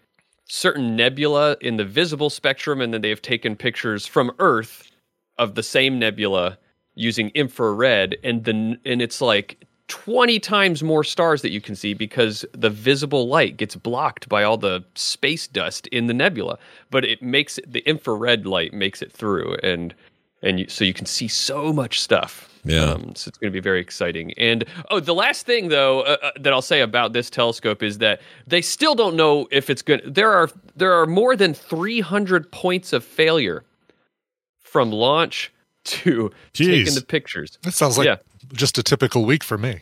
certain 0.52 0.98
nebula 0.98 1.56
in 1.62 1.78
the 1.78 1.86
visible 1.86 2.30
spectrum, 2.30 2.82
and 2.82 2.94
then 2.94 3.02
they've 3.02 3.22
taken 3.22 3.56
pictures 3.56 4.06
from 4.06 4.32
Earth 4.40 4.92
of 5.38 5.56
the 5.56 5.64
same 5.64 5.98
nebula 5.98 6.58
using 6.94 7.30
infrared, 7.30 8.18
and 8.22 8.44
then 8.44 8.78
and 8.84 9.02
it's 9.02 9.22
like 9.22 9.66
20 9.88 10.40
times 10.40 10.84
more 10.84 11.06
stars 11.06 11.42
that 11.42 11.52
you 11.52 11.62
can 11.62 11.74
see 11.74 11.94
because 11.94 12.46
the 12.52 12.70
visible 12.70 13.30
light 13.30 13.56
gets 13.56 13.78
blocked 13.78 14.28
by 14.28 14.44
all 14.44 14.58
the 14.58 14.84
space 14.96 15.48
dust 15.48 15.88
in 15.88 16.08
the 16.08 16.14
nebula. 16.14 16.58
But 16.90 17.06
it 17.06 17.22
makes 17.22 17.58
it, 17.58 17.72
the 17.72 17.88
infrared 17.90 18.46
light 18.46 18.74
makes 18.74 19.02
it 19.02 19.12
through. 19.12 19.56
And 19.64 19.96
and 20.42 20.60
you, 20.60 20.68
so 20.68 20.84
you 20.84 20.94
can 20.94 21.06
see 21.06 21.30
so 21.30 21.72
much 21.72 22.02
stuff 22.02 22.51
Yeah. 22.64 22.84
um, 22.92 23.16
so 23.16 23.30
it's 23.30 23.38
going 23.38 23.52
to 23.52 23.56
be 23.56 23.60
very 23.60 23.80
exciting 23.82 24.34
and 24.38 24.64
oh 24.92 25.00
the 25.00 25.16
last 25.16 25.46
thing 25.46 25.70
though 25.70 26.02
uh, 26.02 26.18
uh, 26.22 26.32
that 26.40 26.54
i'll 26.54 26.62
say 26.62 26.82
about 26.82 27.12
this 27.14 27.30
telescope 27.30 27.82
is 27.82 27.98
that 27.98 28.22
they 28.46 28.62
still 28.62 28.94
don't 28.96 29.16
know 29.16 29.48
if 29.52 29.70
it's 29.70 29.82
good 29.82 30.02
there 30.06 30.32
are 30.32 30.50
there 30.76 30.94
are 30.94 31.08
more 31.08 31.36
than 31.36 31.54
300 31.54 32.52
points 32.52 32.94
of 32.94 33.04
failure 33.04 33.64
from 34.60 34.92
launch 34.92 35.52
to 35.84 36.32
Jeez. 36.54 36.66
taking 36.68 36.94
the 36.96 37.02
pictures 37.06 37.58
That 37.64 37.74
sounds 37.74 37.98
like 37.98 38.06
Yeah. 38.06 38.18
just 38.54 38.78
a 38.78 38.84
typical 38.84 39.26
week 39.26 39.44
for 39.44 39.58
me. 39.58 39.82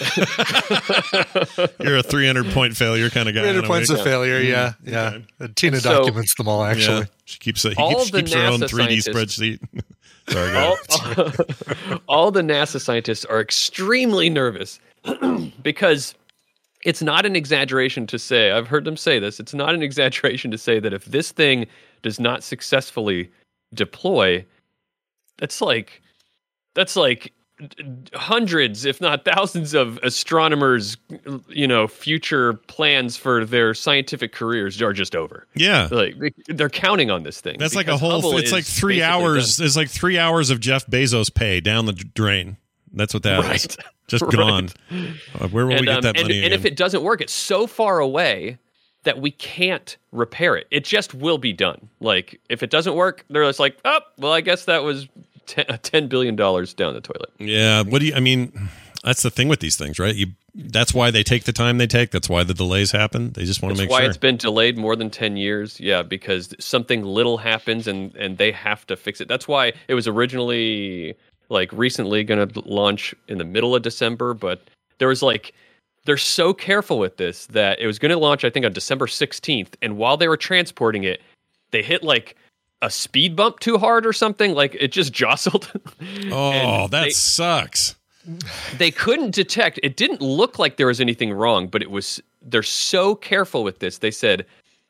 you're 1.80 1.96
a 1.98 2.02
300 2.02 2.46
point 2.52 2.76
failure 2.76 3.10
kind 3.10 3.28
of 3.28 3.34
guy. 3.34 3.42
300 3.42 3.58
in 3.58 3.64
a 3.64 3.68
points 3.68 3.90
way. 3.90 3.98
of 3.98 4.04
failure. 4.04 4.40
Yeah, 4.40 4.72
yeah. 4.84 5.18
okay. 5.40 5.52
Tina 5.54 5.80
So- 5.80 5.98
documents 6.00 6.34
them 6.34 6.48
all. 6.48 6.62
Actually, 6.64 6.98
Yeah. 6.98 7.04
She 7.24 7.38
keeps, 7.38 7.64
a, 7.64 7.70
he 7.70 7.76
All 7.76 7.90
keeps, 7.90 8.10
the 8.10 8.18
keeps 8.18 8.32
her 8.34 8.40
own 8.46 8.60
NASA 8.60 8.68
3D 8.68 9.02
scientists- 9.02 9.08
spreadsheet. 9.38 9.58
Sorry, 10.28 10.52
go 10.52 10.76
all, 11.88 11.98
all 12.08 12.30
the 12.32 12.42
NASA 12.42 12.80
scientists 12.80 13.24
are 13.24 13.40
extremely 13.40 14.28
nervous 14.28 14.80
because 15.62 16.14
it's 16.84 17.00
not 17.00 17.24
an 17.24 17.36
exaggeration 17.36 18.06
to 18.08 18.18
say, 18.18 18.50
I've 18.50 18.66
heard 18.66 18.84
them 18.84 18.96
say 18.96 19.18
this, 19.20 19.38
it's 19.38 19.54
not 19.54 19.72
an 19.74 19.82
exaggeration 19.84 20.50
to 20.50 20.58
say 20.58 20.80
that 20.80 20.92
if 20.92 21.04
this 21.04 21.30
thing 21.30 21.66
does 22.02 22.18
not 22.18 22.42
successfully 22.42 23.30
deploy, 23.72 24.44
that's 25.38 25.60
like, 25.60 26.02
that's 26.74 26.96
like 26.96 27.24
d- 27.24 27.32
hundreds, 28.14 28.84
if 28.84 29.00
not 29.00 29.24
thousands 29.24 29.74
of 29.74 29.98
astronomers, 30.02 30.96
you 31.48 31.66
know, 31.66 31.88
future 31.88 32.54
plans 32.54 33.16
for 33.16 33.44
their 33.44 33.74
scientific 33.74 34.32
careers 34.32 34.80
are 34.82 34.92
just 34.92 35.16
over. 35.16 35.46
Yeah. 35.54 35.88
Like 35.90 36.14
they're 36.48 36.68
counting 36.68 37.10
on 37.10 37.22
this 37.22 37.40
thing. 37.40 37.56
That's 37.58 37.74
like 37.74 37.88
a 37.88 37.96
whole. 37.96 38.10
Hubble 38.10 38.36
it's 38.36 38.52
like 38.52 38.64
three 38.64 39.02
hours. 39.02 39.56
done. 39.56 39.66
It's 39.66 39.76
like 39.76 39.88
three 39.88 40.18
hours 40.18 40.50
of 40.50 40.60
Jeff 40.60 40.86
Bezos 40.86 41.32
pay 41.32 41.60
down 41.60 41.86
the 41.86 41.92
drain. 41.92 42.56
That's 42.92 43.14
what 43.14 43.22
that 43.24 43.40
is. 43.40 43.46
Right. 43.46 43.76
Just 44.08 44.24
Right. 44.26 44.32
gone. 44.32 44.68
Uh, 45.38 45.48
where 45.48 45.66
will 45.66 45.80
we 45.80 45.86
get 45.86 45.96
um, 45.96 46.02
that 46.02 46.16
and, 46.16 46.28
money? 46.28 46.44
and 46.44 46.54
if 46.54 46.64
it 46.64 46.76
doesn't 46.76 47.02
work, 47.02 47.20
it's 47.20 47.32
so 47.32 47.66
far 47.66 47.98
away 47.98 48.58
that 49.02 49.20
we 49.20 49.30
can't 49.30 49.96
repair 50.12 50.56
it. 50.56 50.66
It 50.70 50.84
just 50.84 51.14
will 51.14 51.38
be 51.38 51.52
done. 51.52 51.88
Like 52.00 52.40
if 52.48 52.62
it 52.62 52.70
doesn't 52.70 52.94
work, 52.94 53.24
they're 53.30 53.44
just 53.44 53.58
like, 53.60 53.78
oh, 53.84 54.00
well, 54.18 54.32
I 54.32 54.40
guess 54.42 54.64
that 54.66 54.82
was 54.82 55.08
ten, 55.46 55.66
ten 55.82 56.08
billion 56.08 56.36
dollars 56.36 56.74
down 56.74 56.94
the 56.94 57.00
toilet. 57.00 57.30
yeah. 57.38 57.82
What 57.82 58.00
do 58.00 58.06
you? 58.06 58.14
I 58.14 58.20
mean, 58.20 58.52
that's 59.04 59.22
the 59.22 59.30
thing 59.30 59.48
with 59.48 59.60
these 59.60 59.76
things, 59.76 59.98
right? 59.98 60.14
You. 60.14 60.28
That's 60.58 60.94
why 60.94 61.10
they 61.10 61.22
take 61.22 61.44
the 61.44 61.52
time 61.52 61.76
they 61.76 61.86
take. 61.86 62.10
That's 62.10 62.30
why 62.30 62.42
the 62.42 62.54
delays 62.54 62.90
happen. 62.90 63.32
They 63.32 63.44
just 63.44 63.60
want 63.60 63.74
to 63.74 63.76
That's 63.76 63.88
make 63.88 63.90
why 63.90 64.00
sure. 64.00 64.08
it's 64.08 64.16
been 64.16 64.38
delayed 64.38 64.78
more 64.78 64.96
than 64.96 65.10
10 65.10 65.36
years. 65.36 65.78
Yeah, 65.78 66.02
because 66.02 66.54
something 66.58 67.02
little 67.02 67.36
happens 67.36 67.86
and 67.86 68.14
and 68.16 68.38
they 68.38 68.52
have 68.52 68.86
to 68.86 68.96
fix 68.96 69.20
it. 69.20 69.28
That's 69.28 69.46
why 69.46 69.74
it 69.86 69.92
was 69.94 70.08
originally 70.08 71.14
like 71.50 71.70
recently 71.72 72.24
going 72.24 72.48
to 72.48 72.60
launch 72.60 73.14
in 73.28 73.36
the 73.36 73.44
middle 73.44 73.76
of 73.76 73.82
December, 73.82 74.32
but 74.32 74.62
there 74.98 75.08
was 75.08 75.22
like 75.22 75.52
they're 76.06 76.16
so 76.16 76.54
careful 76.54 76.98
with 76.98 77.18
this 77.18 77.46
that 77.48 77.78
it 77.78 77.86
was 77.86 77.98
going 77.98 78.10
to 78.12 78.18
launch 78.18 78.42
I 78.44 78.48
think 78.50 78.64
on 78.64 78.72
December 78.72 79.06
16th 79.06 79.74
and 79.82 79.98
while 79.98 80.16
they 80.16 80.26
were 80.26 80.36
transporting 80.38 81.04
it, 81.04 81.20
they 81.70 81.82
hit 81.82 82.02
like 82.02 82.34
a 82.86 82.90
speed 82.90 83.34
bump 83.34 83.58
too 83.60 83.76
hard 83.78 84.06
or 84.06 84.12
something 84.12 84.54
like 84.54 84.76
it 84.78 84.92
just 84.92 85.12
jostled. 85.22 85.70
oh, 86.30 86.86
that 86.88 87.02
they- 87.04 87.10
sucks. 87.10 87.96
they 88.78 88.90
couldn't 88.90 89.32
detect 89.34 89.78
it 89.82 89.96
didn't 89.96 90.20
look 90.20 90.58
like 90.58 90.76
there 90.76 90.86
was 90.88 91.00
anything 91.00 91.32
wrong 91.32 91.68
but 91.68 91.80
it 91.82 91.90
was 91.90 92.20
they're 92.42 92.62
so 92.62 93.14
careful 93.14 93.62
with 93.62 93.78
this 93.78 93.98
they 93.98 94.10
said 94.10 94.44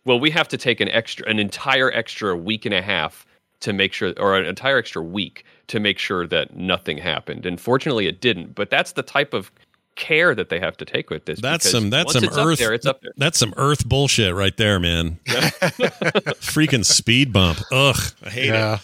well 0.06 0.18
we 0.18 0.30
have 0.30 0.48
to 0.48 0.56
take 0.56 0.80
an 0.80 0.88
extra 0.88 1.28
an 1.28 1.38
entire 1.38 1.92
extra 1.92 2.34
week 2.34 2.64
and 2.64 2.74
a 2.74 2.80
half 2.80 3.26
to 3.60 3.74
make 3.74 3.92
sure 3.92 4.14
or 4.18 4.36
an 4.38 4.46
entire 4.46 4.78
extra 4.78 5.02
week 5.02 5.44
to 5.66 5.78
make 5.80 5.98
sure 5.98 6.26
that 6.26 6.56
nothing 6.56 6.96
happened 6.96 7.44
and 7.44 7.60
fortunately 7.60 8.06
it 8.06 8.22
didn't 8.22 8.54
but 8.54 8.70
that's 8.70 8.92
the 8.92 9.02
type 9.02 9.34
of 9.34 9.50
care 9.96 10.34
that 10.34 10.48
they 10.50 10.60
have 10.60 10.76
to 10.76 10.84
take 10.84 11.10
with 11.10 11.24
this 11.24 11.40
That's 11.40 11.68
some. 11.70 11.90
That's 11.90 12.12
some 12.12 12.24
it's 12.24 12.36
Earth. 12.38 12.52
up 12.52 12.58
there 12.58 12.72
it's 12.74 12.86
up 12.86 13.00
there 13.02 13.12
That's 13.16 13.38
some 13.38 13.52
Earth 13.56 13.86
bullshit 13.88 14.34
right 14.34 14.56
there, 14.56 14.78
man. 14.78 15.18
Freaking 15.26 16.84
speed 16.84 17.32
bump. 17.32 17.58
Ugh, 17.72 17.96
I 18.22 18.30
hate 18.30 18.46
Yeah. 18.48 18.74
it. 18.76 18.80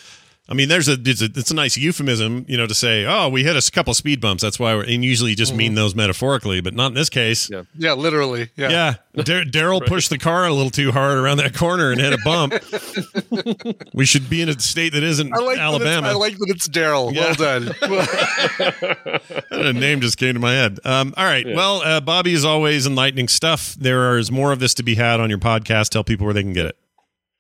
I 0.49 0.55
mean, 0.55 0.69
there's 0.69 0.89
a 0.89 0.99
it's, 1.05 1.23
a 1.23 1.27
it's 1.27 1.53
a 1.53 1.55
nice 1.55 1.77
euphemism, 1.77 2.45
you 2.49 2.57
know, 2.57 2.67
to 2.67 2.75
say, 2.75 3.07
"Oh, 3.07 3.29
we 3.29 3.45
hit 3.45 3.57
a 3.57 3.71
couple 3.71 3.95
speed 3.95 4.21
bumps." 4.21 4.43
That's 4.43 4.59
why, 4.59 4.75
we're, 4.75 4.83
and 4.83 5.05
usually 5.05 5.31
you 5.31 5.37
just 5.37 5.55
mean 5.55 5.77
those 5.77 5.95
metaphorically, 5.95 6.61
but 6.61 6.75
not 6.75 6.89
in 6.89 6.95
this 6.95 7.09
case. 7.09 7.49
Yeah. 7.49 7.63
yeah, 7.79 7.93
literally. 7.93 8.51
Yeah. 8.57 8.71
Yeah, 8.71 8.95
Dar- 9.25 9.45
Daryl 9.45 9.87
pushed 9.87 10.11
the 10.11 10.19
car 10.19 10.45
a 10.47 10.53
little 10.53 10.71
too 10.71 10.91
hard 10.91 11.17
around 11.17 11.37
that 11.37 11.55
corner 11.55 11.93
and 11.93 12.01
hit 12.01 12.13
a 12.13 12.19
bump. 12.25 12.55
we 13.95 14.05
should 14.05 14.29
be 14.29 14.43
in 14.43 14.49
a 14.49 14.59
state 14.59 14.95
that 14.95 15.05
isn't 15.05 15.33
I 15.33 15.39
like 15.39 15.59
Alabama. 15.59 16.09
That 16.09 16.11
it's, 16.11 16.15
I 16.17 16.19
like 16.19 16.39
that 16.39 16.51
it's 16.51 16.69
Daryl. 16.69 17.15
Yeah. 17.15 17.35
Well 17.39 19.21
done. 19.51 19.69
a 19.69 19.73
name 19.73 20.01
just 20.01 20.19
came 20.19 20.35
to 20.35 20.41
my 20.41 20.55
head. 20.55 20.81
Um, 20.85 21.15
all 21.17 21.25
right. 21.25 21.47
Well, 21.47 21.83
uh, 21.83 22.01
Bobby, 22.01 22.33
is 22.33 22.45
always, 22.45 22.85
enlightening 22.85 23.29
stuff. 23.29 23.77
There 23.77 24.19
is 24.19 24.33
more 24.33 24.51
of 24.51 24.59
this 24.59 24.75
to 24.75 24.83
be 24.83 24.97
had 24.97 25.21
on 25.21 25.31
your 25.31 25.39
podcast. 25.39 25.91
Tell 25.91 26.03
people 26.03 26.25
where 26.25 26.35
they 26.35 26.43
can 26.43 26.53
get 26.53 26.67
it. 26.67 26.77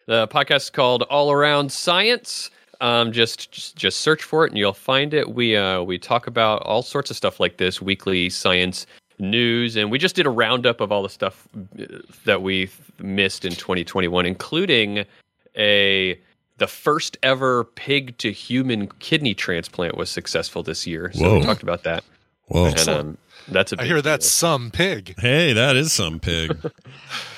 The 0.07 0.29
podcast 0.29 0.57
is 0.57 0.70
called 0.70 1.03
All 1.03 1.33
Around 1.33 1.73
Science. 1.73 2.51
Um, 2.83 3.13
just, 3.13 3.53
just 3.53 3.77
just 3.77 4.01
search 4.01 4.25
for 4.25 4.45
it 4.45 4.51
and 4.51 4.59
you'll 4.59 4.73
find 4.73 5.15
it. 5.15 5.35
We 5.35 5.57
uh, 5.57 5.83
we 5.83 5.99
talk 5.99 6.27
about 6.27 6.63
all 6.63 6.83
sorts 6.83 7.11
of 7.11 7.17
stuff 7.17 7.39
like 7.39 7.57
this, 7.57 7.81
weekly 7.81 8.29
science 8.29 8.87
news, 9.21 9.77
and 9.77 9.89
we 9.89 9.99
just 9.99 10.17
did 10.17 10.27
a 10.27 10.31
roundup 10.31 10.81
of 10.81 10.91
all 10.91 11.05
the 11.05 11.09
stuff 11.09 11.47
uh, 11.79 11.85
that 12.25 12.43
we 12.43 12.69
missed 12.99 13.45
in 13.45 13.53
2021, 13.53 14.27
including 14.27 15.05
a 15.57 16.19
the 16.59 16.67
first 16.67 17.17
ever 17.23 17.65
pig 17.65 18.19
to 18.19 18.33
human 18.33 18.89
kidney 18.99 19.35
transplant 19.35 19.97
was 19.97 20.11
successful 20.11 20.65
this 20.65 20.87
year. 20.87 21.13
So 21.13 21.35
we 21.35 21.43
talked 21.43 21.63
about 21.63 21.85
that. 21.85 22.05
Whoa. 22.49 22.67
And, 22.67 22.89
um, 22.89 23.19
that's 23.48 23.73
a 23.73 23.77
I 23.77 23.78
big 23.78 23.82
I 23.82 23.86
hear 23.86 23.94
deal. 23.97 24.02
that's 24.02 24.31
some 24.31 24.70
pig. 24.70 25.14
Hey, 25.19 25.52
that 25.52 25.77
is 25.77 25.93
some 25.93 26.20
pig. 26.20 26.56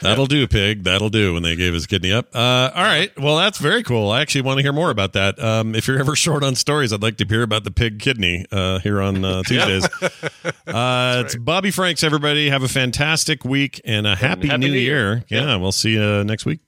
That'll 0.02 0.26
do, 0.26 0.47
pig. 0.47 0.85
That'll 0.85 1.09
do 1.10 1.35
when 1.35 1.43
they 1.43 1.56
gave 1.56 1.72
his 1.72 1.86
kidney 1.86 2.12
up. 2.12 2.28
Uh, 2.35 2.70
all 2.74 2.82
right. 2.82 3.10
Well, 3.18 3.36
that's 3.36 3.59
very 3.59 3.82
cool. 3.82 4.10
I 4.10 4.20
actually 4.20 4.43
want 4.43 4.59
to 4.59 4.62
hear 4.62 4.72
more 4.72 4.90
about 4.90 5.12
that. 5.14 5.43
Um, 5.43 5.74
if 5.74 5.89
you're 5.89 5.98
ever 5.98 6.14
short 6.16 6.43
on 6.44 6.55
stories, 6.55 6.93
I'd 6.93 7.02
like 7.02 7.16
to 7.18 7.24
hear 7.26 7.43
about 7.43 7.64
the 7.64 7.70
pig 7.70 7.98
kidney 8.01 8.44
uh, 8.52 8.78
here 8.81 9.01
on 9.01 9.24
uh, 9.24 9.43
Tuesdays. 9.44 9.89
uh, 10.66 11.22
it's 11.24 11.36
Bobby 11.36 11.70
Franks, 11.70 12.02
everybody. 12.02 12.51
Have 12.51 12.62
a 12.62 12.68
fantastic 12.68 13.44
week 13.44 13.81
and 13.85 14.06
a 14.06 14.14
happy, 14.14 14.48
Happy 14.48 14.60
new, 14.60 14.68
New 14.72 14.78
year. 14.78 15.24
Year. 15.28 15.40
Yeah, 15.43 15.56
we'll 15.56 15.72
see 15.72 15.93
you 15.94 16.24
next 16.24 16.44
week. 16.47 16.60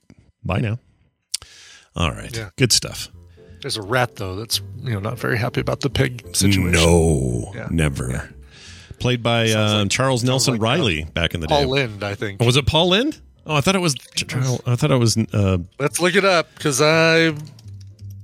Bye 0.43 0.59
now. 0.59 0.79
All 1.95 2.11
right. 2.11 2.35
Yeah. 2.35 2.49
Good 2.57 2.71
stuff. 2.71 3.09
There's 3.61 3.75
a 3.77 3.81
rat 3.81 4.17
though 4.17 4.35
that's 4.35 4.61
you 4.83 4.93
know 4.93 4.99
not 4.99 5.17
very 5.17 5.37
happy 5.37 5.61
about 5.61 5.81
the 5.81 5.89
pig 5.89 6.23
situation. 6.35 6.71
No, 6.73 7.51
Yeah. 7.55 7.67
never. 7.71 8.29
Played 8.99 9.21
by 9.21 9.51
uh, 9.51 9.85
Charles 9.85 10.23
Nelson 10.23 10.55
like, 10.55 10.61
Reilly 10.61 11.03
back 11.03 11.33
in 11.33 11.39
the 11.39 11.47
day. 11.47 11.55
Paul. 11.55 11.69
Lind, 11.69 12.03
I 12.03 12.15
think. 12.15 12.41
Oh, 12.41 12.45
was 12.45 12.57
it 12.57 12.65
Paul 12.65 12.89
Lynde? 12.89 13.19
Oh, 13.45 13.55
I 13.55 13.61
thought 13.61 13.75
it 13.75 13.79
was. 13.79 13.95
I 14.65 14.75
thought 14.75 14.91
it 14.91 14.97
was. 14.97 15.17
Uh, 15.17 15.59
Let's 15.79 16.01
look 16.01 16.15
it 16.15 16.25
up 16.25 16.53
because 16.55 16.81
I. 16.81 17.33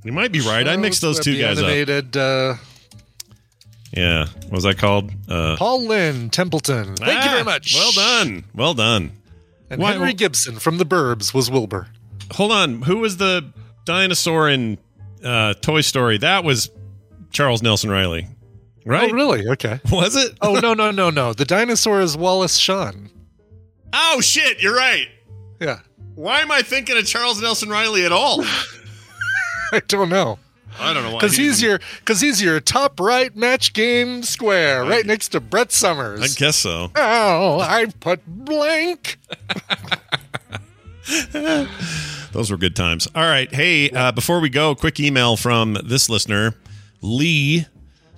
you 0.04 0.12
might 0.12 0.32
be 0.32 0.42
right. 0.42 0.68
I 0.68 0.76
mixed 0.78 1.02
those 1.02 1.20
two 1.20 1.40
guys 1.40 1.60
up. 1.60 2.16
Uh, 2.16 2.56
Yeah. 3.94 4.26
What 4.26 4.52
was 4.52 4.64
that 4.64 4.78
called? 4.78 5.12
Uh, 5.30 5.56
Paul 5.58 5.84
Lynde, 5.86 6.34
Templeton. 6.34 6.96
Thank 6.96 7.24
you 7.24 7.30
ah, 7.30 7.34
very 7.34 7.44
much. 7.44 7.74
Well 7.76 7.92
done. 7.92 8.44
Well 8.54 8.74
done. 8.74 9.12
And 9.70 9.82
Why- 9.82 9.94
Henry 9.94 10.14
Gibson 10.14 10.58
from 10.58 10.78
The 10.78 10.86
Burbs 10.86 11.34
was 11.34 11.50
Wilbur. 11.50 11.88
Hold 12.32 12.52
on. 12.52 12.82
Who 12.82 12.98
was 12.98 13.18
the 13.18 13.52
dinosaur 13.86 14.50
in 14.50 14.78
uh, 15.24 15.54
Toy 15.56 15.82
Story? 15.82 16.18
That 16.18 16.44
was 16.44 16.70
Charles 17.32 17.62
Nelson 17.62 17.90
Reilly, 17.90 18.28
right? 18.86 19.12
Oh, 19.12 19.14
really? 19.14 19.48
Okay. 19.50 19.80
Was 19.92 20.16
it? 20.16 20.38
Oh 20.42 20.60
no 20.60 20.74
no 20.74 20.92
no 20.92 21.10
no! 21.10 21.34
The 21.34 21.46
dinosaur 21.46 22.02
is 22.02 22.18
Wallace 22.18 22.58
Shawn. 22.58 23.10
Oh 23.94 24.22
shit! 24.22 24.62
You're 24.62 24.76
right. 24.76 25.08
Yeah. 25.60 25.80
Why 26.16 26.42
am 26.42 26.52
I 26.52 26.62
thinking 26.62 26.98
of 26.98 27.06
Charles 27.06 27.42
Nelson 27.42 27.70
Reilly 27.70 28.06
at 28.06 28.12
all? 28.12 28.44
I 29.72 29.82
don't 29.88 30.10
know. 30.10 30.38
I 30.80 30.94
don't 30.94 31.04
know 31.04 31.12
why. 31.12 31.20
Because 31.20 31.36
he's 31.36 31.62
your 31.62 31.80
because 32.00 32.22
he's 32.22 32.42
your 32.42 32.60
top 32.60 33.00
right 33.00 33.36
match 33.36 33.74
game 33.74 34.24
square, 34.24 34.84
right 34.84 35.06
next 35.06 35.30
to 35.30 35.40
Brett 35.40 35.72
Somers. 35.72 36.22
I 36.22 36.28
guess 36.28 36.56
so. 36.58 36.92
Oh, 36.96 37.60
I 37.60 37.88
put 38.00 38.26
blank. 38.26 39.18
Those 42.32 42.50
were 42.50 42.58
good 42.58 42.76
times. 42.76 43.08
All 43.14 43.24
right. 43.24 43.54
Hey, 43.54 43.90
uh, 43.92 44.12
before 44.12 44.40
we 44.40 44.50
go, 44.50 44.74
quick 44.74 45.00
email 45.00 45.38
from 45.38 45.78
this 45.84 46.10
listener, 46.10 46.56
Lee, 47.02 47.68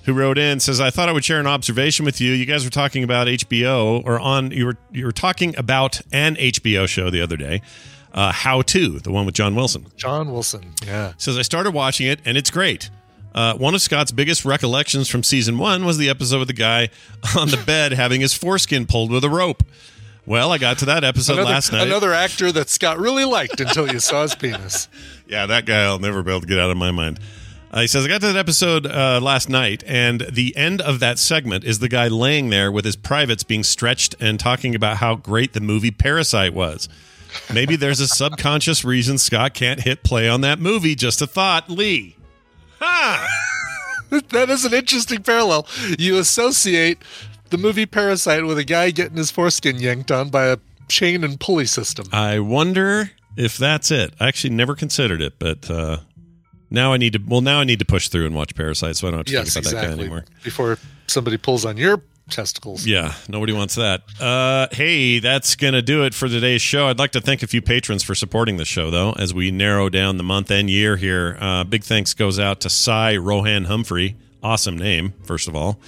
who 0.05 0.13
wrote 0.13 0.37
in 0.37 0.59
says, 0.59 0.79
"I 0.79 0.89
thought 0.89 1.09
I 1.09 1.11
would 1.11 1.25
share 1.25 1.39
an 1.39 1.47
observation 1.47 2.05
with 2.05 2.21
you. 2.21 2.31
You 2.33 2.45
guys 2.45 2.63
were 2.63 2.69
talking 2.71 3.03
about 3.03 3.27
HBO, 3.27 4.01
or 4.05 4.19
on 4.19 4.51
you 4.51 4.65
were 4.67 4.77
you 4.91 5.05
were 5.05 5.11
talking 5.11 5.55
about 5.57 6.01
an 6.11 6.35
HBO 6.37 6.87
show 6.87 7.09
the 7.09 7.21
other 7.21 7.37
day, 7.37 7.61
uh, 8.13 8.31
How 8.31 8.61
to, 8.63 8.99
the 8.99 9.11
one 9.11 9.25
with 9.25 9.35
John 9.35 9.55
Wilson. 9.55 9.87
John 9.97 10.31
Wilson. 10.31 10.73
Yeah. 10.85 11.13
Says 11.17 11.37
I 11.37 11.41
started 11.41 11.71
watching 11.73 12.07
it, 12.07 12.19
and 12.25 12.37
it's 12.37 12.49
great." 12.49 12.89
Uh, 13.33 13.53
one 13.55 13.75
of 13.75 13.81
Scott's 13.81 14.13
biggest 14.13 14.45
recollections 14.45 15.09
from 15.09 15.21
season 15.21 15.57
one 15.57 15.83
was 15.83 15.97
the 15.97 16.07
episode 16.09 16.39
with 16.39 16.47
the 16.47 16.53
guy 16.53 16.87
on 17.37 17.49
the 17.49 17.57
bed 17.57 17.91
having 17.91 18.21
his 18.21 18.33
foreskin 18.33 18.85
pulled 18.85 19.11
with 19.11 19.25
a 19.25 19.29
rope. 19.29 19.61
Well, 20.25 20.51
I 20.53 20.57
got 20.57 20.79
to 20.79 20.85
that 20.85 21.03
episode 21.03 21.33
Another, 21.33 21.49
last 21.51 21.71
night. 21.73 21.85
another 21.85 22.13
actor 22.13 22.51
that 22.53 22.69
Scott 22.69 22.97
really 22.97 23.25
liked 23.25 23.59
until 23.59 23.91
you 23.91 23.99
saw 23.99 24.21
his 24.23 24.35
penis. 24.35 24.87
Yeah, 25.27 25.47
that 25.47 25.65
guy 25.65 25.83
I'll 25.85 25.97
never 25.97 26.21
be 26.21 26.29
able 26.29 26.41
to 26.41 26.47
get 26.47 26.59
out 26.59 26.69
of 26.69 26.77
my 26.77 26.91
mind. 26.91 27.19
Uh, 27.75 27.81
he 27.81 27.87
says, 27.87 28.05
I 28.05 28.07
got 28.07 28.21
to 28.21 28.27
that 28.27 28.37
episode 28.37 28.87
uh, 28.87 29.19
last 29.21 29.49
night, 29.49 29.83
and 29.85 30.21
the 30.31 30.55
end 30.55 30.79
of 30.79 31.01
that 31.01 31.19
segment 31.19 31.65
is 31.65 31.79
the 31.79 31.89
guy 31.89 32.07
laying 32.07 32.49
there 32.49 32.71
with 32.71 32.85
his 32.85 32.95
privates 32.95 33.43
being 33.43 33.65
stretched 33.65 34.15
and 34.21 34.39
talking 34.39 34.73
about 34.73 34.97
how 34.97 35.15
great 35.15 35.51
the 35.51 35.59
movie 35.59 35.91
Parasite 35.91 36.53
was. 36.53 36.87
Maybe 37.53 37.75
there's 37.75 37.99
a 37.99 38.07
subconscious 38.07 38.85
reason 38.85 39.17
Scott 39.17 39.53
can't 39.53 39.81
hit 39.81 40.03
play 40.03 40.29
on 40.29 40.39
that 40.39 40.57
movie. 40.57 40.95
Just 40.95 41.21
a 41.21 41.27
thought, 41.27 41.69
Lee. 41.69 42.15
Ha! 42.79 43.27
that 44.29 44.49
is 44.49 44.63
an 44.63 44.73
interesting 44.73 45.21
parallel. 45.21 45.67
You 45.99 46.17
associate 46.17 46.99
the 47.49 47.57
movie 47.57 47.85
Parasite 47.85 48.45
with 48.45 48.57
a 48.57 48.63
guy 48.63 48.91
getting 48.91 49.17
his 49.17 49.31
foreskin 49.31 49.79
yanked 49.79 50.11
on 50.11 50.29
by 50.29 50.45
a 50.45 50.59
chain 50.87 51.25
and 51.25 51.37
pulley 51.37 51.65
system. 51.65 52.05
I 52.13 52.39
wonder 52.39 53.11
if 53.35 53.57
that's 53.57 53.91
it. 53.91 54.13
I 54.17 54.29
actually 54.29 54.51
never 54.51 54.75
considered 54.75 55.21
it, 55.21 55.39
but 55.39 55.69
uh, 55.69 55.97
now 56.75 56.93
I 56.93 56.97
need 56.97 57.13
to. 57.13 57.19
Well, 57.25 57.41
now 57.41 57.59
I 57.59 57.63
need 57.63 57.79
to 57.79 57.85
push 57.85 58.09
through 58.09 58.27
and 58.27 58.35
watch 58.35 58.53
Parasite, 58.53 58.95
so 58.97 59.07
I 59.07 59.11
don't 59.11 59.19
have 59.19 59.25
to 59.27 59.31
yes, 59.31 59.53
think 59.53 59.65
about 59.65 59.73
exactly. 59.73 59.89
that 59.89 59.95
guy 59.97 60.01
anymore. 60.01 60.25
Before 60.43 60.77
somebody 61.07 61.37
pulls 61.37 61.65
on 61.65 61.77
your 61.77 62.01
testicles. 62.29 62.85
Yeah, 62.85 63.13
nobody 63.27 63.53
wants 63.53 63.75
that. 63.75 64.03
Uh, 64.19 64.67
hey, 64.71 65.19
that's 65.19 65.55
going 65.55 65.73
to 65.73 65.81
do 65.81 66.03
it 66.03 66.13
for 66.13 66.27
today's 66.27 66.61
show. 66.61 66.87
I'd 66.87 66.99
like 66.99 67.11
to 67.11 67.21
thank 67.21 67.43
a 67.43 67.47
few 67.47 67.61
patrons 67.61 68.03
for 68.03 68.15
supporting 68.15 68.57
the 68.57 68.65
show, 68.65 68.89
though, 68.91 69.13
as 69.13 69.33
we 69.33 69.51
narrow 69.51 69.89
down 69.89 70.17
the 70.17 70.23
month 70.23 70.51
and 70.51 70.69
year 70.69 70.97
here. 70.97 71.37
Uh, 71.39 71.63
big 71.63 71.83
thanks 71.83 72.13
goes 72.13 72.39
out 72.39 72.61
to 72.61 72.69
Cy 72.69 73.15
Rohan 73.17 73.65
Humphrey. 73.65 74.15
Awesome 74.43 74.77
name, 74.77 75.13
first 75.23 75.47
of 75.47 75.55
all. 75.55 75.79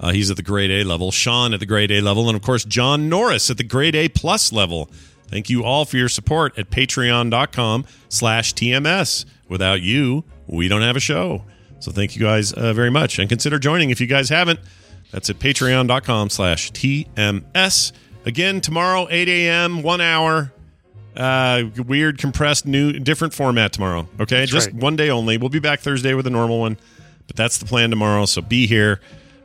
Uh, 0.00 0.12
he's 0.12 0.30
at 0.30 0.36
the 0.36 0.42
grade 0.42 0.70
A 0.70 0.84
level, 0.84 1.10
Sean 1.10 1.52
at 1.52 1.60
the 1.60 1.66
grade 1.66 1.90
A 1.90 2.00
level, 2.00 2.28
and 2.28 2.36
of 2.36 2.42
course, 2.42 2.64
John 2.64 3.08
Norris 3.08 3.50
at 3.50 3.58
the 3.58 3.64
grade 3.64 3.94
A 3.94 4.08
plus 4.08 4.52
level. 4.52 4.90
Thank 5.28 5.48
you 5.48 5.62
all 5.62 5.84
for 5.84 5.96
your 5.96 6.08
support 6.08 6.58
at 6.58 6.70
patreon.com 6.70 7.84
slash 8.08 8.54
TMS. 8.54 9.24
Without 9.50 9.82
you, 9.82 10.24
we 10.46 10.68
don't 10.68 10.80
have 10.82 10.96
a 10.96 11.00
show. 11.00 11.44
So 11.80 11.90
thank 11.90 12.14
you 12.16 12.22
guys 12.22 12.52
uh, 12.52 12.72
very 12.72 12.90
much. 12.90 13.18
And 13.18 13.28
consider 13.28 13.58
joining 13.58 13.90
if 13.90 14.00
you 14.00 14.06
guys 14.06 14.28
haven't. 14.30 14.60
That's 15.10 15.28
at 15.28 15.38
patreon.com 15.38 16.30
slash 16.30 16.70
TMS. 16.72 17.92
Again, 18.24 18.60
tomorrow, 18.60 19.08
8 19.10 19.28
a.m., 19.28 19.82
one 19.82 20.00
hour. 20.00 20.52
Uh, 21.16 21.64
weird, 21.86 22.18
compressed, 22.18 22.64
new, 22.64 22.92
different 22.92 23.34
format 23.34 23.72
tomorrow. 23.72 24.08
Okay, 24.20 24.40
That's 24.40 24.52
just 24.52 24.66
right. 24.68 24.76
one 24.76 24.94
day 24.94 25.10
only. 25.10 25.36
We'll 25.36 25.48
be 25.48 25.58
back 25.58 25.80
Thursday 25.80 26.14
with 26.14 26.26
a 26.26 26.30
normal 26.30 26.60
one, 26.60 26.78
but 27.26 27.34
that's 27.34 27.58
the 27.58 27.66
plan 27.66 27.90
tomorrow. 27.90 28.26
So 28.26 28.42
be 28.42 28.66
here 28.68 29.00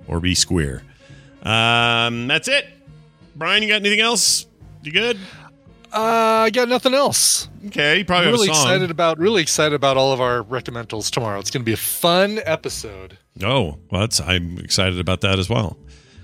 or 0.08 0.20
be 0.20 0.36
square. 0.36 0.84
Um, 1.42 2.28
that's 2.28 2.48
it. 2.48 2.68
Brian, 3.36 3.64
you 3.64 3.70
got 3.70 3.76
anything 3.78 4.02
else? 4.02 4.46
You 4.84 4.92
good? 4.92 5.18
Uh, 5.96 6.44
I 6.46 6.50
got 6.50 6.68
nothing 6.68 6.94
else. 6.94 7.48
Okay, 7.68 8.00
you 8.00 8.06
probably 8.06 8.28
I'm 8.28 8.34
really 8.34 8.48
have 8.48 8.56
a 8.56 8.60
song. 8.60 8.68
excited 8.68 8.92
about 8.92 9.18
really 9.18 9.42
excited 9.42 9.74
about 9.74 9.96
all 9.98 10.12
of 10.12 10.20
our 10.20 10.44
recommendals 10.44 11.10
tomorrow. 11.10 11.40
It's 11.40 11.50
going 11.50 11.62
to 11.62 11.66
be 11.66 11.74
a 11.74 11.78
fun 11.78 12.40
episode. 12.46 13.18
Oh, 13.44 13.78
well, 13.90 14.02
that's, 14.02 14.20
I'm 14.20 14.58
excited 14.60 15.00
about 15.00 15.22
that 15.22 15.40
as 15.40 15.50
well. 15.50 15.78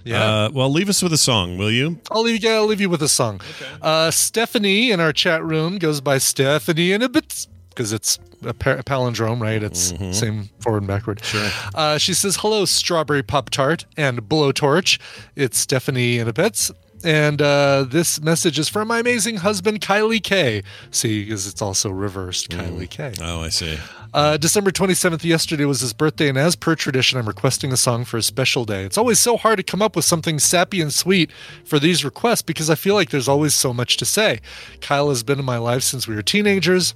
Yeah. 0.03 0.23
Uh, 0.23 0.49
well, 0.51 0.69
leave 0.69 0.89
us 0.89 1.01
with 1.01 1.13
a 1.13 1.17
song, 1.17 1.57
will 1.57 1.71
you? 1.71 1.99
I'll 2.11 2.23
leave 2.23 2.43
you. 2.43 2.49
I'll 2.49 2.65
leave 2.65 2.81
you 2.81 2.89
with 2.89 3.01
a 3.01 3.07
song. 3.07 3.39
Uh, 3.81 4.11
Stephanie 4.11 4.91
in 4.91 4.99
our 4.99 5.13
chat 5.13 5.43
room 5.43 5.77
goes 5.77 6.01
by 6.01 6.17
Stephanie 6.17 6.91
in 6.91 7.01
a 7.01 7.09
bit 7.09 7.47
because 7.69 7.93
it's 7.93 8.17
a, 8.43 8.53
pa- 8.53 8.71
a 8.71 8.83
palindrome, 8.83 9.39
right? 9.39 9.61
It's 9.61 9.93
same 10.17 10.49
forward 10.59 10.79
and 10.79 10.87
backward. 10.87 11.23
Sure. 11.23 11.49
Uh, 11.75 11.97
she 11.99 12.13
says, 12.15 12.37
"Hello, 12.37 12.65
strawberry 12.65 13.21
pop 13.21 13.51
tart 13.51 13.85
and 13.95 14.23
blowtorch." 14.23 14.99
It's 15.35 15.59
Stephanie 15.59 16.17
in 16.17 16.27
a 16.27 16.33
bits. 16.33 16.71
And 17.03 17.41
uh, 17.41 17.85
this 17.87 18.21
message 18.21 18.59
is 18.59 18.69
from 18.69 18.87
my 18.87 18.99
amazing 18.99 19.37
husband, 19.37 19.81
Kylie 19.81 20.21
K. 20.21 20.63
See, 20.91 21.23
because 21.23 21.47
it's 21.47 21.61
also 21.61 21.89
reversed, 21.89 22.49
Kylie 22.49 22.89
K. 22.89 23.13
Oh, 23.21 23.41
I 23.41 23.49
see. 23.49 23.77
Uh, 24.13 24.37
December 24.37 24.71
27th, 24.71 25.23
yesterday 25.23 25.63
was 25.63 25.79
his 25.79 25.93
birthday, 25.93 26.27
and 26.27 26.37
as 26.37 26.55
per 26.55 26.75
tradition, 26.75 27.17
I'm 27.17 27.27
requesting 27.27 27.71
a 27.71 27.77
song 27.77 28.03
for 28.03 28.17
a 28.17 28.21
special 28.21 28.65
day. 28.65 28.83
It's 28.83 28.97
always 28.97 29.19
so 29.19 29.37
hard 29.37 29.57
to 29.57 29.63
come 29.63 29.81
up 29.81 29.95
with 29.95 30.03
something 30.03 30.37
sappy 30.37 30.81
and 30.81 30.93
sweet 30.93 31.31
for 31.63 31.79
these 31.79 32.03
requests 32.03 32.41
because 32.41 32.69
I 32.69 32.75
feel 32.75 32.93
like 32.93 33.09
there's 33.09 33.29
always 33.29 33.53
so 33.53 33.73
much 33.73 33.97
to 33.97 34.05
say. 34.05 34.41
Kyle 34.81 35.09
has 35.09 35.23
been 35.23 35.39
in 35.39 35.45
my 35.45 35.57
life 35.57 35.83
since 35.83 36.07
we 36.07 36.15
were 36.15 36.21
teenagers. 36.21 36.93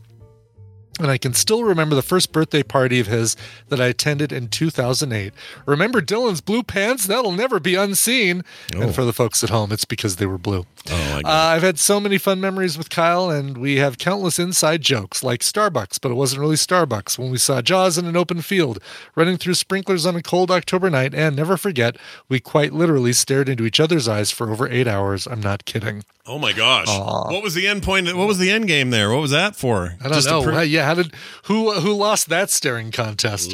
And 0.98 1.12
I 1.12 1.18
can 1.18 1.34
still 1.34 1.64
remember 1.64 1.94
the 1.94 2.02
first 2.02 2.32
birthday 2.32 2.64
party 2.64 3.02
of 3.02 3.08
his 3.08 3.36
that 3.68 3.82
I 3.82 3.88
attended 3.88 4.32
in 4.32 4.48
2008. 4.48 5.34
Remember 5.66 6.02
Dylan's 6.02 6.40
blue 6.40 6.64
pants? 6.64 7.06
That'll 7.06 7.34
never 7.34 7.60
be 7.60 7.76
unseen. 7.76 8.44
Oh. 8.74 8.82
And 8.82 8.96
for 8.96 9.04
the 9.04 9.12
folks 9.12 9.44
at 9.44 9.50
home, 9.50 9.74
it's 9.74 9.84
because 9.84 10.16
they 10.16 10.26
were 10.26 10.38
blue. 10.38 10.66
Oh, 10.90 10.94
I 10.94 11.20
Uh, 11.26 11.56
I've 11.56 11.64
had 11.64 11.80
so 11.80 12.00
many 12.00 12.18
fun 12.18 12.40
memories 12.40 12.78
with 12.78 12.90
Kyle, 12.90 13.30
and 13.30 13.58
we 13.58 13.76
have 13.76 13.98
countless 13.98 14.40
inside 14.40 14.82
jokes, 14.84 15.22
like 15.22 15.42
Starbucks, 15.42 16.00
but 16.02 16.12
it 16.12 16.16
wasn't 16.16 16.40
really 16.40 16.56
Starbucks 16.56 17.20
when 17.20 17.30
we 17.30 17.38
saw 17.40 17.62
Jaws 17.62 17.98
in 17.98 18.06
an 18.06 18.16
open 18.16 18.42
field, 18.42 18.80
running 19.16 19.36
through 19.36 19.56
sprinklers 19.56 20.06
on 20.06 20.16
a 20.16 20.22
cold 20.22 20.50
October 20.50 20.90
night, 20.90 21.14
and 21.14 21.36
never 21.36 21.58
forget, 21.58 21.98
we 22.30 22.40
quite 22.40 22.72
literally 22.72 23.12
stared 23.12 23.50
into 23.50 23.66
each 23.66 23.82
other's 23.82 24.08
eyes 24.08 24.32
for 24.32 24.50
over 24.50 24.70
eight 24.70 24.88
hours. 24.88 25.28
I'm 25.28 25.42
not 25.42 25.66
kidding. 25.66 26.04
Oh 26.28 26.40
my 26.40 26.54
gosh! 26.54 26.88
Aw. 26.90 27.32
What 27.32 27.44
was 27.44 27.54
the 27.54 27.68
end 27.68 27.84
point? 27.84 28.08
What 28.16 28.28
was 28.28 28.40
the 28.40 28.50
end 28.50 28.68
game 28.68 28.90
there? 28.90 29.12
What 29.12 29.22
was 29.22 29.32
that 29.32 29.56
for? 29.56 29.96
I 30.00 30.04
don't 30.04 30.14
Just 30.14 30.28
know. 30.28 30.42
Uh, 30.44 30.62
yeah, 30.62 30.86
how 30.86 30.96
did 30.96 31.14
who 31.44 31.72
who 31.74 31.94
lost 31.94 32.30
that 32.30 32.50
staring 32.50 32.92
contest? 32.92 33.54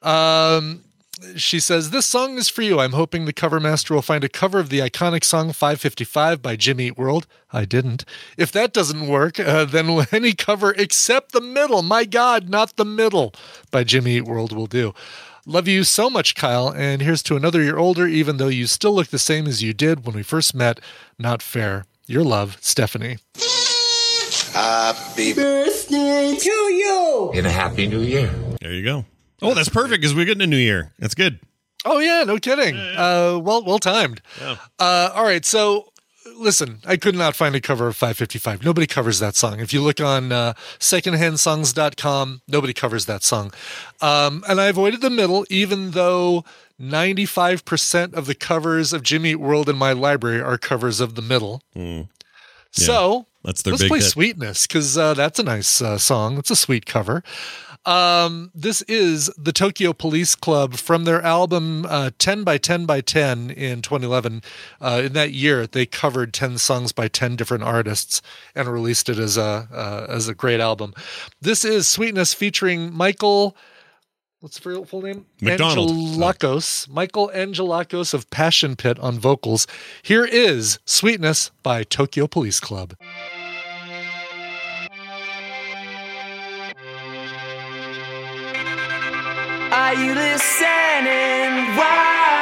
Um, 0.00 0.84
she 1.36 1.60
says 1.60 1.90
this 1.90 2.06
song 2.06 2.38
is 2.38 2.48
for 2.48 2.62
you. 2.62 2.80
I'm 2.80 2.92
hoping 2.92 3.24
the 3.24 3.32
cover 3.32 3.60
master 3.60 3.94
will 3.94 4.02
find 4.02 4.24
a 4.24 4.28
cover 4.28 4.58
of 4.58 4.68
the 4.68 4.78
iconic 4.78 5.24
song 5.24 5.52
555 5.52 6.40
by 6.40 6.56
Jimmy 6.56 6.88
Eat 6.88 6.98
World. 6.98 7.26
I 7.52 7.64
didn't. 7.64 8.04
If 8.36 8.50
that 8.52 8.72
doesn't 8.72 9.06
work, 9.08 9.38
uh, 9.38 9.64
then 9.64 10.04
any 10.12 10.32
cover 10.32 10.72
except 10.72 11.32
the 11.32 11.40
middle. 11.40 11.82
My 11.82 12.04
God, 12.04 12.48
not 12.48 12.76
the 12.76 12.84
middle 12.84 13.34
by 13.70 13.84
Jimmy 13.84 14.16
Eat 14.16 14.24
World 14.24 14.52
will 14.52 14.66
do. 14.66 14.94
Love 15.44 15.66
you 15.66 15.82
so 15.82 16.08
much, 16.08 16.34
Kyle. 16.36 16.68
And 16.68 17.02
here's 17.02 17.22
to 17.24 17.34
another 17.36 17.62
year 17.62 17.76
older, 17.76 18.06
even 18.06 18.36
though 18.36 18.48
you 18.48 18.66
still 18.68 18.94
look 18.94 19.08
the 19.08 19.18
same 19.18 19.46
as 19.48 19.62
you 19.62 19.72
did 19.72 20.06
when 20.06 20.14
we 20.14 20.22
first 20.22 20.54
met. 20.54 20.78
Not 21.18 21.42
fair. 21.42 21.84
Your 22.06 22.22
love, 22.22 22.58
Stephanie. 22.60 23.18
Happy 24.52 25.32
birthday 25.32 26.36
to 26.38 26.50
you. 26.50 27.32
And 27.34 27.46
a 27.46 27.50
happy 27.50 27.88
new 27.88 28.02
year. 28.02 28.32
There 28.60 28.72
you 28.72 28.84
go. 28.84 29.04
Oh, 29.40 29.54
that's 29.54 29.68
perfect 29.68 30.00
because 30.00 30.14
we're 30.14 30.26
getting 30.26 30.42
a 30.42 30.46
new 30.46 30.56
year. 30.56 30.92
That's 30.98 31.14
good. 31.14 31.40
Oh 31.84 31.98
yeah, 31.98 32.22
no 32.24 32.38
kidding. 32.38 32.76
Uh, 32.76 33.40
well, 33.42 33.64
well 33.64 33.80
timed. 33.80 34.22
Yeah. 34.40 34.56
Uh, 34.78 35.10
all 35.14 35.24
right, 35.24 35.44
so 35.44 35.91
listen, 36.36 36.80
I 36.86 36.96
could 36.96 37.14
not 37.14 37.34
find 37.36 37.54
a 37.54 37.60
cover 37.60 37.86
of 37.88 37.96
555. 37.96 38.64
Nobody 38.64 38.86
covers 38.86 39.18
that 39.18 39.36
song. 39.36 39.60
If 39.60 39.72
you 39.72 39.80
look 39.80 40.00
on 40.00 40.32
uh, 40.32 40.54
secondhandsongs.com, 40.78 42.42
nobody 42.48 42.72
covers 42.72 43.06
that 43.06 43.22
song. 43.22 43.52
Um, 44.00 44.44
and 44.48 44.60
I 44.60 44.66
avoided 44.66 45.00
the 45.00 45.10
middle, 45.10 45.44
even 45.50 45.92
though 45.92 46.44
95% 46.80 48.14
of 48.14 48.26
the 48.26 48.34
covers 48.34 48.92
of 48.92 49.02
Jimmy 49.02 49.30
Eat 49.30 49.36
World 49.36 49.68
in 49.68 49.76
my 49.76 49.92
library 49.92 50.40
are 50.40 50.58
covers 50.58 51.00
of 51.00 51.14
the 51.14 51.22
middle. 51.22 51.62
Mm. 51.76 52.08
So 52.72 53.26
That's 53.44 53.62
their 53.62 53.72
let's 53.72 53.86
play 53.86 53.98
hit. 53.98 54.08
Sweetness 54.08 54.66
because 54.66 54.96
uh, 54.96 55.14
that's 55.14 55.38
a 55.38 55.42
nice 55.42 55.82
uh, 55.82 55.98
song. 55.98 56.38
It's 56.38 56.50
a 56.50 56.56
sweet 56.56 56.86
cover. 56.86 57.22
Um, 57.84 58.52
this 58.54 58.82
is 58.82 59.28
the 59.36 59.52
Tokyo 59.52 59.92
Police 59.92 60.34
Club 60.34 60.74
from 60.74 61.04
their 61.04 61.20
album 61.22 61.84
uh, 61.88 62.10
10 62.18 62.44
by 62.44 62.56
10 62.58 62.86
by 62.86 63.00
10 63.00 63.50
in 63.50 63.82
2011. 63.82 64.42
Uh, 64.80 65.02
in 65.06 65.12
that 65.14 65.32
year, 65.32 65.66
they 65.66 65.84
covered 65.86 66.32
10 66.32 66.58
songs 66.58 66.92
by 66.92 67.08
10 67.08 67.34
different 67.34 67.64
artists 67.64 68.22
and 68.54 68.68
released 68.68 69.08
it 69.08 69.18
as 69.18 69.36
a 69.36 69.68
uh, 69.72 70.06
as 70.08 70.28
a 70.28 70.34
great 70.34 70.60
album. 70.60 70.94
This 71.40 71.64
is 71.64 71.88
Sweetness 71.88 72.34
featuring 72.34 72.92
Michael. 72.92 73.56
What's 74.40 74.58
the 74.58 74.84
full- 74.84 75.02
name? 75.02 75.26
McDonald. 75.40 75.90
Angelakos. 75.90 76.88
Michael 76.88 77.30
Angelakos 77.34 78.12
of 78.14 78.28
Passion 78.30 78.76
Pit 78.76 78.98
on 79.00 79.18
vocals. 79.18 79.66
Here 80.02 80.24
is 80.24 80.78
Sweetness 80.84 81.50
by 81.62 81.84
Tokyo 81.84 82.26
Police 82.26 82.60
Club. 82.60 82.94
Are 89.92 90.02
you 90.02 90.14
listening? 90.14 91.76
Why? 91.76 92.41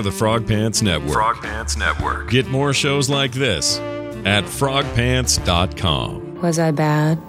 of 0.00 0.04
the 0.04 0.10
Frog 0.10 0.46
Pants 0.48 0.80
Network. 0.80 1.12
Frog 1.12 1.36
Pants 1.36 1.76
Network. 1.76 2.30
Get 2.30 2.48
more 2.48 2.72
shows 2.72 3.10
like 3.10 3.32
this 3.32 3.78
at 4.24 4.44
frogpants.com. 4.44 6.40
Was 6.40 6.58
I 6.58 6.70
bad? 6.70 7.20